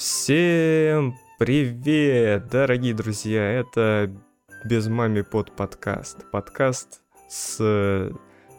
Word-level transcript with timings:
Всем 0.00 1.18
привет, 1.38 2.48
дорогие 2.48 2.94
друзья! 2.94 3.42
Это 3.42 4.10
без 4.64 4.88
мами 4.88 5.20
под 5.20 5.54
подкаст. 5.54 6.24
Подкаст 6.30 7.02
с 7.28 7.58
э, 7.60 8.10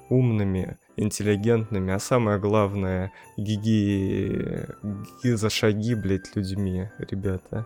умными, 0.09 0.77
интеллигентными, 0.97 1.93
а 1.93 1.97
самое 1.97 2.37
главное, 2.37 3.11
гиги, 3.37 4.67
гиги 4.83 5.33
за 5.33 5.49
шаги, 5.49 5.95
блять, 5.95 6.35
людьми, 6.35 6.91
ребята. 6.99 7.65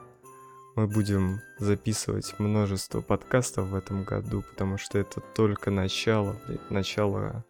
Мы 0.78 0.88
будем 0.88 1.42
записывать 1.60 2.34
множество 2.40 3.02
подкастов 3.02 3.68
в 3.68 3.76
этом 3.76 4.06
году, 4.06 4.42
потому 4.52 4.78
что 4.78 5.00
это 5.00 5.20
только 5.36 5.70
начало, 5.70 6.38
блядь, 6.48 6.72
начало... 6.72 7.44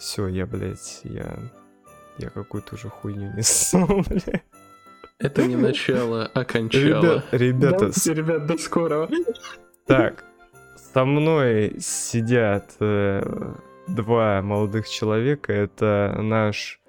Все, 0.00 0.26
я, 0.26 0.46
блядь, 0.46 1.02
я... 1.04 1.38
Я 2.18 2.30
какую-то 2.30 2.74
уже 2.74 2.88
хуйню 2.88 3.32
несу, 3.36 3.86
блядь. 4.08 4.42
Это 5.18 5.44
не 5.46 5.56
начало, 5.56 6.30
а 6.32 6.44
кончало. 6.44 6.82
Ребят, 7.02 7.24
ребята, 7.32 7.78
Давайте, 7.78 8.14
ребят, 8.14 8.46
до 8.46 8.56
скорого. 8.56 9.08
Так, 9.86 10.24
со 10.94 11.04
мной 11.04 11.76
сидят 11.80 12.76
э, 12.78 13.22
два 13.88 14.42
молодых 14.42 14.88
человека. 14.88 15.52
Это 15.52 16.16
наш 16.22 16.80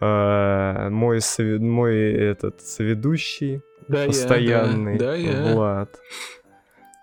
э, 0.00 0.88
мой 0.88 1.18
сове- 1.18 1.58
мой 1.58 1.96
этот 2.12 2.62
соведущий 2.62 3.60
Да, 3.88 4.02
я, 4.02 4.06
постоянный 4.06 4.98
да, 4.98 5.06
да, 5.06 5.14
я. 5.14 5.52
Влад. 5.52 6.00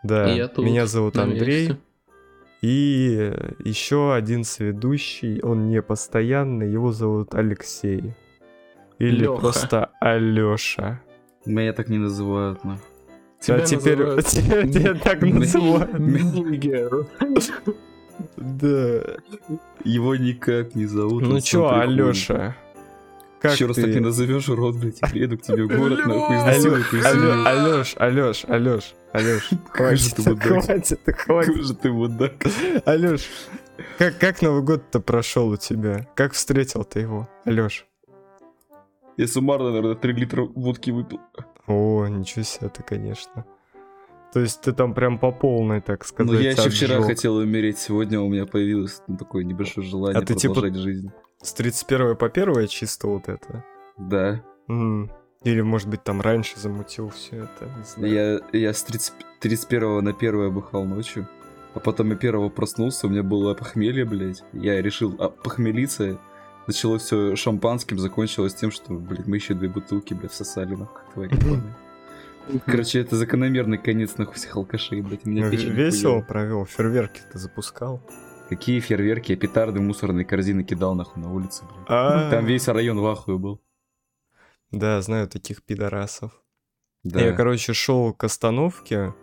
Да, 0.03 0.28
я 0.34 0.48
тут, 0.48 0.66
меня 0.66 0.88
зовут 0.88 1.17
Андрей. 1.17 1.67
месте. 1.67 1.78
И 2.62 3.31
еще 3.64 4.16
один 4.16 4.44
соведущий, 4.44 5.40
он 5.42 5.67
не 5.67 5.81
постоянный, 5.81 6.72
его 6.72 6.92
зовут 6.94 7.36
Алексей. 7.36 8.16
Или 8.99 9.23
Лёха. 9.25 9.39
просто 9.41 9.89
Алёша. 9.99 11.02
Меня 11.45 11.73
так 11.73 11.89
не 11.89 11.97
называют. 11.97 12.59
А 12.63 12.77
Тебя 13.41 13.59
теперь 13.61 13.97
называют 13.97 14.25
тебя 14.27 14.61
тебя 14.67 14.94
так 14.95 15.22
называют. 15.22 16.00
Нигер. 16.00 17.08
Да. 18.38 19.02
Его 19.83 20.16
никак 20.16 20.75
не 20.75 20.85
зовут. 20.85 21.23
Ну 21.23 21.39
чё. 21.41 21.69
Алёша? 21.69 22.55
Как 23.41 23.55
Еще 23.55 23.66
раз 23.66 23.75
так 23.75 23.88
не 23.88 23.94
ты? 23.95 24.00
назовешь, 24.00 24.47
урод, 24.47 24.77
блядь, 24.77 25.02
приеду 25.02 25.38
к 25.38 25.41
тебе 25.41 25.63
в 25.66 25.67
город, 25.67 26.05
нахуй, 26.05 26.38
изнасилую. 26.38 26.85
Алёш, 27.45 27.95
Алёш, 27.97 28.45
Алёш, 28.47 28.94
Алёш, 29.11 29.50
Какой 29.73 29.97
же 29.97 30.09
хватит, 30.11 30.39
хватит, 30.41 31.00
хватит. 31.17 31.63
же 31.66 31.75
ты 31.75 31.91
мудак. 31.91 32.35
Алёш, 32.85 33.23
как, 33.97 34.17
как 34.17 34.41
Новый 34.41 34.61
год-то 34.63 35.02
прошел 35.02 35.50
у 35.50 35.57
тебя? 35.57 36.07
Как 36.16 36.31
встретил 36.31 36.85
ты 36.85 37.02
его, 37.02 37.28
Алёш? 37.44 37.85
Я 39.17 39.28
суммарно, 39.28 39.69
наверное, 39.72 39.95
3 39.95 40.14
литра 40.14 40.44
водки 40.44 40.92
выпил. 40.92 41.19
О, 41.67 42.06
ничего 42.08 42.44
себе 42.44 42.69
ты, 42.69 42.83
конечно. 42.83 43.45
То 44.33 44.39
есть 44.39 44.61
ты 44.61 44.73
там 44.73 44.94
прям 44.95 45.19
по 45.19 45.31
полной, 45.31 45.81
так 45.81 46.03
сказать, 46.06 46.31
Ну, 46.33 46.39
я 46.39 46.52
еще 46.52 46.69
вчера 46.69 46.95
отжёг. 46.95 47.06
хотел 47.08 47.36
умереть, 47.36 47.78
сегодня 47.78 48.19
у 48.19 48.28
меня 48.30 48.47
появилось 48.47 49.02
ну, 49.08 49.16
такое 49.17 49.44
небольшое 49.44 49.86
желание 49.88 50.19
А 50.19 50.25
ты 50.25 50.34
типа- 50.34 50.56
продолжать 50.56 50.80
жизнь. 50.81 51.11
С 51.41 51.53
31 51.53 52.16
по 52.16 52.30
1 52.30 52.67
чисто 52.67 53.08
вот 53.08 53.30
это? 53.30 53.64
Да. 53.97 54.44
М. 54.67 55.11
Или, 55.44 55.61
может 55.61 55.89
быть, 55.89 56.03
там 56.03 56.22
раньше 56.22 56.58
замутил 56.58 57.09
все 57.09 57.44
это, 57.44 57.66
не 57.78 57.84
знаю. 57.84 58.41
Я, 58.53 58.59
я 58.59 58.73
с 58.73 58.81
30 58.84 59.14
31 59.41 60.02
на 60.03 60.14
1 60.14 60.50
бухал 60.52 60.86
ночью. 60.86 61.28
А 61.75 61.80
потом 61.80 62.09
я 62.11 62.16
первого 62.16 62.50
проснулся, 62.50 63.08
у 63.08 63.09
меня 63.09 63.23
было 63.23 63.53
похмелье, 63.53 64.06
блядь. 64.06 64.44
Я 64.53 64.81
решил 64.81 65.16
а, 65.19 65.30
похмелиться. 65.30 66.19
Началось 66.67 67.02
все 67.03 67.36
шампанским, 67.36 68.00
закончилось 68.00 68.53
тем, 68.56 68.72
что, 68.72 68.94
блядь, 68.94 69.28
мы 69.28 69.36
еще 69.38 69.53
две 69.53 69.67
бутылки, 69.69 70.14
блядь, 70.14 70.31
всосали, 70.31 70.75
нахуй, 70.75 71.25
ебаные. 71.25 71.75
Короче, 72.66 73.00
это 73.00 73.16
закономерный 73.16 73.78
конец, 73.78 74.17
нахуй, 74.17 74.36
всех 74.36 74.56
алкашей, 74.56 75.01
блядь. 75.01 75.25
Меня 75.25 75.46
Ну, 75.46 75.50
весело 75.51 76.12
хуёвая. 76.12 76.22
провел, 76.28 76.66
фейерверки 76.66 77.22
ты 77.31 77.38
запускал. 77.38 78.01
Какие 78.50 78.79
фейерверки, 78.81 79.31
я 79.31 79.38
петарды 79.38 79.79
мусорные 79.79 80.25
корзины 80.25 80.63
кидал, 80.63 80.96
нахуй, 80.96 81.22
на 81.22 81.34
улице, 81.34 81.63
блядь. 81.66 81.85
А, 81.88 82.29
Там 82.29 82.46
весь 82.46 82.68
район 82.68 83.00
в 83.00 83.06
ахуе 83.06 83.38
был. 83.38 83.62
Да, 84.72 85.01
знаю 85.01 85.28
таких 85.28 85.63
пидорасов. 85.63 86.31
Да. 87.03 87.22
Я, 87.22 87.34
короче, 87.34 87.74
шел 87.74 88.13
к 88.13 88.24
остановке 88.24 89.13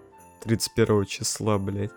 31 0.45 1.05
числа, 1.07 1.59
блядь. 1.59 1.91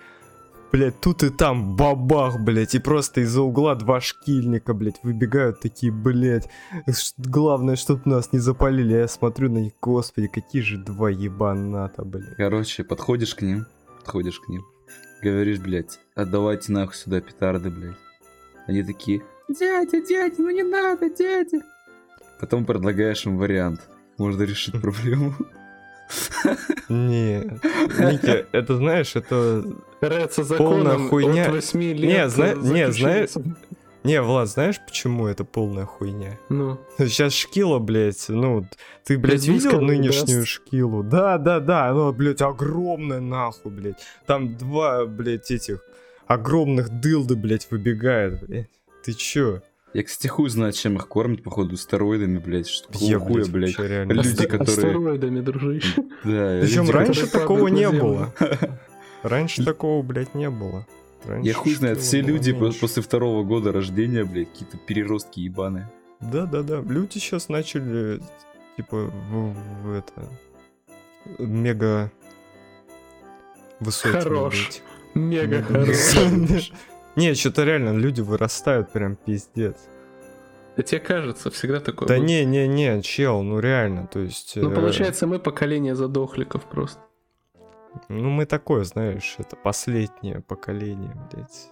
Блядь, 0.74 1.00
тут 1.00 1.22
и 1.22 1.30
там 1.30 1.76
бабах, 1.76 2.40
блядь, 2.40 2.74
и 2.74 2.80
просто 2.80 3.22
из-за 3.22 3.44
угла 3.44 3.76
два 3.76 4.02
шкильника, 4.02 4.74
блядь, 4.74 5.04
выбегают 5.04 5.60
такие, 5.60 5.92
блядь. 5.92 6.50
Главное, 7.20 7.76
чтоб 7.76 8.08
нас 8.08 8.34
не 8.34 8.40
запалили. 8.40 8.94
Я 8.94 9.08
смотрю 9.08 9.52
на 9.52 9.60
них, 9.60 9.74
господи, 9.80 10.28
какие 10.28 10.64
же 10.64 10.80
два 10.80 11.12
ебаната, 11.12 12.04
блядь. 12.04 12.38
Короче, 12.38 12.84
подходишь 12.84 13.36
к 13.36 13.44
ним, 13.44 13.68
подходишь 14.00 14.40
к 14.40 14.50
ним, 14.50 14.66
говоришь, 15.22 15.60
блядь, 15.60 16.00
отдавайте 16.16 16.72
нахуй 16.72 16.96
сюда 16.96 17.22
петарды, 17.22 17.70
блядь. 17.70 17.98
Они 18.66 18.82
такие, 18.82 19.22
дядя, 19.48 20.02
дядя, 20.02 20.42
ну 20.42 20.50
не 20.50 20.64
надо, 20.64 21.08
дядя. 21.08 21.62
Потом 22.40 22.66
предлагаешь 22.66 23.28
им 23.28 23.38
вариант. 23.38 23.88
Можно 24.18 24.42
решить 24.42 24.74
проблему. 24.82 25.36
Нет, 26.90 27.64
Ники, 28.00 28.46
это 28.52 28.76
знаешь, 28.78 29.16
это... 29.16 29.64
Карается 30.00 30.44
Полная 30.56 30.98
хуйня. 30.98 31.46
от 31.46 31.52
8 31.54 31.82
лет. 31.82 32.00
Не, 32.00 32.30
зна- 32.30 32.48
э, 32.50 32.56
не, 32.56 32.92
заключения. 32.92 33.56
Не, 34.04 34.22
Влад, 34.22 34.50
знаешь, 34.50 34.82
почему 34.86 35.28
это 35.28 35.46
полная 35.46 35.86
хуйня? 35.86 36.38
Ну, 36.50 36.78
Сейчас 36.98 37.34
Шкила, 37.34 37.80
блядь, 37.80 38.26
ну, 38.28 38.68
ты, 39.06 39.18
блядь, 39.18 39.48
видел 39.48 39.80
нынешнюю 39.80 40.40
даст. 40.42 40.50
Шкилу? 40.50 41.04
Да, 41.04 41.38
да, 41.38 41.62
да, 41.62 41.88
она, 41.88 42.12
блядь, 42.12 42.42
огромная 42.42 43.22
нахуй, 43.22 43.72
блядь. 43.72 44.00
Там 44.26 44.58
два, 44.58 45.06
блядь, 45.06 45.50
этих 45.52 45.80
огромных 46.28 46.90
дылды, 46.90 47.38
блядь, 47.38 47.68
выбегает, 47.72 48.46
блядь. 48.46 48.70
Ты 49.06 49.14
чё? 49.14 49.62
Я, 49.94 50.04
кстати, 50.04 50.28
хуй 50.28 50.50
знает, 50.50 50.74
чем 50.76 50.96
их 50.96 51.08
кормят, 51.08 51.44
походу, 51.44 51.78
стероидами, 51.78 52.40
блядь. 52.40 52.68
Что 52.68 52.92
такого 52.92 53.10
Я, 53.10 53.20
хуя, 53.20 53.46
блядь. 53.46 53.78
Люди, 53.78 54.28
асте- 54.28 54.48
которые- 54.48 54.64
астероидами, 54.64 55.40
дружище. 55.42 55.96
Да, 56.24 56.60
Причем 56.62 56.90
раньше 56.90 57.28
такого 57.28 57.68
не 57.68 57.90
было. 57.90 58.34
Раньше 59.22 59.64
такого, 59.64 60.02
блядь, 60.02 60.34
не 60.36 60.50
было. 60.50 60.86
Раньше 61.26 61.48
Я 61.48 61.54
хуй 61.54 61.74
знает, 61.76 62.00
все 62.00 62.22
люди 62.22 62.52
меньше. 62.52 62.80
после 62.82 63.02
второго 63.04 63.44
года 63.44 63.72
рождения, 63.72 64.26
блядь, 64.26 64.50
какие-то 64.52 64.78
переростки 64.78 65.40
ебаные. 65.40 65.90
Да, 66.20 66.46
да, 66.46 66.64
да. 66.64 66.82
Люди 66.82 67.14
сейчас 67.20 67.48
начали, 67.48 68.20
типа, 68.78 69.12
в, 69.30 69.54
в 69.84 69.92
это 69.94 70.28
мега 71.38 72.12
высокими 73.80 74.20
Хорош. 74.22 74.68
быть. 74.68 74.84
Мега 75.14 75.58
Мега 75.60 75.64
хорошо. 75.64 76.20
Не, 77.16 77.34
что-то 77.36 77.64
реально 77.64 77.92
люди 77.98 78.22
вырастают 78.22 78.92
прям 78.92 79.16
пиздец. 79.16 79.78
Да 80.76 80.82
тебе 80.84 81.00
кажется, 81.00 81.52
всегда 81.52 81.80
такое 81.80 82.08
Да 82.08 82.18
не, 82.18 82.44
не, 82.46 82.68
не, 82.68 83.02
чел, 83.04 83.44
ну 83.44 83.60
реально, 83.60 84.08
то 84.08 84.20
есть. 84.20 84.54
Ну, 84.56 84.72
э, 84.72 84.76
получается, 84.76 85.28
мы 85.28 85.38
поколение 85.40 85.94
задохликов 85.96 86.64
просто. 86.66 87.00
Ну 88.10 88.30
мы 88.32 88.46
такое, 88.48 88.84
знаешь, 88.84 89.36
это 89.38 89.56
последнее 89.56 90.42
поколение, 90.42 91.14
блядь. 91.32 91.70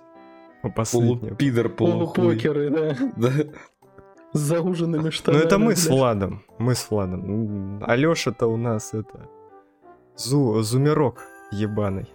Ну, 0.63 0.71
Последнее. 0.71 1.17
Полупидор, 1.19 1.69
полухуй. 1.69 2.13
Полупокеры, 2.15 2.69
да. 2.69 2.95
Да. 3.17 3.31
С 4.33 4.39
зауженными 4.39 5.05
Ну 5.05 5.11
штанами. 5.11 5.43
это 5.43 5.57
мы 5.57 5.75
с 5.75 5.87
блядь. 5.87 5.97
Владом. 5.97 6.43
Мы 6.59 6.75
с 6.75 6.91
Владом. 6.91 7.83
Алёша-то 7.83 8.45
у 8.45 8.57
нас 8.57 8.93
это. 8.93 9.27
Зу, 10.15 10.61
зумерок 10.61 11.23
ебаный. 11.51 12.07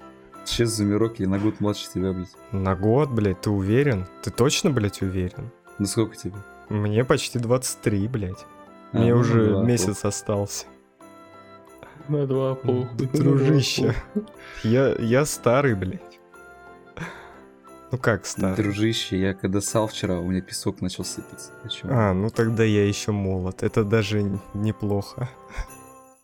Сейчас 0.46 0.70
Зумерок, 0.70 1.18
я 1.18 1.28
на 1.28 1.38
год 1.38 1.60
младше 1.60 1.90
тебя, 1.92 2.12
блядь. 2.12 2.30
На 2.52 2.76
год, 2.76 3.10
блядь, 3.10 3.40
ты 3.40 3.50
уверен? 3.50 4.06
Ты 4.22 4.30
точно, 4.30 4.70
блядь, 4.70 5.02
уверен? 5.02 5.50
Ну 5.78 5.86
сколько 5.86 6.16
тебе? 6.16 6.36
Мне 6.68 7.04
почти 7.04 7.38
23, 7.38 8.08
блядь. 8.08 8.46
А, 8.92 8.98
Мне 8.98 9.12
ну, 9.12 9.20
уже 9.20 9.54
да, 9.54 9.62
месяц 9.62 10.04
остался. 10.04 10.66
На 12.08 12.26
два 12.26 12.54
два 12.54 12.88
Дружище. 13.12 13.94
Я, 14.62 14.94
я 14.98 15.24
старый, 15.24 15.74
блядь. 15.74 16.20
Ну 17.90 17.98
как 17.98 18.24
старый? 18.24 18.56
Дружище, 18.56 19.18
я 19.18 19.34
когда 19.34 19.60
ссал 19.60 19.88
вчера, 19.88 20.18
у 20.20 20.28
меня 20.28 20.40
песок 20.40 20.80
начал 20.80 21.04
сыпаться. 21.04 21.52
Чём? 21.68 21.90
А, 21.92 22.14
ну 22.14 22.30
тогда 22.30 22.62
я 22.62 22.86
еще 22.86 23.10
молод. 23.10 23.64
Это 23.64 23.84
даже 23.84 24.22
неплохо. 24.54 25.28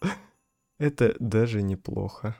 Это 0.78 1.14
даже 1.18 1.62
неплохо. 1.62 2.36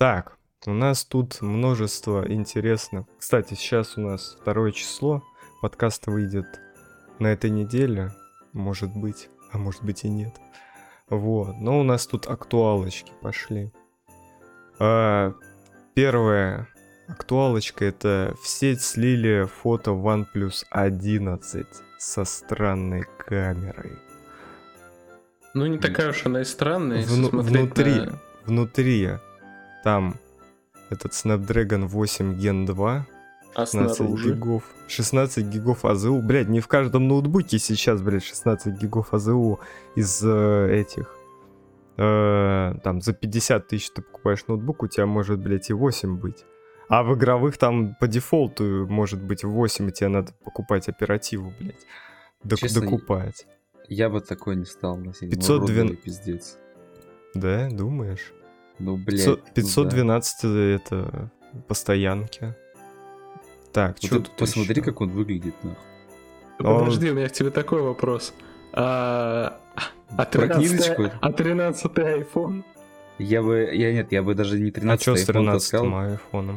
Так, 0.00 0.38
у 0.64 0.72
нас 0.72 1.04
тут 1.04 1.42
множество 1.42 2.24
интересных. 2.26 3.04
Кстати, 3.18 3.52
сейчас 3.52 3.98
у 3.98 4.00
нас 4.00 4.34
второе 4.40 4.72
число. 4.72 5.22
Подкаст 5.60 6.06
выйдет 6.06 6.46
на 7.18 7.26
этой 7.26 7.50
неделе. 7.50 8.10
Может 8.54 8.96
быть, 8.96 9.28
а 9.52 9.58
может 9.58 9.84
быть 9.84 10.04
и 10.04 10.08
нет. 10.08 10.34
Вот. 11.10 11.54
Но 11.60 11.78
у 11.78 11.82
нас 11.82 12.06
тут 12.06 12.26
актуалочки 12.28 13.12
пошли. 13.20 13.74
А, 14.78 15.34
первая 15.92 16.66
актуалочка 17.06 17.84
это 17.84 18.34
в 18.42 18.48
сеть 18.48 18.80
слили 18.80 19.46
фото 19.62 19.90
OnePlus 19.90 20.64
11 20.70 21.66
со 21.98 22.24
странной 22.24 23.04
камерой. 23.18 23.98
Ну, 25.52 25.66
не 25.66 25.76
такая 25.76 26.08
уж 26.08 26.24
она 26.24 26.40
и 26.40 26.44
странная, 26.44 27.04
Вну- 27.04 27.28
внутри. 27.42 27.96
на- 28.00 28.18
Внутри 28.46 29.10
там 29.84 30.16
этот 30.90 31.12
Snapdragon 31.12 31.86
8 31.86 32.34
Gen 32.38 32.66
2, 32.66 33.06
А 33.54 33.66
16 33.66 33.96
снаружи? 33.96 34.32
гигов. 34.34 34.62
16 34.88 35.44
гигов 35.46 35.84
АЗУ. 35.84 36.20
Блядь, 36.22 36.48
не 36.48 36.60
в 36.60 36.68
каждом 36.68 37.08
ноутбуке 37.08 37.58
сейчас, 37.58 38.00
блядь, 38.02 38.24
16 38.24 38.74
гигов 38.80 39.12
АЗУ 39.14 39.60
из 39.96 40.20
э, 40.24 40.68
этих. 40.80 41.14
Э, 41.96 42.74
там 42.82 43.00
за 43.00 43.12
50 43.12 43.68
тысяч 43.68 43.90
ты 43.90 44.02
покупаешь 44.02 44.46
ноутбук, 44.46 44.82
у 44.82 44.88
тебя 44.88 45.06
может, 45.06 45.38
блядь, 45.40 45.70
и 45.70 45.72
8 45.74 46.16
быть. 46.16 46.44
А 46.88 47.02
в 47.04 47.14
игровых 47.14 47.56
там 47.56 47.94
по 48.00 48.08
дефолту 48.08 48.86
может 48.88 49.22
быть 49.22 49.44
8, 49.44 49.88
и 49.88 49.92
тебе 49.92 50.08
надо 50.08 50.32
покупать 50.44 50.88
оперативу, 50.88 51.52
блядь. 51.60 51.86
Док- 52.42 52.58
Честно, 52.58 52.80
докупать. 52.80 53.46
Я 53.88 54.08
бы 54.08 54.20
такой 54.20 54.56
не 54.56 54.64
стал 54.64 54.96
носить. 54.96 55.30
512 55.30 55.50
уродливый 55.50 55.96
пиздец. 55.96 56.56
Да, 57.34 57.68
думаешь? 57.70 58.32
Ну, 58.80 58.96
блядь. 58.96 59.24
500 59.24 59.38
ну 59.38 59.44
да. 59.44 59.50
512 59.54 60.44
это 60.80 61.30
постоянки. 61.68 62.54
Так, 63.72 63.96
Вот 64.02 64.04
что 64.04 64.20
ты 64.20 64.30
посмотри, 64.36 64.80
как 64.82 65.00
он 65.00 65.10
выглядит, 65.10 65.54
нахуй. 65.62 65.78
Ну, 66.58 66.70
Он- 66.74 66.78
Подожди, 66.80 67.10
у 67.10 67.14
меня 67.14 67.28
к 67.28 67.32
тебе 67.32 67.50
такой 67.50 67.82
вопрос. 67.82 68.34
А, 68.72 69.60
а 70.08 70.16
Про 70.16 70.24
13 70.48 70.56
книжечку? 70.68 71.10
а 71.20 71.32
13 71.32 71.92
iPhone? 71.92 72.64
Я 73.18 73.42
бы, 73.42 73.70
я 73.72 73.92
нет, 73.92 74.12
я 74.12 74.22
бы 74.22 74.34
даже 74.34 74.58
не 74.58 74.70
А 74.70 74.72
13 74.72 75.02
что 75.02 75.16
с 75.16 75.22
iPhone 75.22 75.32
13 75.32 75.70
таскал. 75.70 75.94
айфоном? 75.98 76.56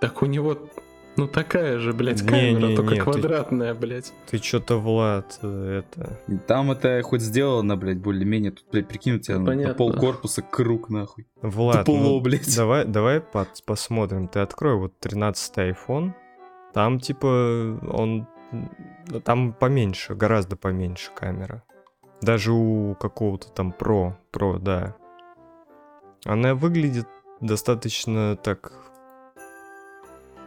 Так 0.00 0.22
у 0.22 0.26
него, 0.26 0.56
ну 1.16 1.26
такая 1.28 1.78
же, 1.78 1.92
блядь, 1.92 2.22
Не, 2.22 2.28
камера, 2.28 2.66
не, 2.68 2.76
только 2.76 2.92
не, 2.94 2.98
ты- 2.98 3.04
квадратная, 3.04 3.74
блядь. 3.74 4.12
Ты 4.30 4.38
что-то, 4.38 4.78
Влад, 4.78 5.38
э, 5.42 5.82
это... 5.84 6.18
Там 6.46 6.70
это 6.72 7.00
хоть 7.02 7.20
сделано, 7.20 7.76
блядь, 7.76 7.98
более-менее. 7.98 8.52
Тут, 8.52 8.64
блядь, 8.72 8.88
прикинь, 8.88 9.14
у 9.16 9.18
тебя 9.18 9.38
на 9.38 9.46
Понятно. 9.46 9.74
пол 9.74 9.92
корпуса 9.92 10.42
круг, 10.42 10.88
нахуй. 10.90 11.26
Влад, 11.42 11.84
Тупо, 11.86 11.98
ну, 11.98 12.20
блядь. 12.20 12.54
давай, 12.56 12.84
давай 12.86 13.18
пос- 13.18 13.62
посмотрим. 13.64 14.28
Ты 14.28 14.40
открой 14.40 14.76
вот 14.76 14.98
13 15.00 15.58
iPhone. 15.58 16.12
Там, 16.72 16.98
типа, 17.00 17.78
он... 17.92 18.26
м, 18.52 18.70
Там 19.24 19.52
поменьше, 19.52 20.14
гораздо 20.14 20.56
поменьше 20.56 21.10
камера. 21.14 21.62
Даже 22.22 22.52
у 22.52 22.94
какого-то 22.94 23.48
там 23.50 23.74
Pro, 23.78 24.14
Pro, 24.32 24.58
да. 24.58 24.94
Она 26.24 26.54
выглядит 26.54 27.06
достаточно 27.40 28.36
так... 28.36 28.72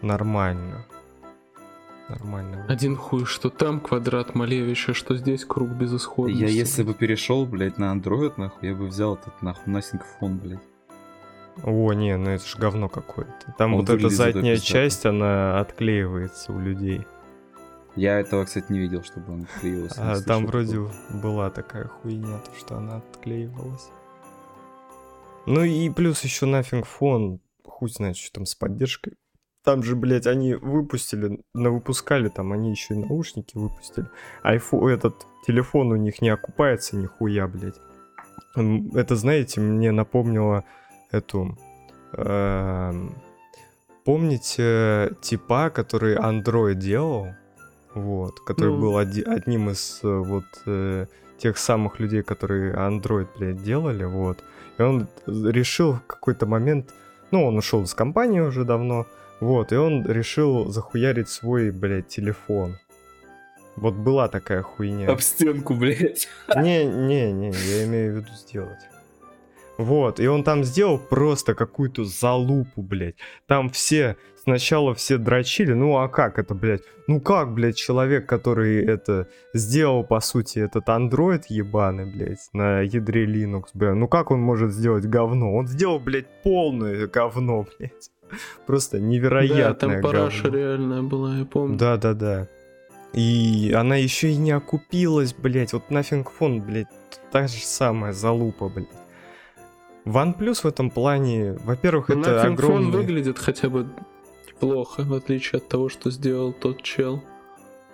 Нормально. 0.06 0.86
Нормально. 2.10 2.64
Один 2.70 2.96
хуй, 2.96 3.26
что 3.26 3.50
там 3.50 3.80
квадрат 3.80 4.36
Малевича, 4.36 4.94
что 4.94 5.18
здесь 5.18 5.44
круг 5.44 5.70
безысходности. 5.70 6.44
Я 6.44 6.50
если 6.50 6.84
бы 6.84 6.94
перешел, 6.94 7.48
блядь, 7.48 7.80
на 7.80 7.92
Android, 7.92 8.34
нахуй, 8.38 8.70
я 8.70 8.76
бы 8.76 8.86
взял 8.86 9.16
этот, 9.16 9.42
нахуй, 9.42 9.74
Nothing 9.74 10.02
Phone, 10.22 10.40
блядь. 10.40 10.60
О, 11.64 11.92
не, 11.94 12.16
ну 12.18 12.30
это 12.30 12.46
ж 12.46 12.56
говно 12.58 12.88
какое-то. 12.88 13.56
Там 13.58 13.74
Он 13.74 13.80
вот 13.80 13.90
эта 13.90 14.10
задняя 14.10 14.58
часть, 14.58 15.08
она 15.08 15.60
отклеивается 15.60 16.54
у 16.54 16.60
людей. 16.60 17.08
Я 17.96 18.20
этого, 18.20 18.46
кстати, 18.46 18.72
не 18.72 18.78
видел, 18.78 19.02
чтобы 19.04 19.34
он 19.34 19.48
не 19.64 19.88
А 19.88 19.90
слышал 19.90 20.24
там 20.26 20.46
вроде 20.46 20.74
такого. 20.74 20.94
была 21.24 21.50
такая 21.50 21.88
хуйня, 21.88 22.38
то, 22.40 22.52
что 22.60 22.78
она 22.78 22.98
отклеивалась. 22.98 23.90
Ну 25.48 25.64
и 25.64 25.90
плюс 25.90 26.24
еще 26.24 26.46
нафиг 26.46 26.86
фон, 26.86 27.40
хуй 27.64 27.90
знает, 27.90 28.18
что 28.18 28.34
там 28.34 28.46
с 28.46 28.54
поддержкой. 28.54 29.14
Там 29.66 29.82
же, 29.84 29.96
блядь, 29.96 30.28
они 30.28 30.54
выпустили, 30.54 31.40
на 31.54 31.72
выпускали, 31.72 32.30
там 32.30 32.52
они 32.54 32.70
еще 32.72 32.94
и 32.94 32.98
наушники 32.98 33.58
выпустили. 33.58 34.06
Айфон, 34.44 34.88
этот 34.90 35.26
телефон 35.48 35.92
у 35.92 35.96
них 35.96 36.22
не 36.22 36.30
окупается 36.30 36.96
нихуя, 36.96 37.48
блядь. 37.48 37.76
Это, 38.94 39.16
знаете, 39.16 39.60
мне 39.62 39.92
напомнило 39.92 40.64
эту... 41.12 41.58
эм, 42.14 43.16
помните 44.06 45.12
типа, 45.22 45.70
который 45.72 46.16
Android 46.16 46.76
делал? 46.76 47.28
Вот, 47.96 48.40
который 48.42 48.74
Ну. 48.74 48.82
был 48.82 48.98
оди- 48.98 49.24
одним 49.24 49.70
из 49.70 50.00
э, 50.04 50.08
вот 50.08 50.46
э, 50.68 51.08
тех 51.38 51.58
самых 51.58 52.00
людей, 52.00 52.22
которые 52.24 52.74
Android, 52.74 53.28
блядь, 53.38 53.64
делали, 53.64 54.04
вот. 54.04 54.44
И 54.78 54.82
он 54.82 55.08
решил 55.26 55.94
в 55.94 56.02
какой-то 56.06 56.46
момент, 56.46 56.94
ну, 57.32 57.46
он 57.46 57.58
ушел 57.58 57.84
из 57.84 57.94
компании 57.94 58.42
уже 58.42 58.64
давно, 58.66 59.06
вот, 59.46 59.72
и 59.72 59.76
он 59.76 60.04
решил 60.08 60.72
захуярить 60.72 61.30
свой, 61.30 61.70
блядь, 61.70 62.08
телефон. 62.08 62.80
Вот 63.76 63.94
была 63.94 64.28
такая 64.28 64.64
хуйня. 64.64 65.08
Об 65.08 65.22
стенку, 65.22 65.76
блядь. 65.76 66.28
Не-не-не, 66.56 67.52
я 67.52 67.86
имею 67.86 68.14
в 68.14 68.16
виду 68.18 68.32
сделать. 68.34 68.80
Вот, 69.78 70.20
и 70.20 70.26
он 70.26 70.44
там 70.44 70.64
сделал 70.64 70.98
просто 70.98 71.54
какую-то 71.54 72.06
залупу, 72.06 72.82
блядь. 72.82 73.18
Там 73.46 73.70
все, 73.70 74.18
сначала 74.42 74.96
все 74.96 75.20
дрочили, 75.20 75.74
ну 75.74 75.98
а 75.98 76.08
как 76.08 76.40
это, 76.40 76.56
блядь? 76.56 76.82
Ну 77.06 77.22
как, 77.22 77.54
блядь, 77.54 77.76
человек, 77.76 78.28
который 78.28 78.84
это 78.84 79.28
сделал, 79.54 80.04
по 80.04 80.22
сути, 80.22 80.58
этот 80.58 80.90
андроид 80.90 81.46
ебаный, 81.50 82.12
блядь, 82.12 82.50
на 82.54 82.82
ядре 82.82 83.26
Linux, 83.26 83.66
блядь, 83.76 83.94
ну 83.94 84.08
как 84.08 84.32
он 84.32 84.40
может 84.40 84.72
сделать 84.72 85.06
говно? 85.06 85.54
Он 85.54 85.68
сделал, 85.68 86.00
блядь, 86.00 86.42
полное 86.42 87.06
говно, 87.06 87.68
блядь. 87.78 88.10
Просто 88.66 89.00
Да, 89.00 89.04
невероятное 89.06 90.02
там 90.02 90.02
параша 90.02 90.44
говно. 90.44 90.58
реальная 90.58 91.02
была, 91.02 91.36
я 91.38 91.46
помню. 91.46 91.78
Да, 91.78 91.98
да, 91.98 92.14
да. 92.14 92.48
И 93.14 93.74
она 93.76 93.96
еще 93.96 94.32
и 94.32 94.36
не 94.36 94.52
окупилась, 94.52 95.34
блять. 95.34 95.72
Вот 95.74 95.90
нафиг 95.90 96.30
фон, 96.30 96.62
блять, 96.62 96.88
та 97.32 97.48
же 97.48 97.58
самая 97.64 98.12
залупа, 98.14 98.68
блять. 98.70 98.90
OnePlus 100.06 100.62
в 100.62 100.66
этом 100.66 100.90
плане, 100.92 101.54
во-первых, 101.64 102.10
Ну, 102.10 102.22
это 102.22 102.32
Nothing 102.32 102.50
Phone 102.50 102.54
огромный... 102.54 102.92
выглядит 102.92 103.40
хотя 103.40 103.70
бы 103.70 103.88
плохо, 104.60 105.04
в 105.04 105.14
отличие 105.14 105.58
от 105.58 105.68
того, 105.68 105.90
что 105.90 106.12
сделал 106.12 106.54
тот 106.54 106.82
чел. 106.84 107.24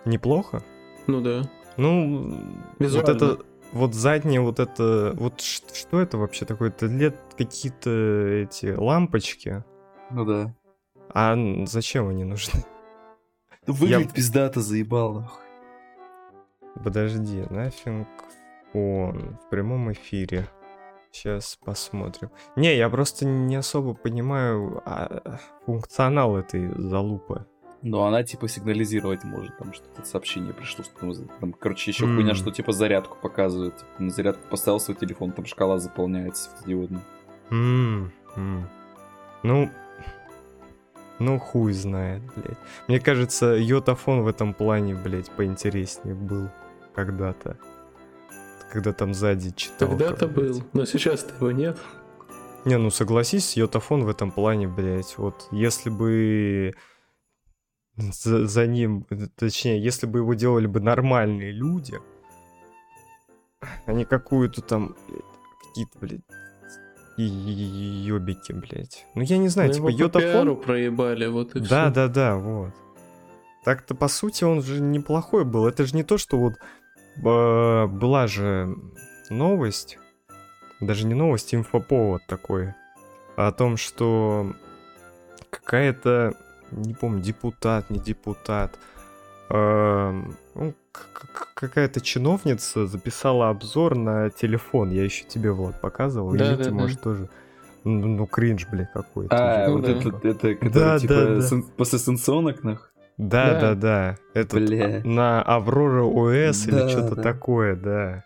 Неплохо. 0.06 0.64
Ну 1.08 1.22
да. 1.22 1.50
Ну, 1.78 2.38
Визуально. 2.80 3.14
вот 3.14 3.16
это, 3.16 3.38
вот 3.72 3.94
заднее, 3.94 4.42
вот 4.42 4.60
это, 4.60 5.14
вот 5.18 5.40
что 5.40 6.02
это 6.02 6.18
вообще 6.18 6.46
такое? 6.46 6.70
Это 6.70 6.88
лет 6.88 7.16
какие-то 7.38 7.90
эти 7.90 8.74
лампочки. 8.76 9.64
Ну 10.14 10.26
да. 10.26 10.54
А 11.14 11.36
зачем 11.66 12.10
они 12.10 12.24
нужны? 12.24 12.64
Выглядит 13.68 14.14
пиздато, 14.14 14.62
заебал, 14.62 15.14
нахуй. 15.14 15.44
Подожди, 16.84 17.44
нафиг 17.50 18.08
он 18.74 19.38
в 19.46 19.50
прямом 19.50 19.92
эфире. 19.92 20.48
Сейчас 21.12 21.60
посмотрим. 21.64 22.30
Не, 22.56 22.76
я 22.78 22.90
просто 22.90 23.26
не 23.26 23.58
особо 23.58 23.94
понимаю 23.94 24.82
а, 24.86 25.40
функционал 25.66 26.38
этой 26.38 26.72
залупы. 26.82 27.46
Но 27.82 28.06
она 28.06 28.24
типа 28.24 28.48
сигнализировать 28.48 29.24
может, 29.24 29.58
там 29.58 29.74
что-то 29.74 30.06
сообщение 30.06 30.54
пришло, 30.54 30.86
что 30.86 30.94
там, 31.00 31.14
там, 31.40 31.54
короче, 31.54 31.92
еще 31.92 32.06
М. 32.06 32.16
хуйня, 32.16 32.36
что 32.36 32.52
типа 32.52 32.72
зарядку 32.72 33.18
показывает. 33.22 33.76
Типа, 33.78 33.90
на 34.04 34.10
зарядку 34.12 34.48
поставил 34.50 34.80
свой 34.80 34.96
телефон, 34.96 35.32
там 35.32 35.46
шкала 35.46 35.80
заполняется 35.80 36.50
светодиодная. 36.52 37.02
М, 37.50 38.12
м. 38.38 38.70
Ну, 39.44 39.70
ну 41.22 41.40
хуй 41.40 41.74
знает, 41.74 42.24
блядь. 42.36 42.58
Мне 42.88 43.00
кажется, 43.00 43.54
йотафон 43.54 44.24
в 44.24 44.28
этом 44.28 44.54
плане, 44.54 44.96
блядь, 44.96 45.30
поинтереснее 45.32 46.16
был 46.16 46.50
когда-то. 46.96 47.58
Когда 48.72 48.92
там 48.92 49.14
сзади 49.14 49.52
читал. 49.52 49.90
Когда-то 49.90 50.28
был, 50.28 50.64
но 50.74 50.86
сейчас-то 50.86 51.34
его 51.36 51.52
нет. 51.52 51.78
Не, 52.66 52.78
ну 52.78 52.90
согласись, 52.90 53.56
йотафон 53.56 54.04
в 54.04 54.10
этом 54.10 54.32
плане, 54.32 54.68
блядь, 54.68 55.18
вот 55.18 55.48
если 55.52 55.90
бы 55.90 56.74
за, 57.98 58.48
за 58.48 58.68
ним, 58.68 59.06
точнее, 59.36 59.82
если 59.82 60.08
бы 60.08 60.20
его 60.20 60.34
делали 60.34 60.68
бы 60.68 60.80
нормальные 60.80 61.52
люди, 61.52 62.00
а 63.86 63.94
не 63.94 64.06
какую-то 64.06 64.62
там, 64.62 64.96
блядь, 65.08 65.22
какие-то, 65.68 66.00
блядь, 66.00 66.41
ёбики, 67.28 68.52
блядь. 68.52 69.06
Ну 69.16 69.22
я 69.22 69.38
не 69.38 69.48
знаю, 69.50 69.70
Ну, 69.70 69.76
типа 69.76 69.90
йотафон... 69.90 70.56
проебали, 70.58 71.28
вот 71.28 71.56
и 71.56 71.60
Да, 71.60 71.86
всё. 71.86 71.94
да, 71.94 72.08
да, 72.08 72.36
вот. 72.36 72.72
Так-то, 73.64 73.96
по 73.96 74.08
сути, 74.08 74.44
он 74.44 74.62
же 74.64 74.82
неплохой 74.82 75.46
был. 75.46 75.68
Это 75.68 75.86
же 75.86 75.96
не 75.96 76.04
то, 76.04 76.18
что 76.18 76.38
вот 76.38 76.54
э, 77.18 77.88
была 77.88 78.28
же 78.28 78.76
новость, 79.30 80.00
даже 80.80 81.06
не 81.06 81.14
новость, 81.14 81.54
инфоповод 81.54 82.22
такой, 82.28 82.74
о 83.36 83.52
том, 83.52 83.78
что 83.78 84.54
какая-то, 85.50 86.34
не 86.72 86.94
помню, 86.94 87.22
депутат, 87.22 87.90
не 87.90 88.00
депутат, 88.00 88.80
какая-то 91.54 92.02
чиновница 92.02 92.88
записала 92.88 93.50
обзор 93.50 93.96
на 93.96 94.30
телефон. 94.30 94.92
Я 94.92 95.04
еще 95.04 95.26
тебе, 95.26 95.52
Влад, 95.52 95.80
показывал. 95.82 96.32
Да, 96.36 96.46
или 96.46 96.56
да, 96.56 96.64
ты, 96.64 96.70
да. 96.70 96.76
может, 96.76 97.02
тоже. 97.02 97.30
Ну, 97.84 98.08
ну, 98.08 98.26
кринж, 98.28 98.68
бля, 98.68 98.88
какой-то. 98.94 99.36
А, 99.36 99.68
Ну 99.68 99.78
вот 99.78 99.86
да. 99.86 99.92
это, 99.92 100.28
это, 100.28 100.56
который, 100.56 100.72
Да, 100.74 101.00
типа, 101.00 101.14
да, 101.14 101.36
да. 101.50 101.62
после 101.78 102.00
нахуй. 102.64 102.88
Да, 103.18 103.54
Да. 103.54 103.60
да, 103.60 103.76
да. 103.76 104.18
Это 104.34 104.56
Бля. 104.58 105.02
на 105.04 105.42
Аврора 105.42 106.04
ОС 106.04 106.64
Да, 106.66 106.72
или 106.84 106.90
что-то 106.90 107.16
да. 107.16 107.22
такое, 107.22 107.76
да. 107.76 108.24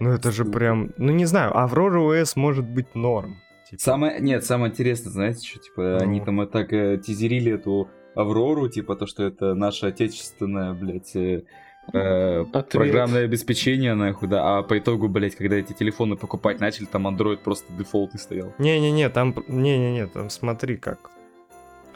Ну 0.00 0.10
это 0.10 0.32
же 0.32 0.44
прям, 0.44 0.90
ну 0.96 1.12
не 1.12 1.26
знаю, 1.26 1.56
Аврора 1.56 2.00
ОС 2.00 2.34
может 2.36 2.64
быть 2.64 2.94
норм. 2.94 3.36
типа. 3.68 3.82
Самое, 3.82 4.20
нет, 4.20 4.44
самое 4.44 4.70
интересное, 4.72 5.10
знаете, 5.12 5.46
что, 5.46 5.58
типа, 5.60 5.80
Ну. 5.82 5.96
они 5.98 6.20
там 6.20 6.46
так 6.48 6.72
э, 6.72 6.98
тизерили 6.98 7.52
эту 7.52 7.88
Аврору, 8.14 8.68
типа, 8.68 8.96
то, 8.96 9.06
что 9.06 9.24
это 9.24 9.54
наше 9.54 9.86
отечественное, 9.86 10.72
блядь, 10.74 11.16
э, 11.16 11.44
э, 11.92 12.44
программное 12.44 13.24
обеспечение, 13.24 13.94
нахуй, 13.94 14.28
да, 14.28 14.58
а 14.58 14.62
по 14.62 14.78
итогу, 14.78 15.08
блядь, 15.08 15.34
когда 15.34 15.56
эти 15.56 15.72
телефоны 15.72 16.16
покупать 16.16 16.60
начали, 16.60 16.84
там 16.86 17.06
Android 17.06 17.38
просто 17.38 17.72
дефолтный 17.72 18.20
стоял. 18.20 18.52
Не-не-не, 18.58 19.08
там, 19.08 19.34
не-не-не, 19.48 20.06
там 20.06 20.30
смотри 20.30 20.76
как. 20.76 21.10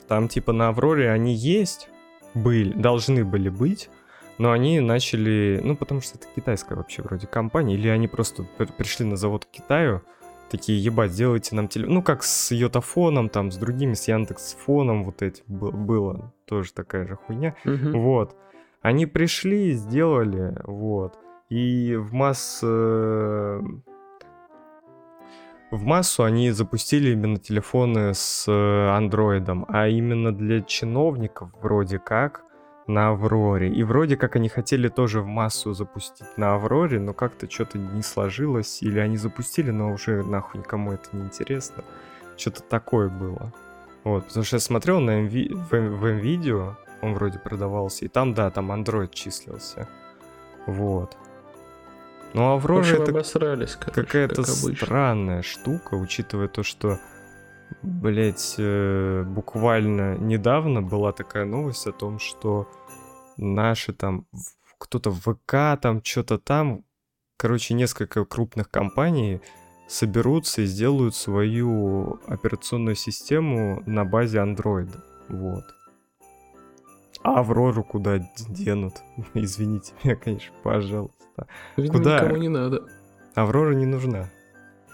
Там 0.08 0.28
типа 0.28 0.52
на 0.52 0.68
Авроре 0.68 1.11
они 1.11 1.35
есть, 1.35 1.88
были, 2.35 2.73
должны 2.73 3.25
были 3.25 3.49
быть, 3.49 3.90
но 4.38 4.52
они 4.52 4.80
начали, 4.80 5.61
ну 5.62 5.76
потому 5.76 6.00
что 6.00 6.18
это 6.18 6.26
китайская 6.35 6.76
вообще 6.76 7.02
вроде 7.02 7.26
компания, 7.26 7.75
или 7.75 7.88
они 7.88 8.06
просто 8.06 8.44
при- 8.56 8.66
пришли 8.66 9.04
на 9.04 9.16
завод 9.16 9.44
к 9.46 9.50
Китаю, 9.50 10.02
такие, 10.49 10.83
ебать, 10.83 11.12
сделайте 11.12 11.55
нам 11.55 11.69
телефон, 11.69 11.95
ну 11.95 12.03
как 12.03 12.23
с 12.23 12.53
Йотафоном, 12.53 13.29
там, 13.29 13.50
с 13.50 13.57
другими, 13.57 13.95
с 13.95 14.09
Яндекс.Фоном 14.09 15.05
вот 15.05 15.23
эти 15.23 15.43
было, 15.47 16.33
тоже 16.47 16.73
такая 16.73 17.07
же 17.07 17.17
хуйня. 17.17 17.55
Мгм. 17.65 18.00
Вот. 18.00 18.37
Они 18.83 19.07
пришли, 19.07 19.73
сделали, 19.73 20.57
вот. 20.65 21.19
И 21.49 21.97
в 21.97 22.12
масс... 22.12 22.61
э, 22.62 23.61
В 25.73 25.83
массу 25.83 26.23
они 26.23 26.53
запустили 26.53 27.11
именно 27.11 27.38
телефоны 27.38 28.15
с 28.15 28.47
э, 28.47 28.88
андроидом, 28.88 29.67
а 29.69 29.88
именно 29.88 30.33
для 30.33 30.62
чиновников 30.62 31.50
вроде 31.61 31.99
как 31.99 32.45
на 32.87 33.09
Авроре. 33.09 33.69
И 33.73 33.83
вроде 33.83 34.16
как 34.16 34.37
они 34.37 34.49
хотели 34.49 34.88
тоже 34.88 35.21
в 35.21 35.26
массу 35.26 35.73
запустить 35.73 36.37
на 36.37 36.55
Авроре, 36.55 37.00
но 37.00 37.12
как-то 37.12 37.50
что-то 37.50 37.78
не 37.78 38.02
сложилось. 38.02 38.83
Или 38.83 38.99
они 38.99 39.16
запустили, 39.16 39.71
но 39.71 39.93
уже 39.93 40.23
нахуй 40.23 40.61
никому 40.61 40.93
это 40.93 41.09
не 41.12 41.25
интересно. 41.25 41.85
Что-то 42.37 42.62
такое 42.62 43.09
было. 43.09 43.52
Вот, 44.05 44.26
потому 44.26 44.45
что 44.45 44.57
я 44.57 44.61
смотрел 44.61 45.00
на 45.00 45.26
MV 45.26 45.55
в, 45.55 45.71
в 45.71 46.07
MVideo, 46.07 46.75
он 47.02 47.14
вроде 47.14 47.38
продавался, 47.40 48.05
и 48.05 48.09
там, 48.09 48.35
да, 48.35 48.50
там 48.50 48.71
Android 48.71 49.11
числился. 49.12 49.88
Вот. 50.66 51.16
Ну, 52.33 52.52
Аврора 52.52 52.85
это 52.85 53.11
обосрались, 53.11 53.76
короче, 53.76 54.02
какая-то 54.02 54.43
как 54.43 54.47
странная 54.47 55.43
штука, 55.43 55.95
учитывая 55.95 56.49
то, 56.49 56.62
что, 56.62 56.99
блять, 57.82 58.56
буквально 58.58 60.16
недавно 60.18 60.82
была 60.82 61.12
такая 61.12 61.44
новость 61.44 61.87
о 61.87 61.92
том, 61.92 62.18
что 62.18 62.68
наши 63.37 63.92
там, 63.92 64.26
кто-то 64.78 65.11
в 65.11 65.20
ВК 65.20 65.80
там, 65.80 66.02
что-то 66.02 66.38
там, 66.38 66.85
короче, 67.37 67.75
несколько 67.75 68.25
крупных 68.25 68.70
компаний 68.70 69.40
соберутся 69.88 70.62
и 70.62 70.66
сделают 70.66 71.14
свою 71.14 72.18
операционную 72.26 72.96
систему 72.96 73.82
на 73.87 74.04
базе 74.04 74.38
Android. 74.38 74.90
Вот. 75.28 75.64
А 77.23 77.40
Аврору 77.40 77.82
куда 77.82 78.18
денут? 78.49 78.94
Извините 79.35 79.92
меня, 80.02 80.16
конечно, 80.16 80.54
пожалуйста. 80.62 81.49
Видимо, 81.76 81.99
куда? 81.99 82.20
никому 82.20 82.37
не 82.37 82.49
надо. 82.49 82.87
Аврора 83.35 83.75
не 83.75 83.87
нужна. 83.87 84.30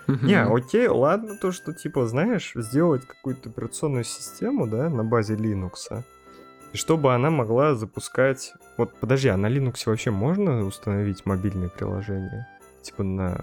Не, 0.07 0.43
окей, 0.43 0.89
ладно, 0.89 1.37
то, 1.41 1.53
что, 1.53 1.73
типа, 1.73 2.07
знаешь, 2.07 2.53
сделать 2.55 3.07
какую-то 3.07 3.49
операционную 3.49 4.05
систему, 4.05 4.67
да, 4.67 4.89
на 4.89 5.05
базе 5.05 5.35
Linux, 5.35 6.03
и 6.73 6.77
чтобы 6.77 7.15
она 7.15 7.31
могла 7.31 7.75
запускать... 7.75 8.55
Вот, 8.77 8.95
подожди, 8.99 9.29
а 9.29 9.37
на 9.37 9.47
Linux 9.47 9.83
вообще 9.87 10.11
можно 10.11 10.65
установить 10.65 11.27
мобильные 11.27 11.69
приложения? 11.69 12.49
Типа 12.81 13.03
на... 13.03 13.35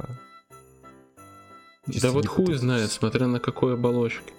Да 1.86 1.94
чисто 1.94 2.12
вот 2.12 2.26
хуй 2.26 2.46
гипотетически. 2.46 2.66
знает, 2.66 2.92
смотря 2.92 3.28
на 3.28 3.40
какой 3.40 3.76
оболочке. 3.76 4.34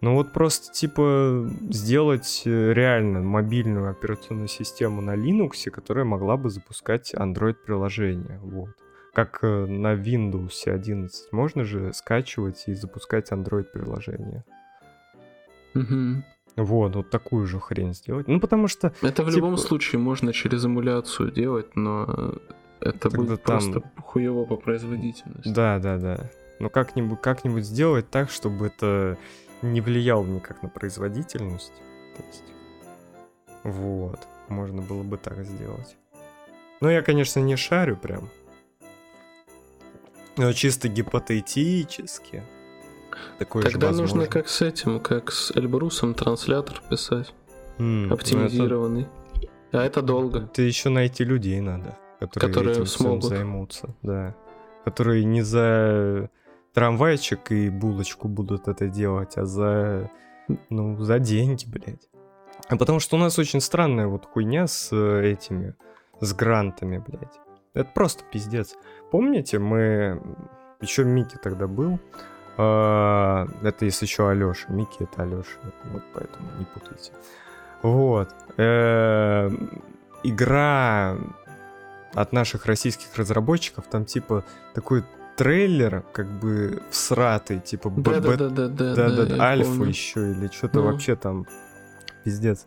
Ну 0.00 0.14
вот 0.14 0.32
просто, 0.32 0.72
типа, 0.72 1.48
сделать 1.70 2.42
э, 2.44 2.72
реально 2.72 3.22
мобильную 3.22 3.90
операционную 3.90 4.48
систему 4.48 5.00
на 5.00 5.16
Linux, 5.16 5.70
которая 5.70 6.04
могла 6.04 6.36
бы 6.36 6.50
запускать 6.50 7.14
Android-приложения, 7.14 8.38
вот. 8.40 8.70
Как 9.16 9.38
э, 9.42 9.46
на 9.66 9.94
Windows 9.94 10.68
11 10.68 11.32
можно 11.32 11.64
же 11.64 11.94
скачивать 11.94 12.64
и 12.66 12.74
запускать 12.74 13.32
Android-приложения. 13.32 14.44
Мгм. 15.72 16.22
Вот, 16.56 16.96
вот 16.96 17.08
такую 17.08 17.46
же 17.46 17.58
хрень 17.58 17.94
сделать. 17.94 18.28
Ну, 18.28 18.40
потому 18.40 18.68
что, 18.68 18.92
Это 19.00 19.22
в 19.22 19.26
Типа- 19.28 19.36
любом 19.36 19.56
случае 19.56 20.00
можно 20.00 20.34
через 20.34 20.66
эмуляцию 20.66 21.30
делать, 21.32 21.74
но 21.76 22.34
это 22.80 22.98
Тогда 22.98 23.16
будет 23.16 23.42
там- 23.42 23.58
просто 23.72 23.82
хуево 24.02 24.44
по 24.44 24.56
производительности. 24.56 25.48
да, 25.48 25.78
да, 25.78 25.96
да. 25.96 26.30
Но 26.60 26.68
как-нибудь, 26.68 27.18
как-нибудь 27.22 27.64
сделать 27.64 28.10
так, 28.10 28.28
чтобы 28.30 28.66
это 28.66 29.16
не 29.62 29.80
влияло 29.80 30.26
никак 30.26 30.62
на 30.62 30.68
производительность. 30.68 31.72
То 32.18 32.22
есть, 32.22 32.44
вот, 33.64 34.20
можно 34.48 34.82
было 34.82 35.02
бы 35.02 35.16
так 35.16 35.42
сделать. 35.42 35.96
Ну, 36.82 36.90
я, 36.90 37.00
конечно, 37.00 37.40
не 37.40 37.56
шарю 37.56 37.96
прям. 37.96 38.28
Но 40.36 40.52
чисто 40.52 40.88
гипотетически. 40.88 42.42
Такое 43.38 43.62
же 43.62 43.70
Тогда 43.70 43.88
нужно 43.88 44.02
возможно. 44.02 44.26
как 44.26 44.48
с 44.48 44.60
этим, 44.62 45.00
как 45.00 45.32
с 45.32 45.50
Эльбрусом 45.52 46.14
транслятор 46.14 46.82
писать, 46.90 47.32
М, 47.78 48.08
ну, 48.08 48.14
оптимизированный. 48.14 49.06
А 49.72 49.82
это 49.84 50.02
долго. 50.02 50.40
Это 50.40 50.62
еще 50.62 50.88
найти 50.90 51.24
людей 51.24 51.60
надо, 51.60 51.96
которые, 52.20 52.48
Которые 52.48 52.72
этим 52.76 52.86
смогут. 52.86 53.24
займутся, 53.24 53.94
да. 54.02 54.34
Которые 54.84 55.24
не 55.24 55.42
за 55.42 56.30
трамвайчик 56.72 57.50
и 57.52 57.70
булочку 57.70 58.28
будут 58.28 58.68
это 58.68 58.86
делать, 58.88 59.36
а 59.36 59.44
за, 59.46 60.10
ну, 60.70 61.02
за 61.02 61.18
деньги, 61.18 61.64
блядь. 61.66 62.08
А 62.68 62.76
потому 62.76 63.00
что 63.00 63.16
у 63.16 63.18
нас 63.18 63.38
очень 63.38 63.60
странная 63.60 64.06
вот 64.08 64.26
хуйня 64.26 64.66
с 64.66 64.90
э, 64.92 65.30
этими, 65.32 65.74
с 66.20 66.32
грантами, 66.34 67.02
блядь. 67.06 67.40
Это 67.76 67.90
просто 67.94 68.24
пиздец. 68.32 68.74
Помните, 69.10 69.58
мы... 69.58 70.20
Еще 70.80 71.04
Микки 71.04 71.36
тогда 71.42 71.66
был. 71.66 71.98
А, 72.58 73.46
Это 73.62 73.84
если 73.84 74.06
еще 74.06 74.28
Алеша. 74.28 74.66
Микки 74.68 75.02
это 75.02 75.22
Алеша. 75.22 75.58
Вот 75.92 76.02
поэтому 76.14 76.48
не 76.58 76.64
путайте. 76.64 77.12
Вот. 77.82 78.28
Э, 78.56 79.50
Игра 80.22 81.16
от 82.14 82.32
наших 82.32 82.66
российских 82.66 83.14
разработчиков, 83.16 83.84
там 83.90 84.04
типа 84.06 84.42
такой 84.74 85.04
трейлер, 85.36 86.02
как 86.12 86.26
бы 86.26 86.82
всратый, 86.90 87.60
типа 87.60 87.90
да, 87.94 88.20
да, 88.20 88.36
да, 88.48 89.44
альфа 89.44 89.68
помню. 89.70 89.88
еще 89.88 90.30
или 90.32 90.48
что-то 90.48 90.80
Ну. 90.80 90.86
вообще 90.90 91.14
там 91.14 91.46
пиздец. 92.24 92.66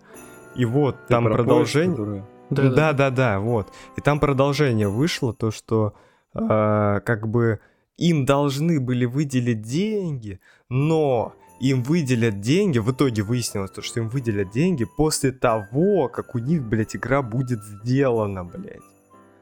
И 0.55 0.65
вот 0.65 0.95
Ты 1.07 1.13
там 1.15 1.23
поезд, 1.25 1.35
продолжение. 1.37 1.91
который- 1.97 2.23
Да-да. 2.49 2.69
Да, 2.69 2.93
да, 2.93 3.09
да, 3.09 3.39
вот. 3.39 3.71
И 3.97 4.01
там 4.01 4.19
продолжение 4.19 4.89
вышло, 4.89 5.33
то, 5.33 5.51
что 5.51 5.93
а, 6.33 6.99
как 7.01 7.27
бы 7.27 7.59
им 7.97 8.25
должны 8.25 8.79
были 8.79 9.05
выделить 9.05 9.61
деньги, 9.61 10.39
но 10.69 11.33
им 11.59 11.83
выделят 11.83 12.39
деньги, 12.39 12.79
в 12.79 12.91
итоге 12.91 13.21
выяснилось, 13.21 13.71
то, 13.71 13.81
что 13.81 13.99
им 13.99 14.09
выделят 14.09 14.51
деньги 14.51 14.85
после 14.85 15.31
того, 15.31 16.07
как 16.07 16.35
у 16.35 16.39
них, 16.39 16.63
блядь, 16.63 16.95
игра 16.95 17.21
будет 17.21 17.63
сделана, 17.63 18.45
блядь. 18.45 18.79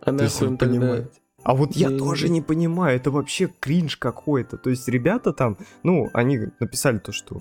А 0.02 0.12
То 0.12 0.24
есть 0.24 0.42
вы 0.42 0.58
понимаете? 0.58 1.10
А 1.44 1.54
вот 1.54 1.76
я 1.76 1.90
деньги? 1.90 2.00
тоже 2.00 2.30
не 2.30 2.42
понимаю, 2.42 2.98
это 2.98 3.12
вообще 3.12 3.50
кринж 3.60 3.98
какой-то. 3.98 4.58
То 4.58 4.70
есть 4.70 4.88
ребята 4.88 5.32
там, 5.32 5.58
ну, 5.84 6.10
они 6.14 6.50
написали 6.60 6.98
то, 6.98 7.12
что, 7.12 7.40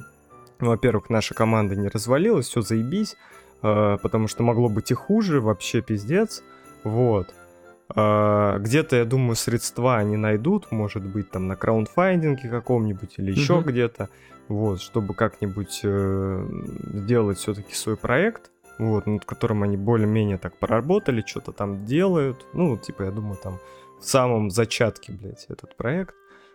ну, 0.61 0.69
во-первых, 0.69 1.11
наша 1.11 1.35
команда 1.35 1.75
не 1.75 1.89
развалилась, 1.89 2.47
все 2.47 2.61
заебись, 2.61 3.15
э, 3.15 3.36
потому 3.61 4.29
что 4.29 4.43
могло 4.43 4.69
быть 4.69 4.91
и 4.91 4.95
хуже, 4.95 5.41
вообще 5.41 5.81
пиздец, 5.81 6.43
вот. 6.85 7.35
Э, 7.95 8.59
где-то, 8.59 8.97
я 8.97 9.05
думаю, 9.05 9.37
средства 9.37 9.97
они 9.97 10.17
найдут, 10.17 10.73
может 10.73 11.05
быть, 11.05 11.31
там 11.31 11.47
на 11.47 11.57
краундфайдинге 11.57 12.49
каком-нибудь 12.49 13.15
или 13.19 13.31
еще 13.31 13.57
Мгм. 13.61 13.65
где-то, 13.67 14.09
вот, 14.49 14.81
чтобы 14.81 15.15
как-нибудь 15.15 15.81
э, 15.85 16.49
сделать 16.95 17.39
все-таки 17.39 17.75
свой 17.75 17.97
проект, 17.97 18.51
вот, 18.79 19.07
над 19.07 19.25
которым 19.25 19.63
они 19.63 19.77
более-менее 19.77 20.39
так 20.39 20.57
поработали, 20.59 21.23
что-то 21.25 21.53
там 21.53 21.85
делают, 21.85 22.45
ну, 22.53 22.77
типа, 22.77 23.05
я 23.05 23.11
думаю, 23.11 23.37
там 23.43 23.59
в 24.01 24.05
самом 24.05 24.51
зачатке, 24.51 25.13
блядь, 25.13 25.47
этот 25.49 25.77
проект, 25.77 26.15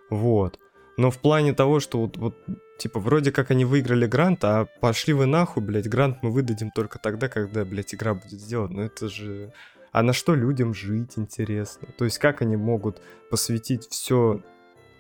вот. 0.10 0.60
Но 0.98 1.10
в 1.10 1.18
плане 1.18 1.54
того, 1.54 1.80
что 1.80 2.00
вот, 2.00 2.18
вот, 2.18 2.36
типа, 2.82 3.00
вроде 3.00 3.32
как 3.32 3.52
они 3.52 3.64
выиграли 3.64 4.08
грант, 4.08 4.44
а 4.44 4.66
пошли 4.80 5.14
вы 5.14 5.28
нахуй, 5.28 5.62
блядь, 5.62 5.88
грант 5.88 6.24
мы 6.24 6.32
выдадим 6.32 6.72
только 6.72 6.98
тогда, 6.98 7.30
когда, 7.30 7.64
блядь, 7.64 7.94
игра 7.94 8.16
будет 8.16 8.42
сделана. 8.42 8.74
Ну 8.74 8.82
это 8.82 9.08
же... 9.08 9.54
А 9.92 10.02
на 10.02 10.14
что 10.14 10.34
людям 10.34 10.74
жить, 10.74 11.12
интересно? 11.16 11.90
То 11.96 12.06
есть 12.06 12.18
как 12.18 12.42
они 12.42 12.56
могут 12.56 13.00
посвятить 13.30 13.88
все, 13.88 14.42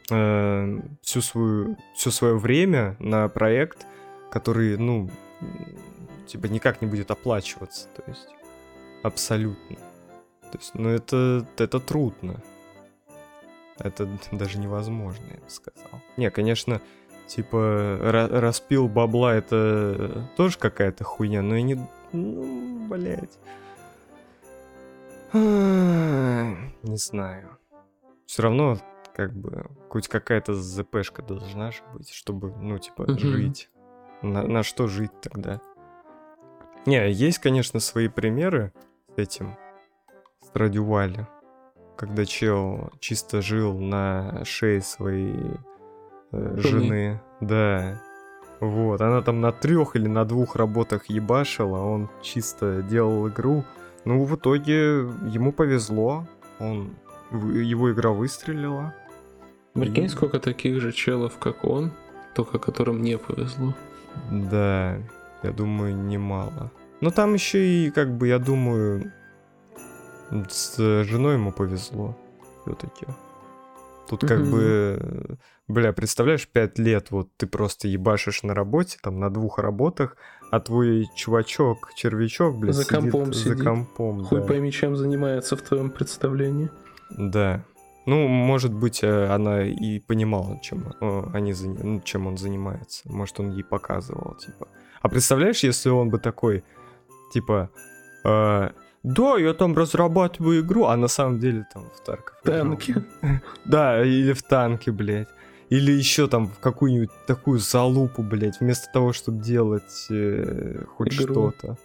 всю 0.06 1.22
свою, 1.22 1.76
все 1.96 2.12
свое 2.12 2.38
время 2.38 2.98
на 3.00 3.28
проект, 3.30 3.88
который, 4.30 4.78
ну, 4.78 5.10
типа, 6.28 6.46
никак 6.48 6.84
не 6.84 6.88
будет 6.88 7.10
оплачиваться, 7.10 7.88
то 7.96 8.04
есть 8.06 8.28
абсолютно. 9.02 9.78
То 10.52 10.58
есть, 10.60 10.76
ну 10.76 10.90
это, 10.90 11.48
это 11.58 11.80
трудно. 11.80 12.44
Это 13.80 14.08
даже 14.32 14.60
невозможно, 14.60 15.26
я 15.32 15.40
бы 15.40 15.50
сказал. 15.50 16.00
Не, 16.18 16.30
конечно, 16.30 16.80
типа, 17.28 17.56
ра- 18.02 18.40
распил 18.40 18.88
бабла 18.88 19.36
это 19.36 20.28
тоже 20.38 20.58
какая-то 20.58 21.04
хуйня, 21.04 21.42
но 21.42 21.56
и 21.56 21.62
не... 21.62 21.90
Ну, 22.12 22.88
блядь. 22.88 23.38
Не 25.34 26.98
знаю. 26.98 27.58
Все 28.26 28.44
равно, 28.44 28.78
как 29.16 29.34
бы, 29.34 29.66
хоть 29.90 30.08
какая-то 30.08 30.54
ЗПшка 30.54 31.22
должна 31.22 31.72
же 31.72 31.80
быть, 31.94 32.10
чтобы, 32.10 32.54
ну, 32.58 32.78
типа, 32.78 33.06
жить. 33.18 33.70
На, 34.22 34.44
на 34.44 34.64
что 34.64 34.88
жить 34.88 35.12
тогда? 35.22 35.62
Не, 36.86 37.12
есть, 37.12 37.40
конечно, 37.40 37.80
свои 37.80 38.08
примеры 38.08 38.74
с 39.16 39.18
этим, 39.18 39.58
с 40.42 40.50
Радювали, 40.54 41.28
когда 41.96 42.26
чел 42.26 42.92
чисто 43.00 43.42
жил 43.42 43.78
на 43.78 44.44
шее 44.44 44.82
своей 44.82 45.38
э, 46.32 46.56
Жены. 46.58 47.22
Да. 47.40 48.00
Вот, 48.60 49.02
она 49.02 49.22
там 49.22 49.42
на 49.42 49.52
трех 49.52 49.96
или 49.96 50.08
на 50.08 50.24
двух 50.24 50.56
работах 50.56 51.06
ебашила, 51.10 51.80
он 51.80 52.10
чисто 52.22 52.84
делал 52.84 53.28
игру. 53.28 53.64
Ну, 54.06 54.24
в 54.24 54.36
итоге 54.36 55.00
ему 55.28 55.52
повезло, 55.52 56.28
он 56.60 56.96
его 57.32 57.92
игра 57.92 58.12
выстрелила. 58.12 58.94
Прикинь, 59.74 60.06
И- 60.06 60.10
сколько 60.10 60.40
таких 60.40 60.80
же 60.82 60.92
челов, 60.92 61.38
как 61.40 61.64
он, 61.64 61.92
только 62.36 62.60
которым 62.60 63.02
не 63.02 63.18
повезло. 63.18 63.74
Да, 64.30 64.98
я 65.44 65.52
думаю, 65.52 65.96
немало. 65.96 66.72
Но 67.00 67.10
там 67.10 67.34
еще 67.34 67.66
и, 67.66 67.90
как 67.90 68.12
бы, 68.16 68.28
я 68.28 68.38
думаю, 68.38 69.12
с 70.50 70.76
женой 71.04 71.34
ему 71.36 71.52
повезло 71.52 72.16
все-таки. 72.62 73.08
Тут 74.10 74.22
как 74.28 74.44
бы, 74.46 75.38
бля, 75.68 75.94
представляешь, 75.94 76.48
пять 76.48 76.78
лет 76.78 77.12
вот 77.12 77.30
ты 77.38 77.48
просто 77.48 77.88
ебашишь 77.88 78.44
на 78.44 78.54
работе, 78.54 78.98
там, 79.02 79.20
на 79.20 79.30
двух 79.30 79.58
работах, 79.60 80.18
а 80.52 80.60
твой 80.60 81.08
чувачок, 81.16 81.92
червячок, 81.96 82.58
блядь, 82.58 82.76
За 82.76 82.86
компом 82.86 83.34
за 83.34 83.40
сидит. 83.40 83.64
компом, 83.64 84.26
Хуй 84.26 84.42
да. 84.42 84.48
пойми, 84.48 84.72
чем 84.72 84.98
занимается 84.98 85.56
в 85.56 85.62
твоем 85.62 85.90
представлении. 85.90 86.70
Да. 87.18 87.64
Ну, 88.06 88.28
может 88.28 88.74
быть, 88.74 89.04
э, 89.04 89.28
она 89.28 89.64
и 89.64 90.00
понимала, 90.00 90.60
чем, 90.62 90.94
э, 91.00 91.24
они, 91.34 91.54
ну, 91.84 92.02
чем 92.02 92.28
он 92.28 92.38
занимается. 92.38 93.10
Может, 93.12 93.40
он 93.40 93.52
ей 93.52 93.64
показывал, 93.64 94.36
типа. 94.36 94.68
А 95.02 95.08
представляешь, 95.08 95.64
если 95.64 95.90
он 95.90 96.10
бы 96.10 96.18
такой, 96.18 96.64
типа, 97.32 97.70
э, 98.26 98.70
да, 99.04 99.38
я 99.38 99.54
там 99.54 99.76
разрабатываю 99.76 100.62
игру, 100.62 100.86
а 100.86 100.96
на 100.96 101.08
самом 101.08 101.40
деле 101.40 101.66
там 101.74 101.90
в 101.90 102.06
Тарков. 102.06 102.38
Танки. 102.44 102.96
Да, 103.66 104.04
или 104.04 104.34
в 104.34 104.44
танке, 104.44 104.92
блядь. 104.92 105.30
Или 105.70 105.92
еще 105.92 106.28
там 106.28 106.48
в 106.48 106.60
какую-нибудь 106.60 107.10
такую 107.26 107.60
залупу, 107.60 108.24
блядь, 108.24 108.60
вместо 108.60 108.92
того, 108.92 109.14
чтобы 109.14 109.42
делать 109.42 110.08
э, 110.12 110.84
хоть 110.98 111.14
что-то. 111.14 111.78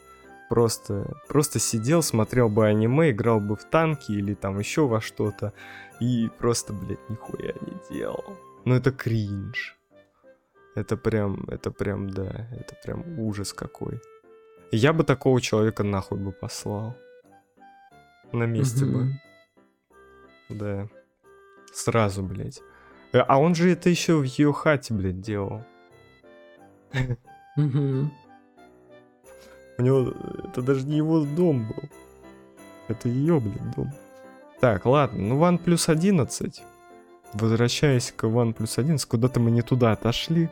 Просто, 0.51 1.17
просто 1.29 1.59
сидел, 1.59 2.03
смотрел 2.03 2.49
бы 2.49 2.67
аниме, 2.67 3.11
играл 3.11 3.41
бы 3.41 3.57
в 3.57 3.65
танки 3.65 4.13
или 4.13 4.35
там 4.35 4.59
еще 4.59 4.87
во 4.87 5.01
что-то. 5.01 5.53
И 6.01 6.29
просто, 6.39 6.73
блядь, 6.73 7.09
нихуя 7.09 7.53
не 7.61 7.97
делал. 7.97 8.25
Ну 8.65 8.75
это 8.75 8.91
кринж. 8.91 9.77
Это 10.75 10.97
прям, 10.97 11.45
это 11.49 11.71
прям, 11.71 12.11
да, 12.11 12.49
это 12.53 12.77
прям 12.85 13.19
ужас 13.19 13.53
какой. 13.53 14.01
Я 14.73 14.93
бы 14.93 15.05
такого 15.05 15.41
человека 15.41 15.85
нахуй 15.85 16.19
бы 16.19 16.33
послал. 16.33 16.97
На 18.33 18.45
месте 18.45 18.85
бы. 18.85 19.12
Да. 20.49 20.88
Сразу, 21.73 22.23
блядь. 22.23 22.60
Э, 23.12 23.19
А 23.19 23.39
он 23.39 23.54
же 23.54 23.71
это 23.71 23.91
еще 23.91 24.17
в 24.17 24.25
ее 24.25 24.52
хате, 24.52 24.95
блядь, 24.95 25.21
делал. 25.21 25.62
У 29.78 29.82
него 29.82 30.12
это 30.45 30.62
даже 30.62 30.86
не 30.86 30.97
его 30.99 31.25
дом 31.25 31.69
был. 31.69 31.89
Это 32.89 33.08
ее, 33.08 33.41
блядь, 33.41 33.75
дом. 33.75 33.91
Так, 34.60 34.86
ладно, 34.86 35.19
ну 35.19 35.39
OnePlus 35.39 35.91
11. 35.91 36.62
Возвращаясь 37.34 38.12
к 38.12 38.25
OnePlus 38.25 38.80
11, 38.80 39.06
куда-то 39.06 39.41
мы 39.41 39.50
не 39.50 39.62
туда 39.62 39.93
отошли. 39.93 40.49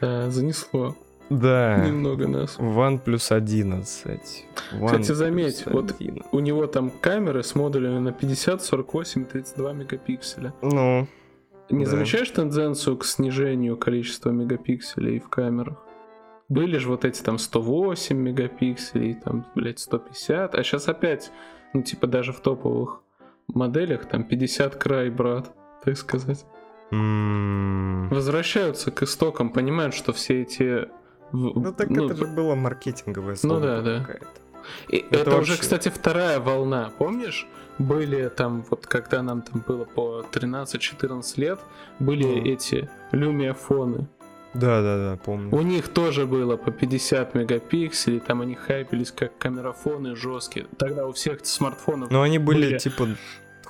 Да, 0.00 0.30
занесло 0.30 0.94
Да. 1.30 1.76
немного 1.86 2.28
нас. 2.28 2.56
OnePlus 2.58 3.32
11. 3.34 4.46
Кстати, 4.84 5.12
заметь, 5.12 5.64
вот 5.66 5.94
11. 5.98 6.26
У 6.32 6.38
него 6.40 6.66
там 6.66 6.90
камеры 6.90 7.42
с 7.42 7.54
модулями 7.54 7.98
на 7.98 8.12
50, 8.12 8.62
48 8.62 9.22
и 9.22 9.24
32 9.24 9.72
мегапикселя. 9.72 10.52
Ну, 10.62 11.06
Не 11.68 11.84
Да. 11.84 11.90
замечаешь 11.90 12.30
тенденцию 12.30 12.96
к 12.96 13.04
снижению 13.04 13.76
количества 13.76 14.30
мегапикселей 14.30 15.18
в 15.18 15.28
камерах? 15.28 15.78
Были 16.48 16.78
же 16.78 16.86
вот 16.88 17.04
эти 17.04 17.20
там 17.22 17.38
108 17.38 18.16
мегапикселей, 18.16 19.14
там, 19.14 19.44
блядь, 19.56 19.80
150, 19.80 20.54
а 20.54 20.62
сейчас 20.62 20.86
опять, 20.86 21.32
ну, 21.72 21.82
типа 21.82 22.06
даже 22.06 22.32
в 22.32 22.38
топовых 22.38 23.00
моделях 23.48 24.06
там 24.06 24.22
50 24.22 24.76
край, 24.76 25.10
брат, 25.10 25.52
так 25.84 25.96
сказать. 25.96 26.46
м, 26.92 28.08
Возвращаются 28.10 28.90
к 28.92 29.02
истокам, 29.02 29.50
понимают, 29.50 29.92
что 29.94 30.12
все 30.12 30.42
эти... 30.42 30.86
ну 31.32 31.72
так 31.72 31.90
ну, 31.90 32.06
это 32.06 32.16
же 32.16 32.26
было 32.26 32.54
маркетинговое 32.54 33.36
слово 33.36 33.60
да, 33.60 33.80
да. 33.82 34.00
какая-то. 34.00 34.26
И 34.88 34.96
Это 34.96 35.16
это, 35.20 35.30
уже, 35.30 35.38
вообще- 35.52 35.60
кстати, 35.62 35.88
вторая 35.88 36.40
волна. 36.40 36.90
Помнишь, 36.98 37.46
были 37.78 38.28
там, 38.28 38.64
вот 38.70 38.86
когда 38.86 39.22
нам 39.22 39.42
там 39.42 39.62
было 39.66 39.84
по 39.84 40.24
13-14 40.32 41.36
лет, 41.38 41.60
были 42.00 42.24
Мгм. 42.26 42.44
эти 42.46 42.88
люмиафоны. 43.12 44.06
Да, 44.54 44.80
да, 44.80 44.96
да, 45.10 45.18
помню. 45.22 45.54
У 45.54 45.60
них 45.60 45.88
тоже 45.88 46.26
было 46.26 46.56
по 46.56 46.70
50 46.70 47.34
мегапикселей, 47.34 48.20
там 48.20 48.40
они 48.40 48.54
хайпились 48.54 49.12
как 49.12 49.36
камерафоны 49.38 50.16
жесткие. 50.16 50.66
Тогда 50.78 51.06
у 51.06 51.12
всех 51.12 51.44
смартфонов 51.44 52.10
Но 52.10 52.22
они 52.22 52.38
были, 52.38 52.68
были- 52.68 52.78
типа 52.78 53.08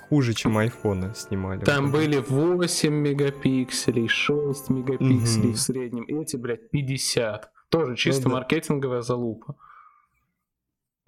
хуже, 0.08 0.34
чем 0.34 0.56
айфоны 0.58 1.12
снимали. 1.14 1.64
там 1.64 1.90
были 1.90 2.18
8 2.18 2.92
мегапикселей, 2.92 4.08
6 4.08 4.70
мегапикселей 4.70 5.48
Мгм. 5.48 5.52
в 5.54 5.60
среднем. 5.60 6.04
Эти, 6.08 6.36
блядь, 6.36 6.70
50. 6.70 7.50
Тоже 7.68 7.96
чисто 7.96 8.24
да. 8.24 8.30
маркетинговая 8.30 9.02
залупа. 9.02 9.56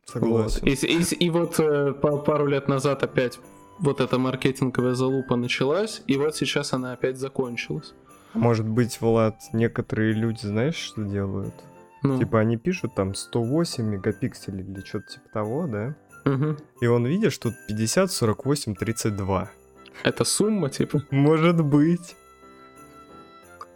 Согласен. 0.05 0.61
Вот. 0.63 0.69
И, 0.69 0.87
и- 0.87 1.15
и 1.27 1.31
вот 1.31 1.61
э, 1.61 1.93
па- 1.93 2.17
пару 2.17 2.47
лет 2.47 2.67
назад 2.69 3.03
опять 3.03 3.39
вот 3.79 4.01
эта 4.01 4.19
маркетинговая 4.19 4.95
залупа 4.95 5.37
началась, 5.37 6.03
и 6.07 6.17
вот 6.17 6.35
сейчас 6.35 6.73
она 6.73 6.93
опять 6.93 7.19
закончилась. 7.19 7.95
Может 8.35 8.67
быть, 8.69 9.01
Влад, 9.01 9.37
некоторые 9.53 10.13
люди, 10.13 10.41
знаешь, 10.47 10.77
что 10.77 11.03
делают? 11.05 11.55
Ну, 12.03 12.19
Типа 12.19 12.41
они 12.41 12.57
пишут 12.57 12.95
там 12.95 13.15
108 13.15 13.85
мегапикселей 13.85 14.65
или 14.65 14.81
что-то 14.85 15.07
типа 15.09 15.29
того, 15.33 15.67
да? 15.67 15.95
Мгм. 16.29 16.57
И 16.81 16.87
он 16.87 17.07
видит, 17.07 17.33
что 17.33 17.53
50, 17.69 18.11
48, 18.13 18.75
32. 18.75 19.51
Это 20.05 20.25
сумма, 20.25 20.71
типа. 20.71 21.03
Может 21.11 21.61
быть. 21.65 22.15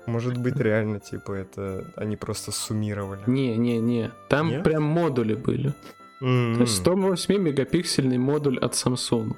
Может 0.07 0.37
быть, 0.37 0.57
реально, 0.57 0.99
типа, 1.01 1.33
это 1.33 1.85
они 1.97 2.17
просто 2.17 2.51
суммировали. 2.53 3.21
Не-не-не. 3.27 4.11
Там 4.29 4.49
Нет? 4.49 4.65
прям 4.65 4.83
модули 4.83 5.35
были. 5.35 5.73
М-м. 6.21 6.55
То 6.57 6.61
есть 6.63 6.77
108 6.79 7.39
мегапиксельный 7.39 8.19
модуль 8.19 8.59
от 8.59 8.73
Samsung. 8.75 9.37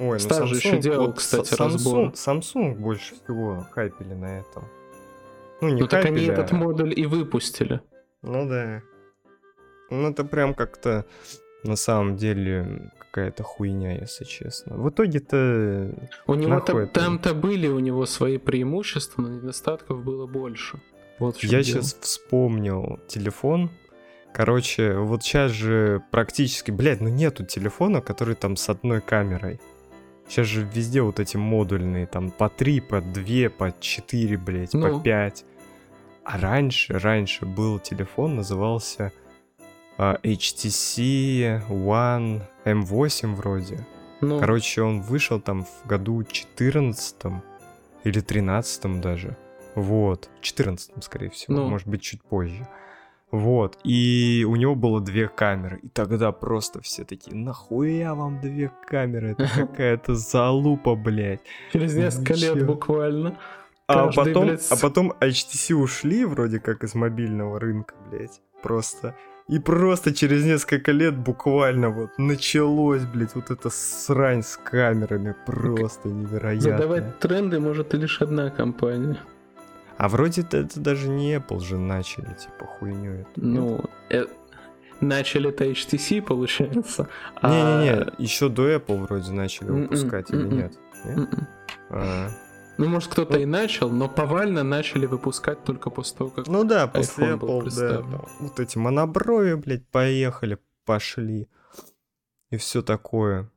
Ой, 0.00 0.12
ну 0.14 0.18
Стар 0.18 0.46
же 0.48 0.56
ещё 0.56 0.80
делал, 0.80 1.12
кстати, 1.12 1.54
С- 1.54 1.56
разбор. 1.56 2.08
Samsung, 2.08 2.12
Samsung 2.42 2.74
больше 2.74 3.14
всего 3.14 3.66
хайпели 3.70 4.14
на 4.14 4.38
этом. 4.40 4.64
Ну, 5.60 5.68
не 5.68 5.82
Ну 5.82 5.86
так 5.86 6.04
они 6.04 6.16
хайпели, 6.18 6.32
этот 6.32 6.52
а- 6.52 6.56
модуль 6.56 6.92
и 6.98 7.06
выпустили. 7.06 7.80
Ну 8.22 8.48
да. 8.48 8.82
Ну 9.90 10.10
это 10.10 10.24
прям 10.24 10.54
как-то 10.54 11.04
на 11.64 11.76
самом 11.76 12.16
деле 12.16 12.90
какая-то 12.98 13.42
хуйня, 13.42 13.96
если 13.98 14.24
честно. 14.24 14.76
В 14.76 14.90
итоге-то... 14.90 15.94
У 16.26 16.34
него 16.34 16.56
это? 16.56 16.86
там-то 16.86 17.34
были 17.34 17.68
у 17.68 17.78
него 17.78 18.06
свои 18.06 18.38
преимущества, 18.38 19.22
но 19.22 19.28
недостатков 19.28 20.02
было 20.02 20.26
больше. 20.26 20.80
Вот 21.18 21.38
Я 21.42 21.48
дело. 21.48 21.62
сейчас 21.62 21.96
вспомнил 22.00 22.98
телефон. 23.06 23.70
Короче, 24.32 24.94
вот 24.94 25.22
сейчас 25.22 25.52
же 25.52 26.02
практически... 26.10 26.72
Блядь, 26.72 27.00
ну 27.00 27.08
нету 27.08 27.44
телефона, 27.44 28.00
который 28.00 28.34
там 28.34 28.56
с 28.56 28.68
одной 28.68 29.00
камерой. 29.00 29.60
Сейчас 30.28 30.46
же 30.46 30.68
везде 30.74 31.02
вот 31.02 31.20
эти 31.20 31.36
модульные, 31.36 32.06
там 32.06 32.30
по 32.30 32.48
3, 32.48 32.80
по 32.80 33.00
2, 33.00 33.50
по 33.50 33.72
4, 33.78 34.36
блядь, 34.38 34.72
по 34.72 34.78
Ну. 34.78 35.00
5. 35.00 35.44
А 36.24 36.38
раньше, 36.38 36.98
раньше 36.98 37.44
был 37.46 37.78
телефон, 37.78 38.36
назывался 38.36 39.12
HTC 39.98 41.68
One 41.68 42.42
M8 42.64 43.34
вроде. 43.34 43.86
Ну, 44.20 44.40
Короче, 44.40 44.82
он 44.82 45.00
вышел 45.02 45.40
там 45.40 45.64
в 45.64 45.86
году 45.86 46.22
14 46.24 47.16
или 48.04 48.20
13 48.20 49.00
даже. 49.00 49.36
Вот, 49.74 50.30
14 50.40 51.02
скорее 51.02 51.30
всего, 51.30 51.56
Ну. 51.56 51.68
может 51.68 51.88
быть 51.88 52.02
чуть 52.02 52.22
позже. 52.22 52.66
Вот, 53.30 53.78
и 53.82 54.46
у 54.48 54.54
него 54.54 54.76
было 54.76 55.00
две 55.00 55.26
камеры, 55.26 55.80
и 55.82 55.88
тогда 55.88 56.30
просто 56.30 56.80
все 56.80 57.04
такие, 57.04 57.34
нахуя 57.36 58.14
вам 58.14 58.40
две 58.40 58.70
камеры, 58.86 59.32
это 59.32 59.48
какая-то 59.56 60.14
залупа, 60.14 60.94
блядь. 60.94 61.40
Через 61.72 61.96
несколько 61.96 62.34
лет 62.34 62.64
буквально. 62.64 63.36
А 63.88 64.04
Каждый, 64.06 64.16
потом, 64.24 64.46
блядь, 64.46 64.70
а 64.70 64.76
потом 64.76 65.12
HTC 65.20 65.74
ушли 65.74 66.24
вроде 66.24 66.60
как 66.60 66.84
из 66.84 66.94
мобильного 66.94 67.58
рынка, 67.58 67.96
блядь, 68.08 68.40
просто. 68.62 69.16
И 69.46 69.58
просто 69.58 70.14
через 70.14 70.44
несколько 70.44 70.90
лет 70.92 71.16
буквально 71.16 71.90
вот 71.90 72.10
началось, 72.16 73.02
блядь, 73.02 73.34
вот 73.34 73.50
эта 73.50 73.68
срань 73.68 74.42
с 74.42 74.56
камерами, 74.56 75.34
просто 75.44 76.08
невероятно. 76.08 76.70
Задавать 76.70 77.18
тренды 77.18 77.60
может 77.60 77.92
лишь 77.94 78.22
одна 78.22 78.48
компания. 78.50 79.18
А 79.98 80.08
вроде 80.08 80.40
это, 80.42 80.56
это 80.56 80.80
даже 80.80 81.08
не 81.08 81.34
Apple 81.36 81.60
же 81.60 81.76
начали, 81.76 82.24
типа, 82.34 82.64
хуйню 82.66 83.12
эту. 83.12 83.28
Ну, 83.36 83.80
э, 84.10 84.24
начали 85.00 85.50
это 85.50 85.64
HTC, 85.66 86.22
получается. 86.22 87.08
а- 87.42 87.50
Не-не-не, 87.50 88.12
еще 88.18 88.48
до 88.48 88.74
Apple 88.74 88.96
вроде 89.06 89.30
начали 89.32 89.68
М-м, 89.68 89.82
выпускать 89.82 90.30
или 90.30 90.40
м-м. 90.40 90.56
нет? 90.56 90.72
Нет? 91.04 91.16
М-м. 91.18 91.46
А. 91.90 92.28
Ну, 92.76 92.88
может, 92.88 93.12
кто-то 93.12 93.38
и 93.38 93.46
начал, 93.46 93.88
но 93.90 94.08
повально 94.08 94.64
начали 94.64 95.06
выпускать 95.06 95.62
только 95.64 95.90
после 95.90 96.18
того, 96.18 96.30
как... 96.30 96.48
Ну 96.48 96.64
да, 96.64 96.88
после 96.88 97.36
был 97.36 97.48
Apple, 97.48 97.58
да, 97.58 97.62
представлен. 97.62 98.10
там 98.10 98.26
вот 98.40 98.60
эти 98.60 98.78
моноброви, 98.78 99.54
блядь, 99.54 99.86
поехали, 99.88 100.58
пошли. 100.84 101.48
И 102.50 102.56
все 102.56 102.82
такое. 102.82 103.50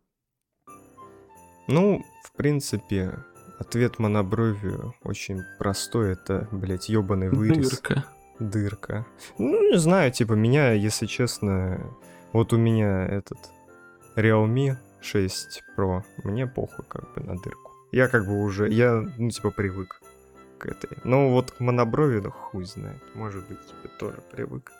Ну, 1.67 2.03
в 2.23 2.31
принципе, 2.37 3.25
ответ 3.59 3.99
монобровию 3.99 4.93
очень 5.03 5.41
простой. 5.57 6.13
Это, 6.13 6.47
блядь, 6.51 6.89
ебаный 6.89 7.29
вырез. 7.29 7.69
Дырка. 7.69 8.05
Дырка. 8.39 9.05
Ну, 9.39 9.71
не 9.71 9.77
знаю, 9.77 10.11
типа, 10.11 10.33
меня, 10.33 10.71
если 10.71 11.07
честно, 11.07 11.81
вот 12.33 12.53
у 12.53 12.57
меня 12.57 13.05
этот 13.05 13.39
Realme 14.15 14.77
6 15.01 15.63
Pro, 15.75 16.03
мне 16.23 16.47
похуй 16.47 16.85
как 16.87 17.13
бы 17.13 17.21
на 17.21 17.35
дырку. 17.35 17.66
Я 17.91 18.07
как 18.07 18.25
бы 18.25 18.41
уже, 18.43 18.69
я, 18.69 19.05
ну, 19.17 19.29
типа, 19.29 19.51
привык 19.51 20.01
к 20.57 20.65
этой. 20.65 20.97
Но 21.03 21.29
вот 21.29 21.51
к 21.51 21.59
моноброви, 21.59 22.19
да 22.19 22.29
хуй 22.29 22.65
знает. 22.65 23.01
Может 23.13 23.47
быть, 23.47 23.59
тебе 23.65 23.89
тоже 23.99 24.17
привык. 24.31 24.71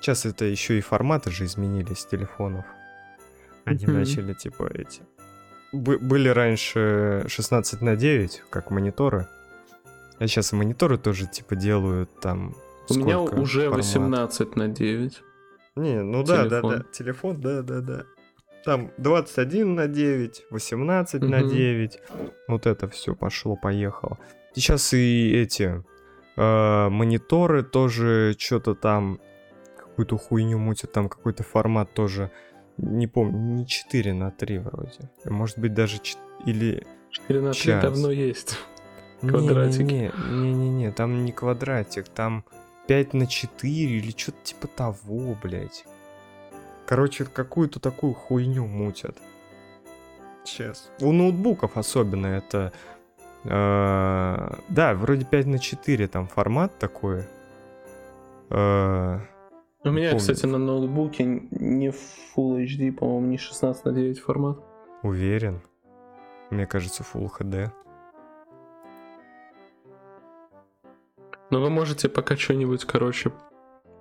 Сейчас 0.00 0.24
это 0.26 0.44
еще 0.46 0.78
и 0.78 0.80
форматы 0.80 1.30
же 1.30 1.44
изменились 1.44 2.06
телефонов. 2.06 2.64
Они 3.64 3.84
Мгм. 3.84 3.94
начали, 3.98 4.32
типа, 4.34 4.68
эти... 4.72 5.02
Бы- 5.72 5.98
были 5.98 6.28
раньше 6.28 7.24
16 7.28 7.82
на 7.82 7.96
9, 7.96 8.42
как 8.50 8.70
мониторы. 8.70 9.28
А 10.18 10.26
сейчас 10.26 10.52
и 10.52 10.56
мониторы 10.56 10.98
тоже, 10.98 11.26
типа, 11.26 11.54
делают 11.54 12.10
там... 12.20 12.56
У 12.88 12.94
меня 12.94 13.20
уже 13.20 13.62
формат. 13.68 13.76
18 13.84 14.56
на 14.56 14.68
9. 14.68 15.22
Не, 15.76 16.02
ну 16.02 16.24
да, 16.24 16.44
да, 16.46 16.60
Телефон. 16.60 16.70
да. 16.78 16.84
Телефон, 16.92 17.40
да, 17.40 17.62
да, 17.62 17.80
да. 17.80 18.04
Там 18.64 18.90
21 18.98 19.74
на 19.74 19.86
9, 19.86 20.44
18 20.50 21.22
на 21.22 21.38
Мгм. 21.38 21.48
9. 21.48 21.98
Вот 22.48 22.66
это 22.66 22.88
все 22.88 23.14
пошло-поехало. 23.14 24.18
Сейчас 24.54 24.92
и 24.92 25.32
эти 25.32 25.82
э, 26.36 26.88
мониторы 26.88 27.62
тоже 27.62 28.34
что-то 28.38 28.74
там, 28.74 29.20
какую-то 29.78 30.16
хуйню 30.18 30.58
мутят, 30.58 30.92
там 30.92 31.08
какой-то 31.08 31.42
формат 31.42 31.92
тоже, 31.94 32.30
не 32.76 33.06
помню, 33.06 33.38
не 33.38 33.66
4 33.66 34.12
на 34.12 34.30
3 34.30 34.58
вроде. 34.58 35.10
Может 35.24 35.58
быть 35.58 35.72
даже 35.74 35.98
чет- 35.98 36.18
или... 36.46 36.86
4 37.10 37.40
на 37.40 37.52
3 37.52 37.60
Щас. 37.60 37.82
давно 37.82 38.10
есть. 38.10 38.56
Квадратики. 39.20 40.12
Не-не-не, 40.30 40.92
там 40.92 41.24
не 41.24 41.32
квадратик, 41.32 42.08
там 42.08 42.44
5 42.88 43.14
на 43.14 43.26
4 43.26 43.74
или 43.98 44.10
что-то 44.16 44.38
типа 44.42 44.66
того, 44.68 45.36
блядь. 45.42 45.84
Короче, 46.90 47.24
какую-то 47.24 47.78
такую 47.78 48.14
хуйню 48.14 48.66
мутят. 48.66 49.16
Сейчас. 50.42 50.90
У 51.00 51.12
ноутбуков 51.12 51.76
особенно 51.76 52.26
это... 52.26 52.72
э, 53.44 54.54
да, 54.68 54.94
вроде 54.94 55.24
5 55.24 55.46
на 55.46 55.58
4 55.60 56.08
там 56.08 56.26
формат 56.26 56.76
такой. 56.80 57.26
Э, 58.50 59.20
У 59.84 59.90
меня, 59.90 60.10
помню. 60.10 60.18
кстати, 60.18 60.46
на 60.46 60.58
ноутбуке 60.58 61.22
не 61.52 61.90
Full 61.90 62.64
HD, 62.64 62.90
по-моему, 62.90 63.26
не 63.28 63.38
16 63.38 63.84
на 63.84 63.92
9 63.92 64.18
формат. 64.18 64.58
уверен. 65.04 65.60
Мне 66.50 66.66
кажется, 66.66 67.04
Full 67.04 67.30
HD. 67.38 67.70
Но 71.50 71.60
вы 71.60 71.70
можете 71.70 72.08
пока 72.08 72.36
что-нибудь, 72.36 72.84
короче, 72.84 73.30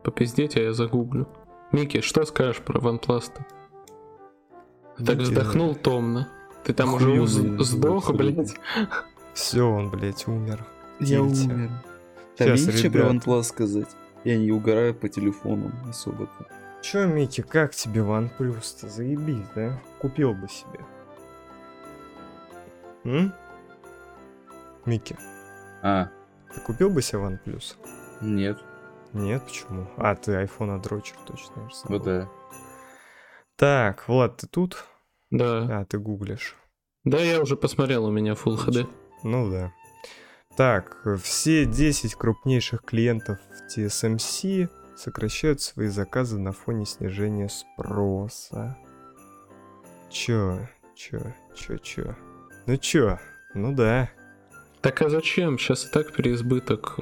попиздеть, 0.04 0.58
а 0.58 0.62
я 0.62 0.74
загуглю. 0.74 1.28
Микки, 1.72 2.02
что 2.02 2.26
скажешь 2.26 2.62
про 2.62 2.80
OnePlus-то? 2.80 3.46
Так 4.98 5.18
Микки, 5.18 5.22
вздохнул 5.22 5.76
томно. 5.76 6.28
Ты 6.64 6.74
там 6.74 6.96
Охуенный, 6.96 7.20
уже 7.20 7.64
сдох, 7.64 8.12
блядь. 8.14 8.56
Все, 9.34 9.64
он, 9.64 9.90
блядь, 9.90 10.28
умер. 10.28 10.66
Я 11.00 11.18
Тильте. 11.20 11.54
умер. 11.54 11.70
Там 12.38 12.48
Щас, 12.50 12.60
есть 12.62 12.80
что 12.80 12.92
про. 12.92 13.02
OnePlus 13.12 13.44
сказать? 13.44 13.88
Я 14.24 14.38
не 14.38 14.52
угораю 14.52 14.94
по 14.94 15.08
телефону 15.08 15.72
особо-то. 15.90 16.48
Чё, 16.82 17.06
Микки, 17.08 17.42
как 17.42 17.74
тебе 17.76 18.02
OnePlus-то? 18.02 18.90
Заебись, 18.90 19.46
да? 19.56 19.80
Купил 20.00 20.34
бы 20.34 20.48
себе. 20.50 20.80
М? 23.06 23.34
Микки, 24.86 25.16
А, 25.82 26.10
ты 26.54 26.60
купил 26.62 26.90
бы 26.90 27.02
себе 27.02 27.20
OnePlus? 27.20 27.76
нет. 28.22 28.58
Нет, 29.14 29.44
почему? 29.44 29.88
А, 29.98 30.16
ты 30.16 30.34
iPhone 30.34 30.82
дрочер 30.82 31.18
точно. 31.26 31.70
Вот 31.86 32.04
да. 32.04 32.30
Так, 33.56 34.08
Влад, 34.08 34.38
ты 34.38 34.48
тут? 34.48 34.86
Да. 35.32 35.80
А, 35.80 35.86
ты 35.86 35.98
гуглишь. 35.98 36.56
Да, 37.04 37.20
я 37.20 37.42
уже 37.42 37.56
посмотрел, 37.56 38.06
у 38.06 38.12
меня 38.12 38.34
Full 38.34 38.58
HD. 38.66 38.88
Ну 39.24 39.50
да. 39.50 39.74
Так, 40.56 41.06
все 41.24 41.66
10 41.66 42.16
крупнейших 42.16 42.84
клиентов 42.84 43.40
в 43.50 43.78
TSMC 43.78 44.70
сокращают 44.98 45.62
свои 45.62 45.88
заказы 45.88 46.38
на 46.38 46.52
фоне 46.52 46.86
снижения 46.86 47.50
спроса. 47.50 48.78
Чё? 50.10 50.60
Чё? 50.96 51.20
Чё? 51.56 51.78
Чё? 51.78 52.16
Ну 52.66 52.78
чё? 52.78 53.18
Ну 53.54 53.74
да. 53.74 54.10
Так 54.82 55.02
а 55.02 55.10
зачем? 55.10 55.58
Сейчас 55.58 55.86
и 55.86 55.90
так 55.90 56.14
переизбыток 56.14 57.00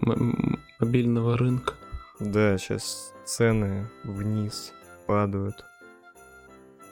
мобильного 0.80 1.38
рынка. 1.38 1.74
Да, 2.20 2.58
сейчас 2.58 3.14
цены 3.26 3.88
вниз 4.04 4.74
падают. 5.06 5.64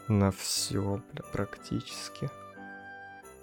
На 0.07 0.29
все, 0.31 1.01
бля, 1.13 1.23
практически. 1.31 2.29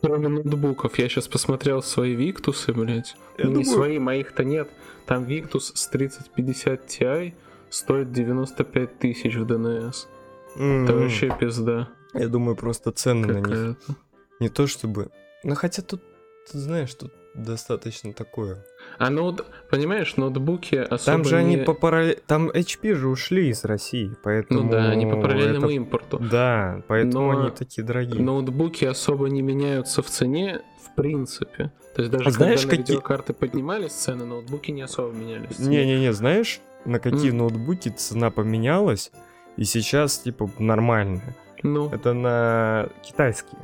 Кроме 0.01 0.29
ноутбуков, 0.29 0.99
я 0.99 1.09
сейчас 1.09 1.29
посмотрел 1.29 1.83
свои 1.83 2.15
Виктусы, 2.15 2.73
блядь. 2.73 3.17
Я 3.39 3.45
не 3.47 3.51
думаю- 3.55 3.65
свои, 3.65 3.99
моих-то 3.99 4.45
нет. 4.45 4.69
Там 5.07 5.25
Victus 5.25 5.73
с 5.75 5.87
3050 5.89 6.87
Ti 6.87 7.35
стоит 7.71 8.13
95 8.13 8.99
тысяч 8.99 9.35
в 9.37 9.47
ДНС. 9.47 10.07
Это 10.55 10.63
М, 10.63 10.87
вообще 10.87 11.35
пизда 11.39 11.89
Я 12.15 12.29
думаю, 12.29 12.57
просто 12.57 12.93
цены 12.93 13.27
на 13.27 13.33
них 13.39 13.43
какая-то. 13.45 13.95
не 14.41 14.49
то 14.49 14.67
чтобы... 14.67 15.11
Ну 15.45 15.55
хотя 15.55 15.83
тут, 15.83 16.03
ты 16.51 16.59
знаешь, 16.59 16.95
тут 16.95 17.13
достаточно 17.35 18.13
такое. 18.13 18.65
А 18.99 19.11
ноут, 19.11 19.45
понимаешь, 19.71 20.17
ноутбуки 20.17 20.77
особо 20.77 21.05
Там 21.19 21.25
же 21.25 21.37
они 21.37 21.57
не- 21.57 21.63
по 21.65 21.75
параллель... 21.75 22.21
Там 22.27 22.51
HP 22.51 22.95
же 22.95 23.09
ушли 23.09 23.49
из 23.49 23.65
России, 23.65 24.13
поэтому... 24.23 24.63
Ну 24.63 24.71
да, 24.71 24.91
они 24.91 25.07
по 25.07 25.17
параллельному 25.21 25.67
это- 25.67 25.75
импорту. 25.75 26.19
Да, 26.19 26.83
поэтому 26.89 27.33
Но- 27.33 27.41
они 27.41 27.51
такие 27.51 27.83
дорогие. 27.85 28.23
Ноутбуки 28.23 28.85
особо 28.85 29.29
не 29.29 29.43
меняются 29.43 30.03
в 30.03 30.07
цене, 30.07 30.61
в 30.85 30.95
принципе. 30.95 31.73
То 31.97 32.03
есть 32.03 32.13
даже 32.13 32.29
А 32.29 32.31
знаешь, 32.31 32.61
когда 32.61 32.77
на 32.77 32.79
какие- 32.83 32.95
видеокарты 32.97 33.33
поднимались 33.33 33.93
цены, 33.93 34.25
ноутбуки 34.25 34.71
не 34.71 34.83
особо 34.83 35.13
менялись. 35.13 35.59
Не-не-не, 35.59 36.13
знаешь, 36.13 36.61
на 36.85 36.99
какие 37.01 37.31
М. 37.31 37.39
ноутбуки 37.39 37.89
цена 37.89 38.31
поменялась, 38.31 39.11
и 39.57 39.65
сейчас, 39.65 40.19
типа, 40.19 40.49
нормальная? 40.59 41.35
Ну, 41.65 41.89
Это 41.91 42.13
на 42.13 42.89
китайские. 43.03 43.61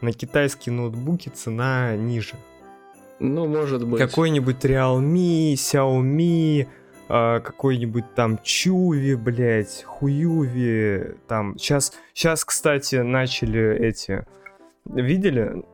На 0.00 0.12
китайские 0.12 0.72
ноутбуки 0.74 1.28
цена 1.28 1.94
ниже. 1.96 2.34
Ну, 3.22 3.46
может 3.46 3.86
быть. 3.86 4.00
Какой-нибудь 4.00 4.64
Realme, 4.64 5.54
Xiaomi, 5.54 6.66
а, 7.08 7.38
какой-нибудь 7.40 8.14
там 8.14 8.38
Чуви, 8.42 9.14
блядь, 9.14 9.84
Хуюви, 9.84 11.14
там. 11.28 11.56
Сейчас, 11.56 11.92
сейчас, 12.12 12.44
кстати, 12.44 12.96
начали 12.96 13.76
эти... 13.78 14.26
Видели? 14.84 15.64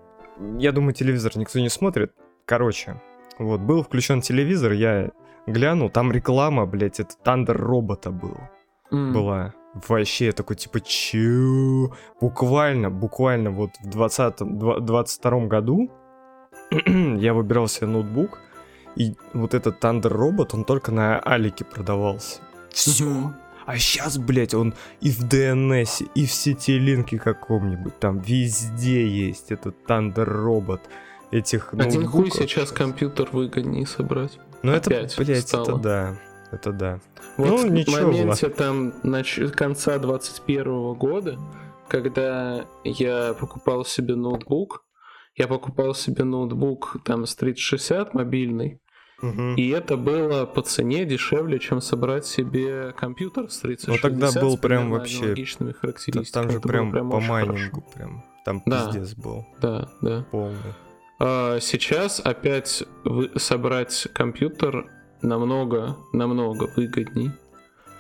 Я 0.59 0.73
думаю, 0.73 0.93
телевизор 0.93 1.37
никто 1.37 1.59
не 1.59 1.71
смотрит. 1.71 2.13
Короче, 2.45 3.01
вот, 3.39 3.61
был 3.61 3.83
включен 3.83 4.21
телевизор, 4.21 4.73
я 4.73 5.11
глянул, 5.47 5.89
там 5.89 6.13
реклама, 6.13 6.67
блядь, 6.67 7.01
это 7.01 7.15
Thunder 7.25 7.55
робота 7.55 8.11
был 8.11 8.37
М. 8.93 9.15
была. 9.15 9.55
Вообще, 9.89 10.27
я 10.27 10.33
такой, 10.33 10.57
типа, 10.57 10.81
чё? 10.81 11.95
Буквально, 12.21 12.91
буквально 12.91 13.51
вот 13.51 13.71
в 13.83 13.89
20 13.89 14.37
22 14.85 15.47
году 15.47 15.91
я 17.21 17.35
выбирал 17.35 17.69
себе 17.69 17.87
ноутбук, 17.87 18.39
И 18.97 19.15
вот 19.33 19.55
этот 19.55 19.83
Thunder 19.83 20.09
робот, 20.09 20.55
он 20.55 20.65
только 20.65 20.91
на 20.93 21.19
Алике 21.21 21.65
продавался. 21.65 22.41
Все. 22.71 23.33
А 23.67 23.77
сейчас, 23.77 24.19
блядь, 24.19 24.55
он 24.55 24.75
и 25.01 25.11
в 25.11 25.21
DNS, 25.21 26.09
и 26.15 26.27
в 26.27 26.33
сети 26.33 26.79
линке 26.79 27.19
каком-нибудь, 27.19 27.99
там 27.99 28.19
везде 28.21 29.07
есть 29.07 29.53
этот 29.53 29.77
Thunder 29.87 30.25
робот. 30.25 30.81
Этих 31.31 31.75
Один 31.75 32.07
хуй 32.07 32.31
сейчас 32.31 32.73
компьютер 32.73 33.29
выгоднее 33.33 33.87
собрать. 33.87 34.39
Ну 34.63 34.73
это, 34.73 34.89
блядь, 34.91 35.19
это 35.19 35.41
стало. 35.47 35.79
да. 35.79 36.17
Это 36.51 36.73
да. 36.73 37.01
Вот 37.37 37.47
Ну, 37.49 37.57
в 37.59 37.71
ничего, 37.71 38.07
моменте 38.07 38.49
там 38.49 38.95
нач- 39.03 39.51
конца 39.51 39.99
21 39.99 40.95
года, 40.95 41.39
когда 41.89 42.65
я 42.85 43.35
покупал 43.39 43.85
себе 43.85 44.15
ноутбук, 44.17 44.83
я 45.39 45.47
покупал 45.49 45.95
себе 45.95 46.25
ноутбук 46.25 46.97
там 47.05 47.25
с 47.27 47.35
3060 47.37 48.13
мобильный, 48.15 48.81
Мгм. 49.23 49.55
и 49.57 49.69
это 49.71 49.97
было 49.97 50.45
по 50.47 50.63
цене 50.63 51.05
дешевле, 51.05 51.59
чем 51.59 51.81
собрать 51.81 52.27
себе 52.27 52.93
компьютер 52.97 53.51
с 53.51 53.59
3060 53.59 53.89
Ну, 53.89 53.99
тогда 54.29 54.41
был 54.41 54.59
прям 54.59 54.91
вообще-. 54.91 55.35
Там 56.33 56.51
же 56.51 56.61
было 56.61 56.69
прям, 56.69 56.91
по 56.93 57.17
очень 57.17 57.27
хорошо. 57.27 57.33
майнингу 57.33 57.85
прям. 57.95 58.25
Там 58.45 58.63
Да. 58.67 58.87
пиздец 58.87 59.15
был 59.15 59.47
Да, 59.61 59.89
да. 60.03 60.25
полный. 60.31 60.57
А 61.21 61.59
сейчас 61.61 62.21
опять 62.21 62.85
вы- 63.05 63.31
собрать 63.37 64.07
компьютер 64.15 64.87
намного, 65.21 65.97
намного 66.13 66.71
выгодней, 66.77 67.33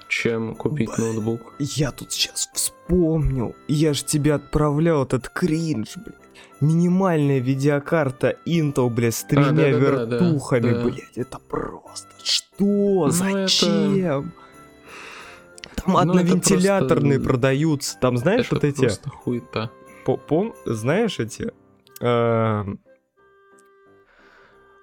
чем 0.09 0.55
купить 0.55 0.89
Блин. 0.97 1.15
ноутбук. 1.15 1.55
Я 1.59 1.91
тут 1.91 2.13
сейчас 2.13 2.49
вспомнил. 2.55 3.55
Я 3.67 3.93
же 3.93 4.05
тебе 4.05 4.35
отправлял 4.35 5.03
этот 5.03 5.29
кринж, 5.29 5.97
блядь. 5.97 6.15
Минимальная 6.61 7.39
видеокарта 7.39 8.37
Intel, 8.47 8.91
блядь, 8.91 9.15
с 9.15 9.25
тремя 9.25 9.53
да-да-да, 9.53 10.07
да, 10.07 10.17
вертухами, 10.19 10.71
да. 10.73 10.85
блядь. 10.85 11.17
Это 11.19 11.39
просто... 11.39 12.09
Что? 12.23 12.57
Ну, 12.59 13.07
это- 13.07 13.13
Зачем? 13.13 14.33
Там 15.77 15.85
Ну, 15.87 15.93
это 16.01 16.11
одновентиляторные 16.11 17.19
просто- 17.19 17.29
продаются. 17.29 17.99
Там, 18.01 18.17
знаешь, 18.17 18.47
Это 18.47 18.55
вот 18.57 18.65
эти... 18.65 18.81
просто 18.81 19.11
хуета. 19.11 19.71
По- 20.05 20.17
пом- 20.29 20.55
знаешь 20.67 21.19
эти? 21.21 21.53
эм, 22.01 22.81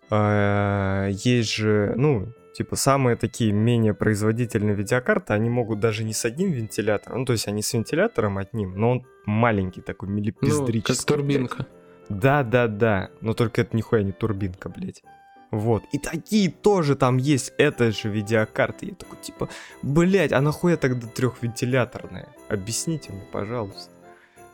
э, 0.10 1.10
есть 1.12 1.54
же, 1.54 1.94
ну, 1.98 2.28
типа, 2.56 2.76
самые 2.76 3.16
такие 3.18 3.52
менее 3.52 3.94
производительные 3.94 4.76
видеокарты, 4.76 5.34
они 5.34 5.50
могут 5.50 5.80
даже 5.80 6.04
не 6.04 6.14
с 6.14 6.26
одним 6.26 6.52
вентилятором, 6.52 7.20
ну, 7.20 7.26
то 7.26 7.34
есть 7.34 7.48
они 7.48 7.62
с 7.62 7.74
вентилятором 7.74 8.38
одним, 8.38 8.76
но 8.78 8.92
он 8.92 9.06
маленький 9.26 9.82
такой, 9.82 10.10
Ну, 10.10 10.16
миллипиздрический. 10.16 10.96
как 10.96 11.06
турбинка. 11.06 11.68
Да-да-да, 12.10 13.10
но 13.22 13.34
только 13.34 13.62
это 13.62 13.76
нихуя 13.76 14.04
не 14.04 14.12
турбинка, 14.12 14.70
блядь. 14.70 15.04
Вот. 15.52 15.84
И 15.92 16.00
такие 16.00 16.50
тоже 16.50 16.96
там 16.96 17.18
есть, 17.18 17.54
это 17.58 17.92
же 17.92 18.10
видеокарты. 18.10 18.88
Я 18.88 18.96
такой, 18.96 19.18
типа, 19.22 19.50
блядь, 19.82 20.32
а 20.32 20.42
нахуя 20.42 20.76
тогда 20.78 21.08
трехвентиляторная? 21.08 22.28
Объясните 22.50 23.12
мне, 23.12 23.24
пожалуйста. 23.32 23.92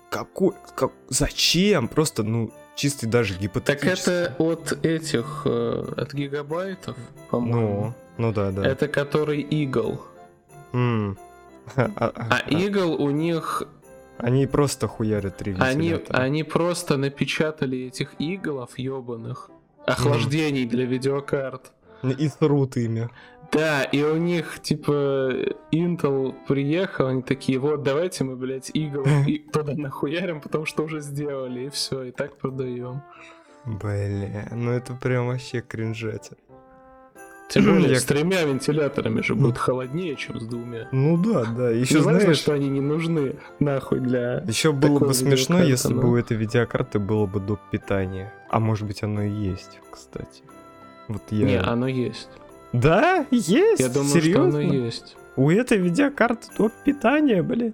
Какой, 0.10 0.54
как, 0.76 0.92
зачем? 1.08 1.88
Просто, 1.88 2.24
ну, 2.24 2.52
чистый 2.82 3.06
даже 3.06 3.34
Так 3.34 3.42
гипотетически. 3.44 4.10
это 4.10 4.36
от 4.40 4.86
этих, 4.86 5.44
э, 5.46 5.94
от 5.98 6.14
гигабайтов, 6.14 6.98
Ну, 6.98 7.28
по-моему. 7.30 7.94
ну 8.18 8.34
да, 8.34 8.52
да. 8.52 8.66
Это 8.66 8.88
который 8.88 9.44
Eagle. 9.44 10.00
М. 10.74 11.18
А, 11.76 11.92
а- 11.96 12.12
А 12.16 12.42
а- 12.44 12.50
Eagle 12.50 12.96
у 12.98 13.12
них, 13.12 13.64
Они 14.18 14.48
просто 14.48 14.88
хуярят 14.88 15.38
три 15.38 15.56
они, 15.60 16.00
они 16.10 16.44
просто 16.44 16.98
напечатали 16.98 17.78
этих 17.88 18.14
иглов 18.20 18.78
ебаных 18.80 19.52
охлаждений 19.86 20.66
для 20.66 20.86
видеокарт. 20.86 21.72
И 22.04 22.30
срут 22.30 22.78
ими. 22.78 23.10
Да, 23.52 23.84
и 23.84 24.02
у 24.02 24.16
них, 24.16 24.60
типа, 24.62 25.34
Intel 25.74 26.34
приехал, 26.48 27.08
они 27.08 27.22
такие, 27.22 27.60
вот, 27.60 27.84
давайте 27.84 28.24
мы, 28.24 28.36
блядь, 28.38 28.72
игл 28.74 29.04
туда 29.52 29.74
нахуярим, 29.76 30.40
потому 30.40 30.66
что 30.66 30.84
уже 30.84 31.02
сделали, 31.02 31.66
и 31.66 31.70
все, 31.70 32.04
и 32.04 32.12
так 32.12 32.38
продаем. 32.38 33.02
Бля, 33.66 34.48
ну 34.52 34.72
это 34.72 34.94
прям 34.94 35.28
вообще 35.28 35.62
кринжатин. 35.62 36.38
Тем 37.50 37.66
более, 37.66 38.00
с 38.00 38.06
тремя 38.06 38.44
вентиляторами 38.44 39.22
же 39.22 39.36
Ну. 39.36 39.48
будет 39.48 39.58
холоднее, 39.58 40.16
чем 40.16 40.40
с 40.40 40.46
двумя. 40.46 40.88
Ну 40.94 41.18
да, 41.22 41.44
да. 41.44 41.70
Еще 41.70 42.02
знаешь, 42.02 42.38
что 42.38 42.54
они 42.54 42.70
не 42.70 42.80
нужны, 42.80 43.36
нахуй, 43.60 44.00
для... 44.00 44.40
Еще 44.48 44.72
было 44.72 45.00
бы 45.00 45.14
смешно, 45.14 45.62
если 45.62 45.94
бы 45.94 46.10
у 46.10 46.16
этой 46.16 46.38
видеокарты 46.38 46.98
было 47.00 47.26
бы 47.26 47.42
доп. 47.42 47.60
питания. 47.70 48.34
А 48.50 48.62
может 48.62 48.88
быть 48.88 49.04
оно 49.04 49.24
и 49.24 49.30
есть, 49.30 49.82
кстати. 49.92 50.44
Вот 51.10 51.24
я... 51.32 51.46
Не, 51.46 51.60
оно 51.60 51.88
есть. 51.88 52.30
Да? 52.74 53.26
Есть? 53.32 53.80
Я 53.82 53.90
думаю, 53.90 54.10
Серьезно? 54.10 54.52
что 54.52 54.60
оно 54.60 54.74
есть. 54.86 55.16
У 55.36 55.50
этой 55.50 55.78
видеокарты 55.78 56.48
доп. 56.58 56.72
питания, 56.86 57.42
блядь. 57.44 57.74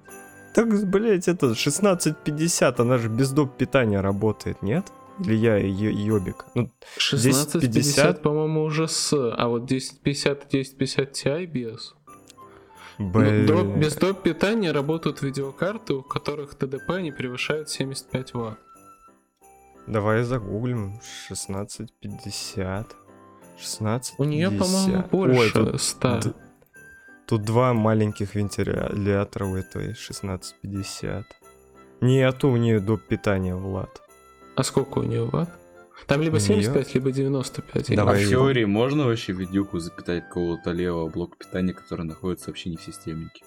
Так, 0.53 0.67
блядь, 0.89 1.27
это 1.27 1.47
1650, 1.53 2.79
она 2.79 2.97
же 2.97 3.09
без 3.09 3.31
доп. 3.31 3.55
питания 3.57 4.01
работает, 4.01 4.61
нет? 4.61 4.85
Или 5.19 5.35
я 5.35 5.57
ё- 5.57 5.89
ёбик? 5.91 6.45
Ну, 6.55 6.69
1650, 6.97 7.55
1050, 7.63 8.21
по-моему, 8.21 8.63
уже 8.63 8.87
с, 8.87 9.13
а 9.13 9.47
вот 9.47 9.63
1050 9.65 10.43
и 10.43 10.47
1050 10.47 11.11
Ti 11.13 11.45
без. 11.45 11.95
Ну, 12.99 13.09
блядь. 13.11 13.45
до- 13.47 13.63
без 13.63 13.95
доп. 13.95 14.21
питания 14.23 14.71
работают 14.71 15.21
видеокарты, 15.21 15.93
у 15.95 16.01
которых 16.03 16.55
ТДП 16.55 16.99
не 17.01 17.11
превышает 17.11 17.69
75 17.69 18.33
Вт. 18.33 18.57
Давай 19.87 20.23
загуглим. 20.23 20.99
1650. 21.29 22.95
1650. 23.57 24.19
У 24.19 24.23
нее, 24.23 24.49
по-моему, 24.51 25.03
больше 25.11 25.39
Ой, 25.39 25.51
тут 25.71 25.81
100. 25.81 26.19
д- 26.19 26.33
Тут 27.27 27.43
два 27.43 27.73
маленьких 27.73 28.35
вентилятора 28.35 29.45
у 29.45 29.55
этой 29.55 29.93
1650. 29.93 31.25
Нету 32.01 32.49
у 32.49 32.57
нее 32.57 32.79
доп. 32.79 33.01
питания, 33.01 33.55
Влад. 33.55 34.01
А 34.55 34.63
сколько 34.63 34.99
у 34.99 35.03
нее 35.03 35.25
ватт? 35.25 35.49
Там 36.05 36.21
либо 36.21 36.35
У 36.35 36.39
неё- 36.39 36.45
75, 36.47 36.93
либо 36.95 37.11
95. 37.11 37.89
я 37.89 37.93
А 37.95 37.97
Давай 37.97 38.23
в 38.23 38.29
теории 38.29 38.65
можно 38.65 39.05
вообще 39.05 39.33
видюку 39.33 39.79
запитать 39.79 40.27
какого-то 40.27 40.71
левого 40.71 41.09
блока 41.09 41.35
питания, 41.37 41.73
который 41.73 42.05
находится 42.05 42.49
вообще 42.49 42.69
не 42.69 42.77
в 42.77 42.81
системнике? 42.83 43.43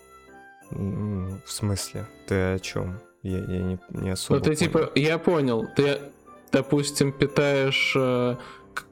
В 0.70 1.40
смысле? 1.46 2.04
Ты 2.26 2.34
о 2.54 2.58
чем? 2.58 2.98
Я, 3.22 3.38
я 3.38 3.58
не, 3.62 3.78
не 3.90 4.10
особо 4.10 4.38
Ну 4.38 4.44
ты 4.44 4.50
понял. 4.50 4.58
типа, 4.58 4.92
я 4.94 5.18
понял, 5.18 5.66
ты, 5.76 5.98
допустим, 6.52 7.12
питаешь 7.12 7.92
э, 7.96 8.36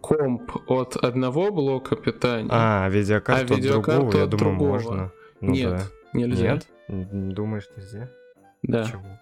комп 0.01 0.53
от 0.69 0.97
одного 0.97 1.51
блока 1.53 1.97
питания. 1.97 2.49
А, 2.51 2.89
видеокарту, 2.89 3.41
А 3.41 3.45
от 3.45 3.51
видеокарту 3.57 3.91
другого, 4.01 4.17
я 4.19 4.25
от 4.25 4.31
думаю, 4.31 4.45
другого. 4.57 4.71
можно. 4.73 5.13
Ну 5.41 5.51
Нет, 5.53 5.71
да. 5.71 5.83
нельзя. 6.13 6.53
Нет? 6.53 6.67
Думаешь, 7.35 7.69
нельзя? 7.77 8.09
Да. 8.63 8.83
Почему? 8.85 9.19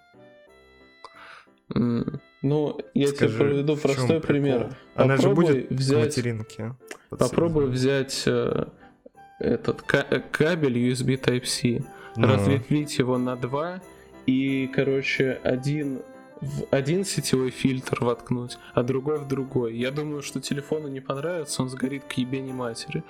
Ну, 2.42 2.78
я 2.94 3.08
Скажи, 3.08 3.32
тебе 3.36 3.44
проведу 3.44 3.74
в 3.74 3.82
чём 3.82 3.94
простой 3.94 4.20
пример. 4.20 4.76
Она 4.94 5.16
же 5.16 5.22
Попробуй 5.28 5.44
будет 5.46 5.70
взять- 5.70 5.98
к 6.02 6.04
материнке. 6.16 6.74
Попробуй 7.10 7.66
взять 7.66 8.22
э, 8.26 8.66
этот 9.40 9.82
ка- 9.82 10.22
кабель 10.30 10.78
USB 10.90 11.16
Type-C, 11.20 11.84
Ну, 12.16 12.28
разветвить 12.28 12.98
его 12.98 13.18
на 13.18 13.36
два 13.36 13.80
и, 14.26 14.70
короче, 14.74 15.40
один 15.42 16.02
в 16.40 16.64
один 16.70 17.04
сетевой 17.04 17.50
фильтр 17.50 18.04
воткнуть, 18.04 18.58
а 18.74 18.82
другой 18.82 19.18
в 19.18 19.26
другой. 19.28 19.76
Я 19.76 19.90
думаю, 19.90 20.22
что 20.22 20.40
телефону 20.40 20.88
не 20.88 21.00
понравится, 21.00 21.62
он 21.62 21.68
сгорит 21.68 22.04
к 22.04 22.12
ебени 22.12 22.52
матери. 22.52 23.02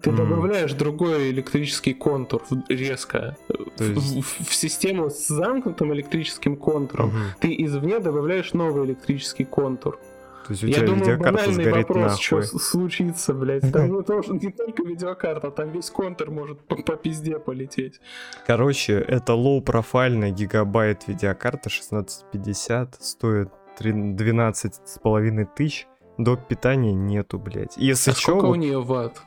Ты 0.00 0.12
добавляешь 0.12 0.72
другой 0.74 1.30
электрический 1.30 1.92
контур 1.92 2.42
резко 2.68 3.36
в- 3.48 3.80
есть- 3.80 4.22
в, 4.22 4.48
в 4.48 4.54
систему 4.54 5.10
с 5.10 5.26
замкнутым 5.28 5.92
электрическим 5.92 6.56
контуром. 6.56 7.10
Ты 7.40 7.54
извне 7.64 7.98
добавляешь 7.98 8.52
новый 8.54 8.84
электрический 8.86 9.44
контур. 9.44 9.98
То 10.46 10.52
есть 10.52 10.64
у 10.64 10.66
Я 10.66 10.74
тебя 10.74 10.86
думаю, 10.86 11.00
видеокарта 11.04 11.32
банальный 11.32 11.72
вопрос, 11.72 12.20
что 12.20 12.36
нахуй. 12.36 12.48
с- 12.48 12.62
случится, 12.62 13.34
блядь. 13.34 13.72
Там 13.72 13.88
ну, 13.88 14.02
тоже 14.02 14.32
не 14.32 14.52
только 14.52 14.82
видеокарта, 14.84 15.50
там 15.50 15.70
весь 15.70 15.90
контур 15.90 16.30
может 16.30 16.60
по, 16.66 16.76
по 16.76 16.96
пизде 16.96 17.38
полететь. 17.38 18.00
Короче, 18.46 18.94
это 18.94 19.34
лоу-профильная 19.34 20.30
гигабайт 20.30 21.08
видеокарта 21.08 21.68
1650, 21.68 22.94
стоит 23.02 23.48
три- 23.78 23.92
12 23.92 24.74
с 24.84 24.98
половиной 24.98 25.46
тысяч. 25.46 25.86
Доп. 26.18 26.46
питания 26.48 26.94
нету, 26.94 27.38
блядь. 27.38 27.76
Если 27.76 28.10
а 28.12 28.14
чё, 28.14 28.20
сколько 28.20 28.44
у 28.44 28.48
вот, 28.48 28.56
нее 28.56 28.80
ватт? 28.82 29.20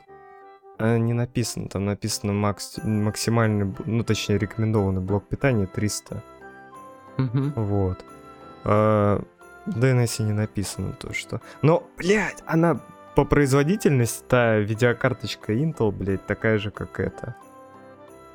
а, 0.78 0.96
не 0.96 1.12
написано, 1.12 1.68
там 1.68 1.84
написано 1.84 2.32
макс, 2.32 2.78
максимальный, 2.82 3.72
ну 3.84 4.02
точнее 4.02 4.38
рекомендованный 4.38 5.00
блок 5.00 5.28
питания 5.28 5.66
300. 5.66 6.22
Мгм. 7.16 7.52
Вот. 7.54 8.04
А, 8.64 9.22
DNS 9.70 10.22
не 10.22 10.32
написано 10.32 10.92
то, 10.98 11.12
что... 11.12 11.40
Но, 11.62 11.84
блядь, 11.96 12.42
она 12.46 12.80
по 13.16 13.24
производительности, 13.24 14.24
та 14.28 14.58
видеокарточка 14.58 15.52
Intel, 15.52 15.90
блядь, 15.90 16.26
такая 16.26 16.58
же, 16.58 16.70
как 16.70 17.00
эта. 17.00 17.34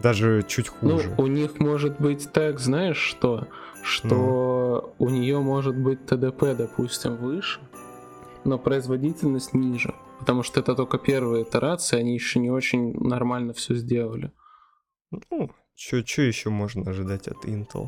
Даже 0.01 0.43
чуть 0.47 0.71
Ну, 0.81 0.97
хуже. 0.97 1.15
у 1.17 1.27
них 1.27 1.59
может 1.59 1.99
быть 1.99 2.31
так, 2.31 2.59
знаешь 2.59 2.97
что? 2.97 3.47
Что 3.83 4.93
Ну. 4.99 5.05
у 5.05 5.09
нее 5.09 5.39
может 5.39 5.75
быть 5.77 6.05
ТДП, 6.05 6.55
допустим, 6.57 7.15
выше. 7.15 7.59
но 8.43 8.59
производительность 8.59 9.53
ниже. 9.53 9.93
Потому 10.19 10.43
что 10.43 10.59
это 10.59 10.75
только 10.75 10.97
первая 10.97 11.43
итерация, 11.43 11.99
они 11.99 12.13
еще 12.13 12.39
не 12.39 12.51
очень 12.51 12.93
нормально 12.99 13.53
все 13.53 13.73
сделали. 13.75 14.31
Ну, 15.11 15.49
что 15.75 15.97
еще 15.97 16.49
можно 16.49 16.89
ожидать 16.89 17.27
от 17.27 17.43
Intel? 17.45 17.87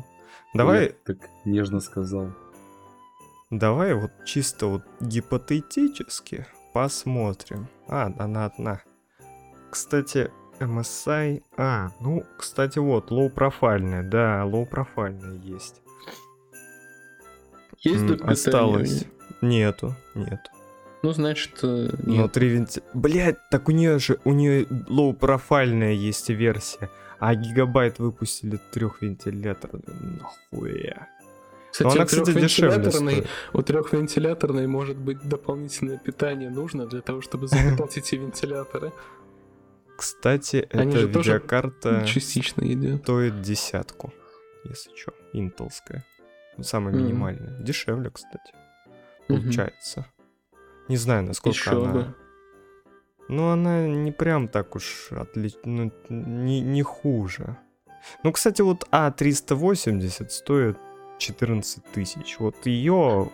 Давай, 0.54 0.86
Я 0.86 0.92
так 1.04 1.28
нежно 1.44 1.80
сказал. 1.80 2.32
Давай 3.50 3.94
вот 3.94 4.10
чисто 4.24 4.66
вот 4.66 4.82
гипотетически 5.00 6.46
посмотрим. 6.72 7.68
А, 7.88 8.12
она 8.18 8.46
одна. 8.46 8.80
Кстати, 9.70 10.30
MSI... 10.60 11.42
А, 11.56 11.90
ну, 12.00 12.24
кстати, 12.36 12.78
вот, 12.78 13.10
лоу-профильная, 13.10 14.02
да, 14.02 14.44
лоу-профильная 14.44 15.36
есть. 15.38 15.80
Есть 17.78 18.02
М, 18.02 18.08
питание? 18.08 18.32
Осталось. 18.32 19.04
Нету, 19.40 19.94
нету. 20.14 20.50
Ну, 21.02 21.12
значит, 21.12 21.60
э, 21.62 21.90
Но 22.04 22.22
нет. 22.22 22.32
три 22.32 22.48
венти... 22.48 22.82
Блять, 22.92 23.36
так 23.50 23.68
у 23.68 23.72
нее 23.72 23.98
же, 24.00 24.18
у 24.24 24.32
нее 24.32 24.66
лоу-профильная 24.88 25.92
есть 25.92 26.28
версия, 26.28 26.90
а 27.20 27.34
гигабайт 27.36 28.00
выпустили 28.00 28.58
трех 28.72 29.02
вентиляторов. 29.02 29.80
Нахуя? 29.86 31.08
Кстати, 31.78 31.96
она, 31.96 32.02
у 32.02 32.06
кстати, 32.06 32.40
дешевле. 32.40 33.26
У 33.52 33.62
трехвентиляторной 33.62 34.66
может 34.66 34.96
быть 34.96 35.22
дополнительное 35.28 35.98
питание 35.98 36.50
нужно 36.50 36.86
для 36.86 37.00
того, 37.00 37.20
чтобы 37.20 37.46
запитать 37.46 37.96
эти 37.98 38.16
вентиляторы. 38.16 38.92
Кстати, 39.96 40.68
Они 40.72 40.94
эта 40.96 41.06
видеокарта 41.06 42.04
Частично 42.06 42.62
едят. 42.62 43.02
стоит 43.02 43.40
десятку, 43.42 44.12
если 44.64 44.94
что, 44.96 45.12
интелская. 45.32 46.04
Ну, 46.56 46.64
Самая 46.64 46.94
Мгм. 46.94 47.04
минимальная. 47.04 47.58
Дешевле, 47.60 48.10
кстати, 48.10 48.52
получается. 49.28 50.06
Не 50.88 50.96
знаю, 50.96 51.24
насколько 51.24 51.56
Еще 51.56 51.70
она... 51.70 51.92
бы. 51.92 52.14
Ну, 53.28 53.50
она 53.50 53.86
не 53.86 54.10
прям 54.10 54.48
так 54.48 54.74
уж 54.74 55.08
отлично, 55.10 55.60
ну, 55.64 55.92
не, 56.08 56.60
не 56.60 56.82
хуже. 56.82 57.56
Ну, 58.24 58.32
кстати, 58.32 58.62
вот 58.62 58.86
А380 58.90 60.30
стоит 60.30 60.78
14 61.18 61.84
тысяч. 61.84 62.36
Вот 62.38 62.54
ее... 62.66 63.30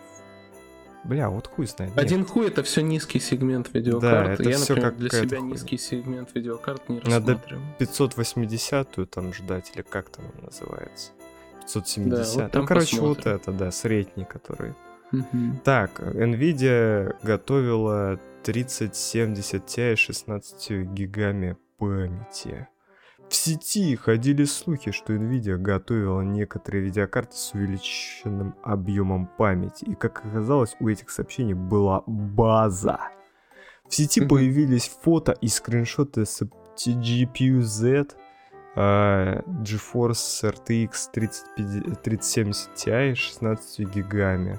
Бля, 1.05 1.29
вот 1.29 1.49
хуй 1.49 1.67
знает. 1.67 1.95
Нет. 1.95 2.03
Один 2.03 2.25
хуй 2.25 2.49
это 2.49 2.63
все 2.63 2.81
низкий 2.81 3.21
сегмент 3.21 3.69
видеокарт. 3.75 4.41
это 4.41 4.49
Я, 4.49 4.57
всё 4.57 4.75
например, 4.75 4.91
как 4.91 4.99
для 4.99 5.11
себя 5.11 5.39
хуйня. 5.39 5.53
низкий 5.53 5.77
сегмент 5.77 6.35
видеокарт 6.35 6.89
не 6.89 7.01
Надо 7.05 7.35
рассматриваю. 7.35 7.67
580-ю 7.79 9.07
там 9.07 9.35
ждать, 9.35 9.71
или 9.75 9.83
как 9.83 10.09
там 10.09 10.25
она 10.35 10.47
называется? 10.47 11.13
570. 11.61 12.37
Да, 12.37 12.43
вот 12.43 12.53
там 12.53 12.63
ну, 12.63 12.69
короче, 12.69 13.01
вот 13.01 13.17
посмотрим. 13.19 13.37
это, 13.37 13.53
да, 13.53 13.71
средний, 13.71 14.25
который. 14.25 14.75
Мгм. 15.13 15.61
Так, 15.63 16.01
Nvidia 16.01 17.15
готовила 17.23 18.19
3070 18.45 19.63
Ti 19.65 19.97
с 19.97 19.99
16 19.99 20.71
гигами 20.93 21.57
памяти. 21.77 22.67
В 23.29 23.35
сети 23.35 23.97
ходили 23.97 24.45
слухи, 24.45 24.91
что 24.93 25.13
Nvidia 25.15 25.57
готовила 25.57 26.21
некоторые 26.21 26.85
видеокарты 26.85 27.37
с 27.37 27.53
увеличенным 27.53 28.55
объемом 28.63 29.27
памяти. 29.27 29.85
И 29.85 29.95
как 29.95 30.25
оказалось, 30.25 30.77
у 30.81 30.89
этих 30.89 31.11
сообщений 31.11 31.55
была 31.55 32.03
база. 32.07 33.01
В 33.89 33.95
сети 33.95 34.21
Мгм. 34.21 34.29
появились 34.29 34.91
фото 35.03 35.33
и 35.33 35.49
скриншоты 35.49 36.25
с 36.27 36.43
GPU 36.77 37.61
Z, 37.61 38.07
а, 38.77 39.43
GeForce 39.63 40.43
RTX 40.53 41.11
3050 41.13 42.03
3070 42.03 42.71
Ti 42.75 43.15
с 43.15 43.19
16 43.19 43.85
гигами. 43.85 44.59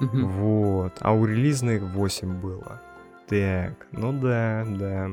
Мгм. 0.00 0.28
Вот. 0.28 0.92
А 1.00 1.12
у 1.14 1.24
релизных 1.24 1.82
8 1.82 2.40
было. 2.40 2.80
Так, 3.28 3.86
ну 3.92 4.12
да, 4.12 4.64
да. 4.68 5.10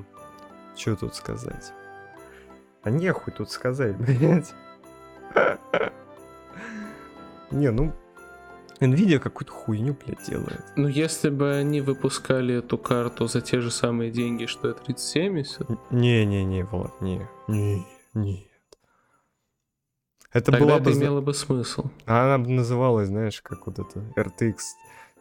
Что 0.76 0.96
тут 0.96 1.16
сказать? 1.16 1.74
А 2.84 2.90
нехуй 2.90 3.34
тут 3.34 3.52
сказать, 3.52 3.96
блядь. 4.00 4.54
Не, 7.52 7.72
ну... 7.72 7.94
Nvidia 8.80 9.20
какую-то 9.20 9.52
хуйню, 9.52 9.94
блядь, 10.06 10.26
делает. 10.26 10.64
Ну, 10.78 10.88
если 10.88 11.30
бы 11.30 11.54
они 11.54 11.82
выпускали 11.82 12.56
эту 12.56 12.78
карту 12.78 13.28
за 13.28 13.42
те 13.42 13.60
же 13.60 13.72
самые 13.72 14.10
деньги, 14.10 14.46
что 14.46 14.70
и 14.70 14.74
3070, 14.74 15.92
Не-не-не, 15.92 16.64
Влад, 16.64 17.02
не. 17.02 17.28
Не, 17.50 17.86
нет. 18.14 18.48
Это 20.32 20.52
тогда 20.52 20.66
была 20.66 20.76
это 20.78 20.86
бы... 20.86 20.94
имело 20.94 21.20
бы 21.20 21.34
смысл. 21.34 21.90
А 22.06 22.26
Она 22.26 22.38
бы 22.38 22.52
называлась, 22.52 23.08
знаешь, 23.08 23.42
как 23.42 23.66
вот 23.66 23.80
это 23.80 24.00
RTX 24.16 24.58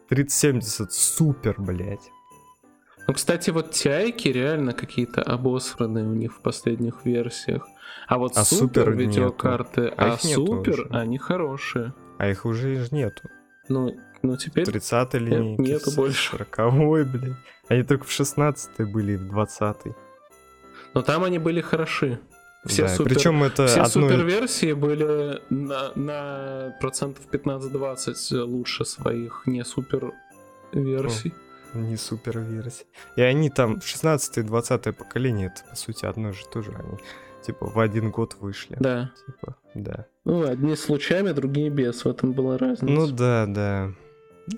3070 0.07 0.93
супер, 0.93 1.55
блядь. 1.57 2.11
Ну, 3.09 3.15
кстати, 3.15 3.49
вот 3.49 3.71
тяйки 3.71 4.27
реально 4.27 4.73
какие-то 4.73 5.23
обосранные 5.23 6.05
у 6.05 6.13
них 6.13 6.35
в 6.35 6.41
последних 6.41 7.05
версиях. 7.05 7.67
А 8.07 8.19
вот 8.19 8.37
А 8.37 8.45
супер, 8.45 8.67
супер 8.67 8.95
нету. 8.95 8.99
видеокарты, 8.99 9.87
А 9.97 10.13
а, 10.13 10.17
супер, 10.19 10.81
уже. 10.81 10.87
они 10.91 11.17
хорошие. 11.17 11.93
А 12.19 12.29
их 12.29 12.45
уже 12.45 12.75
ж 12.75 12.91
нету. 12.91 13.27
Ну, 13.67 13.95
ну 14.21 14.37
теперь 14.37 14.65
30 14.65 15.15
линейки. 15.15 15.59
нету 15.59 15.91
больше. 15.95 16.37
40 16.37 17.11
блядь. 17.11 17.35
Они 17.67 17.81
только 17.81 18.05
в 18.05 18.11
16 18.11 18.91
были 18.91 19.15
в 19.15 19.27
20 19.27 19.77
Но 20.93 21.01
там 21.01 21.23
они 21.23 21.39
были 21.39 21.61
хороши. 21.61 22.19
Все 22.65 22.83
да, 22.83 22.89
супер, 22.89 23.15
причем 23.15 23.43
это 23.43 23.65
все 23.65 23.81
одно... 23.81 24.07
супер 24.07 24.23
версии 24.23 24.73
были 24.73 25.41
на, 25.49 25.91
на 25.95 26.75
процентов 26.79 27.25
15-20 27.31 28.43
лучше 28.43 28.85
своих 28.85 29.43
не 29.47 29.65
супер 29.65 30.13
версий. 30.73 31.33
Не 31.73 31.97
супер 31.97 32.39
версия. 32.39 32.85
И 33.15 33.21
они 33.21 33.49
там 33.49 33.81
16 33.81 34.37
и 34.37 34.41
20 34.41 34.97
поколение, 34.97 35.47
это 35.47 35.69
по 35.69 35.75
сути 35.75 36.05
одно 36.05 36.31
же 36.31 36.45
тоже. 36.47 36.71
Они 36.71 36.97
типа 37.45 37.67
в 37.67 37.79
один 37.79 38.11
год 38.11 38.35
вышли. 38.39 38.77
Да. 38.79 39.11
Типа, 39.25 39.55
да. 39.73 40.05
Ну, 40.25 40.47
одни 40.47 40.75
с 40.75 40.89
лучами, 40.89 41.31
другие 41.31 41.69
без. 41.69 42.03
В 42.03 42.07
этом 42.07 42.33
была 42.33 42.57
разница. 42.57 42.85
Ну 42.85 43.07
да, 43.07 43.45
да. 43.47 43.91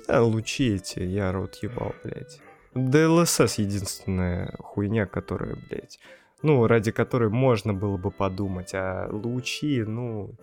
Да, 0.08 0.24
лучи 0.24 0.76
эти, 0.76 1.00
я 1.00 1.32
рот 1.32 1.56
ебал, 1.62 1.94
блядь. 2.04 2.40
DLSS 2.74 3.56
единственная 3.58 4.56
хуйня, 4.60 5.06
которая, 5.06 5.58
блядь, 5.70 6.00
ну, 6.42 6.66
ради 6.68 6.92
которой 6.92 7.30
можно 7.30 7.74
было 7.74 7.98
бы 7.98 8.12
подумать, 8.12 8.72
а 8.74 9.10
лучи, 9.12 9.84
ну... 9.84 10.34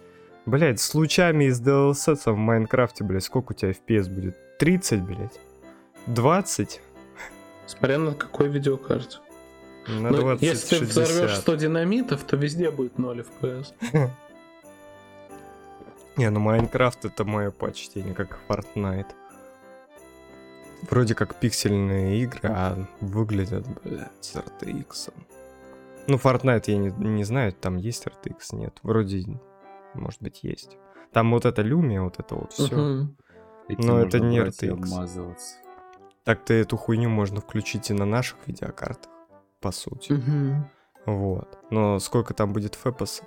Блядь, 0.47 0.81
с 0.81 0.95
лучами 0.95 1.45
из 1.45 1.61
DLSS 1.61 2.33
в 2.33 2.37
Майнкрафте, 2.37 3.05
блядь, 3.05 3.25
сколько 3.25 3.53
у 3.53 3.55
тебя 3.55 3.73
FPS 3.73 4.09
будет? 4.11 4.37
30, 4.59 5.03
блядь? 5.03 5.41
20? 6.07 6.81
Смотря 7.67 7.99
на 7.99 8.15
какой 8.15 8.49
видеокарте. 8.49 9.19
На 9.87 10.11
Ну, 10.11 10.19
20, 10.21 10.43
если 10.43 10.69
ты 10.79 10.85
60. 10.87 11.09
взорвешь 11.09 11.37
100 11.37 11.55
динамитов, 11.57 12.23
то 12.25 12.37
везде 12.37 12.71
будет 12.71 12.99
0 12.99 13.25
FPS. 13.41 13.73
Не, 16.17 16.31
ну 16.31 16.41
Майнкрафт 16.41 17.05
это 17.05 17.25
мое 17.25 17.51
почтение, 17.51 18.15
как 18.15 18.39
Fortnite. 18.49 19.07
Вроде 20.91 21.15
как 21.15 21.35
пиксельные 21.37 22.21
игры, 22.23 22.49
а 22.49 22.77
выглядят, 23.01 23.67
блядь, 23.83 24.11
с 24.21 24.35
RTX. 24.37 25.13
Ну, 26.07 26.17
Fortnite 26.17 26.65
я 26.67 26.77
не, 26.79 26.91
не 26.91 27.25
знаю, 27.25 27.53
там 27.53 27.77
есть 27.77 28.07
RTX, 28.07 28.57
нет. 28.57 28.79
Вроде, 28.83 29.25
может 29.95 30.23
быть, 30.23 30.41
есть. 30.43 30.77
Там 31.13 31.31
вот 31.33 31.45
это 31.47 31.63
Lumia, 31.63 32.03
вот 32.03 32.19
это 32.19 32.35
вот 32.35 32.53
все. 32.53 33.07
Этим 33.69 33.87
Но 33.87 34.01
это 34.01 34.19
не 34.21 34.39
RTX. 34.39 34.71
обмазываться. 34.71 35.57
Так-то 36.29 36.53
эту 36.53 36.77
хуйню 36.77 37.09
можно 37.09 37.41
включить 37.41 37.89
и 37.91 37.95
на 37.95 38.05
наших 38.05 38.37
видеокартах, 38.47 39.11
по 39.63 39.73
сути. 39.73 40.13
Мгм. 40.13 40.69
Вот. 41.07 41.59
Но 41.71 41.99
сколько 42.01 42.35
там 42.35 42.53
будет 42.53 42.75
фэпосов? 42.75 43.25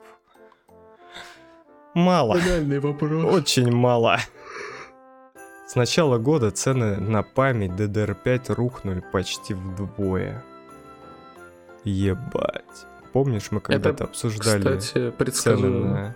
Мало. 1.96 2.36
Банальный 2.36 2.80
вопрос. 2.80 3.34
Очень 3.34 3.72
мало. 3.72 4.20
С 5.68 5.74
начала 5.74 6.20
года 6.20 6.52
цены 6.52 6.98
на 6.98 7.24
память 7.24 7.72
DDR5 7.72 8.54
рухнули 8.54 9.04
почти 9.12 9.56
вдвое. 9.56 10.44
Ебать. 11.84 12.86
Помнишь, 13.14 13.50
мы 13.50 13.62
когда-то 13.62 14.04
обсуждали 14.04 14.78
Кстати, 14.78 15.32
цены 15.32 15.70
на 15.70 16.16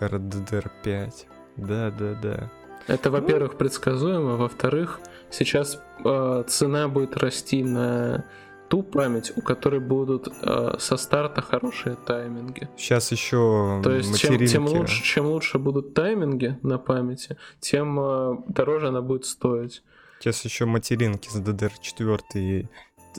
RDDR5? 0.00 1.26
Да-да-да. 1.56 2.50
Это, 2.86 3.10
во-первых, 3.10 3.56
предсказуемо. 3.56 4.36
Во-вторых, 4.36 5.00
сейчас 5.30 5.80
э, 6.04 6.44
цена 6.46 6.88
будет 6.88 7.16
расти 7.16 7.62
на 7.62 8.24
ту 8.68 8.82
память, 8.82 9.32
у 9.36 9.40
которой 9.40 9.80
будут 9.80 10.28
э, 10.28 10.76
со 10.78 10.96
старта 10.96 11.42
хорошие 11.42 11.96
тайминги. 11.96 12.68
Сейчас 12.76 13.12
еще 13.12 13.80
То 13.82 13.92
есть, 13.92 14.18
чем, 14.18 14.46
тем, 14.46 14.66
лучше, 14.66 15.02
чем 15.02 15.26
лучше 15.26 15.58
будут 15.58 15.94
тайминги 15.94 16.58
на 16.62 16.78
памяти, 16.78 17.36
тем 17.60 17.98
э, 18.00 18.36
дороже 18.48 18.88
она 18.88 19.02
будет 19.02 19.24
стоить. 19.24 19.82
Сейчас 20.18 20.44
еще 20.44 20.64
материнки 20.64 21.28
с 21.28 21.36
DDR4 21.36 22.68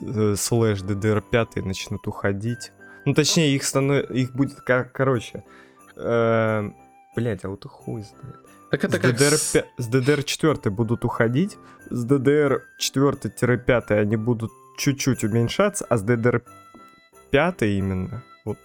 э, 0.00 0.34
слэш 0.36 0.80
DDR5 0.80 1.62
начнут 1.62 2.06
уходить. 2.06 2.72
Ну, 3.04 3.14
точнее, 3.14 3.54
их 3.54 3.64
станов... 3.64 4.10
их 4.10 4.34
будет, 4.34 4.60
как, 4.60 4.92
короче, 4.92 5.44
э, 5.96 6.70
блядь, 7.16 7.44
а 7.44 7.48
вот 7.48 7.64
и 7.64 7.68
хуй 7.68 8.02
знает. 8.02 8.47
Так 8.70 8.84
это 8.84 8.96
с, 8.96 9.00
как 9.00 9.14
DDR, 9.14 9.36
с- 9.36 9.64
с 9.78 9.88
DDR4 9.88 10.70
будут 10.70 11.04
уходить, 11.04 11.56
с 11.90 12.04
DDR4-5 12.06 13.90
они 13.92 14.16
будут 14.16 14.50
чуть-чуть 14.76 15.24
уменьшаться, 15.24 15.86
а 15.88 15.96
с 15.96 16.04
DDR5 16.04 17.78
именно, 17.78 18.22
вот 18.44 18.58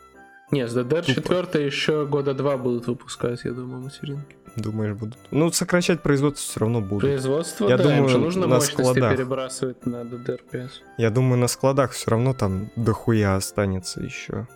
Не, 0.51 0.67
с 0.67 0.75
DDR 0.75 1.01
Тупо. 1.15 1.43
4 1.45 1.65
еще 1.65 2.05
года 2.05 2.33
два 2.33 2.57
будут 2.57 2.87
выпускать, 2.87 3.43
я 3.45 3.51
думаю, 3.51 3.81
материнки. 3.83 4.35
думаешь 4.57 4.93
будут... 4.95 5.17
Ну, 5.31 5.51
сокращать 5.51 6.01
производство 6.01 6.43
все 6.51 6.59
равно 6.59 6.81
будут. 6.81 7.01
Производство, 7.09 7.67
Я 7.69 7.77
да, 7.77 7.83
думаю, 7.83 8.03
им 8.03 8.09
же 8.09 8.17
нужно 8.17 8.41
на 8.47 8.55
мощности 8.55 8.81
складах. 8.81 9.15
перебрасывать 9.17 9.85
на 9.85 10.01
DDR5. 10.03 10.69
Я 10.97 11.09
думаю, 11.09 11.39
на 11.39 11.47
складах 11.47 11.91
все 11.91 12.11
равно 12.11 12.33
там 12.33 12.69
дохуя 12.75 13.35
останется 13.35 14.01
еще. 14.01 14.47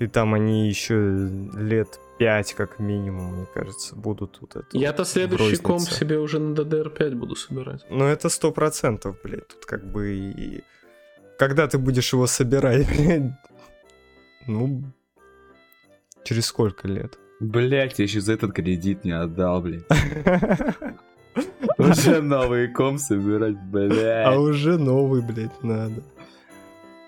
И 0.00 0.06
там 0.08 0.34
они 0.34 0.68
еще 0.68 1.28
лет 1.54 2.00
5 2.18 2.54
как 2.54 2.78
минимум, 2.78 3.34
мне 3.36 3.46
кажется, 3.54 3.96
будут 3.96 4.38
вот 4.40 4.56
это. 4.56 4.66
Я-то 4.72 4.98
вот 5.02 5.08
следующий 5.08 5.56
в 5.56 5.62
комп 5.62 5.80
себе 5.88 6.18
уже 6.18 6.38
на 6.38 6.54
DDR5 6.54 7.14
буду 7.14 7.34
собирать. 7.36 7.84
Ну, 7.90 8.04
это 8.04 8.28
сто 8.28 8.52
процентов, 8.52 9.16
блядь, 9.24 9.48
тут 9.48 9.64
как 9.66 9.84
бы 9.84 10.14
и... 10.14 10.62
Когда 11.38 11.66
ты 11.66 11.78
будешь 11.78 12.12
его 12.12 12.26
собирать, 12.26 12.86
блядь? 12.96 13.32
Ну, 14.46 14.82
через 16.24 16.46
сколько 16.46 16.86
лет? 16.88 17.18
Блять, 17.40 17.98
я 17.98 18.04
еще 18.04 18.20
за 18.20 18.34
этот 18.34 18.52
кредит 18.52 19.04
не 19.04 19.12
отдал, 19.12 19.60
блядь. 19.62 19.82
Уже 21.78 22.20
новый 22.22 22.68
ком 22.68 22.98
собирать, 22.98 23.56
А 23.56 23.64
блядь. 23.64 24.36
уже 24.36 24.78
новый, 24.78 25.22
блядь, 25.22 25.62
надо. 25.62 26.02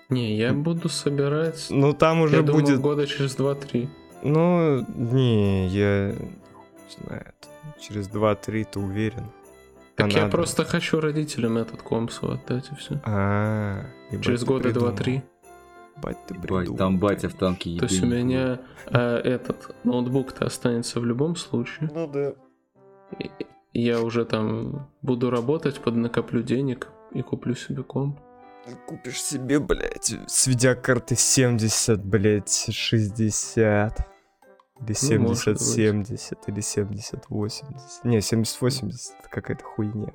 Не, 0.09 0.35
я 0.37 0.53
буду 0.53 0.89
собирать, 0.89 1.67
Ну, 1.69 1.93
там 1.93 2.21
уже 2.21 2.37
я 2.37 2.41
думаю, 2.41 2.63
будет... 2.65 2.79
года 2.81 3.07
через 3.07 3.37
2-3. 3.37 3.87
Ну, 4.25 4.83
не, 4.95 5.67
я... 5.67 6.13
хуй 6.53 7.05
знает. 7.05 7.35
Через 7.79 8.09
2-3 8.09 8.67
ты 8.71 8.79
уверен? 8.79 9.25
Так 9.95 10.07
А 10.07 10.09
я 10.09 10.27
просто 10.27 10.65
хочу 10.65 10.99
родителям 10.99 11.57
этот 11.57 11.81
комп 11.81 12.11
свой 12.11 12.35
отдать 12.35 12.69
и 12.71 12.75
все. 12.75 12.99
А, 13.05 13.85
ебать, 14.11 14.25
Через 14.25 14.39
ты 14.41 14.45
года 14.47 14.63
придумал. 14.63 14.91
2-3. 14.91 15.21
Бать, 16.01 16.17
ты 16.27 16.33
Бать, 16.33 16.41
придумал, 16.43 16.77
там 16.77 16.99
батя 16.99 17.29
в 17.29 17.35
танке 17.35 17.77
То 17.79 17.85
есть 17.85 18.03
у 18.03 18.05
меня 18.07 18.59
э, 18.87 18.99
этот 18.99 19.75
ноутбук-то 19.85 20.45
останется 20.45 20.99
в 20.99 21.05
любом 21.05 21.35
случае. 21.35 21.89
Ну 21.93 22.07
да. 22.07 22.33
И- 23.19 23.29
Я 23.73 24.01
уже 24.01 24.25
там 24.25 24.89
буду 25.01 25.29
работать, 25.29 25.79
поднакоплю 25.79 26.41
денег 26.41 26.89
и 27.11 27.21
куплю 27.21 27.55
себе 27.55 27.83
комп. 27.83 28.19
Купишь 28.87 29.21
себе, 29.21 29.59
блядь, 29.59 30.15
с 30.27 30.47
видеокарты 30.47 31.15
70, 31.15 32.03
блядь, 32.03 32.67
60. 32.71 34.14
Или 34.81 35.17
Ну, 35.17 35.29
может 35.29 35.61
70, 35.61 36.07
быть. 36.07 36.21
70, 36.21 36.49
или 36.49 36.61
70, 36.61 37.25
80. 37.29 38.03
Не, 38.03 38.21
70, 38.21 38.61
80 38.61 39.15
это 39.19 39.29
какая-то 39.29 39.63
хуйня. 39.63 40.13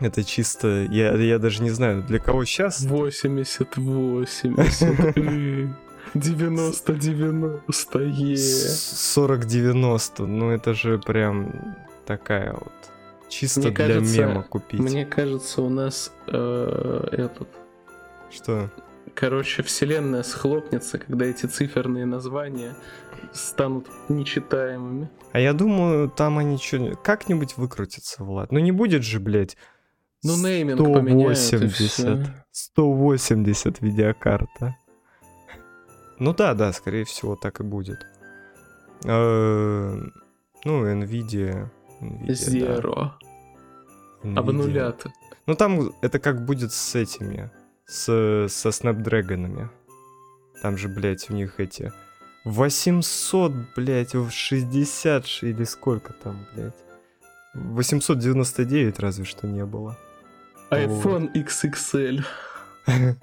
Это 0.00 0.24
чисто, 0.24 0.86
я, 0.90 1.14
я 1.14 1.38
даже 1.38 1.62
не 1.62 1.70
знаю, 1.70 2.02
для 2.02 2.18
кого 2.18 2.44
сейчас. 2.46 2.82
80, 2.82 3.76
80, 3.76 5.16
э, 5.18 5.68
90, 6.14 6.92
90, 6.94 7.98
е. 8.00 8.34
40-90, 8.36 10.26
ну 10.26 10.50
это 10.50 10.72
же 10.72 10.98
прям 10.98 11.76
такая 12.06 12.52
вот. 12.54 12.72
Чисто 13.28 13.60
Мне 13.60 13.70
для 13.70 13.86
кажется, 13.86 14.20
мема 14.20 14.42
купить. 14.42 14.80
Мне 14.80 15.04
кажется, 15.06 15.62
у 15.62 15.68
нас 15.68 16.12
э, 16.26 17.08
этот, 17.12 17.48
Что? 18.30 18.70
Короче, 19.20 19.62
вселенная 19.62 20.22
схлопнется, 20.22 20.98
когда 20.98 21.26
эти 21.26 21.44
циферные 21.46 22.06
названия 22.06 22.74
станут 23.32 23.86
нечитаемыми. 24.08 25.10
А 25.32 25.38
я 25.38 25.52
думаю, 25.52 26.08
там 26.08 26.38
они 26.38 26.56
что 26.56 26.96
как-нибудь 26.96 27.56
выкрутятся, 27.58 28.24
Влад. 28.24 28.50
Ну 28.50 28.58
не 28.58 28.72
будет 28.72 29.04
же, 29.04 29.20
блядь, 29.20 29.56
Ну, 30.24 30.36
нейминг 30.36 30.78
поменяют 30.78 31.38
и 31.38 31.40
180. 31.40 31.90
всё. 31.90 32.24
180 32.50 33.80
видеокарта. 33.82 34.76
Ну 36.18 36.34
да, 36.34 36.54
да, 36.54 36.72
скорее 36.72 37.04
всего, 37.04 37.36
так 37.36 37.60
и 37.60 37.62
будет. 37.62 37.98
Э, 39.04 39.96
Ну, 40.64 40.86
Nvidia. 40.86 41.68
Nvidia, 42.00 42.26
да. 42.26 42.32
Zero. 42.34 43.10
Nvidia. 44.22 44.38
Обнулят. 44.38 45.06
Ну 45.46 45.54
там 45.54 45.92
это 46.02 46.18
как 46.18 46.44
будет 46.44 46.72
с 46.72 46.94
этими, 46.94 47.50
с, 47.90 48.46
со 48.48 48.68
Snapdragon'ами. 48.68 49.68
Там 50.62 50.76
же, 50.78 50.88
блядь, 50.88 51.28
у 51.30 51.34
них 51.34 51.58
эти 51.58 51.92
800, 52.44 53.52
блядь, 53.76 54.14
в 54.14 54.30
60 54.30 55.26
ш- 55.26 55.46
или 55.48 55.64
сколько 55.64 56.12
там, 56.12 56.46
блядь. 56.54 56.74
899 57.54 58.98
разве 59.00 59.24
что 59.24 59.46
не 59.46 59.64
было. 59.64 59.98
iPhone 60.70 61.32
XXL. 61.34 62.24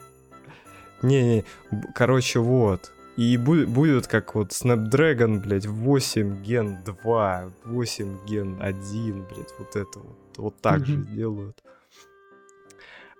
Не-не, 1.01 1.45
короче, 1.95 2.39
вот. 2.39 2.91
И 3.15 3.37
бу- 3.37 3.65
будет 3.65 4.07
как 4.07 4.35
вот 4.35 4.51
Snapdragon, 4.51 5.39
блядь, 5.39 5.65
8 5.65 6.43
ген 6.43 6.83
2, 6.83 7.51
8 7.65 8.25
ген 8.27 8.57
1, 8.61 9.23
блядь, 9.25 9.53
вот 9.59 9.75
это 9.75 9.99
вот. 9.99 10.17
Вот 10.37 10.61
так 10.61 10.85
же 10.85 10.97
Мгм. 10.97 11.15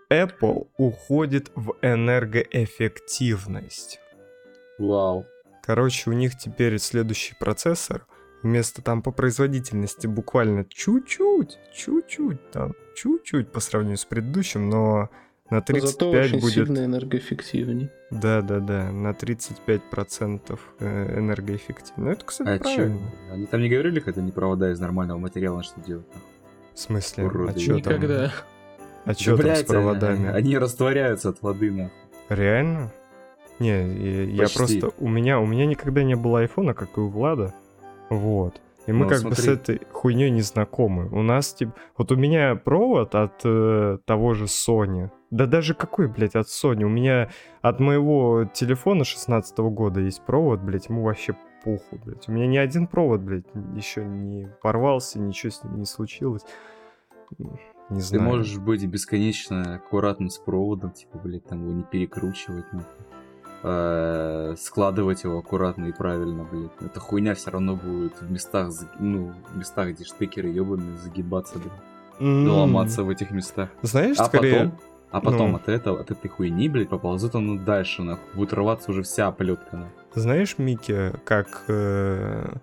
Apple 0.10 0.68
уходит 0.78 1.52
в 1.56 1.74
энергоэффективность. 1.82 4.00
Вау. 4.78 5.26
Короче, 5.64 6.10
у 6.10 6.14
них 6.14 6.38
теперь 6.38 6.80
следующий 6.80 7.36
процессор. 7.36 8.06
Вместо 8.44 8.82
там 8.82 9.02
по 9.02 9.12
производительности 9.12 10.08
буквально 10.08 10.64
чуть-чуть, 10.64 11.58
чуть-чуть, 11.74 12.52
там, 12.52 12.74
чуть-чуть 12.96 13.52
по 13.52 13.60
сравнению 13.60 13.98
с 13.98 14.06
предыдущим, 14.06 14.70
но 14.70 15.10
на 15.50 15.62
35 15.62 15.92
Зато 15.92 16.10
очень 16.12 16.40
будет... 16.40 16.68
сильно 16.68 16.86
энергоэффективней. 16.86 17.90
Да, 18.12 18.42
да, 18.42 18.60
да, 18.60 18.92
на 18.92 19.10
35% 19.12 20.60
э, 20.80 21.20
энергоэффективно. 21.20 22.06
Ну, 22.06 22.12
это, 22.12 22.26
кстати, 22.26 22.50
А 22.50 22.60
чё? 22.60 22.76
правильно. 22.76 23.12
Они 23.32 23.46
там 23.48 23.62
не 23.62 23.70
говорили, 23.70 24.00
как 24.00 24.10
это 24.10 24.22
не 24.22 24.32
провода 24.32 24.72
из 24.72 24.80
нормального 24.80 25.18
материала, 25.18 25.64
что 25.64 25.82
делать? 25.82 26.06
В 26.76 26.80
смысле? 26.80 27.26
Уроды. 27.26 27.54
А 27.56 27.60
чё 27.60 27.80
там? 27.80 27.94
Никогда. 27.94 28.32
А 29.08 29.14
Да, 29.14 29.14
там 29.16 29.38
с 29.38 29.40
блядь, 29.40 29.68
проводами? 29.68 30.30
Они 30.30 30.58
растворяются 30.58 31.30
от 31.30 31.42
воды, 31.42 31.72
нахуй. 31.72 31.92
Реально? 32.30 32.92
Не, 33.60 33.88
я, 33.88 34.24
я 34.24 34.48
просто... 34.54 34.92
У 35.00 35.08
меня, 35.08 35.40
у 35.40 35.46
меня 35.46 35.66
никогда 35.66 36.04
не 36.04 36.16
было 36.16 36.42
айфона, 36.42 36.74
как 36.74 36.98
и 36.98 37.00
у 37.00 37.08
Влада. 37.08 37.54
Вот. 38.10 38.62
И 38.86 38.92
мы 38.92 39.06
Ну, 39.06 39.10
как 39.10 39.24
бы 39.24 39.36
с 39.36 39.40
смотри. 39.40 39.54
этой 39.54 39.82
хуйней 39.92 40.30
не 40.30 40.42
знакомы. 40.42 41.08
У 41.10 41.22
нас, 41.22 41.54
типа... 41.54 41.74
Вот 41.98 42.12
у 42.12 42.16
меня 42.16 42.56
провод 42.56 43.16
от 43.16 43.42
э, 43.44 43.98
того 44.06 44.34
же 44.34 44.46
Sony. 44.46 45.10
Да 45.32 45.46
даже 45.46 45.74
какой, 45.74 46.08
блядь, 46.08 46.36
от 46.36 46.48
Sony? 46.48 46.84
У 46.84 46.90
меня 46.90 47.30
от 47.62 47.80
моего 47.80 48.46
телефона 48.54 49.04
16 49.04 49.58
года 49.58 50.00
есть 50.02 50.22
провод, 50.22 50.62
блядь, 50.62 50.88
ему 50.90 51.04
вообще 51.04 51.36
похуй, 51.64 52.00
блядь. 52.06 52.30
У 52.30 52.32
меня 52.32 52.48
ни 52.48 52.58
один 52.58 52.88
провод, 52.88 53.22
блядь, 53.22 53.46
еще 53.76 54.06
не 54.06 54.48
порвался, 54.62 55.20
ничего 55.20 55.52
с 55.52 55.64
ним 55.64 55.80
не 55.80 55.86
случилось. 55.86 56.44
Не 57.90 58.00
Ты 58.00 58.06
знаю. 58.06 58.24
можешь 58.24 58.58
быть 58.58 58.86
бесконечно 58.86 59.76
аккуратным 59.76 60.30
с 60.30 60.38
проводом, 60.38 60.92
типа, 60.92 61.20
блядь, 61.20 61.46
там 61.46 61.62
его 61.64 61.72
не 61.74 61.84
перекручивать, 61.84 62.66
нахуй. 62.74 63.06
Э, 63.64 64.56
складывать 64.58 65.24
его 65.24 65.40
аккуратно 65.40 65.86
и 65.86 65.92
правильно, 65.92 66.44
блядь. 66.44 66.72
Эта 66.82 67.00
хуйня 67.00 67.34
все 67.34 67.52
равно 67.52 67.76
будет 67.76 68.22
в 68.22 68.30
местах, 68.30 68.72
ну, 69.00 69.34
в 69.52 69.58
местах, 69.58 69.90
где 69.90 70.04
штекеры 70.04 70.50
ебаные, 70.50 70.98
загибаться, 70.98 71.58
блядь. 71.60 71.72
Ломаться 72.20 73.04
в 73.04 73.10
этих 73.10 73.32
местах. 73.32 73.70
Знаешь, 73.82 74.18
А 74.20 74.26
скорее... 74.26 74.54
потом, 74.66 74.80
а 75.12 75.22
потом 75.22 75.52
ну. 75.52 75.58
от 75.58 75.70
этого, 75.70 76.00
от 76.02 76.12
этой 76.12 76.28
хуйни, 76.28 76.68
блядь, 76.70 76.90
поползет 76.90 77.36
он 77.36 77.64
дальше, 77.64 78.04
нахуй. 78.04 78.26
Будет 78.36 78.54
рваться 78.54 78.92
уже 78.92 79.04
вся 79.04 79.28
оплетка, 79.28 79.78
нахуй. 79.78 79.94
Знаешь, 80.14 80.58
Микки, 80.58 81.14
как, 81.24 81.64
э, 81.68 82.54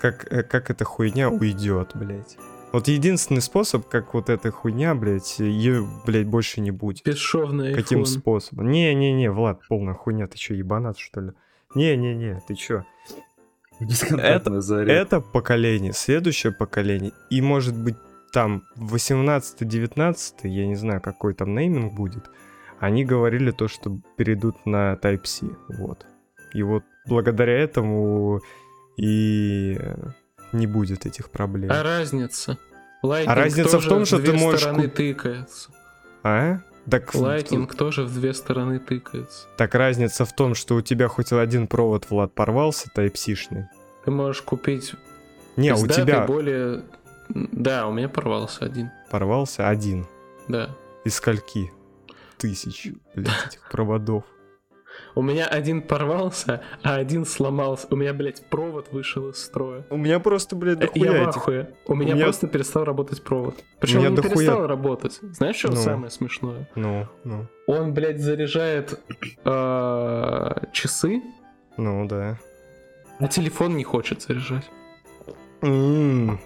как, 0.00 0.32
э, 0.32 0.42
как 0.42 0.70
эта 0.70 0.84
хуйня 0.84 1.28
уйдет, 1.28 1.90
блядь? 1.94 2.38
Вот 2.72 2.86
единственный 2.86 3.40
способ, 3.40 3.88
как 3.88 4.14
вот 4.14 4.30
эта 4.30 4.52
хуйня, 4.52 4.94
блядь, 4.94 5.40
ее, 5.40 5.88
блядь, 6.06 6.28
больше 6.28 6.60
не 6.60 6.70
будет. 6.70 7.04
Бесшовный 7.04 7.74
Каким 7.74 8.02
iPhone. 8.02 8.06
способом? 8.06 8.70
Не-не-не, 8.70 9.30
Влад, 9.30 9.60
полная 9.68 9.94
хуйня, 9.94 10.28
ты 10.28 10.38
чё, 10.38 10.54
ебанат, 10.54 10.96
что 10.96 11.20
ли? 11.20 11.32
Не-не-не, 11.74 12.40
ты 12.46 12.54
чё? 12.54 12.84
Бесконтактная 13.80 14.60
зарядка. 14.60 14.92
Это 14.92 15.20
поколение, 15.20 15.92
следующее 15.92 16.52
поколение, 16.52 17.12
и 17.28 17.42
может 17.42 17.76
быть 17.76 17.96
там 18.32 18.62
18-19, 18.76 20.14
я 20.44 20.66
не 20.66 20.76
знаю, 20.76 21.00
какой 21.00 21.34
там 21.34 21.54
нейминг 21.56 21.92
будет, 21.94 22.30
они 22.78 23.04
говорили 23.04 23.50
то, 23.50 23.66
что 23.66 23.98
перейдут 24.16 24.64
на 24.64 24.94
Type-C, 24.94 25.46
вот. 25.78 26.06
И 26.54 26.62
вот 26.62 26.84
благодаря 27.06 27.58
этому 27.58 28.40
и 28.96 29.76
не 30.52 30.66
будет 30.66 31.06
этих 31.06 31.30
проблем. 31.30 31.70
А 31.72 31.82
разница? 31.82 32.58
Lightning 33.02 33.24
А 33.26 33.34
разница 33.34 33.78
в 33.80 33.86
том, 33.86 34.04
что 34.04 34.18
две 34.18 34.32
ты 34.32 34.38
можешь 34.38 34.60
стороны 34.60 34.88
тыкается. 34.88 35.70
А? 36.22 36.58
Так, 36.90 37.14
в- 37.14 37.22
Lightning 37.22 37.72
тоже 37.74 38.04
в 38.04 38.12
две 38.14 38.34
стороны 38.34 38.78
тыкается. 38.78 39.46
так 39.56 39.74
разница 39.74 40.24
в 40.24 40.34
том, 40.34 40.54
что 40.54 40.76
у 40.76 40.82
тебя 40.82 41.08
хоть 41.08 41.32
один 41.32 41.66
провод, 41.66 42.08
Влад, 42.10 42.34
порвался 42.34 42.88
Type-C-шный, 42.94 43.66
Ты 44.04 44.10
можешь 44.10 44.42
купить 44.42 44.94
Не, 45.56 45.72
у 45.74 45.86
тебя 45.86 46.26
более... 46.26 46.82
Да, 47.28 47.86
у 47.86 47.92
меня 47.92 48.08
порвался 48.08 48.64
один. 48.64 48.90
порвался 49.10 49.68
один. 49.68 50.06
Да. 50.48 50.70
Из 51.04 51.14
скольки? 51.14 51.70
Тысяч, 52.38 52.88
блядь, 53.14 53.46
этих 53.46 53.68
проводов. 53.70 54.24
У 55.14 55.22
меня 55.22 55.46
один 55.46 55.82
порвался, 55.82 56.62
а 56.82 56.96
один 56.96 57.24
сломался. 57.26 57.86
У 57.90 57.96
меня, 57.96 58.12
блядь, 58.14 58.42
провод 58.46 58.88
вышел 58.92 59.28
из 59.30 59.36
строя. 59.38 59.84
У 59.90 59.96
меня 59.96 60.20
просто, 60.20 60.56
блядь, 60.56 60.78
Э, 60.80 60.88
Я 60.94 61.04
дохуя 61.04 61.10
в 61.24 61.28
этих. 61.28 61.36
ахуе. 61.38 61.74
У 61.86 61.94
меня 61.94 62.14
меня- 62.14 62.24
просто 62.24 62.46
перестал 62.46 62.84
работать 62.84 63.22
провод. 63.22 63.56
Причем 63.80 64.06
он 64.06 64.14
дохуя- 64.14 64.34
перестал 64.34 64.66
работать. 64.66 65.18
Знаешь, 65.22 65.56
что 65.56 65.70
Ну. 65.72 65.76
самое 65.76 66.10
смешное? 66.10 66.68
Ну, 66.74 67.06
ну, 67.24 67.46
Он, 67.66 67.92
блядь, 67.94 68.20
заряжает 68.20 68.98
э, 69.44 70.50
часы, 70.72 71.22
ну, 71.76 72.06
да. 72.06 72.38
а 73.18 73.28
телефон 73.28 73.76
не 73.76 73.84
хочет 73.84 74.22
заряжать. 74.22 74.68
Он 75.62 76.38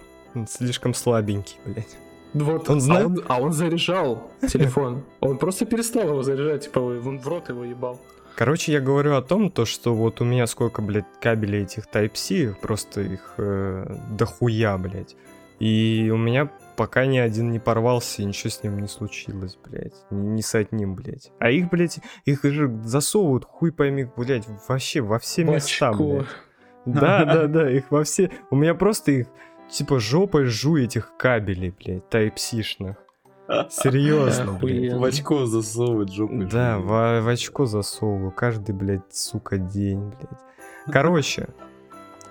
слишком 0.48 0.94
слабенький, 0.94 1.56
блядь. 1.64 1.96
Вот, 2.34 2.68
Он 2.68 2.78
а 2.78 2.80
знает- 2.80 3.06
он- 3.06 3.22
а 3.28 3.40
он 3.40 3.52
заряжал 3.52 4.30
телефон. 4.48 5.04
Он 5.20 5.38
просто 5.38 5.66
перестал 5.66 6.08
его 6.08 6.22
заряжать, 6.24 6.64
типа, 6.64 6.80
он 6.80 7.18
в 7.20 7.28
рот 7.28 7.48
его 7.48 7.64
ебал. 7.64 8.00
Короче, 8.36 8.72
я 8.72 8.80
говорю 8.80 9.14
о 9.14 9.22
том, 9.22 9.50
то, 9.50 9.64
что 9.64 9.94
вот 9.94 10.20
у 10.20 10.24
меня 10.24 10.46
сколько, 10.46 10.82
блядь, 10.82 11.04
кабелей 11.20 11.62
этих 11.62 11.86
Type-C, 11.86 12.56
просто 12.60 13.02
их 13.02 13.34
э, 13.38 13.96
дохуя, 14.10 14.76
блядь. 14.76 15.14
И 15.60 16.10
у 16.12 16.16
меня 16.16 16.50
пока 16.76 17.06
ни 17.06 17.18
один 17.18 17.52
не 17.52 17.60
порвался, 17.60 18.22
и 18.22 18.24
ничего 18.24 18.50
с 18.50 18.62
ним 18.64 18.80
не 18.80 18.88
случилось, 18.88 19.56
блядь. 19.64 19.94
Ни, 20.10 20.26
ни 20.26 20.40
с 20.40 20.54
одним, 20.56 20.96
блядь. 20.96 21.30
А 21.38 21.50
их, 21.50 21.70
блядь, 21.70 22.00
их 22.24 22.42
же 22.42 22.68
засовывают, 22.84 23.44
хуй 23.44 23.70
пойми, 23.70 24.08
блядь, 24.16 24.46
вообще 24.68 25.00
во 25.00 25.20
все 25.20 25.44
места, 25.44 25.90
Очко. 25.90 26.04
блядь. 26.04 26.26
Да, 26.86 27.24
да, 27.24 27.46
да, 27.46 27.70
их 27.70 27.90
во 27.90 28.04
все... 28.04 28.30
У 28.50 28.56
меня 28.56 28.74
просто 28.74 29.10
их, 29.10 29.28
типа, 29.70 30.00
жопой 30.00 30.44
жу 30.44 30.76
этих 30.76 31.16
кабелей, 31.16 31.70
блядь, 31.70 32.02
Type-C-шных. 32.10 32.96
Серьезно, 33.70 34.52
блядь. 34.54 34.94
В 34.94 35.04
очко 35.04 35.44
засовывать 35.46 36.12
жопой. 36.12 36.46
Да, 36.46 36.78
в, 36.78 37.20
в 37.20 37.28
очко 37.28 37.66
засовываю 37.66 38.30
каждый, 38.30 38.74
блядь, 38.74 39.14
сука, 39.14 39.58
день, 39.58 40.08
блядь. 40.08 40.40
Короче, 40.92 41.48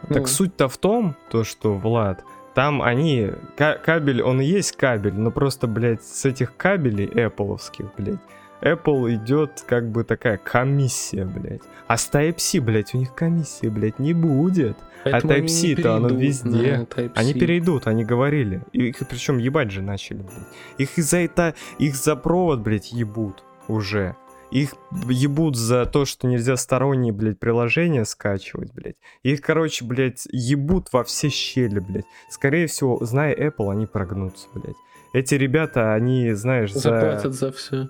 так 0.08 0.18
Ну, 0.22 0.26
суть-то 0.26 0.68
в 0.68 0.78
том, 0.78 1.16
то 1.30 1.44
что, 1.44 1.74
Влад, 1.74 2.24
там 2.54 2.82
они, 2.82 3.32
ка- 3.58 3.78
кабель, 3.84 4.22
он 4.22 4.42
и 4.42 4.46
есть 4.46 4.76
кабель, 4.76 5.16
но 5.16 5.32
просто, 5.32 5.68
блядь, 5.68 6.04
с 6.04 6.26
этих 6.26 6.56
кабелей 6.58 7.08
Apple'овских, 7.08 7.90
блядь, 7.98 8.20
Apple 8.64 9.16
идет 9.16 9.64
как 9.68 9.90
бы 9.92 10.04
такая 10.04 10.38
комиссия, 10.38 11.26
блядь. 11.26 11.62
А 11.88 11.98
с 11.98 12.10
Type-C, 12.12 12.62
блядь, 12.62 12.94
у 12.96 12.98
них 12.98 13.14
комиссии, 13.14 13.68
блядь, 13.68 14.00
не 14.00 14.14
будет. 14.14 14.78
поэтому 15.04 15.34
они 15.34 15.42
не 15.42 15.48
Type-C-то 15.48 15.96
оно 15.96 16.08
везде. 16.08 16.88
Они 17.16 17.34
перейдут, 17.34 17.88
они 17.88 18.06
говорили. 18.06 18.62
И 18.72 18.88
их 18.88 18.98
причем 19.10 19.38
ебать 19.38 19.72
же 19.72 19.82
начали, 19.82 20.20
блядь. 20.20 20.48
Их 20.78 20.98
из-за 20.98 21.18
это, 21.18 21.56
их 21.78 21.96
за 21.96 22.16
провод, 22.16 22.62
блядь, 22.62 22.94
ебут 22.94 23.44
уже. 23.68 24.16
Их 24.50 24.76
ебут 25.10 25.58
за 25.58 25.86
то, 25.86 26.06
что 26.06 26.28
нельзя 26.28 26.56
сторонние, 26.58 27.12
блядь, 27.12 27.40
приложения 27.40 28.06
скачивать, 28.06 28.72
блядь. 28.72 28.96
Их, 29.24 29.42
короче, 29.42 29.84
блядь, 29.84 30.28
ебут 30.32 30.88
во 30.94 31.04
все 31.04 31.30
щели, 31.30 31.80
блядь. 31.80 32.06
Скорее 32.30 32.68
всего, 32.68 33.04
зная 33.04 33.36
Apple, 33.36 33.72
они 33.72 33.88
прогнутся, 33.88 34.48
блядь. 34.54 34.76
Эти 35.12 35.36
ребята, 35.36 35.94
они, 35.94 36.32
знаешь, 36.34 36.72
за... 36.72 36.80
Заплатят 36.80 37.34
за 37.34 37.52
все. 37.52 37.90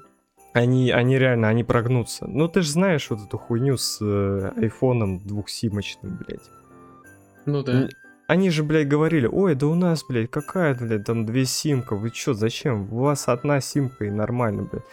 Они, 0.54 0.92
они 0.92 1.18
реально, 1.18 1.50
они 1.50 1.64
прогнутся. 1.64 2.28
Ну, 2.28 2.48
ты 2.48 2.62
же 2.62 2.70
знаешь 2.70 3.10
вот 3.10 3.26
эту 3.26 3.38
хуйню 3.40 3.78
с 3.78 3.98
э, 4.02 4.52
айфоном 4.56 5.20
двухсимочным, 5.20 6.18
блядь. 6.18 6.50
Ну 7.46 7.64
да. 7.64 7.90
Они 8.28 8.50
же, 8.52 8.64
блядь, 8.64 8.88
говорили, 8.88 9.28
ой, 9.28 9.56
да 9.56 9.68
у 9.68 9.76
нас, 9.76 10.04
блядь, 10.08 10.30
какая, 10.30 10.76
блядь, 10.76 11.06
там 11.06 11.26
две 11.26 11.46
симка, 11.46 11.96
вы 11.96 12.12
чё, 12.12 12.34
зачем? 12.34 12.88
У 12.94 13.00
вас 13.00 13.28
одна 13.28 13.62
симка 13.62 14.06
и 14.06 14.12
нормально, 14.12 14.68
блядь. 14.72 14.84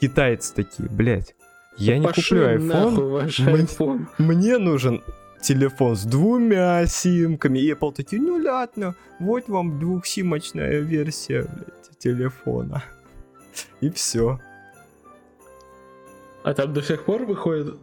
Китайцы 0.00 0.54
такие, 0.54 0.88
блядь, 0.88 1.34
я 1.76 1.94
Да 1.94 1.98
не 1.98 2.06
куплю 2.06 2.56
iPhone, 2.56 3.26
iPhone. 3.78 4.06
мне 4.18 4.58
нужен 4.58 5.02
телефон 5.40 5.96
с 5.96 6.04
двумя 6.04 6.84
симками. 6.86 7.58
И 7.58 7.72
Apple 7.72 7.92
такие, 7.92 8.20
ну 8.20 8.36
ладно, 8.36 8.94
вот 9.20 9.48
вам 9.48 9.78
двухсимочная 9.78 10.80
версия, 10.80 11.42
блядь, 11.42 11.98
телефона. 11.98 12.82
И 13.80 13.90
все. 13.90 14.40
А 16.48 16.54
там 16.54 16.72
до 16.72 16.82
сих 16.82 17.04
пор 17.04 17.24
выходит 17.24 17.76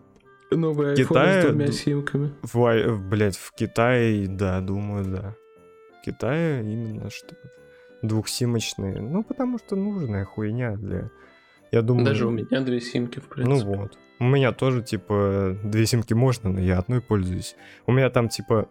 iPhone 0.51 0.95
Китае 0.95 1.41
с 1.41 1.45
двумя 1.45 1.67
симками. 1.71 2.33
В, 2.41 2.65
ай- 2.65 2.87
в, 2.87 3.51
Китае, 3.55 4.27
да, 4.27 4.59
думаю, 4.61 5.05
да. 5.05 5.35
В 5.99 6.05
Китае 6.05 6.61
именно 6.63 7.09
что 7.09 7.35
двухсимочные. 8.01 9.01
Ну, 9.01 9.23
потому 9.23 9.57
что 9.59 9.75
нужная 9.75 10.25
хуйня 10.25 10.75
для... 10.77 11.09
Я 11.71 11.81
думаю... 11.81 12.05
Даже 12.05 12.27
у 12.27 12.31
меня 12.31 12.61
две 12.61 12.79
симки, 12.79 13.19
в 13.19 13.23
Ну 13.23 13.29
принципе. 13.29 13.69
вот. 13.77 13.97
У 14.19 14.23
меня 14.23 14.51
тоже, 14.51 14.81
типа, 14.81 15.57
две 15.63 15.85
симки 15.85 16.13
можно, 16.13 16.49
но 16.49 16.59
я 16.61 16.79
одной 16.79 17.01
пользуюсь. 17.01 17.55
У 17.85 17.91
меня 17.91 18.09
там, 18.09 18.29
типа, 18.29 18.69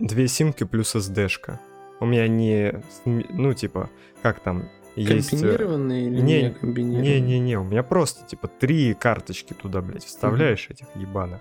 две 0.00 0.26
симки 0.26 0.64
плюс 0.64 0.94
SD-шка. 0.96 1.58
У 2.00 2.06
меня 2.06 2.26
не... 2.28 2.82
Ну, 3.04 3.54
типа, 3.54 3.88
как 4.22 4.40
там... 4.40 4.68
Есть... 4.96 5.32
э, 5.32 5.36
Комбинированные 5.36 6.06
или 6.06 6.20
не- 6.20 6.42
не 6.42 6.50
комбинированные? 6.50 7.20
Не-не-не, 7.20 7.58
у 7.58 7.64
меня 7.64 7.82
просто, 7.82 8.24
типа, 8.26 8.48
три 8.48 8.94
карточки 8.94 9.52
туда, 9.54 9.80
блядь, 9.80 10.04
вставляешь 10.04 10.68
этих 10.70 10.86
ебаных. 10.94 11.40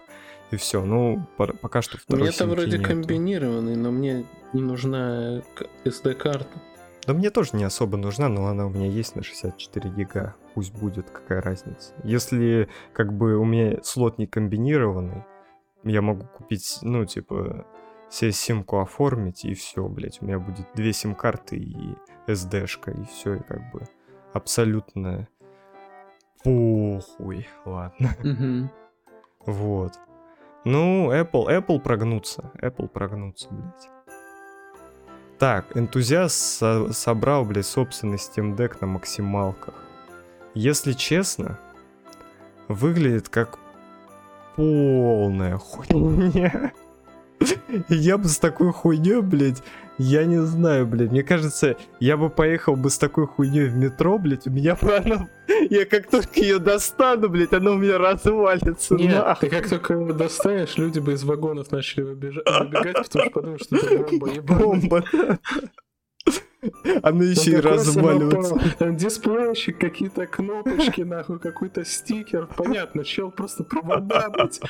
И 0.51 0.55
все. 0.55 0.83
Ну, 0.83 1.25
по- 1.37 1.47
пока 1.53 1.81
что 1.81 1.97
У 1.97 1.99
второй 1.99 2.21
меня-то 2.23 2.37
симки 2.39 2.51
вроде 2.53 2.77
нету. 2.77 2.89
комбинированный, 2.89 3.75
но 3.75 3.91
мне 3.91 4.25
не 4.53 4.61
нужна 4.61 5.41
SD-карта. 5.85 6.47
Да 7.05 7.13
мне 7.13 7.31
тоже 7.31 7.49
не 7.53 7.63
особо 7.63 7.97
нужна, 7.97 8.29
но 8.29 8.47
она 8.47 8.65
у 8.65 8.69
меня 8.69 8.87
есть 8.87 9.15
на 9.15 9.23
64 9.23 9.89
гига. 9.89 10.35
Пусть 10.53 10.73
будет, 10.73 11.09
какая 11.09 11.41
разница. 11.41 11.93
Если 12.03 12.69
как 12.93 13.11
бы 13.13 13.35
у 13.37 13.43
меня 13.45 13.79
слот 13.83 14.17
не 14.19 14.25
комбинированный, 14.27 15.23
я 15.83 16.01
могу 16.01 16.25
купить, 16.27 16.77
ну, 16.81 17.05
типа, 17.05 17.65
себе 18.13 18.31
симку 18.31 18.79
оформить, 18.79 19.43
и 19.43 19.53
все, 19.53 19.87
блядь. 19.87 20.21
У 20.21 20.25
меня 20.25 20.39
будет 20.39 20.67
две 20.75 20.93
сим-карты 20.93 21.57
и 21.57 21.95
SD-шка, 22.27 22.91
и 23.01 23.05
все, 23.05 23.35
и 23.35 23.39
как 23.43 23.71
бы 23.71 23.81
абсолютно 24.33 25.27
похуй. 26.43 27.47
Ладно. 27.65 28.69
Вот. 29.45 29.93
Ну, 30.63 31.11
Apple, 31.11 31.47
Apple 31.47 31.79
прогнутся. 31.79 32.51
Apple 32.61 32.87
прогнутся, 32.87 33.49
блядь. 33.51 33.89
Так, 35.39 35.75
энтузиаст 35.75 36.35
со- 36.35 36.93
собрал, 36.93 37.43
блядь, 37.43 37.65
собственный 37.65 38.17
Steam 38.17 38.55
Deck 38.55 38.77
на 38.79 38.87
максималках. 38.87 39.73
Если 40.53 40.93
честно, 40.93 41.59
выглядит 42.67 43.27
как 43.27 43.59
полная 44.55 45.57
хуйня. 45.57 46.71
Я 47.89 48.17
бы 48.17 48.27
с 48.27 48.37
такой 48.37 48.71
хуйней, 48.71 49.21
блядь, 49.21 49.63
я 49.97 50.25
не 50.25 50.41
знаю, 50.41 50.85
блядь. 50.87 51.11
Мне 51.11 51.23
кажется, 51.23 51.75
я 51.99 52.17
бы 52.17 52.29
поехал 52.29 52.75
бы 52.75 52.89
с 52.89 52.97
такой 52.97 53.27
хуйней 53.27 53.65
в 53.67 53.75
метро, 53.75 54.17
блядь, 54.17 54.47
у 54.47 54.51
меня 54.51 54.75
бы 54.75 54.95
она... 54.95 55.27
Я 55.69 55.85
как 55.85 56.09
только 56.09 56.39
ее 56.39 56.59
достану, 56.59 57.29
блядь, 57.29 57.53
она 57.53 57.71
у 57.71 57.75
меня 57.77 57.97
развалится 57.97 58.95
Нет, 58.95 59.13
нахуй. 59.13 59.49
ты 59.49 59.55
как 59.55 59.69
только 59.69 59.93
его 59.93 60.13
достанешь, 60.13 60.77
люди 60.77 60.99
бы 60.99 61.13
из 61.13 61.23
вагонов 61.23 61.71
начали 61.71 62.03
выбежа- 62.03 62.43
выбегать, 62.59 62.95
потому 62.95 63.05
что 63.05 63.29
подумают, 63.31 63.63
что 63.63 63.75
это 63.77 63.97
бомба 63.97 64.27
ебаная. 64.33 64.59
Бомба. 64.63 65.05
Она 67.01 67.23
еще 67.25 67.51
и 67.51 67.55
разваливается. 67.57 68.55
Там 68.79 68.95
дисплейщик, 68.95 69.77
какие-то 69.79 70.25
кнопочки, 70.27 71.01
нахуй, 71.01 71.39
какой-то 71.39 71.83
стикер. 71.83 72.47
Понятно, 72.55 73.03
чел 73.03 73.31
просто 73.31 73.63
провода, 73.65 74.29
блядь. 74.29 74.61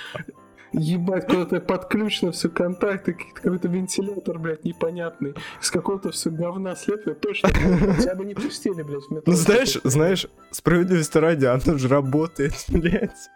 Ебать, 0.73 1.27
куда-то 1.27 1.59
подключено 1.61 2.31
все 2.31 2.49
контакты, 2.49 3.13
какой-то 3.13 3.67
вентилятор, 3.67 4.39
блядь, 4.39 4.63
непонятный. 4.65 5.35
Из 5.61 5.69
какого-то 5.69 6.11
все 6.11 6.31
говна 6.31 6.75
слепят. 6.75 7.21
Точно, 7.21 7.49
тебя 7.49 8.15
бы 8.15 8.25
не 8.25 8.33
пустили, 8.33 8.81
блядь, 8.81 9.03
в 9.03 9.11
метро. 9.11 9.23
Ну 9.27 9.33
знаешь, 9.33 9.77
знаешь, 9.83 10.27
справедливости 10.51 11.17
ради, 11.17 11.45
оно 11.45 11.77
же 11.77 11.87
работает, 11.87 12.53
блядь. 12.69 13.29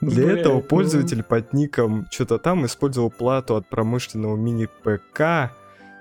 Для 0.00 0.26
Блядь, 0.26 0.40
этого 0.40 0.54
ну. 0.54 0.62
пользователь 0.62 1.22
под 1.24 1.52
ником 1.52 2.06
что-то 2.10 2.38
там 2.38 2.64
использовал 2.64 3.10
плату 3.10 3.56
от 3.56 3.68
промышленного 3.68 4.36
мини-ПК, 4.36 5.52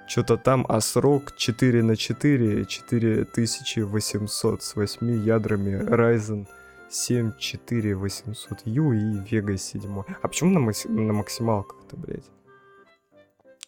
что-то 0.08 0.38
там, 0.38 0.66
а 0.70 0.80
срок 0.82 1.36
4 1.36 1.84
на 1.84 1.96
4, 1.96 2.66
4800 2.66 4.64
с 4.64 4.76
8 4.76 5.26
ядрами 5.26 5.84
Ryzen 5.84 6.48
7 6.90 7.34
4800U 7.40 8.96
и 8.96 9.20
Vega 9.30 9.58
7. 9.58 10.04
А 10.22 10.28
почему 10.28 10.52
на, 10.52 10.60
на 10.60 11.14
максималках-то, 11.14 11.98
блядь? 11.98 12.30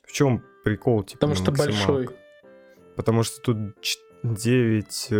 В 0.03 0.11
чем 0.11 0.43
прикол, 0.63 1.03
типа, 1.03 1.19
Потому 1.27 1.35
что 1.35 1.51
большой. 1.51 2.09
Потому 2.95 3.23
что 3.23 3.41
тут 3.41 3.57
9, 4.23 5.11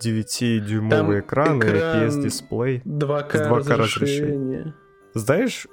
9-дюймовый 0.00 0.90
Там 0.90 1.20
экран 1.20 1.62
и 1.62 1.66
экран 1.66 2.08
IPS-дисплей. 2.08 2.82
2К, 2.84 3.36
С 3.36 3.40
2К 3.40 3.76
разрешение. 3.76 4.74
Знаешь, 5.14 5.66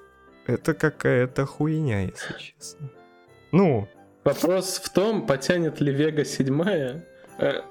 это 0.47 0.73
какая-то 0.73 1.45
хуйня, 1.45 2.01
если 2.01 2.33
честно. 2.37 2.89
Ну, 3.51 3.87
Вопрос 4.23 4.79
в 4.83 4.89
том, 4.93 5.27
потянет 5.27 5.81
ли 5.81 5.91
Вега 5.91 6.23
7 6.23 6.61
э, 6.63 7.61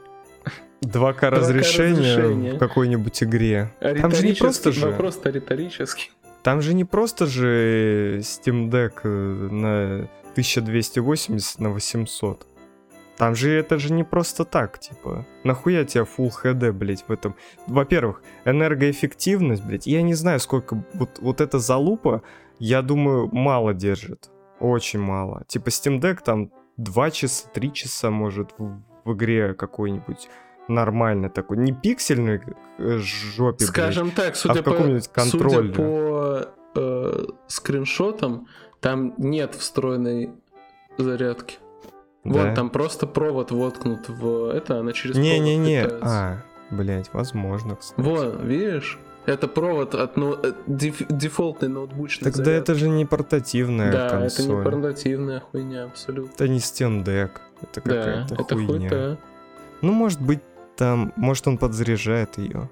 2К 0.82 1.30
разрешения 1.30 2.16
разрешения. 2.16 2.54
в 2.54 2.58
какой-нибудь 2.58 3.22
игре. 3.22 3.72
Там 3.80 4.12
же 4.12 4.26
не 4.26 4.32
просто 4.34 4.70
риторический 4.70 4.80
же... 4.80 4.86
вопрос-то 4.86 5.30
риторический. 5.30 6.10
Там 6.42 6.60
же 6.60 6.74
не 6.74 6.84
просто 6.84 7.26
же 7.26 8.18
Steam 8.18 8.68
Deck 8.68 9.00
э, 9.04 9.08
на 9.08 10.08
1280 10.32 11.60
на 11.60 11.70
800. 11.70 12.46
Там 13.16 13.36
же 13.36 13.52
это 13.52 13.78
же 13.78 13.92
не 13.92 14.02
просто 14.02 14.44
так, 14.44 14.80
типа. 14.80 15.24
Нахуя 15.44 15.84
тебе 15.84 16.04
Full 16.04 16.30
HD, 16.42 16.72
блять, 16.72 17.04
в 17.06 17.12
этом? 17.12 17.36
Во-первых, 17.68 18.22
энергоэффективность, 18.44 19.64
блять, 19.64 19.86
я 19.86 20.02
не 20.02 20.14
знаю, 20.14 20.40
сколько... 20.40 20.82
Вот, 20.94 21.18
вот 21.20 21.40
эта 21.40 21.58
залупа, 21.60 22.22
я 22.58 22.82
думаю, 22.82 23.28
мало 23.30 23.74
держит. 23.74 24.30
Очень 24.58 25.00
мало. 25.00 25.44
Типа 25.46 25.68
Steam 25.68 26.00
Deck 26.00 26.20
там 26.24 26.50
2 26.78 27.10
часа, 27.10 27.48
3 27.52 27.72
часа 27.72 28.10
может 28.10 28.50
в, 28.58 28.82
в 29.04 29.12
игре 29.14 29.54
какой-нибудь 29.54 30.28
нормально 30.68 31.28
такой. 31.30 31.56
Не 31.58 31.72
пиксельной 31.72 32.40
э, 32.78 32.98
жопе, 32.98 33.58
блядь, 33.58 33.68
Скажем 33.68 34.10
так, 34.10 34.36
судя 34.36 34.60
а 34.60 34.62
в 34.62 34.64
каком-нибудь 34.64 35.10
по, 35.10 35.20
судя 35.22 35.38
контроле. 35.44 35.72
по 35.74 36.48
э, 36.74 37.24
скриншотам, 37.48 38.46
там 38.80 39.14
нет 39.18 39.54
встроенной 39.54 40.30
зарядки. 40.98 41.56
да? 42.24 42.46
Вот, 42.48 42.54
там 42.54 42.70
просто 42.70 43.06
провод 43.06 43.50
воткнут 43.50 44.08
в 44.08 44.46
это, 44.50 44.78
она 44.80 44.92
через 44.92 45.14
провод 45.14 45.28
Не-не-не. 45.30 45.82
питается. 45.84 46.06
А, 46.08 46.36
блять, 46.70 47.10
возможно, 47.12 47.76
кстати. 47.76 48.00
Вон, 48.06 48.46
видишь? 48.46 48.98
Это 49.24 49.46
провод 49.46 49.94
от 49.94 50.18
э, 50.18 50.52
деф- 50.66 51.06
дефолтной 51.08 51.68
ноутбучной 51.68 52.30
Тогда 52.32 52.44
зарядки. 52.44 52.62
это 52.70 52.74
же 52.74 52.88
не 52.88 53.06
портативная 53.06 53.92
Да, 53.92 54.08
консоль. 54.08 54.44
это 54.46 54.54
не 54.56 54.64
портативная 54.64 55.40
хуйня, 55.40 55.84
абсолютно. 55.84 56.32
Это 56.34 56.48
не 56.48 56.58
Steam 56.58 57.04
Deck. 57.04 57.30
Это 57.62 57.74
Да, 57.74 57.80
какая-то 57.82 58.34
это 58.34 58.54
хуйня. 58.56 58.88
хуйня. 58.88 59.16
Ну, 59.80 59.92
может 59.92 60.20
быть, 60.20 60.40
там, 60.76 61.12
может, 61.16 61.46
он 61.48 61.58
подзаряжает 61.58 62.38
ее. 62.38 62.70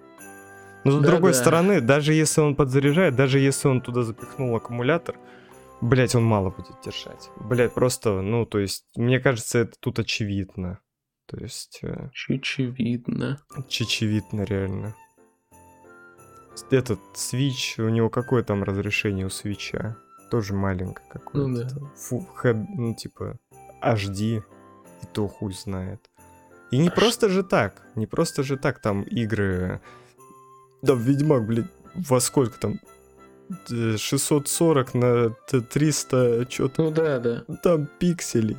Но 0.84 0.92
с 0.92 0.94
Да, 1.02 1.08
другой 1.08 1.32
да. 1.32 1.38
стороны, 1.38 1.80
даже 1.80 2.14
если 2.14 2.40
он 2.40 2.54
подзаряжает, 2.56 3.14
даже 3.14 3.38
если 3.38 3.68
он 3.68 3.80
туда 3.82 4.02
запихнул 4.02 4.54
аккумулятор, 4.56 5.16
блять, 5.80 6.14
он 6.14 6.24
мало 6.24 6.50
будет 6.50 6.76
держать. 6.84 7.30
Блять, 7.36 7.74
просто, 7.74 8.20
ну, 8.22 8.46
то 8.46 8.58
есть, 8.58 8.86
мне 8.96 9.20
кажется, 9.20 9.58
это 9.58 9.72
тут 9.78 9.98
очевидно. 9.98 10.78
То 11.26 11.36
есть, 11.36 11.80
э, 11.82 12.08
Очевидно. 12.08 13.38
очевидно 13.54 14.42
реально. 14.42 14.94
Этот 16.70 16.98
Switch, 17.14 17.80
у 17.80 17.88
него 17.88 18.10
какое 18.10 18.42
там 18.42 18.62
разрешение 18.64 19.26
у 19.26 19.30
свеча? 19.30 19.96
Тоже 20.30 20.54
маленькое 20.54 21.06
какое-то. 21.08 21.48
Ну 21.48 21.56
да. 21.56 21.68
Фу, 21.96 22.26
head, 22.42 22.64
ну 22.76 22.94
типа 22.94 23.38
HD, 23.82 24.42
и 25.02 25.06
то 25.12 25.26
хуй 25.28 25.52
знает. 25.52 26.09
И 26.70 26.78
не 26.78 26.90
просто 26.90 27.28
же 27.28 27.42
так, 27.42 27.82
не 27.96 28.06
просто 28.06 28.42
же 28.42 28.56
так 28.56 28.78
там 28.80 29.02
игры... 29.02 29.80
Да, 30.82 30.94
Ведьмак, 30.94 31.44
блядь, 31.46 31.66
во 31.94 32.20
сколько 32.20 32.58
там? 32.58 32.80
Э, 33.70 33.96
640 33.98 34.94
на 34.94 35.30
т- 35.48 35.60
300, 35.60 36.46
что-то 36.48 36.82
Ну 36.84 36.90
да, 36.90 37.18
да. 37.18 37.42
там 37.62 37.86
пикселей. 37.98 38.56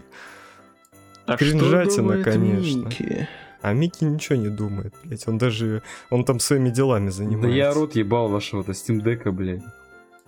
А 1.25 1.37
Кринжатина, 1.37 2.21
конечно. 2.23 2.79
Микки? 2.85 3.27
А 3.61 3.73
Микки 3.73 4.03
ничего 4.03 4.35
не 4.37 4.49
думает, 4.49 4.93
блядь. 5.03 5.27
Он 5.27 5.37
даже... 5.37 5.81
Он 6.09 6.25
там 6.25 6.39
своими 6.39 6.69
делами 6.69 7.05
Да 7.05 7.11
занимается. 7.11 7.49
я 7.57 7.73
рот 7.73 7.95
ебал 7.95 8.27
вашего-то 8.27 8.71
Steam 8.73 9.01
Deck, 9.01 9.31
блядь. 9.31 9.63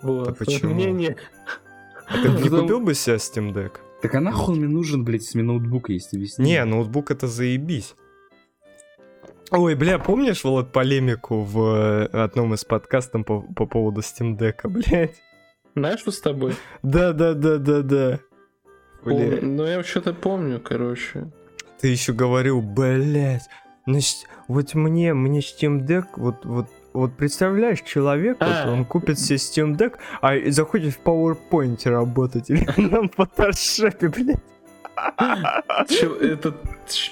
Вот. 0.02 0.28
Да 0.28 0.32
почему? 0.32 0.72
Мнение. 0.74 1.16
А 2.06 2.22
ты 2.22 2.28
не 2.42 2.48
купил 2.48 2.80
бы 2.80 2.94
себе 2.94 3.16
Steam 3.16 3.52
Deck? 3.52 3.72
Так 4.04 4.16
а 4.16 4.20
нахуй 4.20 4.58
мне 4.58 4.68
нужен, 4.68 5.02
блядь, 5.02 5.22
если 5.22 5.38
мне 5.38 5.46
ноутбук 5.46 5.88
есть 5.88 6.12
вести? 6.12 6.42
Не, 6.42 6.62
ноутбук 6.66 7.10
это 7.10 7.26
заебись. 7.26 7.94
Ой, 9.50 9.74
бля, 9.76 9.98
помнишь, 9.98 10.44
Влад, 10.44 10.72
полемику 10.72 11.40
в 11.40 11.58
э, 11.58 12.04
одном 12.08 12.52
из 12.52 12.66
подкастов 12.66 13.24
по, 13.24 13.40
по 13.40 13.64
поводу 13.64 14.02
Steam 14.02 14.36
Deck, 14.36 14.68
блядь? 14.68 15.22
Знаешь, 15.74 16.00
что 16.00 16.10
с 16.10 16.20
тобой? 16.20 16.54
Да-да-да-да-да. 16.82 18.20
Ну, 19.06 19.64
я 19.64 19.82
что-то 19.82 20.12
помню, 20.12 20.60
короче. 20.60 21.32
ты 21.80 21.88
еще 21.88 22.12
говорил, 22.12 22.60
блядь, 22.60 23.48
значит, 23.86 24.26
вот 24.48 24.74
мне, 24.74 25.14
мне 25.14 25.40
Steam 25.40 25.86
Deck, 25.86 26.08
вот, 26.16 26.44
вот, 26.44 26.68
вот 26.94 27.16
представляешь, 27.16 27.82
человек, 27.82 28.38
вот 28.40 28.48
А. 28.48 28.70
он 28.72 28.84
купит 28.84 29.18
себе 29.18 29.36
Steam 29.36 29.76
Deck, 29.76 29.96
а 30.22 30.36
и 30.36 30.50
захочет 30.50 30.94
в 30.94 31.00
PowerPoint 31.02 31.86
работать 31.88 32.48
или 32.50 32.64
на 32.80 33.08
фотошопе, 33.08 34.08
блядь. 34.08 34.40
Это 36.20 36.54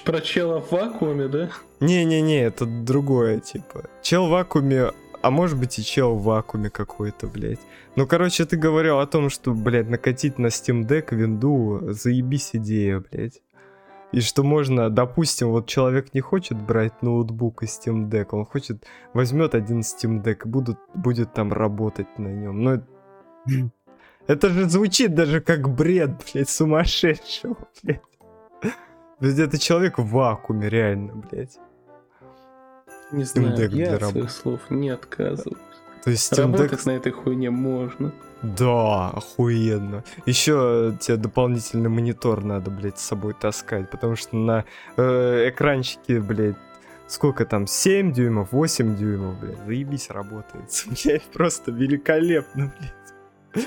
про 0.05 0.21
чела 0.21 0.61
в 0.61 0.71
вакууме, 0.71 1.27
да? 1.27 1.49
Не-не-не, 1.81 2.41
это 2.43 2.65
другое, 2.65 3.39
типа. 3.39 3.83
Чел 4.01 4.27
в 4.27 4.29
вакууме, 4.31 4.91
а 5.21 5.29
может 5.29 5.59
быть 5.59 5.77
и 5.79 5.83
чел 5.83 6.15
в 6.15 6.23
вакууме 6.23 6.69
какой-то, 6.69 7.27
блядь. 7.27 7.59
Ну, 7.95 8.07
короче, 8.07 8.45
ты 8.45 8.55
говорил 8.57 8.99
о 8.99 9.05
том, 9.05 9.29
что, 9.29 9.53
блядь, 9.53 9.89
накатить 9.89 10.39
на 10.39 10.47
Steam 10.47 10.87
Deck 10.87 11.13
винду, 11.13 11.81
заебись 11.89 12.51
идея, 12.53 13.03
блядь. 13.11 13.41
И 14.13 14.21
что 14.21 14.43
можно, 14.43 14.91
допустим, 14.91 15.49
вот 15.49 15.65
человек 15.65 16.13
не 16.13 16.21
хочет 16.21 16.61
брать 16.61 17.01
ноутбук 17.01 17.63
и 17.63 17.65
Steam 17.65 18.09
Deck, 18.09 18.27
он 18.31 18.45
хочет, 18.45 18.85
возьмет 19.13 19.55
один 19.55 19.79
Steam 19.79 20.23
Deck 20.23 20.41
и 20.45 20.47
будут, 20.47 20.77
будет 20.93 21.33
там 21.33 21.51
работать 21.51 22.19
на 22.19 22.27
нем. 22.27 22.63
Но 22.63 22.81
это- 24.27 24.49
же 24.49 24.69
звучит 24.69 25.15
даже 25.15 25.41
как 25.41 25.67
бред, 25.67 26.11
блядь, 26.31 26.49
сумасшедшего, 26.49 27.57
блядь. 27.81 28.01
Ведь 29.19 29.39
это 29.39 29.57
человек 29.57 29.97
в 29.97 30.07
вакууме, 30.07 30.69
реально, 30.69 31.15
блядь. 31.15 31.57
Не 33.11 33.23
Steam 33.23 33.25
знаю, 33.25 33.57
Deck 33.57 33.75
я 33.75 33.97
для 33.97 34.07
от 34.07 34.11
своих 34.11 34.29
слов 34.29 34.59
не 34.69 34.89
отказываюсь. 34.89 35.57
То 36.03 36.11
есть 36.11 36.31
Steam 36.31 36.51
Работать 36.51 36.79
Deck... 36.79 36.85
на 36.85 36.91
этой 36.91 37.11
хуйне 37.11 37.49
можно. 37.49 38.11
Да, 38.43 39.09
охуенно. 39.11 40.03
Еще 40.25 40.97
тебе 40.99 41.15
дополнительный 41.15 41.89
монитор 41.89 42.43
надо, 42.43 42.69
блядь, 42.69 42.99
с 42.99 43.03
собой 43.03 43.33
таскать, 43.33 43.89
потому 43.89 44.17
что 44.17 44.35
на 44.35 44.65
э, 44.97 45.49
экранчике, 45.49 46.19
блядь, 46.19 46.57
сколько 47.07 47.45
там, 47.45 47.67
7 47.67 48.11
дюймов, 48.11 48.51
8 48.51 48.97
дюймов, 48.97 49.39
блядь, 49.39 49.65
заебись 49.65 50.09
работает. 50.09 50.69
Блядь, 51.03 51.23
просто 51.23 51.71
великолепно, 51.71 52.73
блядь. 52.77 53.63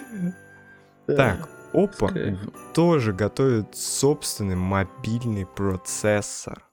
Так, 1.06 1.48
кайфом. 1.72 2.52
тоже 2.74 3.12
готовит 3.12 3.74
собственный 3.74 4.56
мобильный 4.56 5.46
процессор. 5.46 6.64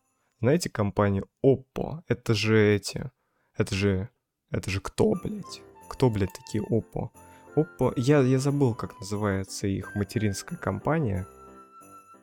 Знаете 0.42 0.70
компанию 0.70 1.28
Oppo? 1.46 2.02
Это 2.08 2.34
же 2.34 2.76
эти... 2.76 3.12
Это 3.56 3.76
же... 3.76 4.10
Это 4.52 4.70
же 4.70 4.82
кто, 4.82 5.14
блядь? 5.24 5.62
Кто, 5.88 6.10
блядь, 6.10 6.34
такие 6.34 6.64
Oppo? 6.64 7.12
Oppo... 7.56 7.94
Я, 7.96 8.20
я 8.20 8.40
забыл, 8.40 8.74
как 8.74 9.00
называется 9.00 9.68
их 9.68 9.96
материнская 9.96 10.58
компания. 10.58 11.28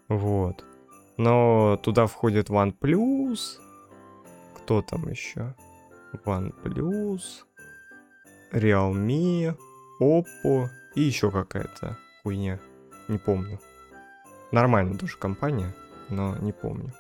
Вот. 0.09 0.65
Но 1.17 1.79
туда 1.83 2.07
входит 2.07 2.51
OnePlus. 2.51 3.59
Кто 4.57 4.83
там 4.83 5.09
еще? 5.09 5.55
OnePlus. 6.25 7.45
Realme. 8.53 9.57
Oppo. 10.01 10.69
И 10.95 11.03
еще 11.03 11.31
какая-то 11.31 11.97
хуйня. 12.23 12.59
Не 13.09 13.19
помню. 13.19 13.61
Нормальная 14.53 14.99
тоже 14.99 15.17
компания, 15.17 15.73
но 16.09 16.37
не 16.39 16.53
помню. 16.53 16.93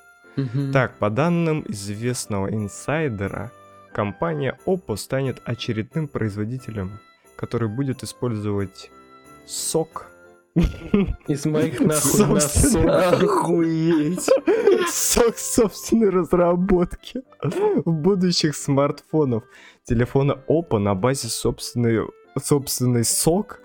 Так, 0.72 0.96
по 0.98 1.10
данным 1.10 1.64
известного 1.68 2.48
инсайдера, 2.54 3.50
компания 3.92 4.56
Oppo 4.64 4.96
станет 4.96 5.42
очередным 5.44 6.06
производителем, 6.08 7.00
который 7.40 7.68
будет 7.68 8.02
использовать 8.04 8.90
сок. 9.46 10.10
Из 11.26 11.46
моих 11.46 11.80
нахуй. 11.80 12.38
Охуеть. 12.86 14.28
Сок 14.88 15.38
собственной 15.38 16.10
разработки 16.10 17.22
в 17.42 17.92
будущих 17.92 18.54
смартфонов 18.54 19.44
телефона 19.84 20.38
Oppo 20.48 20.76
на 20.78 20.94
базе 20.94 21.28
собственной, 21.28 22.06
собственной 22.38 23.04
сок 23.04 23.60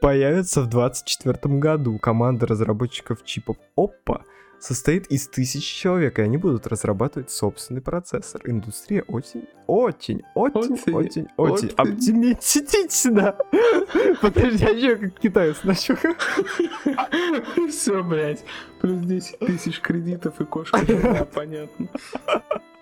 появится 0.00 0.60
в 0.60 0.68
2024 0.68 1.58
году. 1.58 1.98
Команда 1.98 2.46
разработчиков 2.46 3.24
чипов 3.24 3.56
Oppo 3.76 4.22
состоит 4.62 5.06
из 5.08 5.26
тысяч 5.26 5.64
человек, 5.64 6.18
и 6.18 6.22
они 6.22 6.36
будут 6.36 6.66
разрабатывать 6.66 7.30
собственный 7.30 7.80
процессор. 7.80 8.40
Индустрия 8.44 9.02
очень, 9.08 9.44
очень, 9.66 10.22
очень, 10.34 10.74
Очень, 10.74 10.94
очень, 10.94 11.26
очень, 11.36 11.68
оптимистична. 11.76 13.36
Подожди, 14.20 14.64
а 14.64 14.74
чё, 14.80 14.98
как 14.98 15.18
китаец 15.18 15.64
начал? 15.64 15.96
Все, 17.70 18.02
блядь. 18.04 18.44
Плюс 18.80 19.00
10 19.00 19.38
тысяч 19.40 19.80
кредитов 19.80 20.40
и 20.40 20.44
кошка. 20.44 20.78
Понятно. 21.34 21.88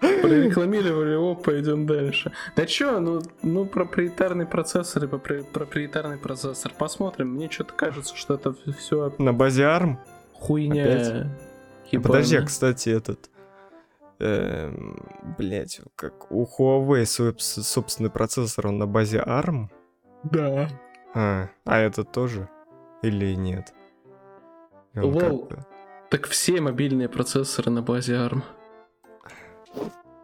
Прорекламировали, 0.00 1.14
о, 1.14 1.34
пойдем 1.34 1.86
дальше. 1.86 2.32
Да 2.56 2.66
чё, 2.66 3.00
ну, 3.00 3.22
ну 3.42 3.64
проприетарный 3.64 4.46
процессор 4.46 5.04
и 5.04 5.06
пропри- 5.06 5.44
проприетарный 5.50 6.18
процессор. 6.18 6.72
Посмотрим. 6.78 7.28
Мне 7.34 7.50
что-то 7.50 7.72
кажется, 7.74 8.14
что 8.16 8.34
это 8.34 8.54
все 8.78 9.14
На 9.18 9.32
базе 9.32 9.62
ARM? 9.62 9.96
хуйня. 10.34 10.84
Опять? 10.84 11.49
Ебаная. 11.90 12.08
Подожди, 12.08 12.36
а, 12.36 12.42
кстати, 12.42 12.88
этот... 12.90 13.30
Блять, 15.38 15.80
как 15.96 16.30
у 16.30 16.44
Huawei 16.44 17.06
свой 17.06 17.34
собственный 17.38 18.10
процессор, 18.10 18.66
он 18.66 18.78
на 18.78 18.86
базе 18.86 19.18
ARM? 19.18 19.68
Да. 20.24 20.68
А, 21.14 21.48
а 21.64 21.78
это 21.78 22.04
тоже? 22.04 22.48
Или 23.02 23.34
нет? 23.34 23.72
Он 24.94 25.04
Лол. 25.04 25.48
Так 26.10 26.26
все 26.26 26.60
мобильные 26.60 27.08
процессоры 27.08 27.70
на 27.70 27.82
базе 27.82 28.14
ARM. 28.14 28.42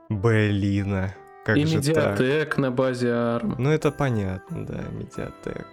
Блин, 0.09 0.93
а, 0.93 1.14
как 1.45 1.57
и 1.57 1.64
же 1.64 1.81
так? 1.81 2.21
Mediatek 2.21 2.61
на 2.61 2.71
базе 2.71 3.09
ARM. 3.09 3.55
Ну 3.57 3.71
это 3.71 3.91
понятно, 3.91 4.67
да, 4.67 4.85
Mediatek. 4.91 5.67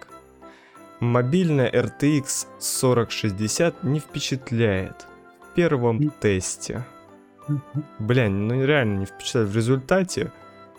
Мобильная 1.00 1.70
RTX 1.70 2.46
4060 2.58 3.84
не 3.84 4.00
впечатляет 4.00 5.06
первом 5.54 6.10
тесте. 6.20 6.84
Бля, 7.98 8.28
ну 8.28 8.64
реально 8.64 9.00
не 9.00 9.06
впечатляет. 9.06 9.48
В 9.48 9.56
результате, 9.56 10.32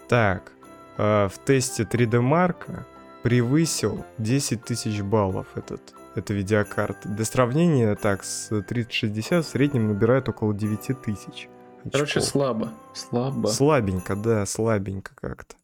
так, 0.07 0.51
э, 0.97 1.28
в 1.28 1.38
тесте 1.45 1.84
3D 1.84 2.21
Mark 2.21 2.86
превысил 3.23 4.05
10 4.17 4.63
тысяч 4.63 5.01
баллов 5.01 5.47
этот, 5.55 5.82
эта 6.15 6.34
видеокарта. 6.34 7.09
Для 7.09 7.26
сравнения, 7.26 7.95
так, 7.95 8.23
с 8.23 8.49
3060 8.61 9.45
в 9.45 9.47
среднем 9.47 9.88
набирает 9.88 10.30
около 10.30 10.53
9 10.53 11.01
тысяч. 11.01 11.49
Короче, 11.91 12.21
слабо. 12.21 12.71
Слабо. 12.93 13.47
Слабенько, 13.47 14.15
да, 14.15 14.45
слабенько 14.45 15.13
как-то. 15.15 15.55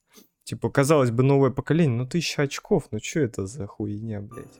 Типа, 0.43 0.69
казалось 0.69 1.11
бы, 1.11 1.23
новое 1.23 1.49
поколение, 1.49 1.97
ну 1.97 2.05
тысяча 2.05 2.43
очков, 2.43 2.87
ну 2.91 2.99
что 3.01 3.21
это 3.21 3.45
за 3.47 3.67
хуйня, 3.67 4.21
блядь? 4.21 4.59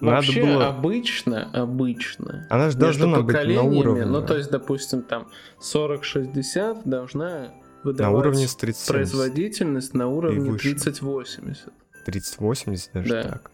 Надо 0.00 0.16
Вообще 0.16 0.42
было... 0.42 0.68
обычно, 0.68 1.50
обычно. 1.52 2.46
Она 2.50 2.70
же 2.70 2.76
должна 2.76 3.20
быть 3.22 3.34
на 3.34 3.62
уровне. 3.62 4.04
Ну, 4.04 4.22
то 4.22 4.36
есть, 4.36 4.50
допустим, 4.50 5.02
там 5.02 5.28
40-60 5.60 6.82
должна 6.84 7.28
на 7.28 7.52
выдавать 7.82 8.18
уровне 8.18 8.48
с 8.48 8.54
30 8.56 8.88
производительность 8.88 9.94
на 9.94 10.08
уровне 10.08 10.50
выше. 10.50 10.74
30-80. 10.74 11.72
3080 12.04 12.92
даже 12.92 13.08
Да. 13.08 13.22
так. 13.22 13.50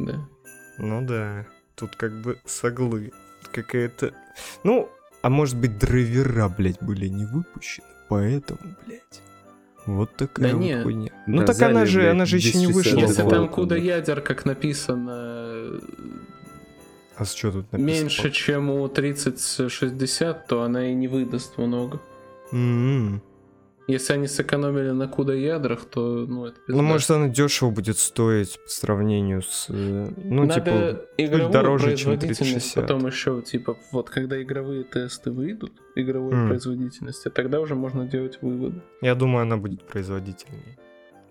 Да. 0.00 0.28
Ну 0.78 1.06
да, 1.06 1.46
тут 1.76 1.96
как 1.96 2.12
бы 2.20 2.38
соглы. 2.44 3.12
Какая-то... 3.52 4.12
Ну, 4.64 4.88
а 5.22 5.30
может 5.30 5.56
быть 5.56 5.78
драйвера, 5.78 6.48
блядь, 6.48 6.82
были 6.82 7.08
не 7.08 7.24
выпущены, 7.24 7.86
поэтому, 8.08 8.60
блядь. 8.86 9.22
Вот 9.86 10.14
такая 10.16 10.50
Да 10.50 10.56
вот 10.56 10.62
не. 10.64 10.82
хуйня. 10.82 11.10
Ну 11.26 11.38
Да 11.40 11.46
так 11.46 11.62
она 11.62 11.86
же, 11.86 12.00
блядь, 12.00 12.10
она 12.12 12.24
же 12.26 12.36
еще 12.36 12.58
не 12.58 12.66
1060 12.66 12.74
вышла. 12.94 13.08
Если 13.08 13.30
там 13.30 13.48
куда 13.48 13.76
ядер, 13.76 14.20
как 14.20 14.44
написано, 14.44 15.80
А 17.16 17.24
с 17.24 17.34
что 17.34 17.50
тут 17.52 17.72
написано? 17.72 17.86
меньше, 18.02 18.30
чем 18.30 18.70
у 18.70 18.88
3060, 18.88 20.46
то 20.46 20.62
она 20.62 20.90
и 20.90 20.94
не 20.94 21.08
выдаст 21.08 21.58
много. 21.58 22.00
М-м. 22.52 23.22
Если 23.90 24.12
они 24.14 24.26
сэкономили 24.28 24.90
на 24.90 25.08
куда 25.08 25.34
ядрах, 25.34 25.84
то 25.84 26.00
ну 26.28 26.46
это 26.46 26.56
Ну, 26.66 26.74
пизда. 26.74 26.82
может, 26.82 27.10
она 27.10 27.28
дешево 27.28 27.70
будет 27.70 27.98
стоить 27.98 28.58
по 28.62 28.70
сравнению 28.70 29.42
с... 29.42 29.66
э, 29.68 30.08
Ну, 30.16 30.44
Надо 30.44 30.54
типа, 30.54 31.06
игровую 31.18 31.50
дороже, 31.52 31.96
чем 31.96 32.10
производительность 32.12 32.72
3060. 32.74 32.74
потом 32.82 33.06
еще, 33.06 33.42
типа, 33.42 33.76
вот 33.92 34.10
когда 34.10 34.40
игровые 34.42 34.84
тесты 34.84 35.30
выйдут, 35.30 35.72
игровой 35.96 36.32
М. 36.34 36.48
производительности, 36.48 37.28
тогда 37.28 37.60
уже 37.60 37.74
можно 37.74 38.06
делать 38.06 38.38
выводы. 38.42 38.80
я 39.02 39.14
думаю, 39.14 39.42
она 39.42 39.56
будет 39.56 39.82
производительнее. 39.86 40.78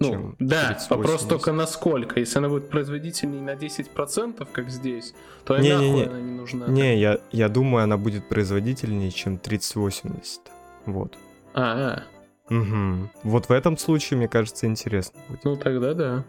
Ну, 0.01 0.09
чем 0.11 0.35
да, 0.39 0.67
3080. 0.67 0.89
вопрос 0.91 1.23
только 1.25 1.51
насколько. 1.51 2.19
Если 2.21 2.37
она 2.39 2.47
будет 2.47 2.69
производительнее 2.69 3.41
на 3.41 3.55
10%, 3.55 4.47
как 4.51 4.69
здесь, 4.69 5.13
то 5.43 5.57
Не-не-не. 5.57 6.03
нахуй 6.03 6.05
она 6.05 6.19
не 6.21 6.31
нужна. 6.37 6.67
Не, 6.67 6.97
я, 6.97 7.19
я 7.33 7.49
думаю, 7.49 7.83
она 7.83 7.97
будет 7.97 8.29
производительнее, 8.29 9.11
чем 9.11 9.37
3080. 9.37 10.41
Вот. 10.85 11.17
А, 11.53 11.61
а, 11.97 12.03
Угу. 12.49 13.09
Вот 13.23 13.49
в 13.49 13.51
этом 13.51 13.77
случае, 13.77 14.17
мне 14.17 14.27
кажется, 14.27 14.65
интересно 14.65 15.19
будет. 15.27 15.43
ну 15.43 15.55
тогда 15.55 15.93
да. 15.93 16.25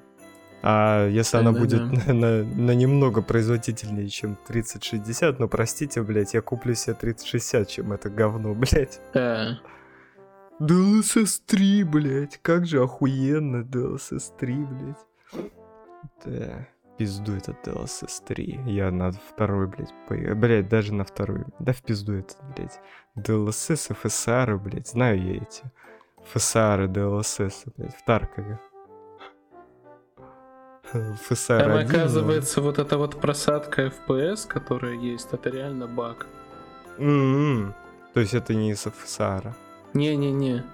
А 0.62 1.08
если 1.08 1.38
она 1.38 1.52
Тогда 1.54 1.60
будет 1.60 2.04
да. 2.06 2.12
на, 2.12 2.20
на- 2.42 2.44
на 2.44 2.70
немного 2.74 3.22
производительнее, 3.22 4.08
чем 4.08 4.36
3060, 4.46 5.38
ну 5.38 5.48
простите, 5.48 6.02
блядь, 6.02 6.34
я 6.34 6.42
куплю 6.42 6.74
себе 6.74 6.94
3060, 6.94 7.66
чем 7.68 7.92
это 7.92 8.10
говно, 8.10 8.54
блядь. 8.54 9.00
Да. 9.14 9.58
DLSS 10.60 11.40
3, 11.46 11.84
блядь, 11.84 12.38
как 12.42 12.66
же 12.66 12.82
охуенно 12.82 13.62
DLSS 13.64 14.32
3, 14.38 14.54
блядь. 14.56 15.50
Да, 16.26 16.68
пизду 16.98 17.32
этот 17.32 17.66
DLSS 17.66 18.22
3. 18.26 18.60
Я 18.66 18.90
на 18.90 19.12
второй, 19.12 19.66
блядь, 19.68 19.94
поиграю. 20.06 20.36
Блядь, 20.36 20.68
даже 20.68 20.92
на 20.92 21.04
второй. 21.04 21.44
Да 21.58 21.72
в 21.72 21.80
пизду 21.80 22.12
этот, 22.12 22.36
блядь. 22.54 22.78
DLSS, 23.16 23.96
FSR, 24.02 24.58
блядь, 24.58 24.88
знаю 24.88 25.22
я 25.22 25.36
эти. 25.36 25.62
FSR, 26.34 26.86
DLSS, 26.86 27.72
блядь, 27.76 27.96
в 27.96 28.04
Таркове. 28.04 28.58
FSR 30.92 31.58
Там 31.58 31.72
1, 31.72 31.88
оказывается 31.88 32.60
вот 32.60 32.78
эта 32.78 32.98
вот 32.98 33.20
просадка 33.20 33.86
FPS, 33.86 34.48
которая 34.48 34.94
есть, 34.94 35.28
это 35.32 35.50
реально 35.50 35.86
баг. 35.86 36.26
М-м. 36.98 37.74
То 38.12 38.20
есть 38.20 38.34
это 38.34 38.54
не 38.54 38.70
из 38.72 38.86
FSR. 38.86 39.54
Не-не-не. 39.94 40.64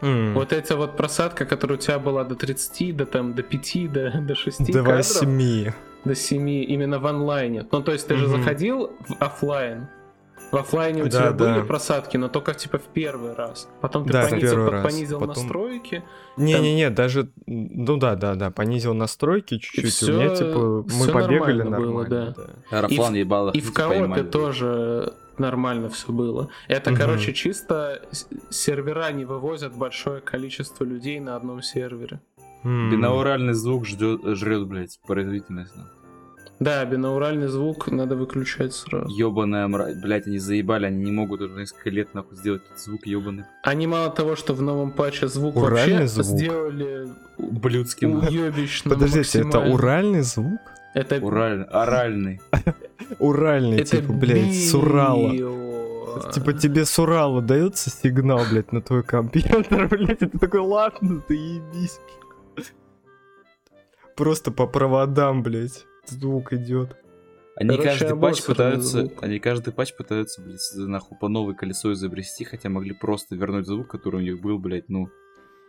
Вот 0.00 0.52
эта 0.52 0.76
вот 0.76 0.96
просадка, 0.96 1.46
которая 1.46 1.78
у 1.78 1.80
тебя 1.80 1.98
была 1.98 2.24
до 2.24 2.34
30, 2.34 2.96
до 2.96 3.06
там, 3.06 3.34
до 3.34 3.42
5 3.42 3.92
до, 3.92 4.10
до 4.20 4.34
6 4.34 4.72
До 4.72 4.84
кадров, 4.84 5.22
8. 5.22 5.72
до 6.04 6.14
7, 6.14 6.48
именно 6.48 6.98
в 6.98 7.06
онлайне. 7.06 7.66
Ну, 7.70 7.82
то 7.82 7.92
есть 7.92 8.06
ты 8.06 8.16
же 8.16 8.28
заходил 8.28 8.92
в 9.08 9.16
оффлайн. 9.20 9.88
В 10.52 10.56
оффлайне 10.56 11.02
у 11.02 11.06
Да, 11.06 11.10
тебя 11.10 11.30
да. 11.32 11.54
были 11.54 11.66
просадки, 11.66 12.16
но 12.16 12.28
только 12.28 12.54
типа 12.54 12.78
в 12.78 12.84
первый 12.84 13.34
раз. 13.34 13.68
Потом 13.80 14.04
ты 14.06 14.12
Да, 14.12 14.22
понизил, 14.28 14.40
первый 14.50 14.64
под- 14.66 14.72
раз. 14.74 14.82
понизил 14.84 15.20
Потом- 15.20 15.34
настройки. 15.42 16.04
Не-не-не, 16.36 16.90
даже, 16.90 17.28
ну 17.46 17.96
да, 17.96 18.14
да, 18.14 18.34
да, 18.36 18.50
понизил 18.50 18.94
настройки 18.94 19.58
чуть-чуть, 19.58 19.92
всё- 19.92 20.14
у 20.14 20.20
меня, 20.20 20.36
типа, 20.36 20.58
мы 20.58 20.88
всё 20.88 21.12
побегали 21.12 21.62
нормально 21.62 21.86
было, 21.92 22.06
да. 22.06 22.34
да. 22.70 22.78
Аэроплан 22.78 23.14
ебало. 23.14 23.50
И 23.50 23.60
в 23.60 23.72
коопе 23.72 24.22
тоже 24.22 25.12
нормально 25.38 25.88
все 25.90 26.12
было. 26.12 26.48
Это, 26.68 26.90
Мгм. 26.90 27.00
короче, 27.00 27.32
чисто 27.32 28.00
сервера 28.50 29.10
не 29.12 29.24
вывозят 29.24 29.74
большое 29.74 30.20
количество 30.20 30.84
людей 30.84 31.18
на 31.20 31.36
одном 31.36 31.60
сервере. 31.62 32.20
Бинауральный 32.64 33.52
звук 33.54 33.86
ждет, 33.86 34.20
жрет, 34.24 34.66
блядь, 34.66 34.98
производительность. 35.06 35.72
Да, 36.58 36.84
бинауральный 36.86 37.48
звук 37.48 37.88
надо 37.88 38.16
выключать 38.16 38.72
сразу. 38.72 39.08
Ёбаная 39.14 39.68
мразь. 39.68 39.94
Блядь, 39.96 40.26
они 40.26 40.38
заебали, 40.38 40.86
они 40.86 41.04
не 41.04 41.12
могут 41.12 41.42
уже 41.42 41.52
несколько 41.54 41.90
лет 41.90 42.14
нахуй 42.14 42.36
сделать 42.36 42.62
этот 42.64 42.80
звук 42.80 43.06
ёбаный. 43.06 43.44
Они 43.62 43.86
мало 43.86 44.10
того, 44.10 44.36
что 44.36 44.54
в 44.54 44.62
новом 44.62 44.92
патче 44.92 45.28
звук 45.28 45.56
Уральный 45.56 45.98
вообще 45.98 46.06
звук? 46.08 46.38
сделали 46.38 47.08
Ублюдский. 47.36 48.06
уебищно 48.06 48.90
Подождите, 48.90 49.40
это 49.40 49.60
уральный 49.60 50.22
звук? 50.22 50.60
Это, 50.94 51.16
Уральный. 51.16 51.66
Оральный. 51.66 52.40
Уральный, 53.18 53.76
это 53.80 53.98
типа, 53.98 54.12
блядь, 54.14 54.54
с 54.54 54.74
Урала. 54.74 55.30
Типа 56.32 56.54
тебе 56.54 56.86
с 56.86 56.98
Урала 56.98 57.42
дается 57.42 57.90
сигнал, 57.90 58.40
блядь, 58.50 58.72
на 58.72 58.80
твой 58.80 59.02
компьютер, 59.02 59.88
блядь, 59.90 60.22
и 60.22 60.26
ты 60.26 60.38
такой, 60.38 60.60
ладно, 60.60 61.20
ты 61.28 61.34
ебись. 61.34 62.00
Просто 64.16 64.50
по 64.50 64.66
проводам, 64.66 65.42
блядь, 65.42 65.84
звук 66.10 66.52
идет. 66.52 66.96
Они 67.58 67.70
Короче, 67.70 67.88
каждый 68.00 68.16
патч 68.20 68.44
пытаются, 68.44 69.00
звук. 69.00 69.22
они 69.22 69.38
каждый 69.38 69.72
патч 69.72 69.94
пытаются, 69.96 70.42
блядь, 70.42 70.60
нахуй 70.76 71.16
по 71.18 71.28
новой 71.28 71.54
колесо 71.54 71.92
изобрести, 71.94 72.44
хотя 72.44 72.68
могли 72.68 72.92
просто 72.92 73.34
вернуть 73.34 73.66
звук, 73.66 73.88
который 73.88 74.16
у 74.16 74.22
них 74.22 74.42
был, 74.42 74.58
блядь, 74.58 74.90
ну, 74.90 75.08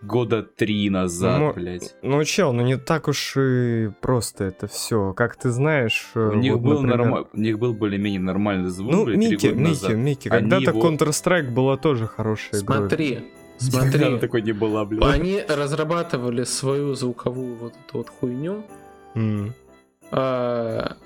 года 0.01 0.43
три 0.43 0.89
назад, 0.89 1.39
Мо- 1.39 1.53
блядь. 1.53 1.95
Ну, 2.03 2.21
чел, 2.25 2.51
ну 2.51 2.61
не 2.61 2.77
так 2.77 3.07
уж 3.07 3.35
и 3.37 3.89
просто 4.01 4.43
это 4.43 4.67
все. 4.67 5.13
Как 5.13 5.37
ты 5.37 5.49
знаешь, 5.49 6.11
э, 6.13 6.29
У 6.33 6.35
них 6.35 6.53
вот, 6.53 6.61
был 6.61 6.81
например, 6.81 6.97
норма- 6.97 7.27
у 7.31 7.37
них 7.39 7.57
был 7.57 7.73
более-менее 7.73 8.19
нормальный 8.19 8.69
звук, 8.69 8.91
Ну, 8.91 9.05
блядь, 9.05 9.17
Микки, 9.17 9.45
Микки, 9.47 9.57
назад. 9.57 9.93
Микки, 9.95 10.27
когда-то 10.29 10.71
его- 10.71 10.81
Counter-Strike 10.91 11.51
была 11.51 11.77
тоже 11.77 12.05
хорошая 12.05 12.61
игрой. 12.61 12.77
Смотри, 12.79 13.09
Никогда 13.61 13.97
смотри. 13.99 14.19
такой 14.19 14.41
не 14.41 14.51
была, 14.51 14.83
блядь. 14.85 15.03
Они 15.15 15.41
разрабатывали 15.47 16.43
свою 16.43 16.93
звуковую 16.95 17.55
вот 17.55 17.73
эту 17.87 17.97
вот 17.99 18.09
хуйню, 18.09 18.63
М. 19.15 19.53
а, 20.11 20.97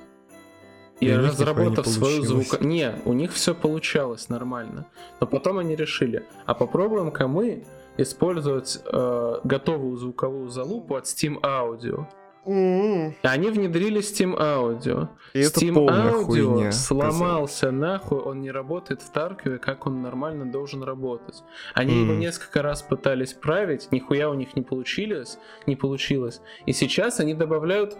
и 1.01 1.11
разработав 1.11 1.87
свою 1.87 2.23
звук... 2.23 2.61
Не, 2.61 2.95
у 3.05 3.13
них 3.13 3.33
все 3.33 3.55
получалось 3.55 4.29
нормально. 4.29 4.85
Но 5.19 5.27
потом 5.27 5.57
они 5.57 5.75
решили, 5.75 6.25
а 6.45 6.53
попробуем-ка 6.53 7.27
мы 7.27 7.65
использовать 7.97 8.79
э, 8.85 9.39
готовую 9.43 9.97
звуковую 9.97 10.49
залупу 10.49 10.95
от 10.95 11.05
Steam 11.05 11.41
Audio. 11.41 12.05
М-м. 12.45 13.15
Они 13.21 13.49
внедрили 13.49 13.99
Steam 13.99 14.37
Audio. 14.37 15.09
И 15.33 15.41
Steam 15.41 15.73
Audio 15.73 16.23
хуйня. 16.23 16.71
сломался 16.71 17.71
нахуй, 17.71 18.19
он 18.19 18.41
не 18.41 18.51
работает 18.51 19.01
в 19.01 19.11
Таркове, 19.11 19.59
как 19.59 19.85
он 19.85 20.01
нормально 20.01 20.51
должен 20.51 20.83
работать. 20.83 21.43
Они 21.73 22.01
его 22.01 22.13
М. 22.13 22.19
несколько 22.19 22.61
раз 22.61 22.81
пытались 22.81 23.33
править, 23.33 23.91
нихуя 23.91 24.29
у 24.29 24.33
них 24.33 24.55
не 24.55 24.61
получилось, 24.61 25.37
не 25.67 25.75
получилось. 25.75 26.41
И 26.65 26.73
сейчас 26.73 27.19
они 27.19 27.33
добавляют 27.33 27.97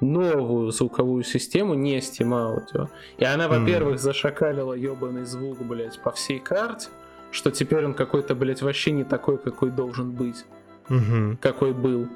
новую 0.00 0.70
звуковую 0.70 1.22
систему, 1.24 1.74
не 1.74 1.98
Steam 1.98 2.30
Audio. 2.30 2.88
И 3.18 3.24
она, 3.24 3.48
во-первых, 3.48 3.98
зашакалила 3.98 4.74
ебаный 4.74 5.24
звук, 5.24 5.58
блядь, 5.58 5.98
по 6.00 6.10
всей 6.10 6.38
карте, 6.38 6.88
что 7.30 7.50
теперь 7.50 7.84
он 7.84 7.94
какой-то, 7.94 8.34
блядь, 8.34 8.62
вообще 8.62 8.92
не 8.92 9.04
такой, 9.04 9.38
какой 9.38 9.70
должен 9.70 10.12
быть 10.12 10.44
Мгм. 10.88 11.38
какой 11.40 11.72
был, 11.72 12.08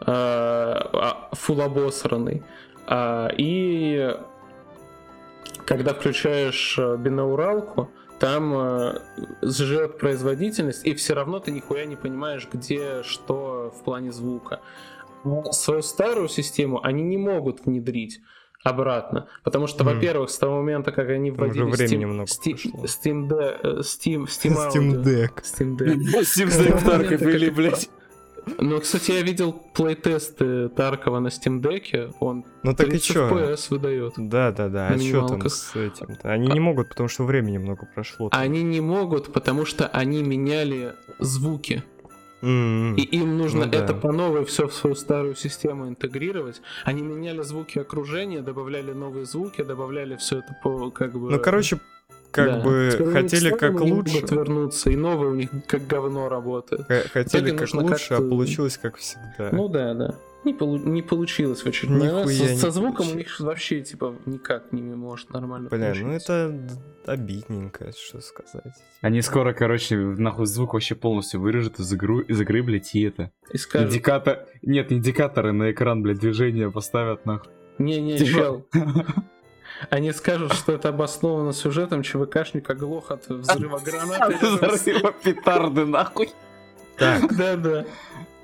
а, 0.00 1.28
фул 1.32 1.60
обосранный. 1.60 2.42
А, 2.86 3.30
и 3.36 4.16
когда 5.66 5.92
включаешь 5.92 6.78
э, 6.78 6.96
бинауралку, 6.96 7.90
там 8.18 8.54
э, 8.56 8.98
сжет 9.42 9.98
производительность, 9.98 10.86
и 10.86 10.94
все 10.94 11.14
равно 11.14 11.38
ты 11.38 11.50
нихуя 11.50 11.84
не 11.84 11.96
понимаешь, 11.96 12.48
где 12.50 13.02
что 13.02 13.72
в 13.78 13.84
плане 13.84 14.10
звука. 14.10 14.60
Но 15.24 15.52
свою 15.52 15.82
старую 15.82 16.28
систему 16.28 16.80
они 16.84 17.02
не 17.02 17.16
могут 17.16 17.64
внедрить 17.66 18.20
обратно, 18.64 19.28
потому 19.44 19.66
что, 19.66 19.84
Мгм. 19.84 19.94
во-первых, 19.94 20.30
с 20.30 20.38
того 20.38 20.56
момента, 20.56 20.90
как 20.92 21.08
они 21.10 21.30
вводили 21.30 21.62
времени 21.62 22.04
Steam, 22.04 22.08
много 22.08 22.28
Steam. 22.28 22.84
Steam, 22.84 23.28
De- 23.28 23.60
э, 23.62 23.80
Steam, 23.80 24.24
Steam, 24.24 24.70
Steam. 24.70 25.02
Deck. 25.04 25.42
Steam 25.42 25.76
Deck. 25.78 25.96
Steam 26.22 26.48
Deck 26.48 26.84
Тарков 26.84 27.22
или, 27.22 27.50
блядь. 27.50 27.88
Ну, 28.58 28.80
кстати, 28.80 29.10
я 29.12 29.20
видел 29.22 29.52
плейтесты 29.74 30.70
Таркова 30.70 31.18
на 31.18 31.28
Steam 31.28 31.60
Deck, 31.60 32.14
он 32.20 32.44
Ну 32.62 32.74
так 32.74 32.86
и 32.86 32.90
30 32.92 33.06
чё? 33.06 33.28
FPS 33.28 33.66
выдает. 33.70 34.14
Да, 34.16 34.52
да, 34.52 34.68
да. 34.68 34.88
А 34.88 34.98
что 34.98 35.26
там 35.28 35.48
с 35.48 35.76
этим-то? 35.76 36.30
Они 36.32 36.46
не 36.48 36.58
могут, 36.60 36.88
потому 36.88 37.08
что 37.08 37.24
времени 37.24 37.58
много 37.58 37.86
прошло. 37.94 38.28
Они 38.32 38.62
не 38.62 38.80
могут, 38.80 39.32
потому 39.32 39.66
что 39.66 39.86
они 39.88 40.22
меняли 40.22 40.94
звуки. 41.18 41.82
М-м. 42.42 42.94
И 42.96 43.02
им 43.02 43.36
нужно 43.38 43.64
Ну 43.66 43.70
да. 43.72 43.78
это 43.78 43.94
по 43.94 44.12
новой 44.12 44.44
все 44.44 44.68
в 44.68 44.74
свою 44.74 44.94
старую 44.96 45.34
систему 45.34 45.88
интегрировать. 45.88 46.60
Они 46.84 47.02
меняли 47.02 47.42
звуки 47.42 47.78
окружения, 47.78 48.40
добавляли 48.40 48.92
новые 48.92 49.26
звуки, 49.26 49.62
добавляли 49.62 50.16
все 50.16 50.38
это 50.38 50.56
по 50.62 50.90
как 50.90 51.12
бы. 51.12 51.30
Ну, 51.30 51.38
короче, 51.40 51.80
как 52.30 52.46
да. 52.46 52.60
бы 52.60 52.90
Теперь 52.92 53.10
хотели 53.12 53.50
как 53.50 53.80
лучше. 53.80 54.20
вернуться, 54.30 54.90
и 54.90 54.96
новые 54.96 55.30
у 55.32 55.34
них 55.34 55.48
как 55.66 55.86
говно 55.86 56.28
работает. 56.28 56.86
Х- 56.86 57.08
Хотели 57.12 57.50
как 57.56 57.72
лучше, 57.74 58.14
а 58.14 58.16
как-то- 58.18 58.28
получилось 58.28 58.78
как 58.78 58.96
всегда. 58.96 59.48
Ну 59.52 59.68
да, 59.68 59.94
да. 59.94 60.14
Не, 60.44 60.54
полу- 60.54 60.78
не 60.78 61.02
получилось 61.02 61.62
в 61.62 61.66
очередной 61.66 62.10
раз. 62.10 62.32
Со, 62.36 62.42
не 62.42 62.56
со 62.56 62.70
звуком 62.70 63.06
у 63.06 63.10
получилось. 63.10 63.16
них 63.16 63.40
вообще 63.40 63.80
типа 63.82 64.14
никак 64.24 64.72
не 64.72 64.82
может 64.82 65.30
нормально 65.32 65.68
Бля, 65.68 65.88
ну 65.94 65.94
получиться. 66.04 66.32
это 66.32 66.52
д- 66.52 67.12
обидненько, 67.12 67.92
что 67.92 68.20
сказать. 68.20 68.72
Они 69.00 69.20
скоро, 69.20 69.52
короче, 69.52 69.96
нахуй 69.96 70.46
звук 70.46 70.74
вообще 70.74 70.94
полностью 70.94 71.40
вырежут 71.40 71.80
из, 71.80 71.92
игру, 71.92 72.20
из 72.20 72.40
игры, 72.40 72.62
блядь, 72.62 72.94
и 72.94 73.02
это. 73.02 73.32
И 73.52 73.58
скажут, 73.58 73.90
Индикатор... 73.90 74.46
Нет, 74.62 74.92
индикаторы 74.92 75.52
на 75.52 75.72
экран, 75.72 76.02
блядь, 76.02 76.20
движения 76.20 76.70
поставят, 76.70 77.26
нахуй. 77.26 77.52
не-не, 77.78 78.18
Типа- 78.18 78.30
чел. 78.30 78.66
Они 79.90 80.12
скажут, 80.12 80.52
что 80.54 80.72
это 80.72 80.88
обосновано 80.88 81.52
сюжетом, 81.52 82.02
ЧВКшник 82.02 82.68
оглох 82.70 83.10
от 83.10 83.28
взрыва 83.28 83.78
гранаты. 83.78 84.36
Взрыва 84.46 85.12
петарды, 85.12 85.84
нахуй. 85.84 86.30
Так, 86.96 87.36
Да-да. 87.36 87.84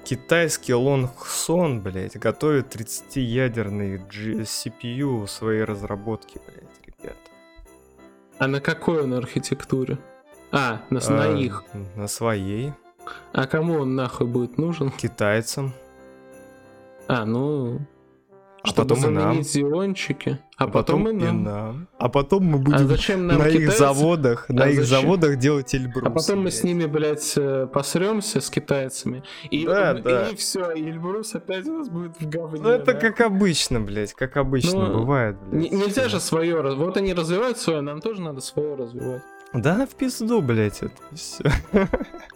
Китайский 0.04 0.74
Лонгсон, 0.74 1.80
блядь, 1.80 2.16
готовит 2.16 2.74
30-ядерный 2.74 3.98
G- 3.98 4.42
CPU 4.42 5.26
своей 5.26 5.64
разработки, 5.64 6.40
блядь, 6.46 6.86
ребят. 7.00 7.16
А 8.38 8.46
на 8.46 8.60
какой 8.60 9.02
он 9.02 9.14
архитектуре? 9.14 9.98
А, 10.52 10.80
на, 10.90 11.00
на 11.10 11.24
А, 11.24 11.32
их. 11.36 11.64
На 11.96 12.06
своей. 12.06 12.72
А 13.32 13.46
кому 13.46 13.80
он 13.80 13.96
нахуй 13.96 14.26
будет 14.26 14.58
нужен? 14.58 14.90
Китайцам. 14.90 15.72
А, 17.08 17.24
ну... 17.24 17.80
А 18.62 18.68
чтобы 18.68 18.94
потом 18.94 19.10
и 19.10 19.10
нам. 19.14 19.22
заменить 19.24 19.50
зиончики. 19.50 20.38
А, 20.56 20.68
потом, 20.68 21.08
и 21.08 21.12
нам. 21.12 21.88
А 21.98 22.08
потом 22.08 22.44
мы 22.44 22.58
будем 22.58 22.76
А 22.76 22.84
зачем 22.84 23.26
нам 23.26 23.38
на 23.38 23.48
их 23.48 23.72
заводах, 23.72 24.48
на 24.48 24.64
А 24.64 24.68
их 24.68 24.84
зачем? 24.84 25.00
заводах 25.02 25.36
делать 25.36 25.74
Эльбрус. 25.74 26.06
А 26.06 26.10
потом 26.10 26.44
мы 26.44 26.52
с 26.52 26.62
ними, 26.62 26.86
блядь, 26.86 27.32
э, 27.36 27.66
посремся 27.72 28.40
с 28.40 28.50
китайцами. 28.50 29.24
И, 29.50 29.66
Да, 29.66 29.92
и 29.98 30.02
да. 30.02 30.28
все, 30.36 30.70
и 30.70 30.88
Эльбрус 30.90 31.34
опять 31.34 31.66
у 31.66 31.78
нас 31.78 31.88
будет 31.88 32.16
в 32.20 32.28
говне. 32.28 32.60
Ну 32.62 32.68
это 32.68 32.92
да. 32.92 32.94
как 32.94 33.20
обычно, 33.20 33.80
блядь, 33.80 34.14
как 34.14 34.36
обычно 34.36 34.86
Ну, 34.88 34.98
бывает, 35.00 35.36
блядь. 35.50 35.72
Нельзя 35.72 36.08
же 36.08 36.20
свое. 36.20 36.60
Вот 36.76 36.96
они 36.96 37.14
развивают 37.14 37.58
свое, 37.58 37.80
нам 37.80 38.00
тоже 38.00 38.20
надо 38.22 38.40
свое 38.40 38.76
развивать. 38.76 39.22
Да, 39.54 39.86
в 39.86 39.94
пизду, 39.96 40.40
блядь, 40.40 40.82
это 40.82 40.92
все. 41.14 41.44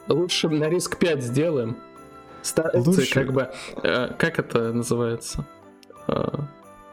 Лучше 0.09 0.49
на 0.49 0.69
риск 0.69 0.99
5 0.99 1.23
сделаем. 1.23 1.77
Ставится 2.43 2.91
Лучше. 2.91 3.15
как 3.15 3.33
бы. 3.33 3.51
э, 3.83 4.09
как 4.19 4.39
это 4.39 4.73
называется? 4.73 5.45
Э, 6.07 6.27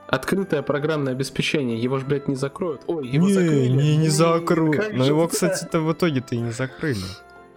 открытое 0.08 0.62
программное 0.62 1.14
обеспечение. 1.14 1.80
Его 1.82 2.00
же, 2.00 2.06
блядь, 2.06 2.28
не 2.28 2.36
закроют. 2.36 2.84
Ой, 2.88 3.08
его 3.08 3.28
Не, 3.28 3.34
закрыли. 3.34 3.70
не, 3.70 3.98
не 3.98 4.10
закроют. 4.10 4.94
Но 4.94 5.06
его, 5.06 5.28
кстати-то 5.28 5.82
в 5.82 5.92
итоге-то 5.94 6.36
и 6.36 6.40
не 6.40 6.52
закрыли. 6.52 7.02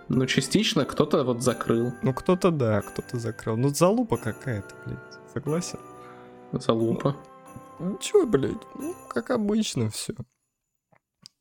Ну, 0.09 0.25
частично 0.27 0.85
кто-то 0.87 1.23
вот 1.25 1.43
закрыл. 1.43 1.93
Ну, 2.03 2.15
кто-то 2.15 2.51
да, 2.51 2.81
кто-то 2.81 3.19
закрыл. 3.19 3.57
Ну, 3.57 3.69
залупа 3.69 4.17
какая-то, 4.17 4.75
блядь. 4.87 4.99
Согласен? 5.35 5.79
Залупа. 6.53 7.15
Ничего, 7.79 8.27
блядь, 8.27 8.57
ну, 8.75 8.95
как 9.09 9.31
обычно 9.31 9.91
все. 9.91 10.15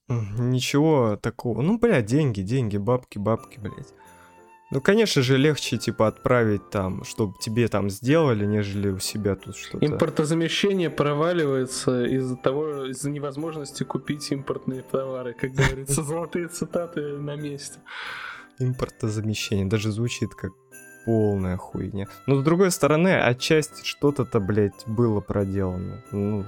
Ничего 0.09 1.17
такого. 1.21 1.61
Ну, 1.61 1.77
блядь, 1.77 2.05
деньги, 2.05 2.41
деньги, 2.41 2.77
бабки, 2.77 3.17
бабки, 3.17 3.59
блядь. 3.59 3.93
Ну, 4.69 4.81
конечно 4.81 5.21
же, 5.21 5.37
легче, 5.37 5.77
типа, 5.77 6.07
отправить 6.07 6.69
там, 6.69 7.05
чтобы 7.05 7.35
тебе 7.39 7.69
там 7.69 7.89
сделали, 7.89 8.45
нежели 8.45 8.89
у 8.89 8.99
себя 8.99 9.35
тут 9.35 9.55
что-то. 9.55 9.85
Импортозамещение 9.85 10.89
проваливается 10.89 12.03
из-за 12.03 12.35
того, 12.35 12.85
из-за 12.85 13.09
невозможности 13.09 13.83
купить 13.83 14.29
импортные 14.31 14.81
товары. 14.81 15.33
Как 15.33 15.51
говорится, 15.51 16.03
золотые 16.03 16.49
цитаты 16.49 17.17
на 17.17 17.35
месте. 17.35 17.79
Импортозамещение. 18.59 19.67
Даже 19.67 19.91
звучит 19.91 20.35
как 20.35 20.51
полная 21.05 21.55
хуйня. 21.55 22.07
Но 22.25 22.35
с 22.35 22.43
другой 22.43 22.71
стороны, 22.71 23.15
отчасти 23.15 23.85
что-то-то, 23.85 24.41
блядь, 24.41 24.85
было 24.85 25.21
проделано. 25.21 26.03
Ну, 26.11 26.43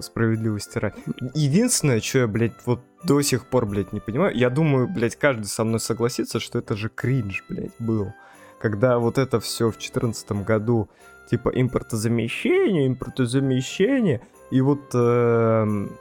справедливости 0.00 0.78
ради. 0.78 0.96
Единственное, 1.34 2.00
что 2.00 2.20
я, 2.20 2.26
блядь, 2.26 2.54
вот 2.66 2.80
до 3.04 3.20
сих 3.22 3.46
пор, 3.46 3.66
блядь, 3.66 3.92
не 3.92 4.00
понимаю, 4.00 4.36
я 4.36 4.50
думаю, 4.50 4.88
блядь, 4.88 5.16
каждый 5.16 5.46
со 5.46 5.64
мной 5.64 5.80
согласится, 5.80 6.40
что 6.40 6.58
это 6.58 6.76
же 6.76 6.88
кринж, 6.88 7.44
блядь, 7.48 7.74
был. 7.78 8.12
Когда 8.60 8.98
вот 8.98 9.18
это 9.18 9.40
все 9.40 9.66
в 9.68 9.72
2014 9.72 10.32
году, 10.44 10.88
типа, 11.30 11.50
импортозамещение, 11.54 12.86
импортозамещение, 12.86 14.20
и 14.50 14.60
вот 14.60 14.94
эм, 14.94 15.96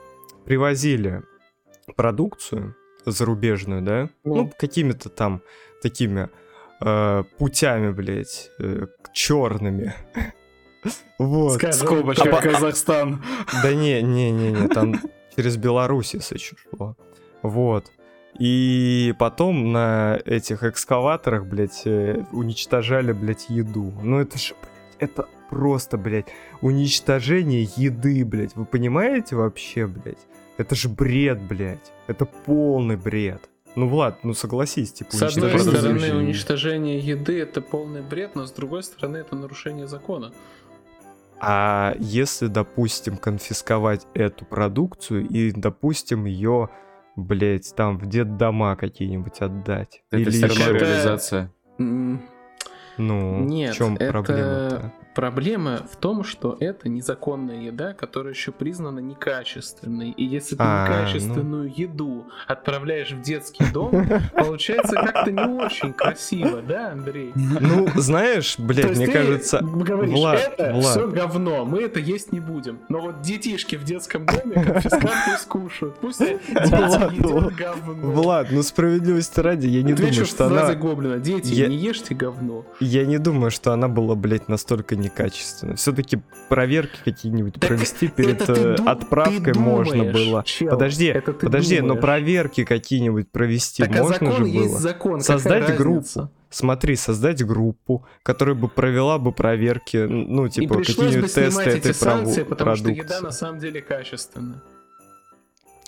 привозили 0.45 1.23
продукцию 1.95 2.75
зарубежную, 3.05 3.81
да, 3.81 4.09
Ну. 4.23 4.35
ну, 4.35 4.51
какими-то 4.59 5.09
там 5.09 5.41
такими 5.81 6.29
э, 6.81 7.23
путями, 7.37 7.91
блядь, 7.91 8.51
черными. 9.13 9.93
Вот. 11.17 11.61
Скобочка, 11.73 12.37
А 12.37 12.41
Казахстан. 12.41 13.23
Да 13.63 13.73
не, 13.73 14.01
не, 14.01 14.31
не, 14.31 14.51
не, 14.51 14.67
там 14.67 14.95
через 15.35 15.57
Беларусь, 15.57 16.13
если 16.13 16.37
шло. 16.37 16.95
Вот. 17.41 17.91
И 18.39 19.13
потом 19.19 19.71
на 19.71 20.19
этих 20.25 20.63
экскаваторах, 20.63 21.45
блядь, 21.45 21.81
э, 21.85 22.23
уничтожали, 22.31 23.11
блядь, 23.11 23.49
еду. 23.49 23.93
Ну 24.01 24.19
это 24.19 24.37
же, 24.37 24.55
блядь, 24.61 24.95
это 24.99 25.27
просто, 25.49 25.97
блядь, 25.97 26.27
уничтожение 26.61 27.67
еды, 27.75 28.23
блядь. 28.25 28.55
Вы 28.55 28.65
понимаете 28.65 29.35
вообще, 29.35 29.85
блядь? 29.85 30.25
Это 30.57 30.75
же 30.75 30.89
бред, 30.89 31.41
блядь. 31.41 31.91
Это 32.07 32.25
полный 32.25 32.95
бред. 32.95 33.41
Ну, 33.75 33.87
Влад, 33.87 34.23
ну 34.23 34.33
согласись, 34.33 34.91
типа, 34.91 35.15
С 35.15 35.21
одной 35.21 35.57
стороны, 35.59 36.13
уничтожение 36.15 36.99
еды 36.99 37.39
это 37.39 37.61
полный 37.61 38.01
бред, 38.01 38.35
но 38.35 38.45
с 38.45 38.51
другой 38.51 38.83
стороны, 38.83 39.17
это 39.17 39.35
нарушение 39.35 39.87
закона. 39.87 40.33
А 41.43 41.95
если, 41.97 42.47
допустим, 42.47 43.17
конфисковать 43.17 44.05
эту 44.13 44.45
продукцию 44.45 45.27
и, 45.27 45.51
допустим, 45.51 46.25
ее, 46.25 46.69
блядь, 47.15 47.73
там 47.75 47.97
в 47.97 48.05
детдома 48.05 48.75
какие-нибудь 48.75 49.39
отдать? 49.39 50.03
Это 50.11 50.21
Или 50.21 50.29
все 50.29 50.45
равно 50.47 50.63
Это- 50.65 50.85
реализация. 50.85 51.51
Ну, 52.97 53.39
Нет, 53.39 53.73
в 53.73 53.77
чем 53.77 53.95
это- 53.95 54.11
проблема-то? 54.11 54.91
Проблема 55.13 55.85
в 55.91 55.95
том, 55.97 56.23
что 56.23 56.55
это 56.59 56.87
незаконная 56.89 57.61
еда, 57.61 57.93
которая 57.93 58.33
еще 58.33 58.51
признана 58.51 58.99
некачественной. 58.99 60.11
И 60.11 60.23
если 60.23 60.55
ты 60.55 60.63
А, 60.63 60.87
некачественную 60.87 61.73
еду 61.75 62.27
отправляешь 62.47 63.11
в 63.11 63.21
детский 63.21 63.65
дом, 63.73 64.07
получается 64.35 64.95
как-то 64.95 65.31
не 65.31 65.43
очень 65.43 65.93
красиво, 65.93 66.61
да, 66.61 66.91
Андрей? 66.91 67.31
Ну, 67.35 67.87
знаешь, 67.95 68.55
блядь, 68.57 68.97
мне 68.97 69.07
кажется... 69.07 69.59
говоришь, 69.61 70.13
Влад, 70.13 70.53
это 70.57 70.73
Влад. 70.73 70.85
все 70.85 71.07
говно, 71.07 71.65
мы 71.65 71.81
это 71.81 71.99
есть 71.99 72.31
не 72.31 72.39
будем. 72.39 72.79
Но 72.89 73.01
вот 73.01 73.21
детишки 73.21 73.75
в 73.75 73.83
детском 73.83 74.25
доме 74.25 74.63
конфискат 74.63 75.13
пусть 75.25 75.47
кушают. 75.47 75.95
Пусть 75.99 76.19
дети 76.19 76.39
едят 76.51 77.53
говно. 77.55 78.11
Влад, 78.11 78.47
ну 78.51 78.63
справедливости 78.63 79.39
ради, 79.39 79.67
я 79.67 79.83
не 79.83 79.93
думаю, 79.93 80.25
что 80.25 80.45
она... 80.47 80.71
Гоблина. 80.71 81.19
Дети, 81.19 81.53
не 81.67 81.75
ешьте 81.75 82.15
говно. 82.15 82.65
Я 82.79 83.05
не 83.05 83.17
думаю, 83.17 83.51
что 83.51 83.73
она 83.73 83.87
была, 83.87 84.15
блядь, 84.15 84.47
настолько 84.47 84.95
некачественной. 85.01 85.75
Все-таки 85.75 86.21
проверки 86.49 86.97
какие-нибудь 87.03 87.55
Так 87.55 87.67
провести 87.69 88.07
перед 88.07 88.47
э, 88.49 88.75
ду- 88.77 88.87
отправкой 88.87 89.53
можно 89.53 90.05
было. 90.05 90.43
чел, 90.45 90.69
Подожди, 90.69 91.13
подожди, 91.41 91.79
но 91.81 91.87
думаешь. 91.89 92.01
проверки 92.01 92.63
какие-нибудь 92.63 93.29
провести 93.31 93.83
Так 93.83 93.95
а 93.95 94.03
можно 94.03 94.13
закон 94.13 94.35
же 94.37 94.47
есть 94.47 94.69
было. 94.69 94.79
закон. 94.79 95.21
Создать 95.21 95.75
группу. 95.77 96.29
Смотри, 96.49 96.95
создать 96.97 97.45
группу, 97.45 98.05
которая 98.23 98.55
бы 98.55 98.67
провела 98.67 99.17
бы 99.19 99.31
проверки, 99.31 99.95
ну, 99.97 100.49
типа, 100.49 100.73
бы 100.75 100.83
какие-нибудь 100.83 101.33
тесты 101.33 101.61
этой 101.61 101.91
прову- 101.93 102.43
потому 102.45 102.75
что 102.75 102.89
еда 102.89 102.95
продукции. 103.03 103.23
на 103.23 103.31
самом 103.31 103.59
деле 103.59 103.81
качественная. 103.81 104.61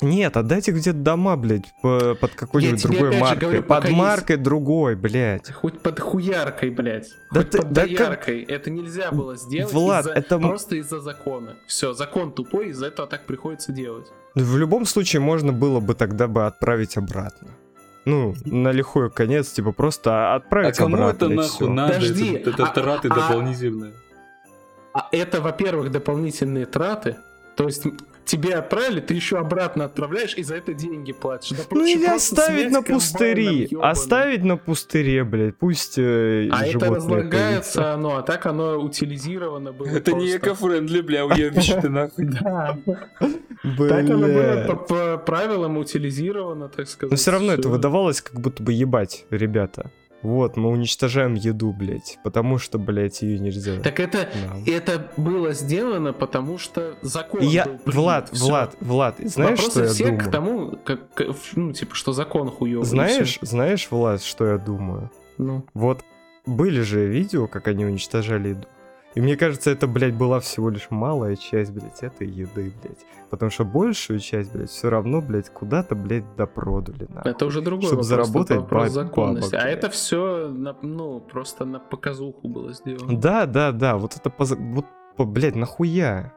Нет, 0.03 0.37
отдайте 0.37 0.71
где-то 0.71 0.97
дома, 0.97 1.35
блядь, 1.37 1.73
по- 1.81 2.15
под 2.19 2.31
какой-нибудь 2.35 2.83
другой 2.83 3.17
маркой. 3.17 3.39
говорю, 3.39 3.59
под 3.61 3.67
пока 3.69 3.87
есть- 3.87 3.97
маркой 3.99 4.37
другой, 4.37 4.95
блядь. 4.95 5.51
Хоть 5.51 5.79
под 5.79 5.99
хуяркой, 5.99 6.69
блядь. 6.69 7.09
Да 7.31 7.39
Хоть 7.41 7.49
ты- 7.51 7.57
под 7.59 7.71
да 7.71 7.81
как- 7.87 7.97
дояркой. 7.97 8.41
Это 8.43 8.69
нельзя 8.69 9.11
было 9.11 9.35
сделать 9.35 9.73
Влад, 9.73 10.05
из-за- 10.05 10.13
это 10.13 10.39
просто 10.39 10.75
из-за 10.75 10.99
закона. 10.99 11.55
Все, 11.67 11.93
закон 11.93 12.31
тупой, 12.31 12.69
из-за 12.69 12.87
этого 12.87 13.07
так 13.07 13.25
приходится 13.25 13.71
делать. 13.71 14.07
В 14.35 14.57
любом 14.57 14.85
случае 14.85 15.21
можно 15.21 15.53
было 15.53 15.79
бы 15.79 15.93
тогда 15.95 16.27
бы 16.27 16.45
отправить 16.45 16.97
обратно. 16.97 17.49
Ну, 18.05 18.33
на 18.45 18.71
лихой 18.73 19.09
конец, 19.09 19.51
типа, 19.51 19.71
просто 19.71 20.33
А 20.33 20.35
отправить 20.35 20.75
кому 20.77 20.95
обратно. 20.95 21.15
это 21.25 21.33
и 21.33 21.35
нахуй 21.37 21.49
всё. 21.67 21.69
надо? 21.69 21.93
Подожди, 21.93 22.33
Это, 22.35 22.49
это 22.49 22.63
а- 22.65 22.73
траты 22.73 23.07
а- 23.07 23.15
дополнительные. 23.15 23.93
А 24.93 25.07
это, 25.11 25.41
во-первых, 25.41 25.89
дополнительные 25.91 26.65
траты. 26.65 27.15
То 27.55 27.65
есть 27.65 27.83
тебе 28.25 28.55
отправили, 28.55 28.99
ты 28.99 29.13
еще 29.13 29.37
обратно 29.37 29.85
отправляешь, 29.85 30.35
и 30.35 30.43
за 30.43 30.55
это 30.55 30.73
деньги 30.73 31.11
платишь. 31.13 31.57
Да 31.57 31.63
Ну 31.71 31.85
или 31.85 32.05
оставить 32.05 32.71
на 32.71 32.81
пустыри. 32.81 33.69
Оставить 33.81 34.43
на 34.43 34.57
пустыре, 34.57 35.23
блядь. 35.23 35.57
Пусть 35.57 35.97
э, 35.97 36.49
А 36.51 36.65
это 36.65 36.89
разлагается 36.89 37.73
появятся. 37.79 37.93
оно, 37.93 38.17
а 38.17 38.21
так 38.21 38.45
оно 38.45 38.77
утилизировано 38.77 39.71
было. 39.73 39.87
Это 39.87 40.11
не 40.11 40.31
просто. 40.31 40.37
эко-френдли, 40.37 41.01
бля, 41.01 41.25
уебище 41.25 41.79
ты 41.81 41.89
нахуй. 41.89 42.29
Да. 42.43 42.77
Так 43.89 44.09
оно 44.09 44.27
было 44.27 44.75
по, 44.75 45.17
правилам 45.17 45.77
утилизировано, 45.77 46.67
так 46.67 46.87
сказать. 46.87 47.11
Но 47.11 47.17
все 47.17 47.31
равно 47.31 47.53
это 47.53 47.69
выдавалось 47.69 48.21
как 48.21 48.39
будто 48.39 48.61
бы 48.61 48.73
ебать, 48.73 49.25
ребята. 49.29 49.89
Вот, 50.23 50.57
мы 50.57 50.69
уничтожаем 50.69 51.35
еду, 51.35 51.71
блядь. 51.73 52.17
Потому 52.23 52.57
что, 52.57 52.79
блядь, 52.79 53.21
ее 53.21 53.37
нельзя. 53.39 53.79
Так 53.81 53.99
это, 53.99 54.29
Да. 54.33 54.71
это 54.71 55.11
было 55.17 55.53
сделано, 55.53 56.13
потому 56.13 56.57
что 56.57 56.95
закон 57.01 57.41
И 57.41 57.45
я, 57.47 57.65
был 57.65 57.77
принят. 57.79 57.95
Влад, 57.95 58.29
Всё. 58.31 58.45
Влад, 58.47 58.75
Влад, 58.79 59.15
знаешь, 59.19 59.59
Вопросы 59.59 59.71
что 59.71 59.83
я 59.83 59.89
все 59.93 60.05
думаю? 60.05 60.19
к 60.21 60.31
тому, 60.31 60.77
как, 60.85 61.13
как- 61.13 61.35
ну, 61.55 61.73
типа, 61.73 61.93
что 61.95 62.13
закон 62.13 62.49
хуёвый. 62.49 62.85
Знаешь, 62.87 63.37
знаешь, 63.41 63.87
Влад, 63.91 64.23
что 64.23 64.47
я 64.47 64.57
думаю? 64.57 65.11
Ну, 65.37 65.65
Вот 65.73 66.01
были 66.45 66.81
же 66.81 67.05
видео, 67.05 67.47
как 67.47 67.67
они 67.67 67.85
уничтожали 67.85 68.49
еду. 68.49 68.67
И 69.15 69.21
мне 69.21 69.35
кажется, 69.37 69.69
это, 69.69 69.85
блядь, 69.87 70.15
была 70.15 70.39
всего 70.39 70.69
лишь 70.69 70.87
малая 70.89 71.35
часть, 71.35 71.71
блядь, 71.71 72.01
этой 72.01 72.27
еды, 72.27 72.73
блядь. 72.81 73.05
Потому 73.29 73.51
что 73.51 73.63
большую 73.63 74.19
часть, 74.19 74.51
блядь, 74.53 74.69
все 74.69 74.89
равно, 74.89 75.21
блядь, 75.21 75.49
куда-то, 75.49 75.95
блядь, 75.95 76.23
допродали. 76.35 77.07
нахуй. 77.13 77.31
это 77.31 77.45
уже 77.45 77.61
другой 77.61 77.83
Чтоб 77.87 77.97
вопрос. 77.99 78.07
заработать 78.07 78.51
это 78.51 78.59
вопрос 78.61 78.83
баб- 78.83 78.91
законности. 78.93 79.51
бабок, 79.51 79.59
а 79.59 79.63
блядь. 79.65 79.77
это 79.77 79.89
все, 79.89 80.47
ну, 80.81 81.19
просто 81.19 81.65
на 81.65 81.79
показуху 81.79 82.47
было 82.47 82.73
сделано. 82.73 83.17
Да, 83.19 83.45
да, 83.45 83.71
да, 83.71 83.97
вот 83.97 84.15
это, 84.15 84.29
поза- 84.29 84.55
вот, 84.57 84.85
по- 85.15 85.25
блядь, 85.25 85.55
нахуя? 85.55 86.33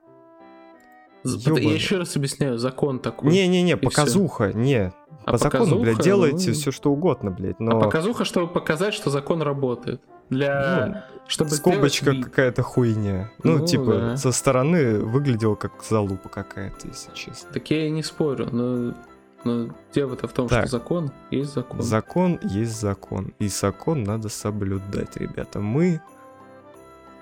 Ёбаный. 1.25 1.67
Я 1.67 1.75
еще 1.75 1.97
раз 1.97 2.15
объясняю, 2.17 2.59
закон 2.59 3.01
такой. 3.01 3.33
Не-не-не, 3.33 3.77
показуха, 3.77 4.53
не. 4.53 4.93
А 5.25 5.33
По 5.33 5.39
закону, 5.39 5.81
блядь, 5.81 5.97
показуха, 5.97 6.03
делайте 6.05 6.49
ну, 6.49 6.55
все, 6.55 6.71
что 6.71 6.93
угодно, 6.93 7.31
блядь, 7.33 7.57
А 7.59 7.63
но... 7.65 7.81
показуха, 7.81 8.25
чтобы 8.25 8.47
показать, 8.47 8.95
что 8.95 9.11
закон 9.11 9.43
работает. 9.43 10.01
Для... 10.31 11.07
чтобы 11.29 11.51
Ну, 11.51 11.57
скобочка 11.57 12.11
сделать 12.11 12.25
какая-то 12.25 12.63
хуйня. 12.63 13.31
Ну, 13.43 13.59
Ну, 13.59 13.67
типа, 13.67 13.93
да. 13.99 14.17
со 14.17 14.33
стороны 14.33 14.99
выглядел 15.01 15.57
как 15.57 15.73
залупа 15.89 16.29
какая-то, 16.29 16.89
если 16.89 17.13
честно. 17.15 17.51
Так 17.53 17.71
я 17.71 17.87
и 17.87 17.91
не 17.91 18.03
спорю, 18.03 18.49
но, 18.51 18.95
но 19.45 19.75
дело-то 19.93 20.27
в 20.29 20.33
том, 20.33 20.49
Так. 20.49 20.67
что 20.67 20.79
закон 20.79 21.13
есть 21.31 21.55
закон. 21.55 21.81
Закон 21.83 22.39
есть 22.43 22.81
закон. 22.81 23.35
И 23.39 23.49
закон 23.49 24.03
надо 24.03 24.29
соблюдать, 24.29 25.17
ребята. 25.17 25.61
Мы 25.61 26.01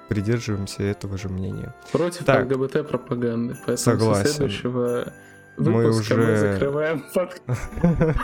придерживаемся 0.08 0.82
этого 0.82 1.16
же 1.18 1.28
мнения. 1.28 1.74
Против 1.92 2.24
Так. 2.24 2.44
ЛГБТ 2.50 2.88
пропаганды. 2.88 3.54
Поэтому 3.66 3.76
Согласен. 3.76 4.26
со 4.26 4.32
следующего 4.34 5.12
Мы 5.56 5.72
выпуска 5.72 6.14
мы, 6.14 6.22
уже- 6.24 6.52
закрываем 6.52 7.04
под- 7.14 7.42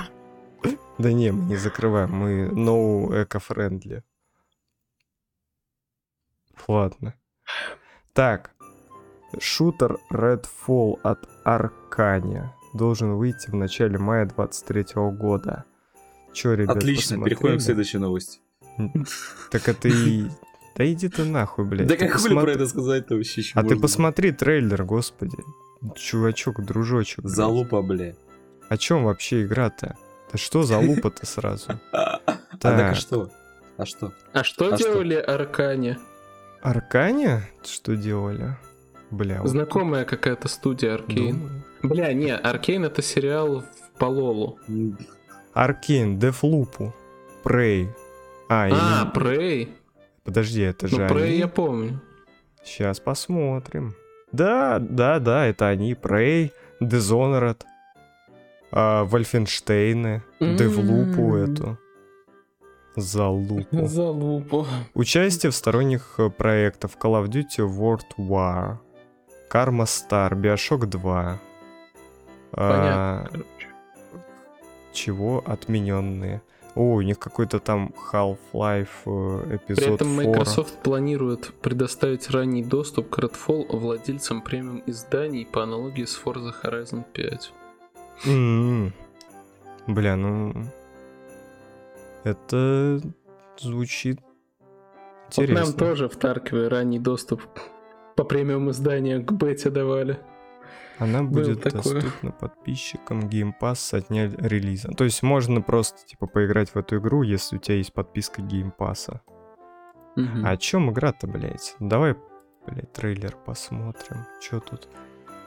Да 0.98 1.12
не, 1.12 1.32
мы 1.32 1.44
не 1.48 1.56
закрываем, 1.56 2.12
мы 2.12 2.48
no 2.52 3.08
eco-friendly. 3.24 4.02
Ладно. 6.68 7.14
Так. 8.12 8.50
Шутер 9.38 9.98
Redfall 10.12 10.98
от 11.02 11.28
Аркания 11.44 12.52
должен 12.74 13.14
выйти 13.14 13.50
в 13.50 13.54
начале 13.54 13.98
мая 13.98 14.26
23 14.26 14.84
года. 15.12 15.64
Чё, 16.32 16.54
ребят, 16.54 16.76
Отлично, 16.76 17.16
посмотрели? 17.16 17.24
переходим 17.34 17.58
к 17.58 17.62
следующей 17.62 17.98
новости. 17.98 18.40
Так 19.50 19.68
это 19.68 19.88
и... 19.88 20.26
Да 20.76 20.90
иди 20.90 21.08
ты 21.08 21.24
нахуй, 21.24 21.64
блядь. 21.64 21.86
Да 21.88 21.94
Ты 21.94 22.06
как 22.06 22.12
хули 22.16 22.28
посмотри- 22.28 22.44
про 22.44 22.52
это 22.62 22.66
сказать-то 22.68 23.14
вообще 23.16 23.40
еще 23.40 23.58
А 23.58 23.62
ты 23.64 23.76
посмотри 23.76 24.32
трейлер, 24.32 24.84
господи. 24.84 25.36
Чувачок, 25.96 26.64
дружочек. 26.64 27.20
блядь. 27.24 27.34
Залупа, 27.34 27.82
бля. 27.82 28.14
О 28.68 28.76
чем 28.76 29.04
вообще 29.04 29.42
игра-то? 29.44 29.96
Да 30.32 30.38
что 30.38 30.62
за 30.62 30.78
лупа-то 30.78 31.26
сразу? 31.26 31.72
А 31.92 32.56
так 32.60 32.80
а? 32.80 32.90
А 32.90 32.94
что? 32.94 33.30
А 33.76 33.84
что 33.86 34.12
А 34.32 34.44
что? 34.44 34.76
делали 34.76 35.14
Аркане? 35.14 35.98
Аркане? 36.62 37.42
Что 37.64 37.96
делали? 37.96 38.56
Бля, 39.10 39.40
вот 39.40 39.48
Знакомая 39.48 40.04
какая-то 40.04 40.48
студия 40.48 40.94
Аркейн. 40.94 41.64
Бля, 41.82 42.12
не, 42.12 42.34
Аркейн 42.34 42.84
это 42.84 43.02
сериал 43.02 43.60
в 43.62 43.98
Пололу. 43.98 44.58
Аркейн, 45.52 46.18
Дефлупу, 46.18 46.94
Прей. 47.42 47.88
А, 48.48 48.64
А, 48.64 48.68
или- 48.68 49.10
Прей. 49.12 49.74
подожди, 50.24 50.60
это 50.62 50.86
Ну, 50.90 50.96
же 50.98 51.08
Прей 51.08 51.24
они? 51.30 51.38
я 51.38 51.48
помню. 51.48 52.00
Сейчас 52.62 53.00
посмотрим. 53.00 53.94
Да, 54.32 54.78
да, 54.78 55.18
да, 55.18 55.46
это 55.46 55.66
они. 55.68 55.94
Прей, 55.94 56.52
Dishonored, 56.80 57.62
а, 58.70 59.04
Вольфенштейны, 59.04 60.22
Девлупу 60.38 61.34
М. 61.36 61.52
эту. 61.52 61.78
Залупу. 62.96 63.86
За 63.86 64.10
лупу. 64.10 64.66
Участие 64.94 65.50
в 65.50 65.54
сторонних 65.54 66.14
э, 66.18 66.30
проектах 66.30 66.92
Call 67.00 67.22
of 67.22 67.28
Duty 67.28 67.66
World 67.66 68.06
War, 68.18 68.78
Karma 69.50 69.84
Star, 69.84 70.32
Bioshock 70.32 70.86
2. 70.86 71.38
А, 72.52 73.22
Понятно, 73.22 73.28
короче. 73.30 73.68
чего 74.92 75.42
отмененные. 75.46 76.42
О, 76.74 76.94
у 76.94 77.00
них 77.00 77.18
какой-то 77.18 77.58
там 77.58 77.92
Half-Life 78.12 78.88
э, 79.06 79.56
эпизод 79.56 79.84
При 79.84 79.94
этом 79.94 80.08
4. 80.16 80.28
Microsoft 80.28 80.82
планирует 80.82 81.52
предоставить 81.60 82.30
ранний 82.30 82.62
доступ 82.62 83.10
к 83.10 83.18
Redfall 83.18 83.76
владельцам 83.76 84.40
премиум 84.40 84.82
изданий 84.86 85.46
по 85.46 85.62
аналогии 85.62 86.04
с 86.04 86.20
Forza 86.22 86.52
Horizon 86.62 87.04
5. 87.12 87.52
М. 88.26 88.92
Бля, 89.86 90.16
ну... 90.16 90.52
Это 92.24 93.00
звучит 93.58 94.20
Вот 95.36 95.48
нам 95.48 95.48
интересно. 95.48 95.78
тоже 95.78 96.08
в 96.08 96.16
Таркове 96.16 96.68
ранний 96.68 96.98
доступ 96.98 97.42
по 98.16 98.24
премиум 98.24 98.70
изданию 98.70 99.24
к 99.24 99.32
бете 99.32 99.70
давали. 99.70 100.18
Она 100.98 101.22
будет 101.22 101.62
такое. 101.62 102.02
доступна 102.02 102.30
подписчикам 102.32 103.20
Game 103.20 103.52
Pass 103.58 103.76
со 103.76 104.02
дня 104.02 104.30
релиза. 104.36 104.88
То 104.88 105.04
есть 105.04 105.22
можно 105.22 105.62
просто 105.62 106.06
типа 106.06 106.26
поиграть 106.26 106.70
в 106.70 106.76
эту 106.76 106.98
игру, 106.98 107.22
если 107.22 107.56
у 107.56 107.58
тебя 107.58 107.76
есть 107.76 107.94
подписка 107.94 108.42
Game 108.42 108.70
Pass. 108.78 109.18
Мгм. 110.16 110.44
А 110.44 110.50
о 110.50 110.56
чем 110.58 110.90
игра-то, 110.90 111.26
блядь? 111.26 111.74
Давай, 111.78 112.16
блядь, 112.66 112.92
трейлер 112.92 113.34
посмотрим. 113.46 114.26
Чё 114.42 114.60
тут? 114.60 114.88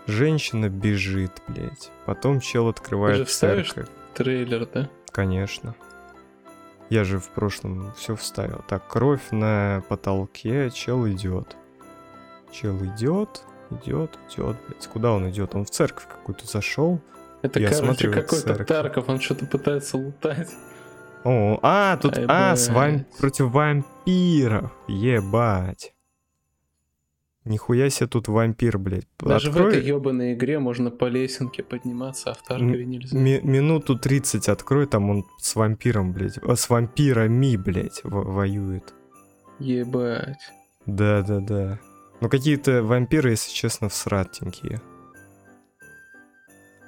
Женщина 0.08 0.70
бежит, 0.70 1.42
блядь. 1.48 1.92
Потом 2.06 2.40
чел 2.40 2.68
открывает 2.68 3.18
же 3.18 3.26
вставишь? 3.26 3.74
церковь. 3.74 3.94
Трейлер, 4.16 4.66
да? 4.66 4.90
Конечно. 5.12 5.76
Я 6.90 7.04
же 7.04 7.20
в 7.20 7.30
прошлом 7.30 7.94
все 7.98 8.16
вставил. 8.16 8.62
Так, 8.68 8.88
кровь 8.88 9.32
на 9.32 9.84
потолке, 9.90 10.70
чел 10.70 11.08
идет. 11.08 11.56
Чел 12.52 12.78
идет, 12.86 13.44
идет, 13.72 14.18
идет, 14.30 14.58
блядь. 14.68 14.88
Куда 14.88 15.12
он 15.14 15.30
идет? 15.30 15.56
Он 15.56 15.66
в 15.66 15.70
церковь 15.72 16.08
какую-то 16.08 16.46
зашел. 16.46 17.02
Это, 17.42 17.60
Я 17.60 17.70
короче, 17.70 18.10
какой-то. 18.10 18.64
Тарков, 18.64 19.10
он 19.10 19.20
что-то 19.20 19.46
пытается 19.48 19.98
лутать. 19.98 20.50
О, 21.24 21.58
а, 21.64 21.98
тут, 21.98 22.18
Ай, 22.18 22.26
а, 22.28 22.56
с 22.56 22.70
вам- 22.70 22.94
блядь. 22.96 23.18
против 23.18 23.52
вампиров. 23.52 24.72
Ебать. 24.88 25.93
Нихуя 27.46 27.90
себе 27.90 28.08
тут 28.08 28.30
вампир, 28.30 28.78
блядь. 28.78 29.08
Даже 29.20 29.52
в 29.52 29.56
Открой 29.56 29.78
этой 29.78 29.86
ебаной 29.88 30.34
игре 30.34 30.60
можно 30.60 30.90
по 30.92 31.06
лесенке 31.10 31.62
подниматься, 31.62 32.32
а 32.32 32.34
в 32.36 32.42
Таркове 32.44 32.86
нельзя. 32.86 33.18
ми- 33.18 33.42
минуту 33.44 34.00
30 34.00 34.48
открой, 34.48 34.88
там 34.88 35.10
он 35.10 35.26
с 35.40 35.56
вампиром, 35.56 36.14
блядь. 36.14 36.38
а, 36.42 36.56
с 36.56 36.70
вампирами, 36.70 37.58
блядь, 37.58 38.00
во- 38.06 38.24
воюет. 38.24 38.94
Ебать. 39.60 40.40
Да-да-да. 40.86 41.80
Ну 42.22 42.30
какие-то 42.30 42.82
вампиры, 42.82 43.32
если 43.32 43.52
честно, 43.52 43.90
всратенькие. 43.90 44.82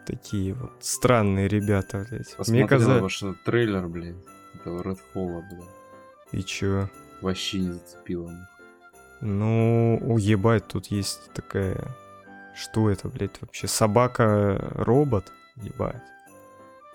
Такие 0.06 0.54
вот 0.54 0.72
странные 0.82 1.48
ребята, 1.50 2.06
блядь. 2.10 2.28
Мне 2.28 2.36
Посмотрел 2.38 2.68
казалось... 2.68 3.02
ваш 3.02 3.24
трейлер, 3.46 3.88
блядь. 3.88 4.16
Этого 4.54 4.82
Redfall, 4.84 5.42
блядь. 5.50 5.70
И 6.32 6.44
чё? 6.44 6.90
Вообще 7.22 7.60
не 7.60 7.72
зацепило. 7.74 8.30
нахуй. 8.30 8.55
Ну, 9.26 9.98
уебать, 10.04 10.68
тут 10.68 10.88
есть 10.88 11.32
такая... 11.34 11.84
Что 12.56 12.92
это, 12.92 13.10
блядь, 13.10 13.42
вообще? 13.42 13.68
Собака-робот? 13.68 15.32
Ебать. 15.56 16.04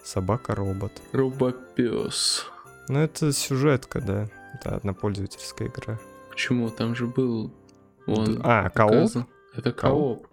Собака-робот. 0.04 0.92
Робопес. 1.12 2.46
Ну, 2.88 3.00
это 3.00 3.32
сюжетка, 3.32 4.00
да. 4.00 4.28
Это 4.54 4.76
однопользовательская 4.76 5.68
игра. 5.68 5.98
Почему? 6.30 6.70
Там 6.70 6.94
же 6.94 7.06
был... 7.08 7.52
Он 8.06 8.40
а, 8.44 8.70
кооп? 8.70 8.90
показан. 8.92 9.26
Это 9.56 9.72
Кооп? 9.72 10.22
кооп. 10.22 10.26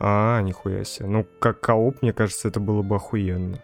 А, 0.00 0.40
нихуя 0.40 0.82
себе. 0.84 1.08
Ну, 1.08 1.26
как 1.40 1.60
кооп, 1.60 2.00
мне 2.00 2.14
кажется, 2.14 2.48
это 2.48 2.58
было 2.58 2.80
бы 2.80 2.96
охуенно. 2.96 3.62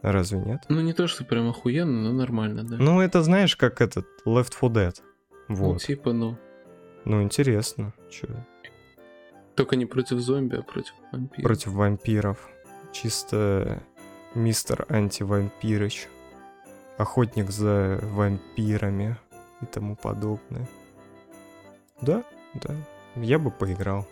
Разве 0.00 0.38
нет? 0.38 0.62
Ну, 0.68 0.80
не 0.80 0.92
то, 0.92 1.08
что 1.08 1.24
прям 1.24 1.50
охуенно, 1.50 2.02
но 2.04 2.12
нормально, 2.12 2.62
да. 2.62 2.76
Ну, 2.78 3.00
это 3.00 3.22
знаешь, 3.22 3.56
как 3.56 3.80
этот 3.80 4.06
Left 4.24 4.52
4 4.58 4.72
Dead. 4.72 4.96
Ну, 5.50 5.56
Вот. 5.56 5.82
типа, 5.82 6.12
ну. 6.12 6.36
Ну, 7.04 7.22
интересно. 7.22 7.92
Чё? 8.08 8.28
Только 9.56 9.76
не 9.76 9.84
против 9.86 10.18
зомби, 10.20 10.56
а 10.56 10.62
против 10.62 10.94
вампиров. 11.12 11.42
Против 11.44 11.72
вампиров. 11.72 12.48
Чисто 12.92 13.82
мистер 14.34 14.86
антивампирыч. 14.88 16.08
Охотник 16.98 17.50
за 17.50 17.98
вампирами 18.02 19.16
и 19.60 19.66
тому 19.66 19.96
подобное. 19.96 20.68
Да, 22.00 22.22
да. 22.54 22.74
Я 23.16 23.38
бы 23.38 23.50
поиграл. 23.50 24.06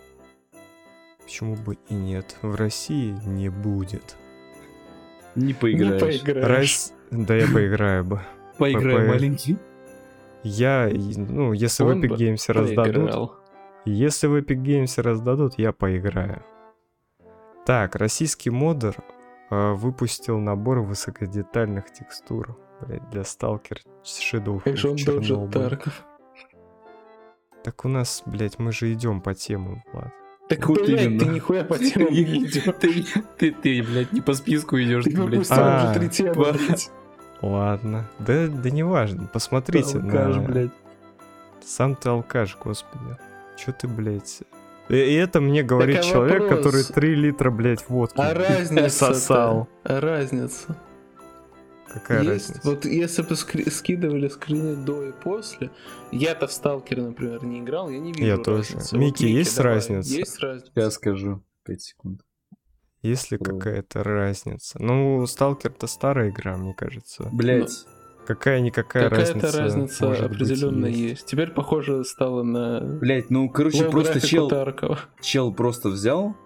Почему 1.23 1.55
бы 1.55 1.79
и 1.89 1.95
нет? 1.95 2.37
В 2.43 2.55
России 2.57 3.17
не 3.27 3.49
будет. 3.49 4.17
Не 5.35 5.49
Не 5.49 5.55
поиграешь. 5.55 6.01
поиграешь. 6.21 6.49
Рас- 6.49 6.93
Да 7.11 7.37
я 7.37 7.47
поиграю 7.47 8.05
бы. 8.05 8.21
Поиграй, 8.59 8.97
По- 8.97 9.13
маленький. 9.13 9.57
Я, 10.43 10.89
ну, 10.93 11.53
если 11.53 11.83
в 11.83 11.87
Он 11.89 12.03
Epic 12.05 12.09
бы 12.09 12.15
Games 12.17 12.53
раздадут, 12.53 12.95
Поиграл. 12.95 13.37
если 13.85 14.27
в 14.29 14.37
Epic 14.37 14.63
Games 14.63 15.03
раздадут, 15.03 15.55
я 15.59 15.73
поиграю. 15.73 16.43
Так, 17.67 17.97
российский 17.97 18.51
модер 18.51 18.97
э, 19.51 19.73
выпустил 19.73 20.39
набор 20.39 20.81
высокодетальных 20.81 21.93
текстур 21.93 22.57
блядь, 22.81 23.11
для 23.11 23.23
Stalker 23.23 23.79
Shadow 24.05 24.61
Как 24.63 24.77
же 24.77 25.35
он. 25.35 25.51
Тарков. 25.51 26.05
Так 27.65 27.85
у 27.85 27.89
нас, 27.89 28.23
блядь, 28.25 28.59
мы 28.59 28.73
же 28.73 28.93
идем 28.93 29.21
по 29.21 29.35
темам, 29.35 29.83
Влад. 29.93 30.13
Так, 30.49 30.67
Вот 30.67 30.87
блядь, 30.87 31.03
именно. 31.03 31.21
ты 31.21 31.27
нихуя 31.27 31.63
по 31.65 31.77
темам 31.79 32.13
не 32.13 32.23
идешь. 32.23 32.63
Ты, 32.81 33.05
ты, 33.37 33.53
ты, 33.53 33.83
блядь, 33.83 34.13
не 34.13 34.23
по 34.23 34.33
списку 34.33 34.81
идешь, 34.81 35.05
Ты 35.05 35.11
блядь. 35.23 35.47
А, 35.51 35.91
уже 35.91 35.99
три 36.01 36.09
темы, 36.09 36.33
блядь. 36.35 36.91
Ладно. 37.43 38.07
Да, 38.19 38.49
да 38.49 38.71
не 38.71 38.83
важно. 38.83 39.27
Посмотрите 39.33 39.99
Алкаш, 39.99 40.37
на... 40.37 40.43
блядь. 40.43 40.71
Сам 41.65 41.95
ты 41.95 42.09
алкаш, 42.09 42.57
господи. 42.63 43.17
Чё 43.57 43.73
ты, 43.73 43.87
блядь... 43.89 44.43
И, 44.89 44.95
и 44.97 45.15
это 45.15 45.41
мне 45.43 45.63
говорит 45.63 45.99
а 45.99 46.03
человек, 46.03 46.43
вопрос? 46.45 46.59
который 46.65 46.83
3 46.85 47.15
литра, 47.15 47.51
блядь, 47.51 47.87
водки 47.91 48.19
А 48.19 48.33
разница 48.33 48.89
сосал. 48.89 49.69
А 49.85 50.01
разница? 50.01 50.77
Какая 51.93 52.23
Есть, 52.23 52.49
разница? 52.51 52.69
вот 52.69 52.85
если 52.87 53.23
бы 53.23 53.35
скри- 53.35 53.71
скидывали 53.71 54.29
скрины 54.29 54.77
до 54.77 55.05
и 55.05 55.13
после, 55.13 55.71
я-то 56.11 56.47
в 56.47 56.53
Сталкера, 56.53 57.03
например, 57.03 57.45
не 57.45 57.61
играл, 57.61 57.91
я 57.91 57.99
не 57.99 58.13
вижу 58.13 58.27
Я 58.27 58.37
тоже. 58.39 58.75
разницы. 58.75 58.97
Вот, 58.97 59.03
Микки, 59.05 59.25
есть 59.25 59.57
давай, 59.57 59.75
разница? 59.75 60.11
Есть 60.15 60.39
разница. 60.41 60.71
Сейчас 60.75 60.95
скажу. 60.95 61.43
5 61.65 61.83
секунд. 61.83 62.21
Есть 63.03 63.31
ли 63.31 63.39
какая-то 63.39 64.03
разница? 64.03 64.83
Ну, 64.83 65.25
Сталкер-то 65.27 65.87
старая 65.87 66.31
игра, 66.31 66.57
мне 66.57 66.75
кажется. 66.75 67.29
Блядь. 67.33 67.73
Какая-никакая 68.27 69.09
Какая-то 69.09 69.41
разница. 69.41 69.59
разница, 69.63 70.07
может 70.07 70.29
быть, 70.31 70.41
определенно 70.43 70.87
есть. 70.87 71.25
Теперь, 71.27 71.51
похоже, 71.51 72.05
стало 72.05 72.43
на 72.43 72.81
Блядь, 72.81 73.31
ну, 73.31 73.49
короче, 73.49 73.85
low 73.85 73.91
просто 73.91 74.21
чел, 74.21 74.49
Таркова. 74.51 74.99
чел 75.23 75.51
просто 75.55 75.89
взял, 75.89 76.37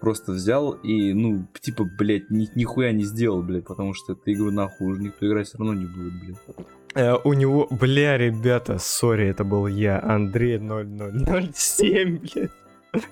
просто 0.00 0.32
взял 0.32 0.72
и, 0.72 1.12
ну, 1.12 1.46
типа, 1.60 1.84
блядь, 1.98 2.30
ни, 2.30 2.48
нихуя 2.54 2.92
не 2.92 3.04
сделал, 3.04 3.42
блядь, 3.42 3.66
потому 3.66 3.92
что 3.92 4.12
эту 4.12 4.32
игру 4.32 4.50
нахуй 4.50 4.92
уже 4.92 5.02
никто 5.02 5.26
играть 5.26 5.48
все 5.48 5.58
равно 5.58 5.74
не 5.74 5.84
будет, 5.84 6.14
блядь. 6.22 6.38
Э, 6.94 7.16
у 7.22 7.34
него, 7.34 7.66
бля, 7.70 8.16
ребята, 8.16 8.78
сори, 8.78 9.28
это 9.28 9.44
был 9.44 9.66
я, 9.66 10.00
Андрей 10.02 10.58
0007, 10.58 12.18
блядь. 12.18 12.50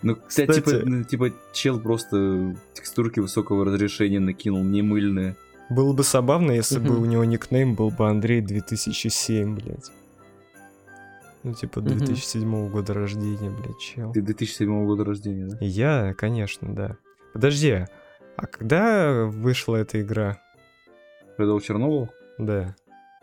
Ну, 0.02 0.16
кстати, 0.26 0.52
типа, 0.54 0.66
Кстати- 0.70 0.84
ну, 0.84 1.04
типа, 1.04 1.30
чел 1.52 1.80
просто 1.80 2.56
текстурки 2.74 3.20
высокого 3.20 3.64
разрешения 3.64 4.20
накинул, 4.20 4.62
не 4.64 4.82
мыльные. 4.82 5.36
Было 5.68 5.92
бы 5.92 6.02
забавно, 6.04 6.52
если 6.52 6.78
бы 6.78 6.96
у 7.00 7.04
него 7.04 7.24
никнейм 7.24 7.74
был 7.74 7.90
бы 7.90 8.08
Андрей 8.08 8.40
2007, 8.40 9.54
блядь. 9.56 9.90
Ну, 11.42 11.54
типа, 11.54 11.80
Мгм. 11.80 11.98
2007 11.98 12.68
года 12.70 12.94
рождения, 12.94 13.50
блядь, 13.50 13.78
чел. 13.78 14.12
Ты 14.12 14.22
2007 14.22 14.86
года 14.86 15.04
рождения, 15.04 15.46
да? 15.46 15.58
Я, 15.60 16.14
конечно, 16.14 16.74
да. 16.74 16.96
Подожди, 17.32 17.84
а 18.36 18.46
когда 18.46 19.24
вышла 19.26 19.76
эта 19.76 20.00
игра? 20.00 20.40
Предал 21.36 21.60
Чернобыль? 21.60 22.08
Да. 22.38 22.74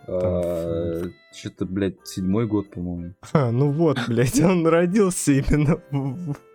Что-то, 0.06 1.66
блядь, 1.66 2.06
седьмой 2.06 2.46
год, 2.48 2.70
по-моему. 2.70 3.14
А, 3.32 3.52
ну 3.52 3.72
вот, 3.72 3.98
блядь, 4.08 4.40
он 4.42 4.68
родился 4.68 5.32
именно 5.32 5.80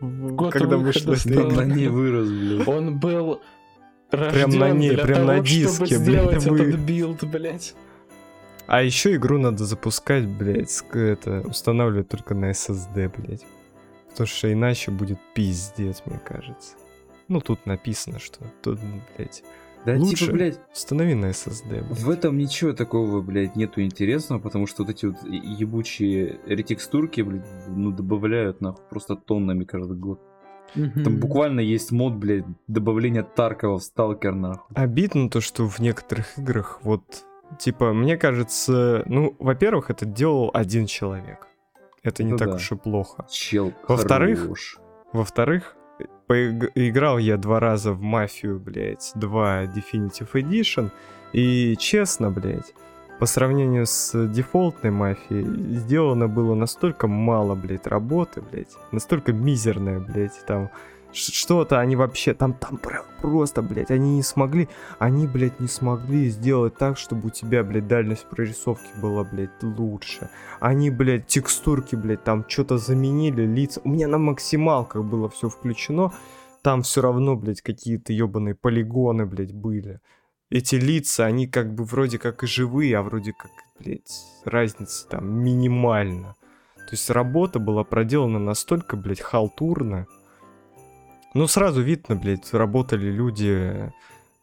Год 0.01 0.53
когда 0.53 0.77
выхода 0.77 0.79
вышла 0.79 1.13
эта 1.13 1.21
стала. 1.21 1.51
игра. 1.53 1.65
На 1.65 1.75
ней 1.75 1.89
вырос, 1.89 2.29
блядь. 2.29 2.69
Он 2.69 2.99
был 2.99 3.41
Прям 4.11 4.51
на 4.51 4.71
ней, 4.71 4.97
прям 4.97 5.27
на 5.27 5.35
того, 5.35 5.45
чтобы 5.45 5.87
диске, 5.87 5.99
блядь, 5.99 6.01
сделать 6.01 6.47
вы- 6.47 6.61
этот 6.69 6.81
билд, 6.81 7.25
блядь. 7.25 7.75
А 8.67 8.83
еще 8.83 9.15
игру 9.17 9.39
надо 9.39 9.65
запускать, 9.65 10.27
блядь, 10.27 10.83
это, 10.93 11.41
устанавливать 11.47 12.09
только 12.09 12.35
на 12.35 12.51
SSD, 12.51 13.11
блядь. 13.17 13.45
Потому 14.11 14.27
что 14.27 14.53
иначе 14.53 14.91
будет 14.91 15.19
пиздец, 15.35 16.03
мне 16.05 16.19
кажется. 16.25 16.77
Ну, 17.29 17.41
тут 17.41 17.67
написано, 17.67 18.19
что 18.19 18.41
тут, 18.63 18.79
блядь, 19.17 19.43
Да, 19.89 19.97
Лучше. 19.99 20.27
типа, 20.27 20.33
блядь, 20.33 20.61
установи 20.71 21.15
на 21.15 21.31
SSD, 21.31 21.83
блядь. 21.83 21.99
в 21.99 22.11
этом 22.11 22.37
ничего 22.37 22.75
такого, 22.75 23.23
блядь, 23.23 23.57
нету 23.57 23.81
интересного, 23.81 24.39
потому 24.39 24.67
что 24.67 24.83
вот 24.83 24.91
эти 24.91 25.07
вот 25.07 25.17
ебучие 25.25 26.41
ретекстурки, 26.47 27.23
блядь, 27.23 27.47
ну, 27.69 27.91
добавляют, 27.91 28.61
нахуй, 28.61 28.85
просто 28.91 29.17
тоннами 29.17 29.65
каждый 29.65 29.97
год. 29.97 30.21
Там 30.75 31.19
буквально 31.19 31.61
есть 31.61 31.91
мод, 31.93 32.17
блядь, 32.17 32.45
добавления 32.67 33.23
Таркова 33.23 33.79
в 33.79 33.83
Сталкер, 33.83 34.35
нахуй. 34.35 34.77
Обидно 34.77 35.31
то, 35.31 35.41
что 35.41 35.67
в 35.67 35.79
некоторых 35.79 36.37
играх 36.39 36.81
вот, 36.83 37.25
типа, 37.59 37.95
мне 37.95 38.19
кажется, 38.19 39.03
ну, 39.07 39.35
во-первых, 39.39 39.89
это 39.89 40.05
делал 40.05 40.51
один 40.53 40.85
человек. 40.85 41.47
Это 42.03 42.23
не 42.23 42.33
Ну 42.33 42.37
так 42.37 42.49
да. 42.49 42.55
уж 42.57 42.73
и 42.73 42.77
плохо. 42.77 43.27
Чел 43.31 43.73
Во-вторых. 43.89 44.47
Во-вторых, 45.15 45.75
поиг- 46.29 46.71
играл 46.75 47.19
я 47.19 47.37
два 47.37 47.59
раза 47.61 47.93
в 47.93 48.01
Мафию, 48.03 48.59
блядь, 48.61 49.13
2 49.15 49.65
Definitive 49.65 50.31
Edition, 50.35 50.91
и 51.33 51.77
честно, 51.79 52.31
блядь, 52.31 52.75
по 53.19 53.27
сравнению 53.27 53.87
с 53.87 54.29
дефолтной 54.29 54.91
мафией, 54.93 55.45
сделано 55.77 56.29
было 56.29 56.55
настолько 56.55 57.09
мало, 57.09 57.55
блядь, 57.57 57.87
работы, 57.87 58.43
блядь, 58.53 58.77
настолько 58.93 59.33
мизерная, 59.33 59.99
блядь, 59.99 60.45
там 60.47 60.71
что-то 61.13 61.81
они 61.81 61.97
вообще, 61.97 62.35
там, 62.35 62.53
там 62.53 62.79
просто, 63.21 63.63
блядь, 63.63 63.91
они 63.91 64.17
не 64.17 64.23
смогли, 64.23 64.69
они, 64.99 65.27
блядь, 65.27 65.61
не 65.61 65.69
смогли 65.69 66.29
сделать 66.29 66.77
так, 66.77 66.99
чтобы 66.99 67.29
у 67.29 67.31
тебя, 67.31 67.65
блядь, 67.65 67.89
дальность 67.89 68.27
прорисовки 68.27 68.89
была, 69.01 69.25
блядь, 69.25 69.63
лучше. 69.63 70.31
Они, 70.61 70.91
блядь, 70.91 71.27
текстурки, 71.27 71.97
блядь, 71.97 72.25
там 72.25 72.45
что-то 72.49 72.79
заменили, 72.79 73.47
лица. 73.47 73.81
У 73.85 73.89
меня 73.89 74.09
на 74.09 74.19
максималках 74.19 75.05
было 75.05 75.29
все 75.29 75.49
включено. 75.49 76.13
Там 76.63 76.83
все 76.83 77.01
равно, 77.01 77.37
блядь, 77.37 77.63
какие-то 77.63 78.13
ебаные 78.13 78.55
полигоны, 78.55 79.27
блядь, 79.27 79.55
были. 79.55 80.01
Эти 80.51 80.77
лица, 80.77 81.27
они 81.27 81.47
как 81.47 81.75
бы 81.75 81.85
вроде 81.85 82.19
как 82.19 82.43
и 82.43 82.47
живые, 82.47 82.97
а 82.99 83.03
вроде 83.03 83.33
как, 83.33 83.51
блядь, 83.79 84.13
разница 84.45 85.07
там 85.09 85.31
минимальна. 85.31 86.35
То 86.77 86.93
есть 86.93 87.11
работа 87.11 87.59
была 87.59 87.85
проделана 87.85 88.39
настолько, 88.39 88.97
блядь, 88.97 89.21
халтурно. 89.21 90.07
Ну, 91.35 91.47
сразу 91.47 91.83
видно, 91.83 92.17
блядь, 92.17 92.53
работали 92.55 93.11
люди, 93.11 93.93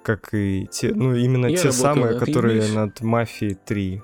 как 0.04 0.34
и 0.34 0.68
те, 0.72 0.94
ну, 0.94 1.16
именно 1.16 1.48
Я 1.48 1.58
те 1.58 1.64
работал 1.70 1.82
самые, 1.84 2.20
которые 2.20 2.60
English. 2.62 2.74
над 2.76 3.02
Мафией 3.02 3.56
3. 3.56 4.02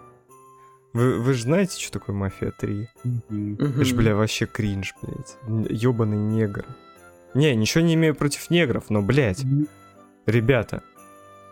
Вы, 0.94 1.20
вы 1.20 1.34
же 1.34 1.44
знаете, 1.44 1.80
что 1.80 2.00
такое 2.00 2.16
Мафия 2.16 2.52
3? 2.52 2.88
Это 3.60 3.86
ж, 3.86 3.94
бля, 3.94 4.16
вообще 4.16 4.46
кринж, 4.46 4.94
блядь. 5.02 5.38
Ёбаный 5.70 6.18
негр. 6.18 6.66
Не, 7.34 7.56
ничего 7.56 7.84
не 7.84 7.94
имею 7.94 8.14
против 8.16 8.50
негров, 8.50 8.90
но, 8.90 9.02
блядь, 9.02 9.42
ребята, 10.26 10.84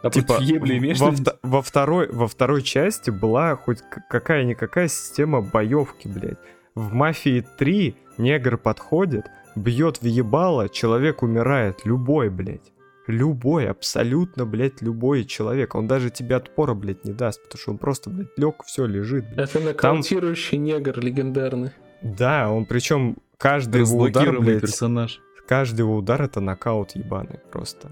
А 0.03 0.09
типа, 0.09 0.39
ебли 0.41 0.77
имеешь? 0.77 0.99
во, 0.99 1.11
вто- 1.11 1.37
во 1.41 1.61
второй, 1.61 2.09
во 2.11 2.27
второй 2.27 2.63
части 2.63 3.11
была 3.11 3.55
хоть 3.55 3.79
какая-никакая 4.09 4.87
система 4.89 5.41
боевки, 5.41 6.07
блядь. 6.09 6.37
В 6.75 6.93
«Мафии 6.93 7.45
3» 7.59 7.95
негр 8.17 8.57
подходит, 8.57 9.25
бьет 9.55 10.01
в 10.01 10.05
ебало, 10.05 10.69
человек 10.69 11.23
умирает. 11.23 11.85
Любой, 11.85 12.29
блядь. 12.29 12.71
Любой, 13.07 13.67
абсолютно, 13.67 14.45
блядь, 14.45 14.81
любой 14.81 15.25
человек. 15.25 15.73
Он 15.73 15.87
даже 15.87 16.11
тебе 16.11 16.35
отпора, 16.35 16.75
блядь, 16.75 17.05
не 17.05 17.13
даст, 17.13 17.41
потому 17.43 17.59
что 17.59 17.71
он 17.71 17.77
просто, 17.79 18.09
блядь, 18.09 18.37
лег, 18.37 18.63
все, 18.65 18.85
лежит, 18.85 19.25
блядь. 19.33 19.49
Это 19.49 19.59
нокаутирующий 19.59 20.57
негр 20.59 20.99
легендарный. 20.99 21.71
Да, 22.01 22.51
он 22.51 22.65
причем 22.65 23.17
каждый 23.37 23.81
его 23.81 24.03
удар, 24.03 24.39
блядь, 24.39 24.61
персонаж. 24.61 25.19
каждый 25.47 25.81
его 25.81 25.95
удар 25.97 26.21
это 26.21 26.39
нокаут 26.39 26.91
ебаный 26.95 27.39
просто. 27.51 27.89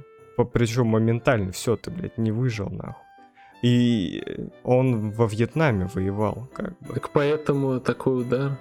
Причем 0.53 0.85
моментально, 0.85 1.51
все, 1.51 1.75
ты, 1.75 1.89
блядь, 1.89 2.19
не 2.19 2.31
выжил 2.31 2.69
нахуй. 2.69 3.03
И 3.63 4.23
он 4.63 5.09
во 5.09 5.25
Вьетнаме 5.25 5.89
воевал, 5.93 6.47
как 6.53 6.77
бы. 6.79 6.93
Так 6.93 7.09
поэтому 7.09 7.79
такой 7.79 8.21
удар. 8.21 8.59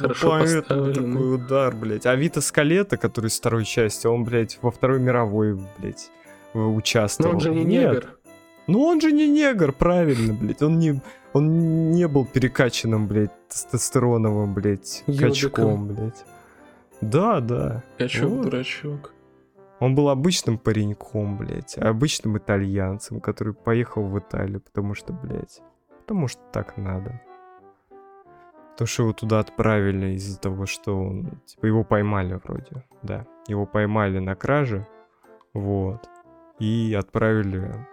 Хорошо 0.00 0.36
Ну, 0.38 0.40
поставленный. 0.42 0.94
такой 0.94 1.34
удар, 1.34 1.74
блядь. 1.76 2.06
А 2.06 2.14
Вита 2.14 2.40
Скалета, 2.40 2.96
который 2.96 3.26
из 3.26 3.38
второй 3.38 3.64
части, 3.64 4.06
он, 4.06 4.24
блядь, 4.24 4.58
во 4.62 4.70
Второй 4.70 5.00
мировой, 5.00 5.58
блядь, 5.78 6.10
в- 6.52 6.58
Но 6.58 6.74
участвовал. 6.74 7.34
он 7.34 7.40
же 7.40 7.50
не 7.54 7.64
Нет. 7.64 7.92
негр. 7.94 8.16
Ну 8.66 8.82
он 8.82 9.00
же 9.00 9.12
не 9.12 9.28
негр, 9.28 9.72
правильно, 9.72 10.32
блядь. 10.34 10.62
Он 10.62 10.78
не, 10.78 11.00
он 11.32 11.90
не 11.90 12.06
был 12.08 12.24
перекачанным, 12.24 13.06
блядь, 13.08 13.30
тестостероновым, 13.48 14.54
блядь, 14.54 15.02
Ёбиком. 15.06 15.28
качком, 15.28 15.86
блядь. 15.88 16.24
Да, 17.00 17.40
да. 17.40 17.82
Качок, 17.98 18.30
Вот. 18.30 18.42
дурачок. 18.44 19.12
Он 19.80 19.94
был 19.94 20.10
обычным 20.10 20.58
пареньком, 20.58 21.38
блядь, 21.38 21.78
обычным 21.78 22.36
итальянцем, 22.36 23.20
который 23.20 23.54
поехал 23.54 24.02
в 24.04 24.18
Италию, 24.18 24.60
потому 24.60 24.94
что, 24.94 25.12
блядь, 25.14 25.62
потому 26.00 26.28
что 26.28 26.40
так 26.52 26.76
надо. 26.76 27.20
То, 28.80 28.86
что 28.86 29.02
его 29.02 29.12
туда 29.12 29.40
отправили 29.40 30.14
из-за 30.14 30.40
того, 30.40 30.64
что 30.64 30.98
он, 30.98 31.42
типа, 31.44 31.66
его 31.66 31.84
поймали 31.84 32.40
вроде, 32.42 32.82
да. 33.02 33.26
Его 33.46 33.66
поймали 33.66 34.20
на 34.20 34.34
краже, 34.34 34.86
вот, 35.52 36.08
и 36.58 36.96
отправили 36.98 37.86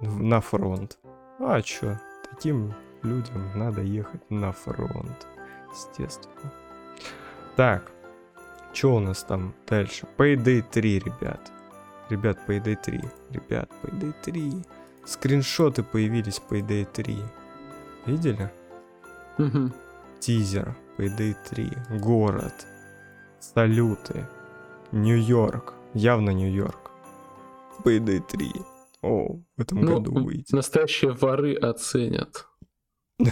на 0.00 0.40
фронт. 0.40 0.98
А 1.38 1.62
чё, 1.62 1.96
таким 2.28 2.74
людям 3.04 3.52
надо 3.54 3.82
ехать 3.82 4.28
на 4.28 4.50
фронт, 4.50 5.28
естественно. 5.70 6.52
Так, 7.54 7.92
что 8.72 8.96
у 8.96 8.98
нас 8.98 9.22
там 9.22 9.54
дальше? 9.68 10.08
Payday 10.18 10.64
3, 10.68 10.98
ребят. 10.98 11.52
Ребят, 12.10 12.40
Payday 12.48 12.76
3. 12.82 13.00
Ребят, 13.30 13.70
Payday 13.80 14.12
3. 14.24 14.64
Скриншоты 15.04 15.84
появились 15.84 16.42
Payday 16.50 16.84
3. 16.84 17.16
Видели? 18.06 18.50
Мгм. 19.38 19.72
Тизер. 20.20 20.76
Payday 20.98 21.34
3. 21.50 21.98
Город. 22.00 22.66
Салюты. 23.40 24.26
Нью-Йорк. 24.92 25.74
Явно 25.94 26.30
Нью-Йорк. 26.30 26.90
Payday 27.84 28.20
3. 28.26 28.52
О, 29.02 29.36
в 29.56 29.60
этом 29.60 29.80
Ну, 29.80 29.94
году 30.00 30.12
выйдет. 30.24 30.50
Настоящие 30.52 31.12
воры 31.12 31.54
оценят. 31.54 32.46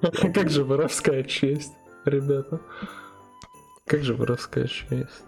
Как 0.00 0.50
же 0.50 0.64
воровская 0.64 1.22
честь, 1.24 1.72
ребята? 2.04 2.60
Как 3.86 4.02
же 4.02 4.14
воровская 4.14 4.66
честь? 4.66 5.24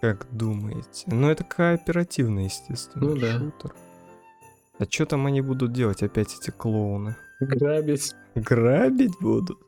Как 0.00 0.26
думаете? 0.30 1.04
Ну, 1.06 1.28
это 1.30 1.44
кооперативный, 1.44 2.44
естественно, 2.44 3.04
Ну 3.06 3.16
да. 3.16 3.38
шутер. 3.38 3.74
А 4.78 4.84
что 4.88 5.04
там 5.06 5.26
они 5.26 5.40
будут 5.42 5.72
делать 5.72 6.02
опять 6.02 6.34
эти 6.34 6.50
клоуны? 6.50 7.16
Грабить. 7.40 8.14
Грабить 8.34 9.18
будут? 9.20 9.58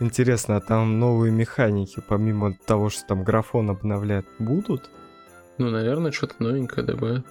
Интересно, 0.00 0.56
а 0.56 0.60
там 0.60 0.98
новые 0.98 1.32
механики, 1.32 2.02
помимо 2.06 2.54
того, 2.66 2.90
что 2.90 3.06
там 3.06 3.24
графон 3.24 3.70
обновлять, 3.70 4.24
будут? 4.38 4.90
Ну, 5.58 5.70
наверное, 5.70 6.12
что-то 6.12 6.34
новенькое 6.38 6.86
добавят. 6.86 7.26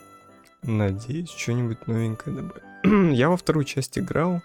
Надеюсь, 0.64 1.30
что-нибудь 1.30 1.88
новенькое 1.88 2.36
добавить. 2.36 2.64
Я 3.18 3.30
во 3.30 3.38
вторую 3.38 3.66
часть 3.66 3.98
играл. 3.98 4.42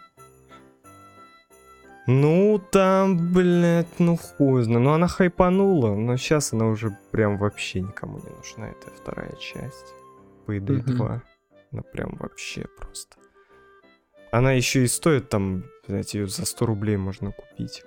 Ну, 2.06 2.62
там, 2.70 3.32
блядь, 3.32 3.98
ну 3.98 4.16
хуй 4.16 4.62
знает. 4.62 4.80
Ну, 4.80 4.92
она 4.92 5.08
хайпанула, 5.08 5.94
но 5.94 6.16
сейчас 6.16 6.52
она 6.52 6.66
уже 6.66 6.96
прям 7.10 7.36
вообще 7.36 7.80
никому 7.80 8.18
не 8.18 8.30
нужна, 8.30 8.68
эта 8.68 8.90
вторая 8.90 9.34
часть. 9.40 9.92
Мгм. 10.46 10.96
2. 10.96 11.22
Она 11.72 11.82
прям 11.82 12.16
вообще 12.18 12.66
просто. 12.78 13.16
Она 14.30 14.52
еще 14.52 14.84
и 14.84 14.86
стоит 14.86 15.28
там, 15.28 15.64
знаете, 15.86 16.20
ее 16.20 16.26
за 16.26 16.46
100 16.46 16.66
рублей 16.66 16.96
можно 16.96 17.32
купить. 17.32 17.84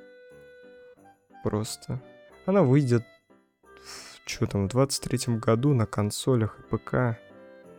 Просто. 1.44 2.02
Она 2.45 2.64
выйдет, 2.64 3.03
что 4.26 4.45
там, 4.48 4.68
в 4.68 4.72
23 4.72 5.36
году 5.38 5.74
на 5.74 5.86
консолях 5.86 6.60
и 6.60 6.76
ПК. 6.76 6.94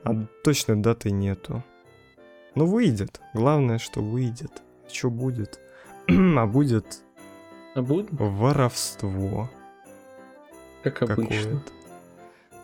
А 0.02 0.26
точной 0.44 0.76
даты 0.76 1.10
нету. 1.10 1.62
Ну, 2.54 2.66
выйдет. 2.66 3.20
Главное, 3.34 3.78
что 3.78 4.00
выйдет. 4.00 4.62
Что 4.88 5.10
будет? 5.10 5.60
а 6.08 6.46
будет 6.46 7.02
А 7.74 7.82
будет? 7.82 8.08
воровство 8.10 9.50
Как 10.82 11.02
обычно. 11.02 11.62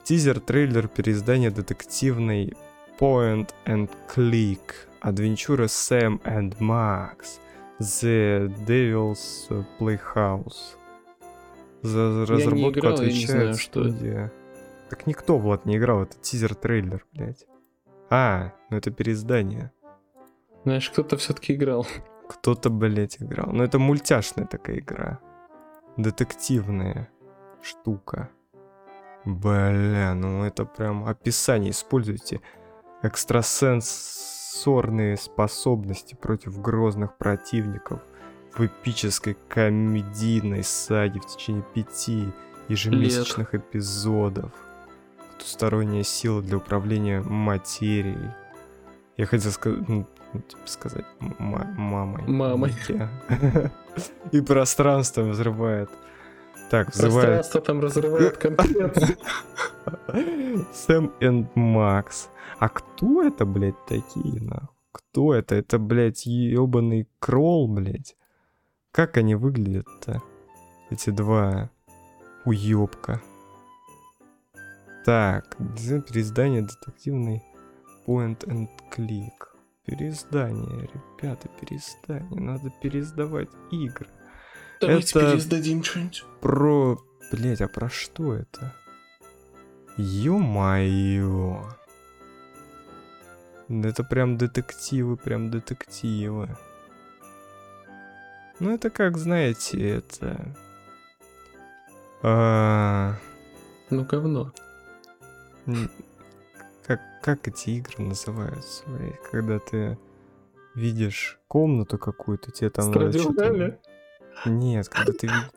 Тизер-трейлер 0.05 0.89
переиздания 0.89 1.51
детективной 1.51 2.55
Point 2.99 3.51
and 3.65 3.91
Click 4.15 4.61
Адвенчура 5.07 5.69
Сэм 5.69 6.21
and 6.25 6.59
Max 6.59 7.39
The 7.79 8.53
Devil's 8.67 9.65
Playhouse. 9.79 10.75
За 11.83 11.99
не 11.99 12.25
разработку 12.25 12.81
играл, 12.81 12.93
я 12.95 12.99
не 12.99 13.05
отвечает 13.11 13.31
знаю, 13.31 13.55
что 13.55 13.81
это. 13.83 13.91
студия. 13.91 14.33
Так 14.91 15.07
никто, 15.07 15.39
Влад, 15.39 15.65
не 15.65 15.77
играл, 15.77 16.03
это 16.03 16.17
тизер-трейлер, 16.21 17.07
блядь. 17.13 17.47
А, 18.11 18.53
ну 18.69 18.79
это 18.79 18.91
переиздание. 18.91 19.71
Знаешь, 20.65 20.91
кто-то 20.91 21.17
все-таки 21.19 21.55
играл. 21.55 21.87
Кто-то, 22.29 22.69
блядь, 22.69 23.23
играл. 23.23 23.53
Но 23.53 23.63
это 23.63 23.79
мультяшная 23.79 24.49
такая 24.49 24.81
игра. 24.81 25.21
Детективная 25.97 27.09
штука. 27.63 28.31
Бля, 29.25 30.15
ну 30.15 30.43
это 30.43 30.65
прям 30.65 31.05
описание. 31.05 31.71
Используйте 31.71 32.41
экстрасенсорные 34.57 35.17
способности 35.17 36.15
против 36.15 36.61
грозных 36.61 37.17
противников 37.17 38.01
в 38.55 38.65
эпической 38.65 39.37
комедийной 39.49 40.65
саге 40.65 41.21
в 41.21 41.27
течение 41.27 41.65
пяти 41.75 42.29
ежемесячных 42.69 43.55
эпизодов. 43.55 44.51
Потусторонняя 45.33 46.03
сила 46.03 46.41
для 46.41 46.57
управления 46.57 47.21
материей. 47.21 48.31
Я 49.19 49.27
хотел 49.27 49.53
сказать, 49.53 49.87
ну, 49.89 50.07
ну, 50.33 50.41
типа 50.41 50.63
сказать 50.65 51.05
м- 51.21 51.37
мамой. 51.77 52.23
Мамой. 52.27 52.75
И 54.33 54.41
пространство 54.41 55.23
взрывает. 55.23 55.91
Так, 56.71 56.93
взрывает 56.93 57.27
Пространство 57.27 57.61
там 57.61 57.81
разрывает 57.81 58.39
конкретно. 58.39 59.07
Сэм 60.73 61.13
и 61.21 61.47
Макс. 61.55 62.29
А 62.59 62.69
кто 62.69 63.23
это, 63.23 63.45
блядь, 63.45 63.85
такие, 63.87 64.41
нахуй? 64.43 64.69
Кто 64.93 65.35
это? 65.35 65.55
Это, 65.55 65.79
блядь, 65.79 66.25
ебаный 66.27 67.09
кролл, 67.19 67.69
блядь. 67.69 68.17
Как 68.93 69.17
они 69.19 69.35
выглядят-то? 69.35 70.23
Эти 70.91 71.11
два 71.11 71.71
уёбка. 72.45 73.21
Так, 75.05 75.57
переиздание 75.57 76.63
детективный 76.63 77.43
Point 78.07 78.45
and 78.47 78.69
Click. 78.97 79.33
Переиздание, 79.85 80.89
ребята, 80.95 81.49
переиздание. 81.61 82.41
Надо 82.41 82.73
переиздавать 82.83 83.51
игры. 83.71 84.09
Давайте 84.81 85.19
Это- 85.19 85.33
пересдадим 85.33 85.83
что-нибудь. 85.85 86.25
Про... 86.41 86.99
Блять, 87.33 87.61
а 87.61 87.69
про 87.69 87.89
что 87.91 88.35
это? 88.35 88.73
Ё-моё. 89.97 91.63
Да 93.69 93.89
Это 93.89 94.05
прям 94.05 94.37
детективы, 94.39 95.17
прям 95.17 95.51
детективы. 95.51 96.57
Ну, 98.59 98.73
это 98.75 98.91
как, 98.91 99.19
знаете, 99.19 99.91
это... 99.91 100.55
а, 102.23 103.15
Ну, 103.91 104.05
говно. 104.05 104.53
Как, 106.87 107.01
как 107.23 107.49
эти 107.49 107.71
игры 107.71 108.05
называются, 108.05 108.85
когда 109.31 109.59
ты 109.59 109.99
видишь 110.75 111.39
комнату 111.49 111.99
какую-то, 111.99 112.53
тебе 112.53 112.71
там 112.71 112.93
Valley? 113.33 113.79
Нет, 114.47 114.89
когда 114.89 115.13
ты 115.13 115.27
видишь 115.27 115.51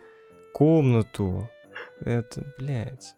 комнату, 0.54 1.50
это, 2.02 2.44
блядь, 2.58 3.16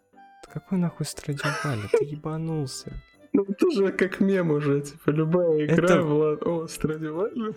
какой 0.52 0.78
нахуй 0.78 1.06
Страдивали, 1.06 1.88
ты 1.90 2.04
ебанулся. 2.04 2.92
Ну, 3.32 3.44
это 3.48 3.70
же 3.70 3.92
как 3.92 4.20
мем 4.20 4.50
уже, 4.50 4.82
типа, 4.82 5.10
любая 5.10 5.64
игра 5.64 5.84
Это- 5.96 6.02
была... 6.02 6.32
О, 6.34 6.66
Страдивали? 6.68 7.54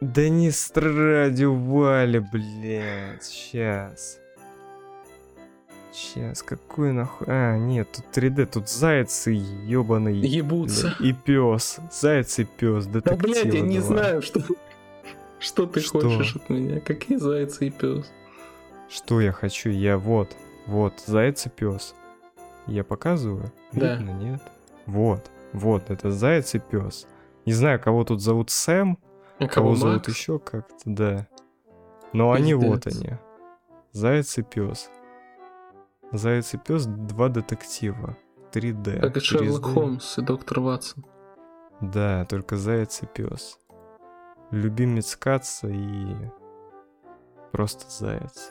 Да 0.00 0.28
не 0.28 0.50
Страдивали, 0.50 2.18
блядь, 2.32 3.22
сейчас. 3.22 4.18
Сейчас, 5.92 6.42
какой 6.42 6.92
нахуй... 6.92 7.26
А, 7.30 7.56
нет, 7.58 7.86
тут 7.92 8.04
3D, 8.16 8.46
тут 8.46 8.68
зайцы 8.68 9.30
ебаный. 9.30 10.16
Ебутся. 10.16 10.96
И 11.00 11.12
пес. 11.12 11.78
Заяц 11.92 12.38
и 12.38 12.44
пес. 12.44 12.86
Да, 12.86 13.14
блядь, 13.14 13.44
я 13.54 13.60
не 13.60 13.78
два. 13.78 13.86
знаю, 13.88 14.22
что... 14.22 14.40
Что 15.38 15.66
ты 15.66 15.80
Что? 15.80 16.00
хочешь 16.00 16.36
от 16.36 16.48
меня? 16.50 16.80
Какие 16.80 17.18
зайцы 17.18 17.66
и 17.66 17.70
пес? 17.70 18.10
Что 18.88 19.20
я 19.20 19.32
хочу? 19.32 19.70
Я 19.70 19.98
вот. 19.98 20.34
Вот, 20.66 20.94
заяц 21.06 21.46
и 21.46 21.48
пес. 21.50 21.94
Я 22.66 22.84
показываю? 22.84 23.52
Да. 23.72 23.96
Видно, 23.96 24.10
нет? 24.12 24.42
Вот. 24.86 25.30
Вот, 25.52 25.90
это 25.90 26.10
заяц 26.10 26.54
и 26.54 26.58
пес. 26.58 27.06
Не 27.44 27.52
знаю, 27.52 27.80
кого 27.80 28.04
тут 28.04 28.20
зовут 28.20 28.50
Сэм, 28.50 28.98
А 29.38 29.46
кого 29.48 29.68
кого 29.68 29.74
зовут 29.74 30.08
еще 30.08 30.38
как-то, 30.38 30.74
да. 30.84 31.26
Но 32.12 32.32
они 32.32 32.54
вот 32.54 32.84
Пиздец. 32.84 33.02
они. 33.02 33.18
Заяц 33.92 34.38
и 34.38 34.42
пес. 34.42 34.90
Заяц 36.12 36.54
и 36.54 36.58
пес 36.58 36.86
два 36.86 37.28
детектива. 37.28 38.16
3D. 38.52 39.00
Как 39.00 39.16
и 39.16 39.20
Шерлок 39.20 39.62
3D. 39.64 39.72
Холмс 39.72 40.18
и 40.18 40.22
доктор 40.22 40.60
Ватсон. 40.60 41.04
Да, 41.80 42.24
только 42.26 42.56
заяц 42.56 43.02
и 43.02 43.06
пес. 43.06 43.58
Любимец 44.50 45.16
Каца 45.16 45.68
и 45.68 46.14
просто 47.50 47.90
заяц. 47.90 48.50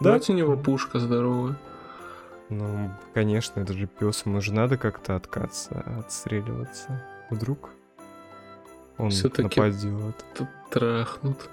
Да? 0.00 0.04
Давайте 0.10 0.32
у 0.32 0.36
него 0.36 0.56
пушка 0.56 0.98
здоровая. 0.98 1.56
Ну, 2.50 2.90
конечно, 3.14 3.60
это 3.60 3.72
же 3.72 3.86
пес, 3.86 4.22
ему 4.26 4.40
же 4.40 4.52
надо 4.52 4.76
как-то 4.76 5.16
откаться, 5.16 5.82
отстреливаться. 5.98 7.02
Вдруг 7.30 7.70
он 8.98 9.10
Всё-таки- 9.10 9.42
нападет. 9.60 10.24
Тут 10.34 10.48
трахнут. 10.70 11.48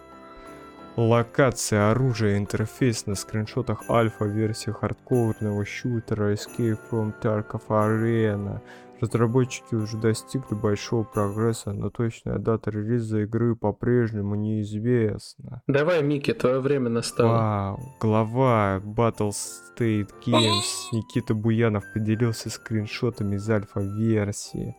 Локация, 0.98 1.90
оружие, 1.92 2.38
интерфейс 2.38 3.06
на 3.06 3.16
скриншотах 3.16 3.90
альфа-версии 3.90 4.72
хардкорного 4.72 5.66
шутера 5.66 6.34
Escape 6.34 6.78
from 6.92 7.14
Tarkov 7.22 7.62
Arena. 7.70 8.60
Разработчики 9.02 9.74
уже 9.74 9.98
достигли 9.98 10.54
большого 10.54 11.04
прогресса, 11.04 11.74
но 11.74 11.90
точная 11.90 12.38
дата 12.38 12.70
релиза 12.70 13.22
игры 13.22 13.56
по-прежнему 13.56 14.36
неизвестна. 14.36 15.64
Давай, 15.66 16.04
Микки, 16.04 16.34
твое 16.34 16.60
время 16.60 16.90
настало. 16.90 17.32
Вау, 17.32 17.80
глава 18.00 18.80
Battle 18.84 19.32
State 19.32 20.12
Games 20.24 20.64
Никита 20.92 21.34
Буянов 21.34 21.84
поделился 21.94 22.52
скриншотами 22.52 23.38
из 23.38 23.50
альфа-версии 23.50 24.76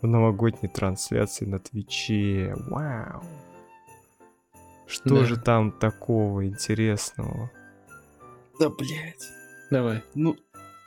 в 0.00 0.06
новогодней 0.06 0.70
трансляции 0.70 1.44
на 1.44 1.58
Твиче. 1.58 2.54
Вау. 2.68 3.22
Что 4.86 5.16
Да. 5.16 5.24
же 5.26 5.36
там 5.36 5.70
такого 5.70 6.46
интересного? 6.46 7.50
Да, 8.58 8.70
блядь. 8.70 9.28
Давай. 9.70 10.02
Ну, 10.14 10.34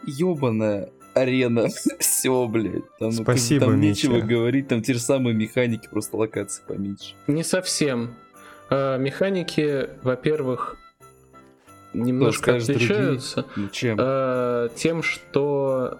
ёбаная 0.07 0.89
арена. 1.13 1.67
Все, 1.99 2.47
блядь. 2.47 2.83
Там, 2.99 3.09
ну, 3.09 3.23
Спасибо, 3.23 3.65
там 3.65 3.79
Митя. 3.79 3.87
нечего 3.87 4.19
говорить, 4.19 4.67
там 4.67 4.81
те 4.81 4.93
же 4.93 4.99
самые 4.99 5.35
механики, 5.35 5.87
просто 5.89 6.17
локации 6.17 6.63
поменьше. 6.67 7.13
Не 7.27 7.43
совсем. 7.43 8.15
А, 8.69 8.97
механики, 8.97 9.89
во-первых, 10.03 10.77
немножко 11.93 12.59
скажешь, 12.59 12.67
другие? 12.67 12.85
отличаются. 12.85 13.45
Ну, 13.55 13.69
чем? 13.69 13.97
А, 13.99 14.69
тем, 14.69 15.03
что 15.03 15.99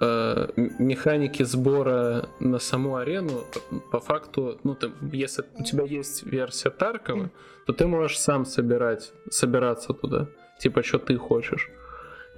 а, 0.00 0.50
механики 0.56 1.42
сбора 1.42 2.28
на 2.40 2.58
саму 2.58 2.96
арену, 2.96 3.44
по 3.92 4.00
факту, 4.00 4.58
ну, 4.64 4.74
ты, 4.74 4.90
если 5.12 5.44
у 5.58 5.62
тебя 5.62 5.84
есть 5.84 6.24
версия 6.24 6.70
Таркова, 6.70 7.30
то 7.66 7.72
ты 7.72 7.86
можешь 7.86 8.18
сам 8.18 8.44
собирать, 8.44 9.12
собираться 9.30 9.92
туда. 9.92 10.26
Типа, 10.58 10.82
что 10.82 10.98
ты 10.98 11.16
хочешь. 11.16 11.70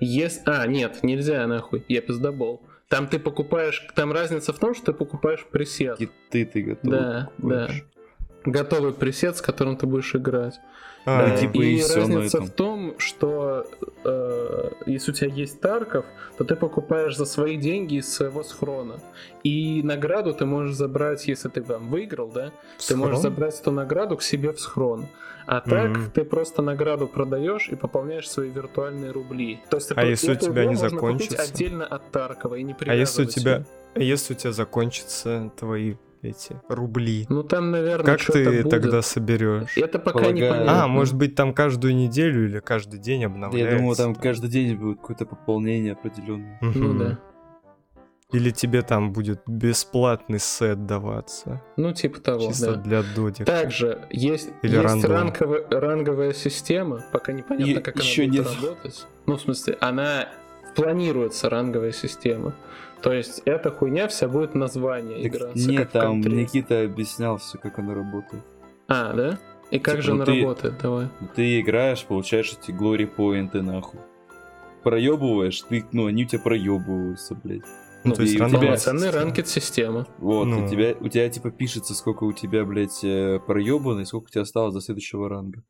Ес- 0.04 0.42
А, 0.46 0.66
нет, 0.66 1.02
нельзя 1.02 1.46
нахуй, 1.46 1.84
я 1.88 2.00
пиздобол. 2.00 2.60
Там 2.88 3.06
ты 3.06 3.18
покупаешь, 3.18 3.86
там 3.94 4.12
разница 4.12 4.52
в 4.52 4.58
том, 4.58 4.74
что 4.74 4.86
ты 4.86 4.92
покупаешь 4.92 5.44
пресет. 5.50 5.98
Киты 5.98 6.44
ты 6.44 6.62
готов. 6.62 6.90
Да, 6.92 7.30
да. 7.38 7.70
Готовый 8.44 8.92
пресет, 8.92 9.36
с 9.36 9.40
которым 9.40 9.76
ты 9.76 9.86
будешь 9.86 10.14
играть. 10.14 10.60
А, 11.04 11.30
Да, 11.30 11.36
типа 11.36 11.62
и 11.62 11.76
и 11.78 11.82
разница 11.82 12.40
в 12.42 12.50
том, 12.50 12.94
что 12.98 13.66
э, 14.04 14.70
если 14.86 15.10
у 15.10 15.14
тебя 15.14 15.30
есть 15.30 15.60
Тарков, 15.60 16.04
то 16.38 16.44
ты 16.44 16.54
покупаешь 16.54 17.16
за 17.16 17.24
свои 17.24 17.56
деньги 17.56 17.96
из 17.96 18.12
своего 18.12 18.42
схрона. 18.44 19.00
И 19.42 19.82
награду 19.82 20.32
ты 20.32 20.44
можешь 20.46 20.76
забрать, 20.76 21.26
если 21.26 21.48
ты 21.48 21.60
там 21.62 21.88
выиграл, 21.88 22.28
да, 22.28 22.52
ты 22.86 22.94
можешь 22.96 23.18
схрон? 23.18 23.32
забрать 23.32 23.60
эту 23.60 23.72
награду 23.72 24.16
к 24.16 24.22
себе 24.22 24.52
в 24.52 24.60
схрон. 24.60 25.06
А 25.44 25.60
так 25.60 25.90
Мгм. 25.90 26.10
ты 26.12 26.24
просто 26.24 26.62
награду 26.62 27.08
продаешь 27.08 27.68
и 27.68 27.74
пополняешь 27.74 28.30
свои 28.30 28.48
виртуальные 28.48 29.10
рубли. 29.10 29.60
То 29.70 29.78
есть 29.78 29.90
А 29.96 30.04
если 30.04 30.32
у 30.32 30.36
тебя 30.36 30.64
не 30.66 30.76
закончится? 30.76 31.42
отдельно 31.42 31.84
от 31.84 32.10
Таркова 32.12 32.54
и 32.54 32.62
не 32.62 32.76
А 32.86 32.94
если 32.94 33.24
у 33.24 33.26
тебя, 33.26 33.64
а 33.94 33.98
если 33.98 34.34
у 34.34 34.36
тебя 34.36 34.52
закончатся 34.52 35.50
твои 35.58 35.96
эти 36.22 36.60
рубли? 36.68 37.26
Ну 37.28 37.42
там, 37.42 37.70
наверное, 37.70 38.16
Как 38.16 38.24
ты 38.26 38.44
будет. 38.44 38.70
тогда 38.70 39.02
соберешь? 39.02 39.76
Это 39.76 39.98
пока 39.98 40.18
Полагаю. 40.20 40.34
не 40.34 40.40
понятно. 40.48 40.84
А, 40.84 40.88
может 40.88 41.14
быть, 41.16 41.34
там 41.34 41.52
каждую 41.52 41.94
неделю 41.94 42.44
или 42.46 42.60
каждый 42.60 42.98
день 43.00 43.24
обновляется? 43.24 43.72
Я 43.74 43.78
думаю, 43.78 43.96
там 43.96 44.14
каждый 44.14 44.50
день 44.50 44.76
будет 44.76 45.00
какое-то 45.00 45.26
пополнение 45.26 45.92
определенное. 45.92 46.58
Ну 46.60 46.98
да. 46.98 47.18
Или 48.32 48.50
тебе 48.50 48.80
там 48.80 49.12
будет 49.12 49.42
бесплатный 49.46 50.38
сет 50.38 50.86
даваться. 50.86 51.60
Ну, 51.76 51.92
типа 51.92 52.18
того, 52.18 52.46
Чисто 52.48 52.76
да. 52.76 52.80
для 52.80 53.02
додика. 53.02 53.44
Также 53.44 54.06
есть, 54.08 54.48
Или 54.62 54.72
есть 54.76 54.84
рандом. 54.84 55.10
ранговая, 55.10 55.66
ранговая 55.68 56.32
система, 56.32 57.04
пока 57.12 57.32
непонятно, 57.32 57.70
И 57.70 57.82
как 57.82 57.96
ещё 57.98 58.22
она 58.22 58.32
будет 58.32 58.46
нет. 58.46 58.56
работать. 58.62 59.06
Ну, 59.26 59.36
в 59.36 59.40
смысле, 59.42 59.76
она 59.82 60.28
планируется 60.74 61.50
ранговая 61.50 61.92
система. 61.92 62.54
То 63.02 63.12
есть 63.12 63.42
эта 63.44 63.70
хуйня 63.70 64.06
вся 64.08 64.28
будет 64.28 64.54
название 64.54 65.22
Так 65.22 65.34
играться. 65.40 65.68
нет, 65.70 65.90
там 65.90 66.22
контре. 66.22 66.32
Никита 66.42 66.82
объяснял 66.84 67.36
все, 67.38 67.58
как 67.58 67.78
оно 67.78 67.94
работает. 67.94 68.44
А, 68.88 69.12
да? 69.12 69.38
И 69.70 69.78
как 69.78 69.94
Типа, 69.94 70.02
же 70.02 70.10
ну 70.10 70.16
она 70.16 70.24
ты- 70.26 70.40
работает? 70.40 70.74
Давай. 70.82 71.08
Ну, 71.20 71.28
Ты 71.34 71.60
играешь, 71.60 72.04
получаешь 72.04 72.52
эти 72.60 72.70
глори 72.72 73.06
поинты, 73.06 73.62
нахуй. 73.62 74.00
Проебываешь, 74.82 75.62
ты, 75.62 75.84
ну, 75.92 76.06
они 76.06 76.24
у 76.24 76.26
тебя 76.26 76.40
проебываются, 76.42 77.34
блядь. 77.34 77.62
Ну, 78.04 78.14
то 78.14 78.22
есть 78.22 78.34
рандомная 78.38 78.60
тебя- 78.60 78.66
Полноценная 78.70 79.08
система. 79.08 79.24
ранкет-система. 79.24 80.06
Вот, 80.18 80.44
Ну. 80.46 80.64
у 80.64 80.68
тебя, 80.68 80.94
у 80.98 81.08
тебя 81.08 81.28
типа 81.28 81.50
пишется, 81.52 81.94
сколько 81.94 82.24
у 82.24 82.32
тебя, 82.32 82.64
блядь, 82.64 83.02
э, 83.04 83.38
проебано 83.46 84.00
и 84.00 84.04
сколько 84.04 84.26
у 84.26 84.28
тебя 84.28 84.42
осталось 84.42 84.74
до 84.74 84.80
следующего 84.80 85.28
ранга. 85.28 85.62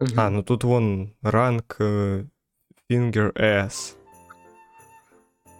Мгм. 0.00 0.12
А, 0.16 0.30
ну 0.30 0.42
тут 0.42 0.64
вон 0.64 1.14
ранг 1.22 1.76
э, 1.78 2.24
Finger 2.90 3.32
S. 3.38 3.96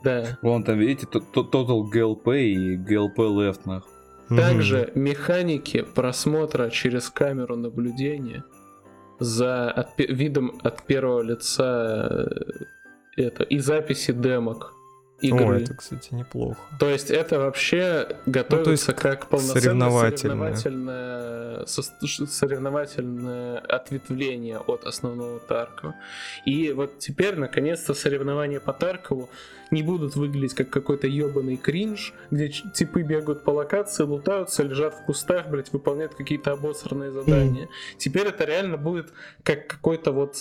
Да. 0.05 0.39
Вон 0.43 0.63
там, 0.65 0.79
видите, 0.79 1.07
Total 1.07 1.83
GLP 1.93 2.41
и 2.43 2.77
GLP 2.77 3.17
Left, 3.17 3.61
нахуй. 3.65 3.91
Также 4.29 4.91
механики 4.95 5.83
просмотра 5.83 6.71
через 6.71 7.11
камеру 7.11 7.57
наблюдения 7.57 8.45
за 9.21 9.71
от 9.71 9.99
видом 9.99 10.53
от 10.63 10.83
первого 10.83 11.23
лица 11.23 12.27
э, 13.17 13.23
это 13.23 13.45
и 13.45 13.59
записи 13.59 14.13
демок 14.13 14.73
игры. 15.21 15.57
О, 15.57 15.59
это, 15.59 15.75
кстати, 15.75 16.15
неплохо. 16.15 16.61
То 16.79 16.89
есть 16.89 17.11
это 17.11 17.39
вообще 17.39 18.17
готовится 18.27 18.57
Ну, 18.57 18.65
то 18.65 18.71
есть 18.73 18.87
как 18.87 19.29
полноценное 19.29 19.63
соревновательное. 20.13 21.67
соревновательное, 21.67 23.59
ответвление 23.59 24.59
от 24.59 24.85
основного 24.85 25.41
Таркова. 25.41 25.95
И 26.45 26.73
вот 26.73 26.99
теперь, 26.99 27.37
наконец-то, 27.37 27.95
соревнования 27.95 28.61
по 28.61 28.73
Таркову 28.73 29.29
не 29.71 29.83
будут 29.83 30.15
выглядеть 30.15 30.55
как 30.55 30.71
какой-то 30.71 31.07
ебаный 31.07 31.57
кринж, 31.57 32.13
где 32.31 32.49
типы 32.49 33.03
бегают 33.03 33.45
по 33.45 33.51
локации, 33.51 34.05
лутаются, 34.05 34.63
лежат 34.63 34.95
в 34.95 35.05
кустах, 35.05 35.49
блять, 35.49 35.73
выполняют 35.73 36.15
какие-то 36.15 36.53
обосранные 36.53 37.11
задания. 37.11 37.69
Теперь 37.99 38.29
это 38.29 38.45
реально 38.45 38.77
будет 38.77 39.13
как 39.43 39.67
какой-то 39.67 40.13
вот 40.13 40.41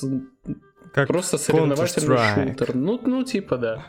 Как 0.94 1.08
просто 1.08 1.38
соревновательный 1.38 2.18
шутер. 2.18 2.76
Ну, 2.76 3.00
ну, 3.04 3.24
типа, 3.24 3.58
да. 3.58 3.86